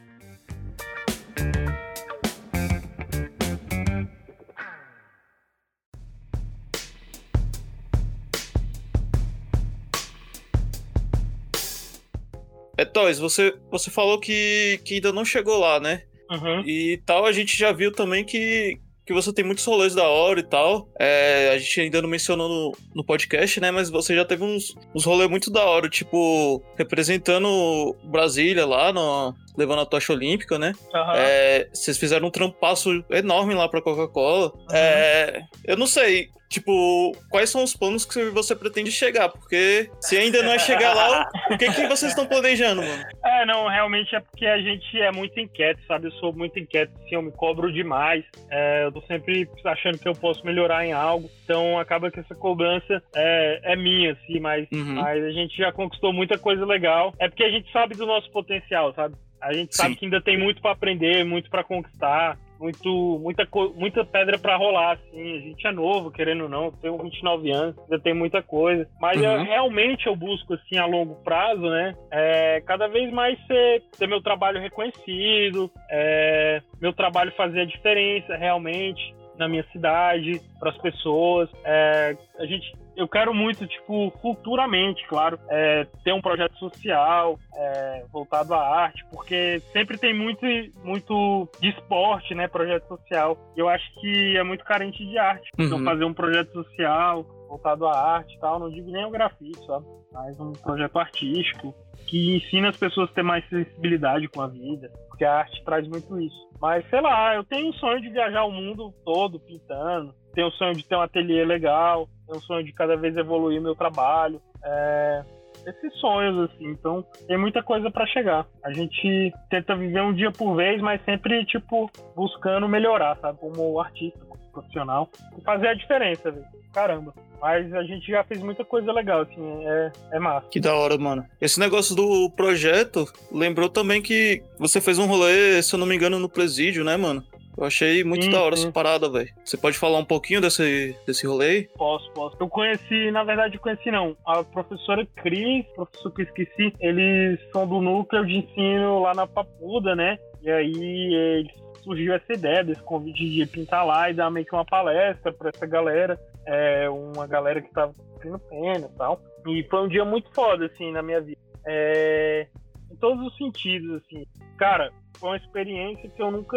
É, 12.76 12.84
Toys, 12.84 13.18
você, 13.18 13.56
você 13.70 13.90
falou 13.90 14.18
que, 14.18 14.80
que 14.84 14.94
ainda 14.94 15.12
não 15.12 15.24
chegou 15.24 15.58
lá, 15.58 15.78
né? 15.78 16.02
Uhum. 16.30 16.60
E 16.66 17.00
tal, 17.06 17.24
a 17.24 17.32
gente 17.32 17.56
já 17.56 17.70
viu 17.70 17.92
também 17.92 18.24
que, 18.24 18.80
que 19.04 19.12
você 19.12 19.32
tem 19.32 19.44
muitos 19.44 19.64
rolês 19.64 19.94
da 19.94 20.08
hora 20.08 20.40
e 20.40 20.42
tal. 20.42 20.88
É, 20.98 21.50
a 21.54 21.58
gente 21.58 21.80
ainda 21.80 22.00
não 22.00 22.08
mencionou 22.08 22.48
no, 22.48 22.72
no 22.94 23.04
podcast, 23.04 23.60
né? 23.60 23.70
Mas 23.70 23.90
você 23.90 24.14
já 24.14 24.24
teve 24.24 24.42
uns, 24.42 24.74
uns 24.94 25.04
rolês 25.04 25.28
muito 25.28 25.50
da 25.50 25.64
hora, 25.64 25.88
tipo, 25.88 26.62
representando 26.76 27.94
Brasília 28.04 28.64
lá, 28.66 28.92
no, 28.92 29.34
levando 29.56 29.80
a 29.82 29.86
tocha 29.86 30.12
olímpica, 30.12 30.58
né? 30.58 30.72
Aham. 30.94 31.12
É, 31.16 31.68
vocês 31.72 31.96
fizeram 31.98 32.28
um 32.28 32.30
trampaço 32.30 33.04
enorme 33.10 33.54
lá 33.54 33.68
pra 33.68 33.82
Coca-Cola. 33.82 34.52
É, 34.72 35.42
eu 35.66 35.76
não 35.76 35.86
sei, 35.86 36.28
tipo, 36.50 37.12
quais 37.30 37.50
são 37.50 37.62
os 37.62 37.74
planos 37.76 38.04
que 38.04 38.30
você 38.30 38.54
pretende 38.56 38.90
chegar? 38.90 39.28
Porque 39.28 39.90
se 40.00 40.16
ainda 40.16 40.42
não 40.42 40.52
é 40.52 40.58
chegar 40.58 40.94
lá, 40.94 41.28
o 41.50 41.56
que, 41.58 41.70
que 41.72 41.86
vocês 41.86 42.10
estão 42.12 42.26
planejando, 42.26 42.82
mano? 42.82 43.04
É, 43.24 43.46
não, 43.46 43.68
realmente 43.68 44.14
é 44.14 44.20
porque 44.20 44.46
a 44.46 44.58
gente 44.58 45.00
é 45.00 45.12
muito 45.12 45.38
inquieto, 45.38 45.80
sabe? 45.86 46.08
Eu 46.08 46.12
sou 46.12 46.32
muito 46.32 46.58
inquieto, 46.58 46.92
assim, 46.96 47.14
eu 47.14 47.22
me 47.22 47.32
cobro 47.32 47.72
demais. 47.72 48.24
É, 48.50 48.84
eu 48.86 48.92
tô 48.92 49.00
sempre 49.02 49.48
achando 49.64 49.98
que 49.98 50.08
eu 50.08 50.14
posso 50.14 50.44
melhorar 50.44 50.84
em 50.86 50.92
algo. 50.92 51.30
Então 51.44 51.78
acaba 51.78 52.10
que 52.10 52.20
essa 52.20 52.34
cobrança 52.34 53.02
é, 53.14 53.60
é 53.72 53.76
minha, 53.76 54.12
assim, 54.12 54.40
mas, 54.40 54.66
Uhum. 54.72 54.94
mas 54.94 55.22
a 55.22 55.30
gente 55.30 55.56
já 55.56 55.70
conquistou 55.72 56.12
muita 56.12 56.38
coisa 56.38 56.64
legal. 56.64 57.12
É 57.18 57.28
porque 57.28 57.44
a 57.44 57.50
gente 57.50 57.70
sabe 57.72 57.94
do 57.94 58.06
nosso 58.06 58.30
potencial, 58.30 58.92
sabe? 58.94 59.14
A 59.44 59.52
gente 59.52 59.76
sabe 59.76 59.90
Sim. 59.90 59.96
que 59.98 60.04
ainda 60.06 60.20
tem 60.20 60.38
muito 60.38 60.60
pra 60.62 60.72
aprender, 60.72 61.24
muito 61.24 61.50
pra 61.50 61.62
conquistar. 61.62 62.38
Muito, 62.58 63.18
muita, 63.20 63.46
muita 63.74 64.04
pedra 64.04 64.38
pra 64.38 64.56
rolar, 64.56 64.92
assim. 64.92 65.36
A 65.36 65.40
gente 65.40 65.66
é 65.66 65.72
novo, 65.72 66.10
querendo 66.10 66.44
ou 66.44 66.48
não. 66.48 66.70
Tenho 66.70 66.96
29 66.96 67.50
anos, 67.50 67.76
ainda 67.78 67.98
tem 67.98 68.14
muita 68.14 68.40
coisa. 68.42 68.88
Mas 69.00 69.20
Uhum. 69.20 69.24
eu- 69.24 69.42
realmente 69.44 70.06
eu 70.06 70.16
busco, 70.16 70.54
assim, 70.54 70.78
a 70.78 70.86
longo 70.86 71.16
prazo, 71.16 71.60
né? 71.68 71.94
É, 72.10 72.62
cada 72.64 72.86
vez 72.88 73.12
mais 73.12 73.36
ser, 73.46 73.82
ter 73.98 74.06
meu 74.06 74.22
trabalho 74.22 74.60
reconhecido, 74.60 75.70
é, 75.90 76.62
meu 76.80 76.92
trabalho 76.92 77.32
fazer 77.32 77.60
a 77.62 77.66
diferença 77.66 78.34
realmente 78.36 79.14
na 79.36 79.48
minha 79.48 79.64
cidade, 79.72 80.40
para 80.58 80.70
as 80.70 80.78
pessoas. 80.78 81.50
É, 81.64 82.16
a 82.38 82.46
gente, 82.46 82.72
eu 82.96 83.08
quero 83.08 83.34
muito, 83.34 83.66
tipo, 83.66 84.10
futuramente, 84.22 85.06
claro, 85.08 85.38
é, 85.48 85.86
ter 86.04 86.12
um 86.12 86.20
projeto 86.20 86.56
social 86.58 87.38
é, 87.56 88.04
voltado 88.12 88.54
à 88.54 88.60
arte, 88.60 89.04
porque 89.10 89.60
sempre 89.72 89.98
tem 89.98 90.14
muito, 90.14 90.44
muito 90.84 91.48
de 91.60 91.70
esporte, 91.70 92.34
né? 92.34 92.46
Projeto 92.48 92.86
social. 92.88 93.36
Eu 93.56 93.68
acho 93.68 93.84
que 94.00 94.36
é 94.36 94.42
muito 94.42 94.64
carente 94.64 95.04
de 95.04 95.18
arte. 95.18 95.48
Então, 95.58 95.78
Uhum. 95.78 95.84
fazer 95.84 96.04
um 96.04 96.14
projeto 96.14 96.52
social 96.52 97.24
voltado 97.48 97.86
à 97.86 97.92
arte 98.16 98.34
e 98.34 98.40
tal, 98.40 98.58
não 98.58 98.70
digo 98.70 98.90
nem 98.90 99.04
o 99.04 99.10
grafite, 99.10 99.64
sabe? 99.66 99.84
Mas 100.12 100.38
um 100.40 100.52
projeto 100.52 100.98
artístico 100.98 101.74
que 102.06 102.36
ensina 102.36 102.68
as 102.68 102.76
pessoas 102.76 103.10
a 103.10 103.14
ter 103.14 103.22
mais 103.22 103.48
sensibilidade 103.48 104.28
com 104.28 104.40
a 104.42 104.46
vida, 104.46 104.90
porque 105.08 105.24
a 105.24 105.34
arte 105.38 105.64
traz 105.64 105.86
muito 105.88 106.20
isso. 106.20 106.36
Mas 106.60 106.88
sei 106.90 107.00
lá, 107.00 107.34
eu 107.34 107.44
tenho 107.44 107.68
um 107.68 107.72
sonho 107.74 108.00
de 108.00 108.08
viajar 108.10 108.44
o 108.44 108.50
mundo 108.50 108.92
todo 109.04 109.40
pintando, 109.40 110.14
tenho 110.34 110.48
um 110.48 110.52
sonho 110.52 110.74
de 110.74 110.84
ter 110.86 110.96
um 110.96 111.00
ateliê 111.00 111.44
legal, 111.44 112.08
tenho 112.26 112.38
um 112.38 112.40
sonho 112.40 112.64
de 112.64 112.72
cada 112.72 112.96
vez 112.96 113.16
evoluir 113.16 113.60
meu 113.60 113.74
trabalho. 113.74 114.40
É, 114.62 115.24
esses 115.66 115.98
sonhos, 115.98 116.50
assim. 116.50 116.68
Então, 116.68 117.04
tem 117.26 117.38
muita 117.38 117.62
coisa 117.62 117.90
pra 117.90 118.06
chegar. 118.06 118.46
A 118.62 118.72
gente 118.72 119.32
tenta 119.50 119.74
viver 119.74 120.02
um 120.02 120.12
dia 120.12 120.30
por 120.30 120.54
vez, 120.54 120.80
mas 120.80 121.02
sempre, 121.04 121.44
tipo, 121.46 121.90
buscando 122.14 122.68
melhorar, 122.68 123.16
sabe? 123.20 123.38
Como 123.38 123.80
artista, 123.80 124.18
como 124.26 124.40
profissional. 124.52 125.08
E 125.36 125.42
fazer 125.42 125.68
a 125.68 125.74
diferença, 125.74 126.30
velho. 126.30 126.46
Caramba. 126.72 127.14
Mas 127.40 127.72
a 127.74 127.82
gente 127.84 128.10
já 128.10 128.24
fez 128.24 128.40
muita 128.42 128.64
coisa 128.64 128.92
legal, 128.92 129.22
assim. 129.22 129.66
É, 129.66 129.92
é 130.12 130.18
massa. 130.18 130.48
Que 130.48 130.60
da 130.60 130.74
hora, 130.74 130.98
mano. 130.98 131.24
Esse 131.40 131.60
negócio 131.60 131.94
do 131.94 132.30
projeto 132.30 133.06
lembrou 133.30 133.68
também 133.68 134.02
que 134.02 134.42
você 134.58 134.80
fez 134.80 134.98
um 134.98 135.06
rolê, 135.06 135.62
se 135.62 135.74
eu 135.74 135.78
não 135.78 135.86
me 135.86 135.94
engano, 135.94 136.18
no 136.18 136.28
presídio, 136.28 136.84
né, 136.84 136.96
mano? 136.96 137.24
Eu 137.56 137.64
achei 137.64 138.02
muito 138.02 138.28
da 138.30 138.42
hora 138.42 138.54
essa 138.54 138.70
parada, 138.70 139.08
velho. 139.08 139.28
Você 139.44 139.56
pode 139.56 139.78
falar 139.78 139.98
um 139.98 140.04
pouquinho 140.04 140.40
desse, 140.40 140.96
desse 141.06 141.26
rolê? 141.26 141.44
aí? 141.44 141.68
Posso, 141.76 142.10
posso. 142.12 142.36
Eu 142.40 142.48
conheci, 142.48 143.10
na 143.10 143.24
verdade, 143.24 143.56
eu 143.56 143.60
conheci 143.60 143.90
não. 143.90 144.16
A 144.26 144.42
professora 144.42 145.06
Cris, 145.16 145.64
professor 145.74 146.10
que 146.12 146.22
eu 146.22 146.26
esqueci, 146.26 146.74
eles 146.80 147.38
são 147.52 147.66
do 147.66 147.80
núcleo 147.80 148.26
de 148.26 148.38
ensino 148.38 149.00
lá 149.00 149.14
na 149.14 149.26
Papuda, 149.26 149.94
né? 149.94 150.18
E 150.42 150.50
aí 150.50 151.14
eles 151.14 151.52
surgiu 151.82 152.14
essa 152.14 152.32
ideia 152.32 152.64
desse 152.64 152.82
convite 152.82 153.28
de 153.28 153.46
pintar 153.46 153.86
lá 153.86 154.10
e 154.10 154.14
dar 154.14 154.30
meio 154.30 154.46
que 154.46 154.54
uma 154.54 154.64
palestra 154.64 155.32
pra 155.32 155.50
essa 155.54 155.66
galera. 155.66 156.18
É, 156.46 156.88
uma 156.88 157.26
galera 157.26 157.60
que 157.60 157.72
tava 157.72 157.94
cumprindo 157.94 158.38
pena 158.38 158.86
e 158.92 158.98
tal. 158.98 159.20
E 159.46 159.62
foi 159.64 159.84
um 159.84 159.88
dia 159.88 160.04
muito 160.04 160.28
foda, 160.34 160.66
assim, 160.66 160.90
na 160.90 161.02
minha 161.02 161.20
vida. 161.20 161.40
É, 161.66 162.46
em 162.90 162.96
todos 162.96 163.26
os 163.26 163.36
sentidos, 163.36 164.02
assim. 164.02 164.24
Cara, 164.58 164.92
foi 165.18 165.30
uma 165.30 165.36
experiência 165.36 166.08
que 166.08 166.22
eu 166.22 166.30
nunca. 166.30 166.56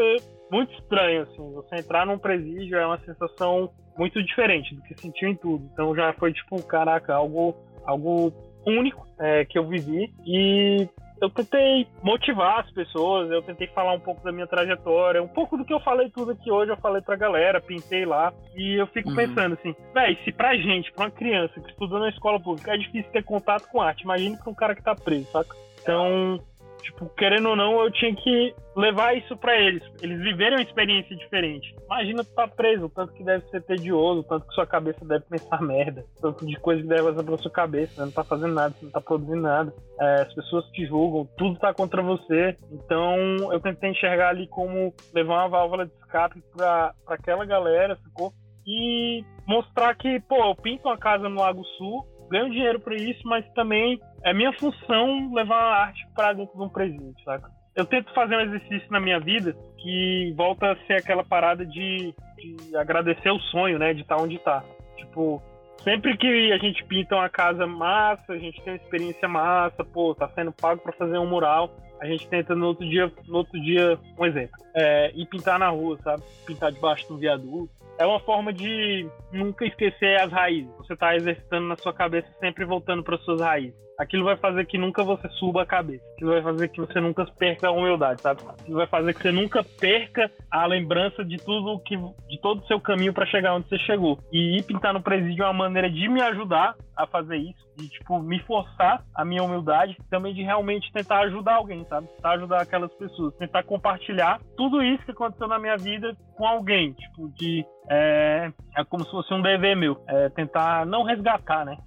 Muito 0.52 0.74
estranho, 0.74 1.24
assim. 1.24 1.54
Você 1.54 1.76
entrar 1.78 2.06
num 2.06 2.18
presídio 2.18 2.78
é 2.78 2.86
uma 2.86 3.00
sensação 3.00 3.70
muito 3.98 4.22
diferente 4.24 4.76
do 4.76 4.82
que 4.84 4.94
sentiu 4.96 5.30
em 5.30 5.36
tudo. 5.36 5.68
Então 5.74 5.96
já 5.96 6.14
foi 6.14 6.32
tipo, 6.34 6.62
caraca, 6.64 7.14
algo, 7.14 7.56
algo 7.86 8.32
único 8.66 9.06
é, 9.20 9.44
que 9.46 9.58
eu 9.58 9.68
vivi. 9.68 10.12
E 10.26 10.88
eu 11.20 11.30
tentei 11.32 11.88
motivar 12.04 12.60
as 12.60 12.72
pessoas, 12.72 13.32
eu 13.32 13.42
tentei 13.42 13.66
falar 13.68 13.94
um 13.94 14.00
pouco 14.00 14.24
da 14.24 14.32
minha 14.32 14.46
trajetória, 14.46 15.22
um 15.24 15.28
pouco 15.28 15.58
do 15.58 15.66
que 15.66 15.74
eu 15.74 15.80
falei 15.80 16.10
tudo 16.12 16.32
aqui 16.32 16.52
hoje, 16.52 16.72
eu 16.72 16.78
falei 16.78 17.02
pra 17.02 17.16
galera, 17.16 17.60
pintei 17.60 18.06
lá. 18.06 18.32
E 18.56 18.80
eu 18.80 18.86
fico 18.88 19.10
Uhum. 19.10 19.16
pensando 19.16 19.54
assim, 19.56 19.76
véi, 19.94 20.16
se 20.24 20.32
pra 20.32 20.56
gente, 20.56 20.92
pra 20.94 21.06
uma 21.06 21.12
criança 21.12 21.60
que 21.60 21.70
estuda 21.72 21.98
na 22.00 22.10
escola 22.10 22.40
pública, 22.40 22.74
é 22.74 22.78
difícil 22.78 23.12
ter 23.12 23.24
contato 23.24 23.68
com 23.70 23.82
arte, 23.82 24.04
imagine 24.04 24.38
pra 24.38 24.52
um 24.52 24.56
cara 24.56 24.76
que 24.76 24.84
tá 24.84 24.96
preso, 24.96 25.26
saca? 25.32 25.56
Então, 25.82 26.40
tipo, 26.82 27.10
querendo 27.10 27.50
ou 27.50 27.56
não, 27.56 27.82
eu 27.82 27.92
tinha 27.92 28.16
que 28.16 28.54
levar 28.76 29.16
isso 29.18 29.36
pra 29.38 29.60
eles. 29.60 29.84
Eles 30.02 30.20
viverem 30.20 30.58
uma 30.58 30.64
experiência 30.64 31.16
diferente. 31.16 31.76
Imagina 31.86 32.24
tu 32.24 32.34
tá 32.34 32.48
preso, 32.48 32.90
tanto 32.90 33.14
que 33.14 33.24
deve 33.24 33.46
ser 33.48 33.62
tedioso, 33.64 34.24
tanto 34.24 34.48
que 34.48 34.54
sua 34.54 34.66
cabeça 34.66 35.04
deve 35.06 35.26
pensar 35.26 35.62
merda, 35.62 36.06
tanto 36.22 36.46
de 36.46 36.56
coisa 36.60 36.82
que 36.82 36.88
deve 36.88 37.04
passar 37.04 37.24
pela 37.24 37.38
sua 37.38 37.52
cabeça, 37.52 37.96
você 37.96 38.02
não 38.02 38.12
tá 38.12 38.24
fazendo 38.24 38.54
nada, 38.54 38.76
não 38.82 38.92
tá 38.92 39.02
produzindo 39.02 39.42
nada. 39.42 39.74
É, 40.00 40.22
as 40.22 40.34
pessoas 40.34 40.66
te 40.72 40.86
julgam, 40.86 41.28
tudo 41.38 41.60
tá 41.60 41.74
contra 41.74 42.02
você. 42.02 42.56
Então, 42.72 43.08
eu 43.52 43.60
tentei 43.60 43.92
enxergar 43.92 44.30
ali 44.30 44.48
como 44.48 44.94
levar 45.14 45.36
uma 45.36 45.50
válvula 45.50 45.86
de 45.86 45.94
escape 45.94 46.42
pra, 46.56 46.94
pra 47.06 47.16
aquela 47.16 47.46
galera, 47.46 47.96
ficou? 47.98 48.32
E 48.66 49.24
mostrar 49.48 49.96
que, 49.96 50.20
pô, 50.20 50.36
eu 50.50 50.56
pinto 50.56 50.88
uma 50.88 50.98
casa 50.98 51.30
no 51.30 51.40
Lago 51.40 51.64
Sul, 51.78 52.06
ganho 52.30 52.50
dinheiro 52.50 52.80
pra 52.80 52.96
isso, 52.96 53.22
mas 53.26 53.46
também 53.54 54.00
é 54.24 54.34
minha 54.34 54.54
função 54.54 55.34
levar 55.34 55.60
a 55.60 55.82
arte 55.84 56.06
pra 56.16 56.34
dentro 56.34 56.56
de 56.56 56.64
um 56.64 56.70
presídio, 56.70 57.16
saca? 57.24 57.50
Eu 57.76 57.86
tento 57.86 58.12
fazer 58.14 58.36
um 58.36 58.42
exercício 58.42 58.92
na 58.92 59.00
minha 59.00 59.20
vida 59.20 59.56
que 59.78 60.34
volta 60.36 60.72
a 60.72 60.76
ser 60.88 60.94
aquela 60.94 61.24
parada 61.24 61.66
de, 61.66 62.14
de 62.38 62.76
agradecer 62.76 63.30
o 63.30 63.40
sonho, 63.40 63.78
né? 63.78 63.94
De 63.94 64.02
estar 64.02 64.18
onde 64.18 64.40
tá. 64.40 64.64
Tipo, 64.96 65.42
sempre 65.84 66.18
que 66.18 66.52
a 66.52 66.58
gente 66.58 66.84
pinta 66.86 67.16
uma 67.16 67.30
casa 67.30 67.68
massa, 67.68 68.34
a 68.34 68.38
gente 68.38 68.62
tem 68.64 68.74
uma 68.74 68.84
experiência 68.84 69.28
massa, 69.28 69.84
pô, 69.84 70.16
tá 70.16 70.28
sendo 70.30 70.52
pago 70.52 70.82
pra 70.82 70.92
fazer 70.94 71.20
um 71.20 71.30
mural, 71.30 71.70
a 72.02 72.06
gente 72.06 72.28
tenta 72.28 72.56
no 72.56 72.68
outro 72.68 72.88
dia, 72.88 73.12
no 73.28 73.38
outro 73.38 73.60
dia, 73.62 73.98
um 74.18 74.26
exemplo, 74.26 74.56
é, 74.76 75.12
ir 75.16 75.26
pintar 75.28 75.58
na 75.58 75.70
rua, 75.70 75.98
sabe? 76.04 76.24
Pintar 76.46 76.72
debaixo 76.72 77.08
de 77.08 77.14
um 77.14 77.18
viaduto. 77.18 77.77
É 78.00 78.06
uma 78.06 78.20
forma 78.20 78.54
de 78.54 79.10
nunca 79.32 79.66
esquecer 79.66 80.22
as 80.22 80.32
raízes. 80.32 80.72
Você 80.78 80.96
tá 80.96 81.16
exercitando 81.16 81.68
na 81.68 81.76
sua 81.76 81.94
cabeça 81.94 82.28
sempre 82.40 82.64
voltando 82.66 83.04
para 83.04 83.18
suas 83.20 83.42
raízes. 83.42 83.87
Aquilo 83.98 84.26
vai 84.26 84.38
fazer 84.38 84.66
que 84.66 84.78
nunca 84.78 85.04
você 85.04 85.28
suba 85.30 85.64
a 85.64 85.66
cabeça. 85.66 86.04
Aquilo 86.14 86.32
vai 86.32 86.42
fazer 86.42 86.68
que 86.70 86.80
você 86.80 87.00
nunca 87.00 87.26
perca 87.26 87.68
a 87.68 87.72
humildade, 87.72 88.22
sabe? 88.22 88.42
Aquilo 88.48 88.78
vai 88.78 88.88
fazer 88.88 89.14
que 89.14 89.22
você 89.22 89.32
nunca 89.32 89.64
perca 89.64 90.32
a 90.52 90.66
lembrança 90.66 91.26
de 91.26 91.38
tudo 91.38 91.80
que 91.80 91.98
de 91.98 92.40
todo 92.42 92.62
o 92.62 92.68
seu 92.68 92.80
caminho 92.80 93.14
para 93.14 93.26
chegar 93.26 93.56
onde 93.56 93.68
você 93.68 93.80
chegou. 93.80 94.20
E 94.32 94.58
ir 94.58 94.64
pintar 94.64 94.94
no 94.94 95.02
presídio 95.02 95.44
é 95.44 95.48
uma 95.48 95.66
maneira 95.66 95.90
de 95.90 96.08
me 96.08 96.22
ajudar 96.22 96.76
a 96.96 97.06
fazer 97.06 97.38
isso, 97.38 97.60
de 97.76 97.88
tipo 97.90 98.20
me 98.20 98.40
forçar 98.44 99.04
a 99.16 99.24
minha 99.24 99.44
humildade, 99.44 99.98
também 100.10 100.34
de 100.34 100.42
realmente 100.42 100.92
tentar 100.92 101.20
ajudar 101.26 101.56
alguém, 101.56 101.86
sabe? 101.86 102.08
Tentar 102.08 102.32
ajudar 102.32 102.62
aquelas 102.62 102.94
pessoas, 102.96 103.36
tentar 103.36 103.64
compartilhar 103.64 104.40
tudo 104.56 104.82
isso 104.82 105.04
que 105.06 105.12
aconteceu 105.12 105.48
na 105.48 105.60
minha 105.60 105.78
vida 105.78 106.16
com 106.36 106.46
alguém, 106.46 106.94
tipo 106.94 107.30
de 107.36 107.66
é, 107.90 108.52
é 108.76 108.84
como 108.84 109.06
se 109.06 109.12
fosse 109.12 109.34
um 109.34 109.42
dever 109.42 109.76
meu, 109.76 110.04
é 110.08 110.30
tentar 110.30 110.86
não 110.86 111.04
resgatar, 111.04 111.66
né? 111.66 111.78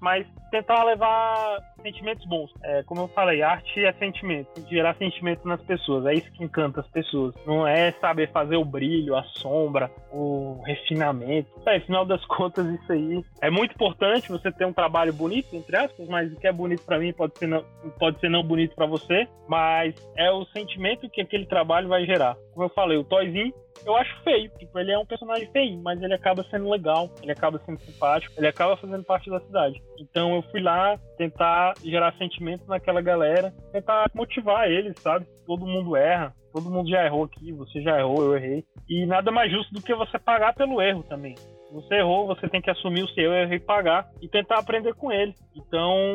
Mas 0.00 0.26
tentar 0.50 0.84
levar 0.84 1.58
sentimentos 1.82 2.24
bons. 2.26 2.50
É, 2.62 2.82
como 2.84 3.02
eu 3.02 3.08
falei, 3.08 3.42
arte 3.42 3.84
é 3.84 3.92
sentimento, 3.94 4.48
gerar 4.68 4.94
sentimento 4.94 5.46
nas 5.46 5.60
pessoas. 5.62 6.06
É 6.06 6.14
isso 6.14 6.30
que 6.32 6.44
encanta 6.44 6.80
as 6.80 6.86
pessoas. 6.88 7.34
Não 7.44 7.66
é 7.66 7.90
saber 7.92 8.30
fazer 8.30 8.56
o 8.56 8.64
brilho, 8.64 9.16
a 9.16 9.22
sombra, 9.24 9.90
o 10.12 10.62
refinamento. 10.64 11.50
É, 11.66 11.80
final 11.80 12.04
das 12.04 12.24
contas, 12.26 12.66
isso 12.66 12.92
aí 12.92 13.24
é 13.40 13.50
muito 13.50 13.74
importante 13.74 14.30
você 14.30 14.52
ter 14.52 14.64
um 14.64 14.72
trabalho 14.72 15.12
bonito, 15.12 15.54
entre 15.54 15.76
aspas, 15.76 16.08
mas 16.08 16.32
o 16.32 16.36
que 16.36 16.46
é 16.46 16.52
bonito 16.52 16.84
para 16.84 16.98
mim 16.98 17.12
pode 17.12 17.36
ser, 17.36 17.46
não, 17.46 17.64
pode 17.98 18.20
ser 18.20 18.28
não 18.28 18.42
bonito 18.42 18.74
para 18.76 18.86
você, 18.86 19.26
mas 19.48 19.94
é 20.16 20.30
o 20.30 20.44
sentimento 20.46 21.10
que 21.10 21.20
aquele 21.20 21.46
trabalho 21.46 21.88
vai 21.88 22.04
gerar. 22.04 22.36
Como 22.52 22.64
eu 22.64 22.70
falei, 22.70 22.96
o 22.96 23.04
Toyzinho 23.04 23.52
eu 23.84 23.96
acho 23.96 24.22
feio. 24.22 24.50
Tipo, 24.58 24.78
ele 24.78 24.92
é 24.92 24.98
um 24.98 25.06
personagem 25.06 25.50
feio, 25.50 25.78
mas 25.82 26.00
ele 26.02 26.14
acaba 26.14 26.44
sendo 26.44 26.70
legal, 26.70 27.10
ele 27.22 27.32
acaba 27.32 27.60
sendo 27.64 27.80
simpático, 27.80 28.34
ele 28.36 28.46
acaba 28.46 28.76
fazendo 28.76 29.04
parte 29.04 29.30
da 29.30 29.40
cidade. 29.54 29.80
Então 30.00 30.34
eu 30.34 30.42
fui 30.50 30.60
lá 30.60 30.98
tentar 31.16 31.74
gerar 31.84 32.12
sentimento 32.18 32.66
naquela 32.66 33.00
galera, 33.00 33.52
tentar 33.72 34.10
motivar 34.12 34.68
eles, 34.68 34.98
sabe? 35.00 35.26
Todo 35.46 35.66
mundo 35.66 35.96
erra, 35.96 36.34
todo 36.52 36.70
mundo 36.70 36.90
já 36.90 37.04
errou 37.06 37.24
aqui, 37.24 37.52
você 37.52 37.80
já 37.80 37.98
errou, 37.98 38.22
eu 38.22 38.36
errei. 38.36 38.64
E 38.88 39.06
nada 39.06 39.30
mais 39.30 39.50
justo 39.50 39.72
do 39.72 39.82
que 39.82 39.94
você 39.94 40.18
pagar 40.18 40.54
pelo 40.54 40.82
erro 40.82 41.04
também. 41.04 41.34
Você 41.72 41.94
errou, 41.94 42.26
você 42.26 42.48
tem 42.48 42.60
que 42.60 42.70
assumir 42.70 43.02
o 43.02 43.08
seu 43.08 43.32
erro 43.32 43.54
e 43.54 43.60
pagar 43.60 44.08
e 44.20 44.28
tentar 44.28 44.58
aprender 44.58 44.94
com 44.94 45.10
ele. 45.10 45.34
Então, 45.56 46.14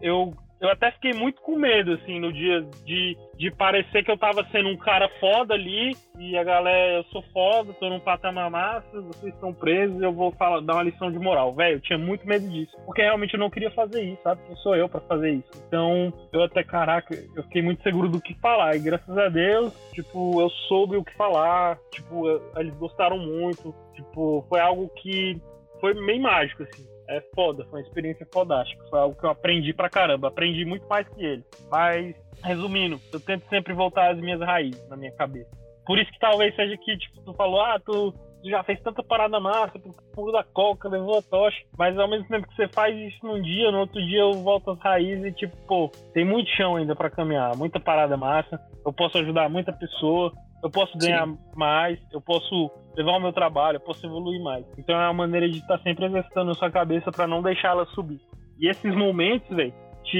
eu 0.00 0.32
eu 0.60 0.68
até 0.68 0.90
fiquei 0.90 1.14
muito 1.14 1.40
com 1.40 1.56
medo, 1.56 1.92
assim, 1.92 2.20
no 2.20 2.30
dia 2.30 2.60
de, 2.84 3.16
de 3.36 3.50
parecer 3.50 4.04
que 4.04 4.10
eu 4.10 4.18
tava 4.18 4.46
sendo 4.52 4.68
um 4.68 4.76
cara 4.76 5.08
foda 5.18 5.54
ali 5.54 5.96
e 6.18 6.36
a 6.36 6.44
galera, 6.44 6.98
eu 6.98 7.04
sou 7.04 7.22
foda, 7.32 7.72
tô 7.72 7.88
num 7.88 7.98
patamar 7.98 8.50
massa, 8.50 9.00
vocês 9.00 9.32
estão 9.32 9.54
presos 9.54 10.02
eu 10.02 10.12
vou 10.12 10.32
falar, 10.32 10.60
dar 10.60 10.74
uma 10.74 10.82
lição 10.82 11.10
de 11.10 11.18
moral. 11.18 11.54
Velho, 11.54 11.76
eu 11.76 11.80
tinha 11.80 11.98
muito 11.98 12.26
medo 12.26 12.46
disso, 12.46 12.76
porque 12.84 13.00
realmente 13.00 13.32
eu 13.32 13.40
não 13.40 13.48
queria 13.48 13.70
fazer 13.70 14.02
isso, 14.02 14.22
sabe? 14.22 14.42
Quem 14.46 14.56
sou 14.56 14.76
eu 14.76 14.86
para 14.86 15.00
fazer 15.00 15.30
isso? 15.30 15.50
Então, 15.66 16.12
eu 16.30 16.42
até, 16.42 16.62
caraca, 16.62 17.14
eu 17.14 17.42
fiquei 17.44 17.62
muito 17.62 17.82
seguro 17.82 18.08
do 18.08 18.20
que 18.20 18.34
falar 18.34 18.76
e 18.76 18.80
graças 18.80 19.16
a 19.16 19.28
Deus, 19.30 19.72
tipo, 19.94 20.42
eu 20.42 20.50
soube 20.68 20.96
o 20.96 21.04
que 21.04 21.16
falar, 21.16 21.78
tipo, 21.90 22.28
eles 22.56 22.74
gostaram 22.74 23.16
muito, 23.16 23.74
tipo, 23.94 24.44
foi 24.46 24.60
algo 24.60 24.90
que 24.96 25.40
foi 25.80 25.94
meio 25.94 26.20
mágico, 26.20 26.64
assim 26.64 26.89
é 27.10 27.20
foda, 27.34 27.64
foi 27.64 27.80
uma 27.80 27.86
experiência 27.86 28.26
fodástica. 28.32 28.82
Foi 28.88 28.98
algo 28.98 29.18
que 29.18 29.24
eu 29.24 29.30
aprendi 29.30 29.74
pra 29.74 29.90
caramba, 29.90 30.28
aprendi 30.28 30.64
muito 30.64 30.86
mais 30.88 31.08
que 31.08 31.24
ele. 31.24 31.44
Mas, 31.70 32.14
resumindo, 32.42 33.00
eu 33.12 33.20
tento 33.20 33.48
sempre 33.48 33.74
voltar 33.74 34.12
às 34.12 34.18
minhas 34.18 34.40
raízes 34.40 34.88
na 34.88 34.96
minha 34.96 35.12
cabeça. 35.12 35.50
Por 35.84 35.98
isso 35.98 36.10
que 36.12 36.18
talvez 36.20 36.54
seja 36.54 36.76
que, 36.76 36.96
tipo, 36.96 37.20
tu 37.22 37.34
falou, 37.34 37.60
ah, 37.60 37.80
tu 37.84 38.14
já 38.44 38.62
fez 38.62 38.80
tanta 38.80 39.02
parada 39.02 39.38
massa, 39.38 39.78
pulou 40.14 40.32
da 40.32 40.42
coca, 40.44 40.88
levou 40.88 41.18
a 41.18 41.22
tocha, 41.22 41.58
mas 41.76 41.98
ao 41.98 42.08
mesmo 42.08 42.26
tempo 42.28 42.46
que 42.48 42.54
você 42.54 42.68
faz 42.68 42.96
isso 42.96 43.18
num 43.26 43.42
dia, 43.42 43.70
no 43.70 43.80
outro 43.80 44.00
dia 44.00 44.20
eu 44.20 44.32
volto 44.34 44.70
às 44.70 44.78
raízes 44.78 45.24
e 45.24 45.32
tipo, 45.32 45.56
pô, 45.66 45.90
tem 46.14 46.24
muito 46.24 46.48
chão 46.50 46.76
ainda 46.76 46.96
para 46.96 47.10
caminhar, 47.10 47.56
muita 47.56 47.78
parada 47.78 48.16
massa, 48.16 48.58
eu 48.84 48.92
posso 48.92 49.18
ajudar 49.18 49.50
muita 49.50 49.72
pessoa, 49.72 50.32
eu 50.62 50.70
posso 50.70 50.96
ganhar 50.98 51.26
Sim. 51.26 51.38
mais, 51.54 51.98
eu 52.12 52.20
posso 52.20 52.70
levar 52.96 53.12
o 53.12 53.20
meu 53.20 53.32
trabalho, 53.32 53.76
eu 53.76 53.80
posso 53.80 54.04
evoluir 54.06 54.42
mais. 54.42 54.64
Então 54.76 54.94
é 54.94 55.06
uma 55.06 55.14
maneira 55.14 55.48
de 55.48 55.58
estar 55.58 55.78
tá 55.78 55.82
sempre 55.82 56.06
exercitando 56.06 56.50
a 56.50 56.54
sua 56.54 56.70
cabeça 56.70 57.10
para 57.10 57.26
não 57.26 57.42
deixar 57.42 57.68
ela 57.68 57.86
subir. 57.86 58.20
E 58.58 58.68
esses 58.68 58.94
momentos, 58.94 59.48
velho, 59.48 59.72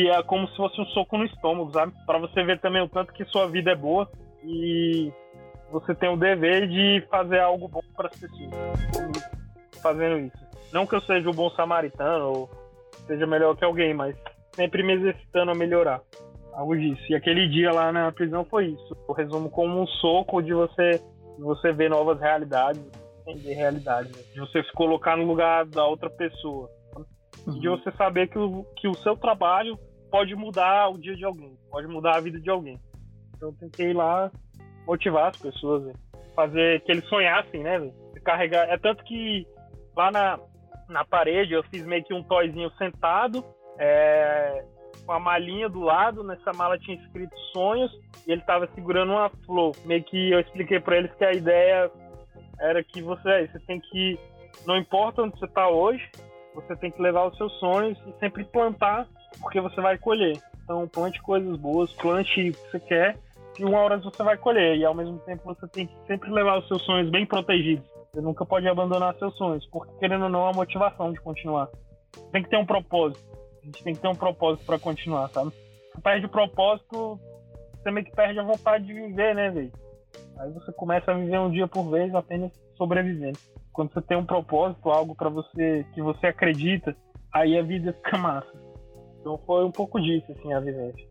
é 0.08 0.22
como 0.22 0.48
se 0.48 0.56
fosse 0.56 0.80
um 0.80 0.86
soco 0.86 1.18
no 1.18 1.24
estômago, 1.24 1.72
sabe? 1.72 1.92
Para 2.06 2.18
você 2.18 2.42
ver 2.42 2.60
também 2.60 2.82
o 2.82 2.88
tanto 2.88 3.12
que 3.12 3.24
sua 3.26 3.48
vida 3.48 3.72
é 3.72 3.76
boa 3.76 4.08
e 4.44 5.12
você 5.70 5.94
tem 5.94 6.08
o 6.08 6.16
dever 6.16 6.68
de 6.68 7.04
fazer 7.10 7.40
algo 7.40 7.68
bom 7.68 7.82
para 7.96 8.08
as 8.08 8.18
pessoas. 8.18 8.50
Fazendo 9.82 10.18
isso. 10.20 10.38
Não 10.72 10.86
que 10.86 10.94
eu 10.94 11.00
seja 11.00 11.28
o 11.28 11.32
um 11.32 11.34
bom 11.34 11.50
samaritano 11.50 12.26
ou 12.26 12.50
seja 13.06 13.26
melhor 13.26 13.56
que 13.56 13.64
alguém, 13.64 13.92
mas 13.92 14.16
sempre 14.54 14.82
me 14.82 14.94
exercitando 14.94 15.50
a 15.50 15.54
melhorar 15.54 16.00
algo 16.54 16.76
disso. 16.76 17.02
E 17.08 17.14
aquele 17.14 17.48
dia 17.48 17.72
lá 17.72 17.92
na 17.92 18.12
prisão 18.12 18.44
foi 18.44 18.66
isso. 18.66 18.96
Eu 19.08 19.14
resumo 19.14 19.50
como 19.50 19.80
um 19.80 19.86
soco 19.86 20.42
de 20.42 20.52
você, 20.52 21.00
de 21.36 21.42
você 21.42 21.72
ver 21.72 21.90
novas 21.90 22.20
realidades, 22.20 22.82
entender 23.26 23.54
realidades, 23.54 24.10
né? 24.12 24.22
de 24.32 24.40
você 24.40 24.62
se 24.62 24.72
colocar 24.72 25.16
no 25.16 25.24
lugar 25.24 25.66
da 25.66 25.86
outra 25.86 26.10
pessoa. 26.10 26.68
Uhum. 27.46 27.58
De 27.58 27.68
você 27.68 27.90
saber 27.92 28.28
que 28.28 28.38
o, 28.38 28.64
que 28.76 28.88
o 28.88 28.94
seu 28.94 29.16
trabalho 29.16 29.78
pode 30.10 30.34
mudar 30.34 30.88
o 30.88 30.98
dia 30.98 31.16
de 31.16 31.24
alguém, 31.24 31.56
pode 31.70 31.86
mudar 31.86 32.16
a 32.16 32.20
vida 32.20 32.40
de 32.40 32.50
alguém. 32.50 32.78
Então 33.36 33.48
eu 33.50 33.54
tentei 33.58 33.92
lá 33.92 34.30
motivar 34.86 35.30
as 35.30 35.36
pessoas, 35.38 35.84
véio. 35.84 35.96
fazer 36.34 36.80
que 36.82 36.92
eles 36.92 37.08
sonhassem, 37.08 37.62
né, 37.62 37.78
véio? 37.78 38.00
carregar. 38.20 38.68
É 38.68 38.76
tanto 38.78 39.02
que 39.04 39.46
lá 39.96 40.10
na, 40.10 40.38
na 40.88 41.04
parede 41.04 41.54
eu 41.54 41.62
fiz 41.64 41.84
meio 41.86 42.04
que 42.04 42.14
um 42.14 42.22
toyzinho 42.22 42.70
sentado. 42.72 43.44
É, 43.78 44.64
com 45.00 45.12
a 45.12 45.20
malinha 45.20 45.68
do 45.68 45.80
lado, 45.80 46.22
nessa 46.22 46.52
mala 46.52 46.78
tinha 46.78 46.96
escrito 46.96 47.36
sonhos 47.52 47.90
e 48.26 48.32
ele 48.32 48.40
estava 48.40 48.68
segurando 48.74 49.12
uma 49.12 49.30
flor. 49.46 49.74
Meio 49.84 50.02
que 50.04 50.30
eu 50.30 50.40
expliquei 50.40 50.80
para 50.80 50.96
eles 50.96 51.12
que 51.14 51.24
a 51.24 51.32
ideia 51.32 51.90
era 52.58 52.82
que 52.82 53.02
você, 53.02 53.48
você 53.48 53.58
tem 53.60 53.80
que, 53.80 54.18
não 54.66 54.76
importa 54.76 55.22
onde 55.22 55.38
você 55.38 55.46
está 55.46 55.68
hoje, 55.68 56.08
você 56.54 56.76
tem 56.76 56.90
que 56.90 57.00
levar 57.00 57.26
os 57.26 57.36
seus 57.36 57.52
sonhos 57.58 57.98
e 58.06 58.18
sempre 58.18 58.44
plantar, 58.44 59.06
porque 59.40 59.60
você 59.60 59.80
vai 59.80 59.96
colher. 59.98 60.38
Então 60.64 60.86
plante 60.86 61.20
coisas 61.22 61.56
boas, 61.56 61.92
plante 61.94 62.50
o 62.50 62.52
que 62.52 62.70
você 62.70 62.80
quer 62.80 63.16
e 63.58 63.64
uma 63.64 63.78
hora 63.80 63.98
você 63.98 64.22
vai 64.22 64.36
colher. 64.36 64.76
E 64.76 64.84
ao 64.84 64.94
mesmo 64.94 65.18
tempo 65.20 65.42
você 65.44 65.66
tem 65.68 65.86
que 65.86 65.94
sempre 66.06 66.30
levar 66.30 66.58
os 66.58 66.68
seus 66.68 66.82
sonhos 66.82 67.10
bem 67.10 67.26
protegidos. 67.26 67.84
Você 68.12 68.20
nunca 68.20 68.44
pode 68.44 68.66
abandonar 68.66 69.14
seus 69.16 69.36
sonhos, 69.36 69.64
porque 69.66 69.92
querendo 69.98 70.24
ou 70.24 70.28
não, 70.28 70.46
é 70.46 70.50
a 70.50 70.54
motivação 70.54 71.12
de 71.12 71.20
continuar. 71.20 71.68
Tem 72.32 72.42
que 72.42 72.50
ter 72.50 72.56
um 72.56 72.66
propósito. 72.66 73.20
A 73.62 73.66
gente 73.66 73.82
tem 73.82 73.94
que 73.94 74.00
ter 74.00 74.08
um 74.08 74.14
propósito 74.14 74.64
para 74.64 74.78
continuar, 74.78 75.28
sabe? 75.28 75.52
Se 75.94 76.00
perde 76.00 76.26
o 76.26 76.30
propósito, 76.30 77.20
você 77.74 77.90
meio 77.90 78.06
que 78.06 78.12
perde 78.12 78.38
a 78.38 78.44
vontade 78.44 78.86
de 78.86 78.92
viver, 78.92 79.34
né, 79.34 79.50
velho? 79.50 79.72
Aí 80.38 80.50
você 80.52 80.72
começa 80.72 81.10
a 81.10 81.14
viver 81.14 81.38
um 81.38 81.50
dia 81.50 81.68
por 81.68 81.90
vez 81.90 82.14
apenas 82.14 82.50
sobrevivendo. 82.76 83.38
Quando 83.72 83.92
você 83.92 84.00
tem 84.02 84.16
um 84.16 84.24
propósito, 84.24 84.90
algo 84.90 85.14
para 85.14 85.28
você 85.28 85.86
que 85.94 86.02
você 86.02 86.28
acredita, 86.28 86.96
aí 87.32 87.58
a 87.58 87.62
vida 87.62 87.92
fica 87.92 88.18
massa. 88.18 88.52
Então 89.20 89.38
foi 89.46 89.64
um 89.64 89.70
pouco 89.70 90.00
disso, 90.00 90.32
assim, 90.32 90.52
a 90.52 90.60
vivência. 90.60 91.08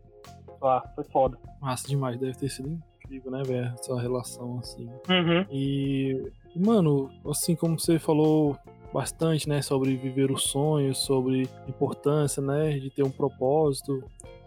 Ah, 0.62 0.82
foi 0.94 1.04
foda. 1.04 1.38
Massa 1.60 1.88
demais, 1.88 2.18
deve 2.18 2.36
ter 2.36 2.48
sido 2.48 2.68
incrível, 3.04 3.30
né, 3.30 3.42
velho? 3.42 3.72
Essa 3.78 3.98
relação, 3.98 4.58
assim. 4.58 4.86
Uhum. 5.08 5.46
E, 5.50 6.30
mano, 6.54 7.10
assim 7.26 7.56
como 7.56 7.78
você 7.78 7.98
falou 7.98 8.56
bastante, 8.92 9.48
né, 9.48 9.62
sobre 9.62 9.96
viver 9.96 10.30
os 10.30 10.44
sonhos, 10.44 10.98
sobre 10.98 11.48
a 11.66 11.68
importância, 11.68 12.42
né, 12.42 12.78
de 12.78 12.90
ter 12.90 13.02
um 13.02 13.10
propósito. 13.10 14.02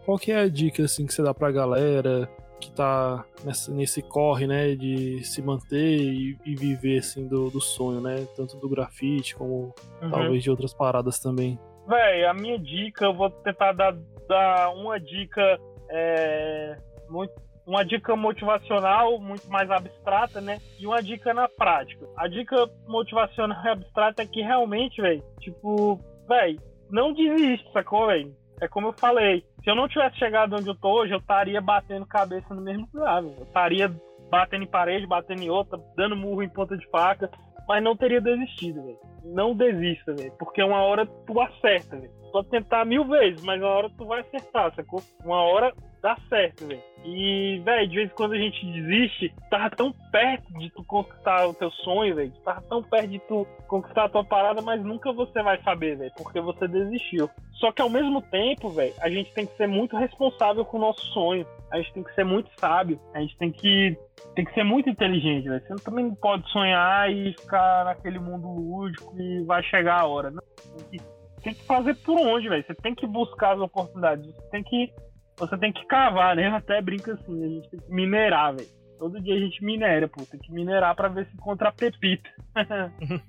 Qual 0.06 0.18
que 0.18 0.32
é 0.32 0.40
a 0.40 0.50
dica 0.50 0.84
assim 0.84 1.06
que 1.06 1.14
você 1.14 1.24
dá 1.24 1.34
pra 1.34 1.52
galera 1.52 2.30
que 2.60 2.72
tá 2.72 3.26
nessa, 3.44 3.72
nesse 3.72 4.02
corre, 4.02 4.48
né, 4.48 4.76
de 4.76 5.24
se 5.24 5.42
manter 5.42 5.98
e, 5.98 6.38
e 6.46 6.56
viver 6.56 7.00
assim 7.00 7.28
do, 7.28 7.50
do, 7.50 7.60
sonho, 7.60 8.00
né, 8.00 8.26
tanto 8.36 8.58
do 8.58 8.70
grafite 8.70 9.36
como 9.36 9.74
uhum. 10.02 10.12
talvez 10.12 10.44
de 10.44 10.50
outras 10.50 10.74
paradas 10.74 11.20
também? 11.20 11.60
Véi, 11.88 12.26
a 12.26 12.34
minha 12.34 12.58
dica, 12.58 13.06
eu 13.06 13.14
vou 13.14 13.30
tentar 13.30 13.74
dar, 13.74 13.98
dar 14.28 14.74
uma 14.74 15.00
dica 15.00 15.60
é, 15.90 16.78
muito 17.10 17.34
uma 17.66 17.84
dica 17.84 18.16
motivacional 18.16 19.20
muito 19.20 19.50
mais 19.50 19.70
abstrata, 19.72 20.42
né? 20.42 20.60
E 20.80 20.86
uma 20.86 21.02
dica 21.02 21.34
na 21.34 21.48
prática. 21.48 22.06
A 22.18 22.28
dica 22.28 22.56
motivacional 22.88 23.58
e 23.66 23.70
abstrata 23.70 24.22
é 24.22 24.26
que 24.26 24.42
realmente, 24.42 25.02
velho, 25.02 25.24
tipo, 25.40 26.00
velho, 26.28 26.60
não 26.90 27.14
desiste, 27.14 27.72
sacou, 27.72 28.08
velho? 28.08 28.36
É 28.62 28.68
como 28.68 28.88
eu 28.88 28.94
falei, 28.94 29.44
se 29.64 29.70
eu 29.70 29.76
não 29.76 29.88
tivesse 29.88 30.18
chegado 30.18 30.56
onde 30.56 30.68
eu 30.68 30.76
tô 30.76 30.90
hoje, 30.90 31.14
eu 31.14 31.20
estaria 31.20 31.60
batendo 31.60 32.06
cabeça 32.06 32.54
no 32.54 32.62
mesmo 32.62 32.88
lugar, 32.94 33.22
velho. 33.22 33.36
Eu 33.38 33.44
estaria 33.44 33.92
batendo 34.30 34.64
em 34.64 34.68
parede, 34.68 35.08
batendo 35.08 35.42
em 35.42 35.50
outra, 35.50 35.80
dando 35.96 36.16
murro 36.16 36.44
em 36.44 36.50
ponta 36.50 36.78
de 36.78 36.88
faca, 36.90 37.30
mas 37.68 37.84
não 37.84 37.96
teria 37.96 38.22
desistido, 38.22 38.84
velho. 38.84 38.98
Não 39.26 39.56
desista, 39.56 40.14
velho, 40.14 40.34
porque 40.38 40.62
uma 40.62 40.82
hora 40.82 41.06
tu 41.06 41.40
acerta, 41.40 41.98
velho. 41.98 42.12
Pode 42.32 42.50
tentar 42.50 42.86
mil 42.86 43.06
vezes, 43.06 43.44
mas 43.44 43.62
uma 43.62 43.70
hora 43.70 43.90
tu 43.98 44.06
vai 44.06 44.22
acertar, 44.22 44.74
sacou? 44.76 45.02
Uma 45.24 45.42
hora 45.42 45.74
dá 46.04 46.18
certo, 46.28 46.68
velho. 46.68 46.82
E, 47.06 47.62
velho, 47.64 47.88
de 47.88 47.96
vez 47.96 48.12
em 48.12 48.14
quando 48.14 48.34
a 48.34 48.38
gente 48.38 48.66
desiste, 48.66 49.34
tava 49.50 49.70
tão 49.70 49.94
perto 50.12 50.54
de 50.60 50.70
tu 50.70 50.84
conquistar 50.84 51.48
o 51.48 51.54
teu 51.54 51.72
sonho, 51.72 52.14
velho. 52.14 52.32
Tava 52.44 52.62
tão 52.64 52.84
perto 52.84 53.08
de 53.08 53.20
tu 53.20 53.48
conquistar 53.68 54.06
a 54.06 54.10
tua 54.10 54.26
parada, 54.26 54.62
mas 54.62 54.84
nunca 54.84 55.14
você 55.14 55.42
vai 55.42 55.62
saber, 55.64 55.98
velho, 55.98 56.12
porque 56.18 56.42
você 56.42 56.68
desistiu. 56.68 57.30
Só 57.54 57.72
que 57.72 57.82
ao 57.82 57.90
mesmo 57.90 58.22
tempo, 58.22 58.70
velho, 58.70 58.94
a 59.00 59.10
gente 59.10 59.34
tem 59.34 59.46
que 59.46 59.56
ser 59.56 59.68
muito 59.68 59.96
responsável 59.96 60.66
com 60.66 60.78
o 60.78 60.82
nosso 60.82 61.02
sonho. 61.14 61.48
A 61.72 61.78
gente 61.78 61.94
tem 61.94 62.04
que 62.04 62.14
ser 62.14 62.26
muito 62.26 62.50
sábio. 62.60 63.00
A 63.14 63.22
gente 63.22 63.38
tem 63.38 63.52
que, 63.52 63.98
tem 64.36 64.44
que 64.44 64.54
ser 64.54 64.66
muito 64.66 64.90
inteligente, 64.90 65.48
velho. 65.48 65.64
Você 65.66 65.84
também 65.86 66.06
não 66.06 66.16
pode 66.16 66.48
sonhar 66.52 67.10
e 67.10 67.32
ficar 67.32 67.86
naquele 67.86 68.20
mundo 68.20 68.48
lúdico 68.48 69.16
e 69.18 69.42
vai 69.46 69.64
chegar 69.64 70.02
a 70.02 70.06
hora. 70.06 70.30
Não. 70.30 70.44
Tem 70.90 71.00
que, 71.00 71.06
tem 71.44 71.54
que 71.54 71.64
fazer 71.64 71.96
por 72.04 72.20
onde, 72.20 72.50
velho. 72.50 72.64
Você 72.68 72.76
tem 72.76 72.94
que 72.94 73.08
buscar 73.08 73.54
as 73.54 73.62
oportunidades. 73.62 74.26
Você 74.26 74.50
tem 74.50 74.64
que 74.64 74.92
você 75.38 75.58
tem 75.58 75.72
que 75.72 75.86
cavar, 75.86 76.36
né? 76.36 76.48
Até 76.48 76.82
brinca 76.82 77.14
assim, 77.14 77.44
a 77.44 77.48
gente 77.48 77.70
tem 77.70 77.80
que 77.80 77.92
minerar, 77.92 78.56
velho. 78.56 78.70
Todo 79.00 79.22
dia 79.22 79.36
a 79.36 79.40
gente 79.40 79.64
minera, 79.64 80.08
pô. 80.08 80.24
Tem 80.26 80.40
que 80.40 80.52
minerar 80.52 80.96
pra 80.96 81.08
ver 81.08 81.26
se 81.28 81.36
encontra 81.36 81.72
pepita. 81.72 82.30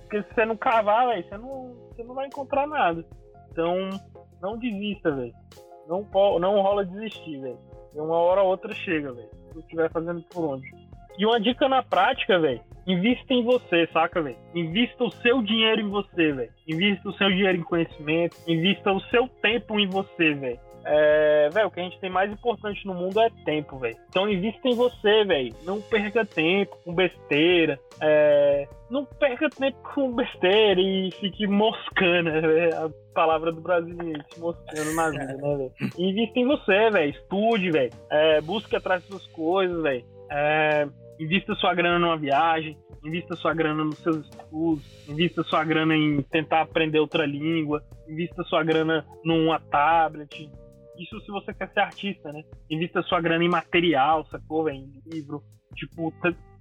Porque 0.00 0.22
se 0.22 0.34
você 0.34 0.44
não 0.44 0.56
cavar, 0.56 1.08
velho, 1.08 1.28
você 1.28 1.36
não, 1.36 1.74
você 1.88 2.04
não 2.04 2.14
vai 2.14 2.26
encontrar 2.26 2.66
nada. 2.66 3.04
Então, 3.50 3.88
não 4.40 4.58
desista, 4.58 5.10
velho. 5.10 5.32
Não, 5.88 6.06
não 6.38 6.60
rola 6.60 6.84
desistir, 6.84 7.40
velho. 7.40 7.58
Uma 7.94 8.16
hora 8.18 8.42
ou 8.42 8.48
outra 8.48 8.74
chega, 8.74 9.12
velho. 9.12 9.30
Se 9.52 9.60
estiver 9.60 9.90
fazendo 9.90 10.22
por 10.24 10.44
onde. 10.44 10.68
E 11.18 11.24
uma 11.24 11.40
dica 11.40 11.68
na 11.68 11.82
prática, 11.82 12.38
velho. 12.38 12.60
Invista 12.86 13.32
em 13.32 13.42
você, 13.42 13.88
saca, 13.92 14.22
velho? 14.22 14.36
Invista 14.54 15.02
o 15.02 15.10
seu 15.10 15.42
dinheiro 15.42 15.80
em 15.80 15.88
você, 15.88 16.32
velho. 16.32 16.52
Invista 16.68 17.08
o 17.08 17.12
seu 17.14 17.28
dinheiro 17.30 17.58
em 17.58 17.62
conhecimento. 17.62 18.36
Invista 18.46 18.92
o 18.92 19.00
seu 19.08 19.26
tempo 19.40 19.80
em 19.80 19.88
você, 19.88 20.34
velho. 20.34 20.60
É, 20.88 21.48
velho, 21.52 21.66
o 21.66 21.70
que 21.70 21.80
a 21.80 21.82
gente 21.82 21.98
tem 21.98 22.08
mais 22.08 22.30
importante 22.30 22.86
no 22.86 22.94
mundo 22.94 23.20
é 23.20 23.28
tempo, 23.44 23.76
velho. 23.78 23.96
Então 24.08 24.30
invista 24.30 24.68
em 24.68 24.74
você, 24.74 25.24
velho. 25.24 25.54
Não 25.64 25.80
perca 25.80 26.24
tempo 26.24 26.78
com 26.84 26.94
besteira. 26.94 27.78
É, 28.00 28.68
não 28.88 29.04
perca 29.04 29.50
tempo 29.50 29.76
com 29.94 30.14
besteira 30.14 30.80
e 30.80 31.10
fique 31.20 31.46
moscando, 31.46 32.30
né? 32.30 32.70
A 32.74 32.88
palavra 33.12 33.50
do 33.50 33.60
brasileiro, 33.60 34.24
moscando 34.38 34.94
na 34.94 35.10
vida, 35.10 35.26
né, 35.26 35.56
velho? 35.56 35.72
Invista 35.98 36.38
em 36.38 36.46
você, 36.46 36.90
velho. 36.90 37.10
Estude, 37.10 37.70
velho. 37.72 37.92
É, 38.10 38.40
busque 38.40 38.76
atrás 38.76 39.06
das 39.08 39.26
coisas, 39.28 39.82
velho. 39.82 40.04
É, 40.30 40.86
invista 41.18 41.52
sua 41.56 41.74
grana 41.74 41.98
numa 41.98 42.16
viagem. 42.16 42.78
Invista 43.04 43.34
sua 43.34 43.54
grana 43.54 43.84
nos 43.84 43.98
seus 43.98 44.24
estudos. 44.28 45.08
Invista 45.08 45.42
sua 45.42 45.64
grana 45.64 45.96
em 45.96 46.22
tentar 46.22 46.62
aprender 46.62 47.00
outra 47.00 47.26
língua. 47.26 47.82
Invista 48.08 48.44
sua 48.44 48.62
grana 48.62 49.04
numa 49.24 49.58
tablet. 49.58 50.48
Isso 50.98 51.20
se 51.20 51.30
você 51.30 51.52
quer 51.52 51.68
ser 51.70 51.80
artista, 51.80 52.32
né? 52.32 52.42
Invista 52.70 53.02
sua 53.02 53.20
grana 53.20 53.44
em 53.44 53.48
material, 53.48 54.26
sacou, 54.26 54.64
velho? 54.64 54.78
Em 54.78 55.02
livro. 55.12 55.42
Tipo, 55.74 56.12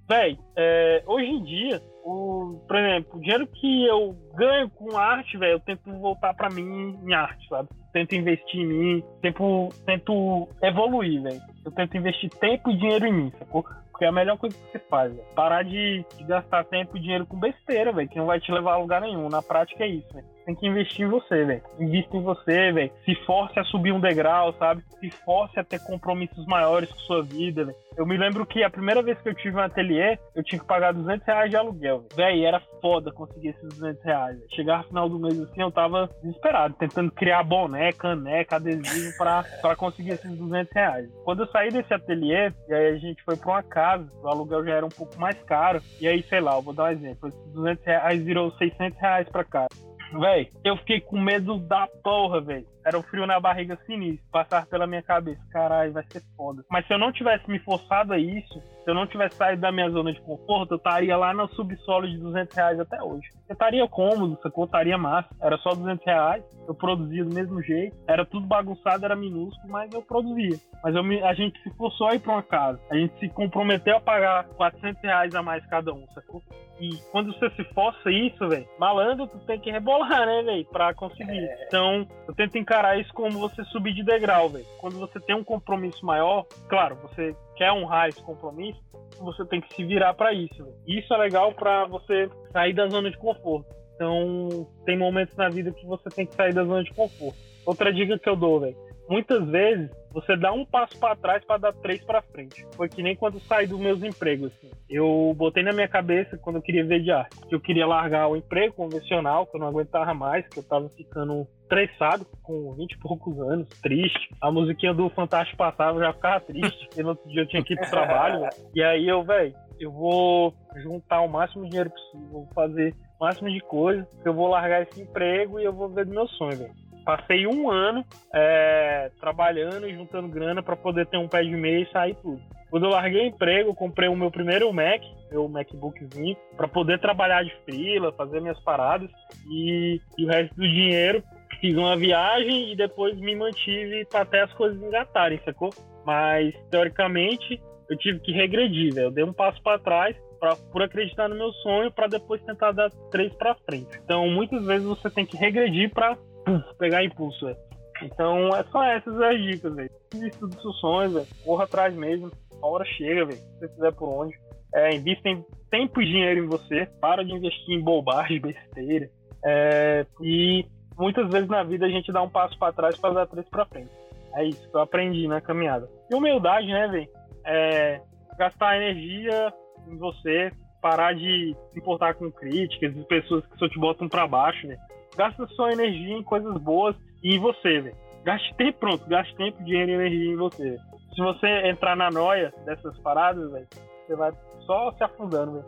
véi, 0.07 0.37
é, 0.55 1.03
hoje 1.07 1.25
em 1.25 1.43
dia, 1.43 1.81
o, 2.03 2.61
por 2.67 2.75
exemplo, 2.77 3.17
o 3.17 3.21
dinheiro 3.21 3.47
que 3.47 3.85
eu 3.87 4.15
ganho 4.35 4.69
com 4.69 4.97
arte, 4.97 5.37
velho, 5.37 5.53
eu 5.53 5.59
tento 5.59 5.91
voltar 5.99 6.33
pra 6.33 6.49
mim 6.49 6.97
em 7.03 7.13
arte, 7.13 7.47
sabe? 7.47 7.69
Tento 7.93 8.13
investir 8.13 8.59
em 8.59 8.67
mim, 8.67 9.03
tento, 9.21 9.69
tento 9.85 10.49
evoluir, 10.61 11.23
velho. 11.23 11.41
Eu 11.63 11.71
tento 11.71 11.97
investir 11.97 12.29
tempo 12.29 12.69
e 12.69 12.77
dinheiro 12.77 13.05
em 13.05 13.13
mim, 13.13 13.31
sacou? 13.39 13.65
Porque 13.89 14.03
é 14.03 14.09
a 14.09 14.11
melhor 14.11 14.37
coisa 14.37 14.57
que 14.57 14.71
você 14.71 14.79
faz, 14.79 15.15
velho. 15.15 15.27
Parar 15.33 15.63
de, 15.63 16.05
de 16.17 16.23
gastar 16.25 16.65
tempo 16.65 16.97
e 16.97 16.99
dinheiro 16.99 17.25
com 17.25 17.39
besteira, 17.39 17.93
velho, 17.93 18.09
que 18.09 18.17
não 18.17 18.25
vai 18.25 18.39
te 18.39 18.51
levar 18.51 18.73
a 18.73 18.77
lugar 18.77 19.01
nenhum. 19.01 19.29
Na 19.29 19.41
prática 19.41 19.85
é 19.85 19.87
isso, 19.87 20.13
velho. 20.13 20.34
Tem 20.45 20.55
que 20.55 20.67
investir 20.67 21.05
em 21.05 21.09
você, 21.09 21.43
velho. 21.43 21.61
Invista 21.79 22.15
em 22.15 22.21
você, 22.21 22.71
velho. 22.71 22.91
Se 23.03 23.15
force 23.25 23.59
a 23.59 23.63
subir 23.63 23.91
um 23.91 23.99
degrau, 23.99 24.53
sabe? 24.53 24.83
Se 24.99 25.09
force 25.23 25.59
a 25.59 25.63
ter 25.63 25.79
compromissos 25.79 26.45
maiores 26.45 26.89
com 26.91 26.99
sua 26.99 27.23
vida, 27.23 27.65
velho. 27.65 27.77
Eu 27.97 28.05
me 28.05 28.17
lembro 28.17 28.45
que 28.45 28.61
a 28.61 28.69
primeira 28.69 29.01
vez 29.01 29.19
que 29.21 29.29
eu 29.29 29.33
tive 29.33 29.55
um 29.55 29.61
ateliê, 29.61 30.19
eu 30.35 30.43
tinha 30.43 30.59
que 30.59 30.67
pagar 30.67 30.93
200 30.93 31.25
reais 31.25 31.49
de 31.49 31.55
aluguel, 31.55 32.05
velho. 32.15 32.45
Era 32.45 32.61
foda 32.81 33.11
conseguir 33.11 33.49
esses 33.49 33.69
200 33.69 34.03
reais, 34.03 34.37
velho. 34.37 34.55
Chegar 34.55 34.77
no 34.79 34.83
final 34.85 35.09
do 35.09 35.19
mês 35.19 35.39
assim, 35.39 35.61
eu 35.61 35.71
tava 35.71 36.09
desesperado, 36.21 36.75
tentando 36.75 37.11
criar 37.11 37.43
boné, 37.43 37.91
caneca, 37.93 38.57
adesivo 38.57 39.17
pra, 39.17 39.43
pra 39.61 39.75
conseguir 39.75 40.11
esses 40.11 40.37
200 40.37 40.73
reais. 40.73 41.09
Quando 41.23 41.43
eu 41.43 41.47
saí 41.47 41.71
desse 41.71 41.93
ateliê, 41.93 42.51
e 42.67 42.73
aí 42.73 42.87
a 42.87 42.97
gente 42.97 43.23
foi 43.23 43.35
pra 43.35 43.49
uma 43.49 43.63
casa, 43.63 44.07
o 44.21 44.27
aluguel 44.27 44.63
já 44.65 44.75
era 44.75 44.85
um 44.85 44.89
pouco 44.89 45.19
mais 45.19 45.41
caro, 45.43 45.81
e 45.99 46.07
aí, 46.07 46.21
sei 46.23 46.41
lá, 46.41 46.55
eu 46.55 46.61
vou 46.61 46.73
dar 46.73 46.85
um 46.85 46.91
exemplo. 46.91 47.29
Esses 47.29 47.53
200 47.53 47.85
reais 47.85 48.23
virou 48.23 48.51
600 48.51 48.99
reais 48.99 49.29
pra 49.29 49.43
cá. 49.43 49.67
Véi, 50.13 50.51
eu 50.63 50.77
fiquei 50.77 51.01
com 51.01 51.19
medo 51.19 51.57
da 51.57 51.87
porra, 52.03 52.41
velho. 52.41 52.67
Era 52.85 52.97
um 52.97 53.03
frio 53.03 53.25
na 53.25 53.39
barriga 53.39 53.77
sinistro. 53.85 54.23
Passar 54.31 54.65
pela 54.67 54.85
minha 54.85 55.01
cabeça. 55.01 55.41
Caralho, 55.51 55.91
vai 55.93 56.03
ser 56.11 56.21
foda. 56.37 56.63
Mas 56.69 56.85
se 56.87 56.93
eu 56.93 56.99
não 56.99 57.11
tivesse 57.11 57.49
me 57.49 57.59
forçado 57.59 58.13
a 58.13 58.17
isso, 58.19 58.53
se 58.83 58.89
eu 58.91 58.93
não 58.93 59.07
tivesse 59.07 59.35
saído 59.37 59.61
da 59.61 59.71
minha 59.71 59.89
zona 59.89 60.13
de 60.13 60.21
conforto, 60.21 60.73
eu 60.73 60.77
estaria 60.77 61.17
lá 61.17 61.33
no 61.33 61.47
subsolo 61.49 62.07
de 62.07 62.17
200 62.19 62.55
reais 62.55 62.79
até 62.79 63.01
hoje. 63.01 63.27
Eu 63.49 63.53
estaria 63.53 63.87
cômodo, 63.87 64.37
sacou? 64.41 64.65
Estaria 64.65 64.97
massa. 64.97 65.29
Era 65.41 65.57
só 65.57 65.71
200 65.73 66.05
reais. 66.05 66.43
Eu 66.67 66.75
produzia 66.75 67.23
do 67.25 67.33
mesmo 67.33 67.61
jeito. 67.61 67.95
Era 68.07 68.25
tudo 68.25 68.45
bagunçado, 68.45 69.03
era 69.05 69.15
minúsculo, 69.15 69.71
mas 69.71 69.91
eu 69.93 70.01
produzia. 70.01 70.57
Mas 70.83 70.95
eu 70.95 71.03
me- 71.03 71.21
a 71.23 71.33
gente 71.33 71.59
se 71.63 71.69
forçou 71.75 72.07
a 72.07 72.15
ir 72.15 72.19
pra 72.19 72.33
uma 72.33 72.43
casa. 72.43 72.79
A 72.91 72.95
gente 72.95 73.17
se 73.19 73.29
comprometeu 73.29 73.97
a 73.97 74.01
pagar 74.01 74.45
400 74.49 75.01
reais 75.01 75.33
a 75.35 75.41
mais 75.41 75.65
cada 75.67 75.91
um, 75.93 76.05
sacou? 76.13 76.41
E 76.79 76.89
quando 77.11 77.31
você 77.33 77.49
se 77.51 77.63
força 77.73 78.11
isso, 78.11 78.49
velho, 78.49 78.67
malandro, 78.77 79.27
tu 79.27 79.39
tem 79.45 79.57
que 79.59 79.71
rebolar, 79.71 80.25
né, 80.25 80.43
velho, 80.43 80.65
pra 80.65 80.93
conseguir. 80.93 81.47
Então, 81.67 82.05
eu 82.27 82.35
tento 82.35 82.57
encarar 82.57 82.74
isso 82.99 83.13
como 83.13 83.39
você 83.39 83.63
subir 83.65 83.93
de 83.93 84.03
degrau, 84.03 84.49
velho. 84.49 84.65
Quando 84.79 84.99
você 84.99 85.19
tem 85.19 85.35
um 85.35 85.43
compromisso 85.43 86.05
maior, 86.05 86.45
claro, 86.67 86.95
você 86.95 87.35
quer 87.55 87.71
honrar 87.71 88.09
esse 88.09 88.21
compromisso, 88.21 88.79
você 89.19 89.45
tem 89.45 89.61
que 89.61 89.73
se 89.73 89.83
virar 89.83 90.13
pra 90.13 90.33
isso. 90.33 90.67
E 90.85 90.99
Isso 90.99 91.13
é 91.13 91.17
legal 91.17 91.53
pra 91.53 91.85
você 91.85 92.29
sair 92.51 92.73
da 92.73 92.87
zona 92.87 93.09
de 93.09 93.17
conforto. 93.17 93.73
Então, 93.95 94.67
tem 94.85 94.97
momentos 94.97 95.35
na 95.35 95.49
vida 95.49 95.71
que 95.71 95.85
você 95.85 96.09
tem 96.09 96.25
que 96.25 96.35
sair 96.35 96.53
da 96.53 96.63
zona 96.63 96.83
de 96.83 96.93
conforto. 96.93 97.37
Outra 97.65 97.93
dica 97.93 98.19
que 98.19 98.29
eu 98.29 98.35
dou, 98.35 98.59
velho. 98.59 98.75
Muitas 99.09 99.47
vezes 99.47 99.89
você 100.11 100.35
dá 100.35 100.51
um 100.51 100.65
passo 100.65 100.97
pra 100.99 101.15
trás 101.15 101.43
pra 101.45 101.57
dar 101.57 101.73
três 101.73 102.03
pra 102.03 102.21
frente. 102.21 102.65
Foi 102.75 102.89
que 102.89 103.03
nem 103.03 103.15
quando 103.15 103.35
eu 103.35 103.41
saí 103.41 103.67
dos 103.67 103.79
meus 103.79 104.01
empregos, 104.01 104.51
assim. 104.53 104.71
Eu 104.89 105.33
botei 105.37 105.61
na 105.61 105.73
minha 105.73 105.87
cabeça 105.87 106.37
quando 106.37 106.55
eu 106.55 106.61
queria 106.61 106.85
ver 106.85 107.01
de 107.01 107.11
arte, 107.11 107.37
que 107.47 107.53
eu 107.53 107.59
queria 107.59 107.85
largar 107.85 108.27
o 108.27 108.35
emprego 108.35 108.73
convencional, 108.73 109.45
que 109.45 109.55
eu 109.55 109.59
não 109.59 109.67
aguentava 109.67 110.13
mais, 110.13 110.47
que 110.47 110.57
eu 110.57 110.63
tava 110.63 110.89
ficando 110.89 111.47
estressado 111.65 112.25
com 112.43 112.73
20 112.73 112.91
e 112.91 112.97
poucos 112.99 113.39
anos, 113.39 113.67
triste. 113.81 114.29
A 114.39 114.51
musiquinha 114.51 114.93
do 114.93 115.09
Fantástico 115.09 115.57
passava, 115.57 115.97
eu 115.97 116.03
já 116.03 116.13
ficava 116.13 116.39
triste, 116.39 116.89
e 116.95 117.03
no 117.03 117.09
outro 117.09 117.27
dia 117.29 117.41
eu 117.41 117.47
tinha 117.47 117.63
que 117.63 117.73
ir 117.73 117.77
pro 117.77 117.89
trabalho, 117.89 118.41
velho. 118.41 118.53
E 118.73 118.83
aí 118.83 119.07
eu, 119.07 119.23
velho, 119.23 119.53
eu 119.79 119.91
vou 119.91 120.53
juntar 120.77 121.21
o 121.21 121.27
máximo 121.27 121.63
de 121.63 121.71
dinheiro 121.71 121.89
possível, 121.89 122.27
vou 122.29 122.49
fazer 122.53 122.93
o 123.19 123.25
máximo 123.25 123.49
de 123.49 123.59
coisa, 123.61 124.07
eu 124.23 124.33
vou 124.33 124.47
largar 124.47 124.83
esse 124.83 125.01
emprego 125.01 125.59
e 125.59 125.63
eu 125.63 125.73
vou 125.73 125.89
ver 125.89 126.05
do 126.05 126.13
meu 126.13 126.27
sonho, 126.27 126.57
velho. 126.57 126.85
Passei 127.03 127.45
um 127.45 127.69
ano 127.69 128.03
é, 128.33 129.11
trabalhando 129.19 129.87
e 129.87 129.93
juntando 129.93 130.27
grana 130.27 130.63
pra 130.63 130.75
poder 130.75 131.05
ter 131.05 131.17
um 131.17 131.27
pé 131.27 131.43
de 131.43 131.55
meia 131.55 131.83
e 131.83 131.91
sair 131.91 132.15
tudo. 132.15 132.41
Quando 132.71 132.87
eu 132.87 132.89
larguei 132.89 133.21
o 133.21 133.27
emprego, 133.27 133.75
comprei 133.75 134.09
o 134.09 134.15
meu 134.15 134.31
primeiro 134.31 134.73
Mac, 134.73 135.01
meu 135.31 135.47
MacBookzinho, 135.47 136.35
pra 136.57 136.67
poder 136.67 136.99
trabalhar 136.99 137.43
de 137.43 137.55
freela, 137.63 138.11
fazer 138.13 138.41
minhas 138.41 138.59
paradas 138.61 139.09
e, 139.47 140.01
e 140.17 140.25
o 140.25 140.27
resto 140.27 140.55
do 140.55 140.63
dinheiro 140.63 141.23
fiz 141.59 141.75
uma 141.75 141.97
viagem 141.97 142.71
e 142.71 142.75
depois 142.75 143.17
me 143.17 143.35
mantive 143.35 144.07
até 144.13 144.41
as 144.41 144.53
coisas 144.53 144.81
engatarem, 144.81 145.39
sacou? 145.43 145.69
Mas 146.05 146.53
teoricamente 146.69 147.61
eu 147.89 147.97
tive 147.97 148.19
que 148.19 148.31
regredir, 148.31 148.93
velho. 148.93 149.07
Eu 149.07 149.11
dei 149.11 149.23
um 149.23 149.33
passo 149.33 149.61
pra 149.61 149.79
trás 149.79 150.15
pra, 150.39 150.55
por 150.55 150.83
acreditar 150.83 151.27
no 151.27 151.35
meu 151.35 151.51
sonho 151.53 151.91
pra 151.91 152.07
depois 152.07 152.41
tentar 152.43 152.71
dar 152.71 152.89
três 153.11 153.33
pra 153.33 153.55
frente. 153.55 153.99
Então 154.03 154.27
muitas 154.29 154.65
vezes 154.65 154.85
você 154.85 155.09
tem 155.09 155.25
que 155.25 155.37
regredir 155.37 155.91
puf, 155.91 156.77
pegar 156.77 157.03
impulso, 157.03 157.45
velho. 157.45 157.57
Então 158.03 158.49
é 158.49 158.63
só 158.65 158.83
essas 158.83 159.19
as 159.21 159.41
dicas, 159.41 159.73
velho. 159.73 159.89
Dos 160.13 160.61
seus 160.61 160.79
sonhos, 160.79 161.13
velho. 161.13 161.27
Corra 161.43 161.63
atrás 161.63 161.95
mesmo. 161.95 162.31
A 162.61 162.67
hora 162.67 162.85
chega, 162.85 163.25
velho. 163.25 163.37
Se 163.37 163.59
você 163.59 163.69
fizer 163.69 163.91
por 163.93 164.09
onde. 164.09 164.35
É, 164.73 164.93
invista 164.93 165.29
em 165.29 165.43
tempo 165.71 166.01
e 166.01 166.05
dinheiro 166.05 166.43
em 166.43 166.47
você. 166.47 166.85
Para 166.99 167.23
de 167.23 167.31
investir 167.31 167.75
em 167.75 167.81
bobagem, 167.81 168.41
besteira. 168.41 169.09
É, 169.45 170.05
e 170.21 170.65
muitas 170.97 171.29
vezes 171.29 171.47
na 171.47 171.63
vida 171.63 171.85
a 171.85 171.89
gente 171.89 172.11
dá 172.11 172.21
um 172.21 172.29
passo 172.29 172.57
pra 172.57 172.71
trás 172.71 172.97
pra 172.97 173.11
dar 173.11 173.27
três 173.27 173.47
pra 173.49 173.65
frente. 173.65 173.89
É 174.35 174.43
isso 174.45 174.69
que 174.69 174.75
eu 174.75 174.81
aprendi 174.81 175.27
na 175.27 175.39
caminhada. 175.39 175.89
E 176.11 176.15
humildade, 176.15 176.67
né, 176.67 176.87
velho? 176.87 177.09
É, 177.45 178.01
gastar 178.37 178.77
energia 178.77 179.53
em 179.87 179.97
você, 179.97 180.51
parar 180.81 181.13
de 181.13 181.55
se 181.71 181.79
importar 181.79 182.15
com 182.15 182.31
críticas 182.31 182.95
e 182.95 183.03
pessoas 183.05 183.45
que 183.47 183.57
só 183.57 183.67
te 183.67 183.79
botam 183.79 184.09
pra 184.09 184.27
baixo, 184.27 184.67
né? 184.67 184.77
Gasta 185.15 185.47
sua 185.47 185.71
energia 185.71 186.17
em 186.17 186.23
coisas 186.23 186.57
boas 186.61 186.95
e 187.23 187.35
em 187.35 187.39
você, 187.39 187.79
velho. 187.79 187.95
Gaste 188.23 188.53
tempo, 188.55 188.79
pronto, 188.79 189.07
gaste 189.07 189.35
tempo, 189.35 189.63
dinheiro 189.63 189.91
e 189.91 189.93
energia 189.95 190.33
em 190.33 190.35
você. 190.35 190.77
Se 191.15 191.21
você 191.21 191.47
entrar 191.69 191.95
na 191.95 192.11
noia 192.11 192.53
dessas 192.65 192.97
paradas, 192.99 193.49
velho, 193.51 193.67
você 194.05 194.15
vai 194.15 194.31
só 194.65 194.91
se 194.91 195.03
afundando, 195.03 195.53
velho. 195.53 195.65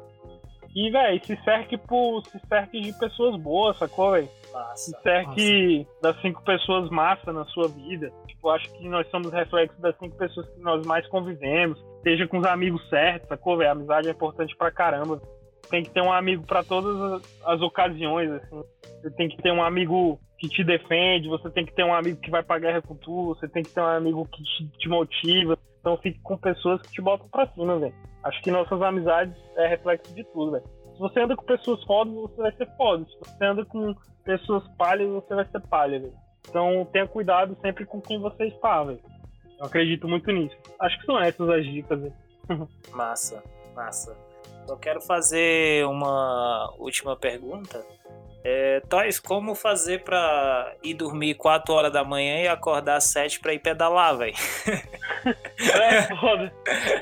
E, 0.75 0.91
velho, 0.91 1.25
se 1.25 1.35
cerque 1.43 1.77
por. 1.77 2.23
Se 2.25 2.39
cerque 2.47 2.81
de 2.81 2.93
pessoas 2.99 3.35
boas, 3.41 3.77
sacou, 3.77 4.11
velho? 4.11 4.27
Se 4.75 4.91
Massa. 4.91 5.03
cerque 5.03 5.87
das 6.01 6.19
cinco 6.21 6.43
pessoas 6.43 6.89
massa 6.89 7.31
na 7.33 7.45
sua 7.45 7.67
vida. 7.67 8.11
Tipo, 8.27 8.49
acho 8.49 8.71
que 8.73 8.87
nós 8.87 9.09
somos 9.09 9.31
reflexos 9.31 9.79
das 9.79 9.97
cinco 9.97 10.15
pessoas 10.17 10.47
que 10.49 10.59
nós 10.61 10.85
mais 10.85 11.07
convivemos. 11.07 11.79
Esteja 11.97 12.27
com 12.27 12.39
os 12.39 12.45
amigos 12.45 12.87
certos, 12.89 13.27
sacou, 13.27 13.57
velho? 13.57 13.71
Amizade 13.71 14.07
é 14.07 14.11
importante 14.11 14.55
pra 14.55 14.71
caramba. 14.71 15.21
Tem 15.69 15.83
que 15.83 15.89
ter 15.89 16.01
um 16.01 16.11
amigo 16.11 16.43
pra 16.45 16.63
todas 16.63 16.95
as, 17.01 17.45
as 17.45 17.61
ocasiões, 17.61 18.31
assim. 18.31 18.63
Você 19.01 19.11
tem 19.11 19.27
que 19.27 19.37
ter 19.37 19.51
um 19.51 19.61
amigo 19.61 20.19
que 20.37 20.47
te 20.47 20.63
defende, 20.63 21.27
você 21.27 21.49
tem 21.49 21.65
que 21.65 21.73
ter 21.73 21.83
um 21.83 21.93
amigo 21.93 22.21
que 22.21 22.29
vai 22.29 22.43
pra 22.43 22.59
guerra 22.59 22.81
com 22.81 22.95
tu, 22.95 23.25
você 23.25 23.47
tem 23.47 23.63
que 23.63 23.73
ter 23.73 23.81
um 23.81 23.87
amigo 23.87 24.27
que 24.27 24.43
te, 24.43 24.67
te 24.77 24.89
motiva. 24.89 25.57
Então 25.79 25.97
fique 25.97 26.19
com 26.21 26.37
pessoas 26.37 26.81
que 26.81 26.91
te 26.91 27.01
botam 27.01 27.27
pra 27.29 27.47
cima, 27.47 27.79
velho. 27.79 27.93
Acho 28.23 28.41
que 28.41 28.51
nossas 28.51 28.81
amizades 28.81 29.35
é 29.57 29.67
reflexo 29.67 30.13
de 30.13 30.23
tudo, 30.25 30.51
velho. 30.51 30.76
Se 30.97 31.01
você 31.01 31.19
anda 31.19 31.35
com 31.35 31.45
pessoas 31.45 31.83
fodas, 31.83 32.11
você 32.11 32.41
vai 32.41 32.51
ser 32.53 32.67
foda. 32.75 33.05
Se 33.05 33.19
você 33.19 33.45
anda 33.45 33.63
com 33.65 33.95
pessoas 34.25 34.67
palhas, 34.79 35.07
você 35.07 35.35
vai 35.35 35.45
ser 35.45 35.61
palha, 35.67 35.99
velho. 35.99 36.13
Então 36.49 36.85
tenha 36.91 37.07
cuidado 37.07 37.55
sempre 37.61 37.85
com 37.85 38.01
quem 38.01 38.19
você 38.19 38.45
está, 38.45 38.83
velho. 38.83 38.99
Eu 39.59 39.67
acredito 39.67 40.07
muito 40.07 40.31
nisso. 40.31 40.55
Acho 40.79 40.99
que 40.99 41.05
são 41.05 41.19
essas 41.19 41.47
as 41.47 41.63
dicas, 41.65 42.01
velho. 42.01 42.13
Massa, 42.91 43.43
massa. 43.75 44.17
Eu 44.67 44.75
quero 44.77 44.99
fazer 44.99 45.85
uma 45.85 46.73
última 46.79 47.15
pergunta. 47.15 47.85
É, 48.43 48.79
Toys, 48.89 49.19
como 49.19 49.53
fazer 49.53 50.03
pra 50.03 50.73
ir 50.81 50.95
dormir 50.95 51.35
4 51.35 51.73
horas 51.73 51.93
da 51.93 52.03
manhã 52.03 52.41
e 52.41 52.47
acordar 52.47 52.95
às 52.95 53.03
7 53.03 53.39
pra 53.39 53.53
ir 53.53 53.59
pedalar, 53.59 54.17
velho? 54.17 54.33
É 55.59 56.03
foda. 56.15 56.53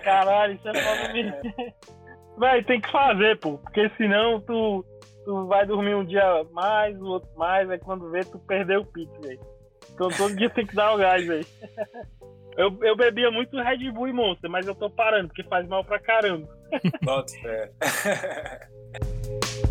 Caralho, 0.04 0.54
isso 0.56 0.68
é 0.68 0.74
foda 0.74 1.14
mesmo. 1.14 1.36
Véi, 2.38 2.64
tem 2.64 2.82
que 2.82 2.92
fazer, 2.92 3.40
pô. 3.40 3.58
Porque 3.58 3.90
senão 3.98 4.42
tu, 4.42 4.86
tu 5.24 5.48
vai 5.48 5.66
dormir 5.66 5.96
um 5.96 6.06
dia 6.06 6.46
mais, 6.52 7.00
o 7.00 7.06
outro 7.06 7.30
mais, 7.38 7.70
aí 7.70 7.80
quando 7.80 8.12
vê, 8.12 8.24
tu 8.24 8.38
perdeu 8.40 8.82
o 8.82 8.86
pique, 8.86 9.22
velho. 9.22 9.40
Então 9.94 10.10
todo 10.10 10.36
dia 10.36 10.50
tem 10.50 10.66
que 10.66 10.76
dar 10.76 10.94
o 10.94 10.98
gás, 10.98 11.26
velho. 11.26 11.46
Eu, 12.58 12.74
eu 12.84 12.96
bebia 12.96 13.30
muito 13.30 13.62
Red 13.62 13.92
Bull 13.92 14.08
e 14.08 14.14
Monster, 14.14 14.50
mas 14.50 14.66
eu 14.66 14.74
tô 14.74 14.90
parando, 14.90 15.28
porque 15.28 15.44
faz 15.44 15.68
mal 15.68 15.84
pra 15.84 16.00
caramba. 16.00 16.48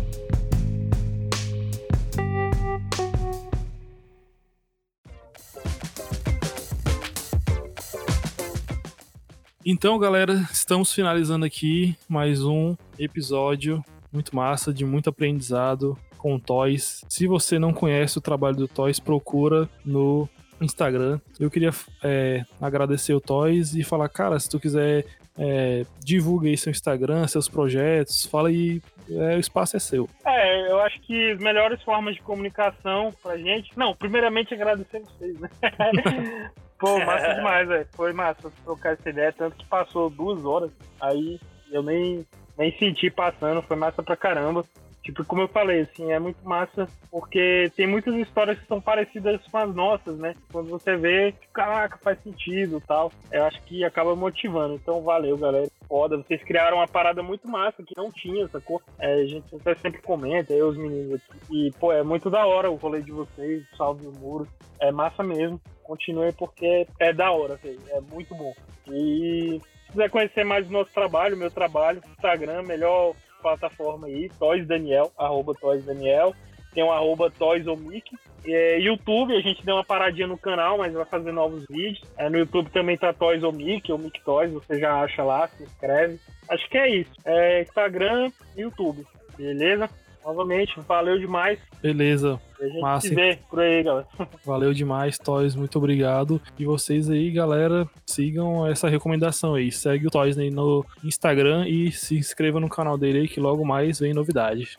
Então, 9.67 9.97
galera, 9.97 10.33
estamos 10.51 10.93
finalizando 10.93 11.43
aqui 11.43 11.97
mais 12.07 12.45
um 12.45 12.75
episódio 12.99 13.83
muito 14.13 14.35
massa, 14.35 14.71
de 14.71 14.85
muito 14.85 15.09
aprendizado 15.09 15.97
com 16.19 16.35
o 16.35 16.39
Toys. 16.39 17.03
Se 17.09 17.25
você 17.25 17.57
não 17.57 17.73
conhece 17.73 18.15
o 18.15 18.21
trabalho 18.21 18.55
do 18.55 18.67
Toys, 18.67 18.99
procura 18.99 19.67
no 19.83 20.29
Instagram. 20.61 21.19
Eu 21.39 21.49
queria 21.49 21.71
é, 22.03 22.45
agradecer 22.61 23.15
o 23.15 23.19
Toys 23.19 23.73
e 23.73 23.83
falar, 23.83 24.07
cara, 24.07 24.39
se 24.39 24.47
tu 24.47 24.59
quiser 24.59 25.03
é, 25.35 25.83
divulgue 25.99 26.49
aí 26.49 26.57
seu 26.57 26.69
Instagram, 26.69 27.25
seus 27.25 27.49
projetos, 27.49 28.23
fala 28.23 28.49
aí, 28.49 28.79
é, 29.09 29.35
o 29.35 29.39
espaço 29.39 29.75
é 29.75 29.79
seu. 29.79 30.07
É, 30.27 30.69
eu 30.69 30.79
acho 30.81 31.01
que 31.01 31.31
as 31.31 31.39
melhores 31.39 31.81
formas 31.81 32.13
de 32.13 32.21
comunicação 32.21 33.11
pra 33.23 33.35
gente. 33.35 33.71
Não, 33.75 33.95
primeiramente 33.95 34.53
agradecer 34.53 34.99
vocês, 34.99 35.39
né? 35.39 35.49
Pô, 36.79 36.99
massa 36.99 37.33
demais, 37.33 37.67
velho. 37.67 37.87
Foi 37.93 38.13
massa 38.13 38.51
trocar 38.63 38.93
essa 38.93 39.09
ideia, 39.09 39.33
tanto 39.33 39.55
que 39.55 39.65
passou 39.65 40.09
duas 40.09 40.43
horas, 40.45 40.71
aí 40.99 41.39
eu 41.71 41.81
nem, 41.81 42.25
nem 42.57 42.77
senti 42.77 43.09
passando, 43.09 43.61
foi 43.61 43.75
massa 43.75 44.03
pra 44.03 44.15
caramba. 44.15 44.63
Tipo, 45.05 45.23
como 45.23 45.43
eu 45.43 45.47
falei, 45.47 45.81
assim, 45.81 46.11
é 46.11 46.17
muito 46.17 46.43
massa, 46.43 46.87
porque 47.11 47.71
tem 47.75 47.85
muitas 47.85 48.15
histórias 48.15 48.57
que 48.57 48.65
são 48.65 48.81
parecidas 48.81 49.39
com 49.51 49.57
as 49.59 49.75
nossas, 49.75 50.17
né? 50.17 50.33
Quando 50.51 50.67
você 50.67 50.97
vê, 50.97 51.31
tipo, 51.31 51.53
caraca, 51.53 51.99
faz 52.01 52.19
sentido 52.23 52.81
tal. 52.87 53.11
Eu 53.31 53.45
acho 53.45 53.61
que 53.65 53.85
acaba 53.85 54.15
motivando. 54.15 54.73
Então, 54.73 55.03
valeu, 55.03 55.37
galera. 55.37 55.67
Foda. 55.87 56.17
Vocês 56.17 56.41
criaram 56.43 56.77
uma 56.77 56.87
parada 56.87 57.21
muito 57.21 57.47
massa 57.47 57.83
que 57.83 57.95
não 57.95 58.11
tinha, 58.11 58.47
sacou? 58.47 58.81
É, 58.97 59.13
a 59.13 59.25
gente 59.27 59.55
até 59.55 59.75
sempre 59.75 60.01
comenta, 60.01 60.51
aí 60.51 60.63
os 60.63 60.75
meninos 60.75 61.21
aqui. 61.29 61.67
E, 61.67 61.71
pô, 61.79 61.93
é 61.93 62.01
muito 62.01 62.27
da 62.31 62.43
hora 62.47 62.71
o 62.71 62.75
rolê 62.75 63.03
de 63.03 63.11
vocês, 63.11 63.63
salve 63.77 64.07
o 64.07 64.11
muro. 64.11 64.47
É 64.79 64.91
massa 64.91 65.21
mesmo. 65.21 65.61
Continue 65.85 66.31
porque 66.33 66.87
é 66.99 67.13
da 67.13 67.31
hora. 67.31 67.59
É 67.89 68.01
muito 68.01 68.33
bom. 68.35 68.53
E 68.89 69.59
se 69.85 69.91
quiser 69.91 70.09
conhecer 70.09 70.43
mais 70.43 70.67
o 70.67 70.71
nosso 70.71 70.91
trabalho, 70.91 71.37
meu 71.37 71.51
trabalho, 71.51 72.01
Instagram, 72.11 72.63
melhor 72.63 73.13
plataforma 73.41 74.07
aí, 74.07 74.29
Toys 74.39 74.67
Daniel, 74.67 75.11
arroba 75.17 75.53
Toys 75.53 75.85
Daniel. 75.85 76.33
Tem 76.73 76.83
o 76.83 76.91
arroba 76.91 77.31
Toys 77.31 77.65
Omic. 77.67 78.11
É, 78.45 78.79
YouTube, 78.79 79.35
a 79.35 79.39
gente 79.39 79.65
deu 79.65 79.75
uma 79.75 79.83
paradinha 79.83 80.27
no 80.27 80.37
canal, 80.37 80.77
mas 80.77 80.93
vai 80.93 81.05
fazer 81.05 81.31
novos 81.31 81.65
vídeos. 81.69 82.01
É, 82.17 82.29
no 82.29 82.37
YouTube 82.37 82.69
também 82.69 82.97
tá 82.97 83.13
Toys 83.13 83.43
Omic, 83.43 83.91
Omic 83.91 84.21
Toys, 84.23 84.51
você 84.51 84.77
já 84.79 85.01
acha 85.01 85.23
lá, 85.23 85.47
se 85.47 85.63
inscreve. 85.63 86.19
Acho 86.49 86.69
que 86.69 86.77
é 86.77 86.89
isso. 86.89 87.11
É, 87.23 87.61
Instagram 87.61 88.29
YouTube. 88.57 89.05
Beleza? 89.37 89.89
Novamente, 90.23 90.79
valeu 90.81 91.17
demais. 91.17 91.59
Beleza. 91.81 92.41
A 92.65 92.69
gente 92.69 92.81
Massa. 92.81 93.07
se 93.07 93.15
vê 93.15 93.37
por 93.49 93.59
aí, 93.59 93.83
galera. 93.83 94.07
Valeu 94.43 94.73
demais, 94.73 95.17
Toys, 95.17 95.55
muito 95.55 95.77
obrigado. 95.77 96.41
E 96.57 96.65
vocês 96.65 97.09
aí, 97.09 97.31
galera, 97.31 97.87
sigam 98.05 98.65
essa 98.67 98.89
recomendação 98.89 99.55
aí. 99.55 99.71
Segue 99.71 100.07
o 100.07 100.11
Toys 100.11 100.37
aí 100.37 100.49
no 100.49 100.85
Instagram 101.03 101.67
e 101.67 101.91
se 101.91 102.17
inscreva 102.17 102.59
no 102.59 102.69
canal 102.69 102.97
dele 102.97 103.19
aí 103.19 103.27
que 103.27 103.39
logo 103.39 103.65
mais 103.65 103.99
vem 103.99 104.13
novidade. 104.13 104.75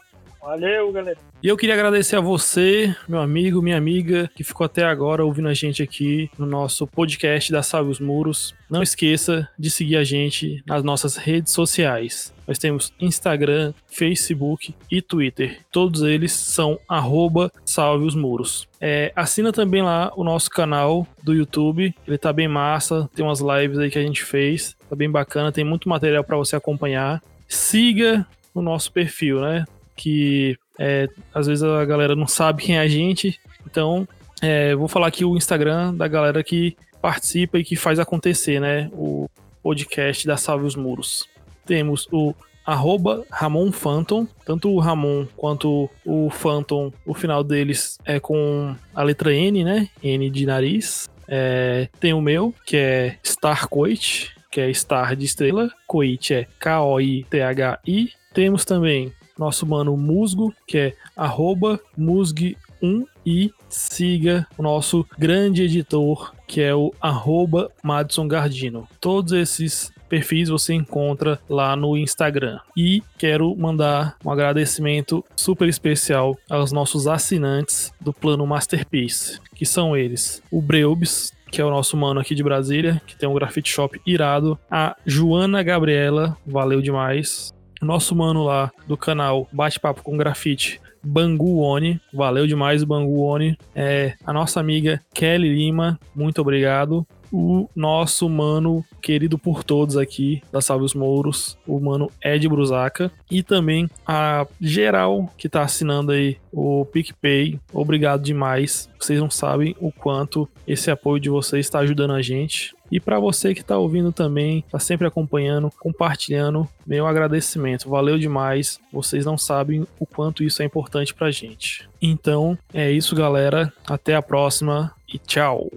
Valeu, 0.47 0.93
galera. 0.93 1.19
E 1.43 1.49
eu 1.49 1.57
queria 1.57 1.75
agradecer 1.75 2.15
a 2.15 2.21
você, 2.21 2.95
meu 3.09 3.19
amigo, 3.19 3.61
minha 3.61 3.77
amiga, 3.77 4.31
que 4.33 4.45
ficou 4.45 4.65
até 4.65 4.85
agora 4.85 5.25
ouvindo 5.25 5.49
a 5.49 5.55
gente 5.55 5.83
aqui 5.83 6.31
no 6.39 6.47
nosso 6.47 6.87
podcast 6.87 7.51
da 7.51 7.65
Salve 7.65 7.91
os 7.91 7.99
Muros. 7.99 8.55
Não 8.71 8.81
esqueça 8.81 9.49
de 9.59 9.69
seguir 9.69 9.97
a 9.97 10.05
gente 10.05 10.63
nas 10.65 10.85
nossas 10.85 11.17
redes 11.17 11.53
sociais. 11.53 12.33
Nós 12.47 12.61
temos 12.61 12.93
Instagram, 13.01 13.75
Facebook 13.89 14.73
e 14.89 15.03
Twitter. 15.03 15.63
Todos 15.73 16.03
eles 16.03 16.31
são 16.31 16.79
arroba 16.89 17.51
Salve 17.65 18.07
os 18.07 18.15
Muros. 18.15 18.69
É, 18.81 19.13
assina 19.17 19.53
também 19.53 19.83
lá 19.83 20.13
o 20.15 20.23
nosso 20.23 20.49
canal 20.49 21.09
do 21.25 21.35
YouTube. 21.35 21.93
Ele 22.07 22.19
tá 22.19 22.33
bem 22.33 22.47
massa. 22.47 23.11
Tem 23.17 23.25
umas 23.27 23.41
lives 23.41 23.81
aí 23.81 23.91
que 23.91 23.99
a 23.99 24.03
gente 24.03 24.23
fez. 24.23 24.77
Tá 24.89 24.95
bem 24.95 25.11
bacana. 25.11 25.51
Tem 25.51 25.65
muito 25.65 25.89
material 25.89 26.23
para 26.23 26.37
você 26.37 26.55
acompanhar. 26.55 27.21
Siga 27.49 28.25
o 28.55 28.63
nosso 28.63 28.93
perfil, 28.93 29.41
né? 29.41 29.65
Que 29.97 30.57
é, 30.79 31.09
às 31.35 31.47
vezes 31.47 31.63
a 31.65 31.85
galera 31.85 32.15
não 32.15 32.27
sabe 32.27 32.63
quem 32.63 32.77
é 32.77 32.81
a 32.81 32.89
gente. 32.89 33.41
Então, 33.67 34.07
é, 34.43 34.75
vou 34.75 34.89
falar 34.89 35.07
aqui 35.07 35.25
o 35.25 35.37
Instagram 35.37 35.95
da 35.95 36.07
galera 36.07 36.43
que 36.45 36.77
participa 37.01 37.59
e 37.59 37.65
que 37.65 37.77
faz 37.77 37.99
acontecer, 37.99 38.61
né? 38.61 38.91
O 38.93 39.29
podcast 39.63 40.27
da 40.27 40.37
Salve 40.37 40.67
os 40.67 40.77
Muros. 40.77 41.29
Temos 41.65 42.07
o 42.13 42.35
arroba 42.65 43.25
Ramon 43.31 43.71
Phantom, 43.71 44.27
tanto 44.45 44.69
o 44.71 44.81
Ramon 44.81 45.27
quanto 45.37 45.89
o 46.05 46.29
Phantom, 46.31 46.93
o 47.05 47.15
final 47.15 47.45
deles 47.45 47.97
é 48.05 48.19
com 48.19 48.75
a 48.95 49.03
letra 49.03 49.33
N, 49.33 49.63
né? 49.65 49.89
N 50.03 50.29
de 50.29 50.45
nariz. 50.45 51.09
É, 51.29 51.89
tem 52.01 52.13
o 52.13 52.21
meu, 52.21 52.55
que 52.65 52.77
é 52.77 53.19
Starcoit, 53.23 54.33
que 54.51 54.61
é 54.61 54.73
Star 54.73 55.15
de 55.15 55.25
estrela. 55.25 55.71
Coit 55.87 56.35
é 56.35 56.47
K-O-I-T-H-I. 56.59 58.11
Temos 58.35 58.65
também 58.65 59.13
nosso 59.39 59.67
mano 59.67 59.97
Musgo, 59.97 60.53
que 60.67 60.79
é 60.79 60.95
arroba 61.17 61.81
Musg1 61.99 63.05
e 63.25 63.53
siga 63.69 64.47
o 64.57 64.63
nosso 64.63 65.07
grande 65.19 65.63
editor, 65.63 66.33
que 66.47 66.61
é 66.61 66.75
o 66.75 66.93
arroba 67.01 67.71
Madison 67.83 68.29
Gardino. 68.29 68.89
Todos 69.01 69.33
esses 69.33 69.93
perfis 70.09 70.49
você 70.49 70.73
encontra 70.73 71.41
lá 71.49 71.77
no 71.77 71.97
Instagram. 71.97 72.61
E 72.77 73.03
quero 73.19 73.55
mandar 73.57 74.17
um 74.25 74.31
agradecimento 74.31 75.25
super 75.35 75.69
especial 75.69 76.39
aos 76.49 76.73
nossos 76.73 77.07
assinantes 77.07 77.93
do 78.01 78.13
plano 78.13 78.47
Masterpiece, 78.47 79.41
que 79.55 79.67
são 79.67 79.97
eles: 79.97 80.43
o 80.51 80.63
Breubs, 80.63 81.33
que 81.51 81.61
é 81.61 81.65
o 81.65 81.71
nosso 81.71 81.97
mano 81.97 82.21
aqui 82.21 82.35
de 82.35 82.43
Brasília, 82.43 83.01
que 83.07 83.17
tem 83.17 83.29
um 83.29 83.35
grafite 83.35 83.71
shop 83.71 84.01
irado, 84.07 84.59
a 84.71 84.97
Joana 85.05 85.63
Gabriela, 85.63 86.37
valeu 86.47 86.81
demais. 86.81 87.56
Nosso 87.87 88.17
mano 88.17 88.43
lá 88.43 88.73
do 88.89 88.97
canal 88.97 89.49
Bate-Papo 89.53 90.03
com 90.03 90.17
Grafite, 90.17 90.81
Bangu 91.03 91.61
Oni, 91.61 92.01
valeu 92.13 92.45
demais 92.45 92.83
Bangu 92.83 93.21
Oni. 93.23 93.57
É, 93.75 94.15
a 94.27 94.33
nossa 94.33 94.59
amiga 94.59 95.01
Kelly 95.15 95.55
Lima, 95.55 95.99
muito 96.13 96.41
obrigado. 96.41 97.07
O 97.33 97.69
nosso 97.75 98.29
mano 98.29 98.85
querido 99.01 99.39
por 99.39 99.63
todos 99.63 99.97
aqui 99.97 100.43
da 100.53 100.61
Salve 100.61 100.85
os 100.85 100.95
Mouros, 100.95 101.57
o 101.67 101.79
mano 101.79 102.11
Ed 102.23 102.49
Brusaca. 102.49 103.11
E 103.31 103.43
também 103.43 103.89
a 104.07 104.47
geral 104.61 105.33
que 105.37 105.49
tá 105.49 105.63
assinando 105.63 106.13
aí 106.13 106.39
o 106.53 106.85
PicPay. 106.87 107.61
Obrigado 107.73 108.23
demais. 108.23 108.89
Vocês 108.99 109.21
não 109.21 109.31
sabem 109.31 109.77
o 109.81 109.93
quanto 109.93 110.49
esse 110.67 110.91
apoio 110.91 111.21
de 111.21 111.31
vocês 111.31 111.67
está 111.67 111.81
ajudando 111.81 112.15
a 112.15 112.23
gente. 112.23 112.76
E 112.91 113.01
para 113.01 113.19
você 113.19 113.55
que 113.55 113.61
está 113.61 113.77
ouvindo 113.77 114.13
também, 114.13 114.61
está 114.61 114.79
sempre 114.79 115.07
acompanhando, 115.07 115.71
compartilhando, 115.79 116.69
meu 116.87 117.07
agradecimento. 117.07 117.89
Valeu 117.89 118.19
demais. 118.19 118.81
Vocês 118.93 119.25
não 119.25 119.37
sabem 119.37 119.87
o 119.99 120.07
quanto 120.07 120.45
isso 120.45 120.63
é 120.63 120.65
importante 120.65 121.15
pra 121.15 121.31
gente. 121.31 121.89
Então, 122.01 122.57
é 122.73 122.91
isso, 122.91 123.15
galera. 123.17 123.73
Até 123.87 124.15
a 124.15 124.23
próxima 124.23 124.93
e 125.13 125.19
tchau. 125.19 125.71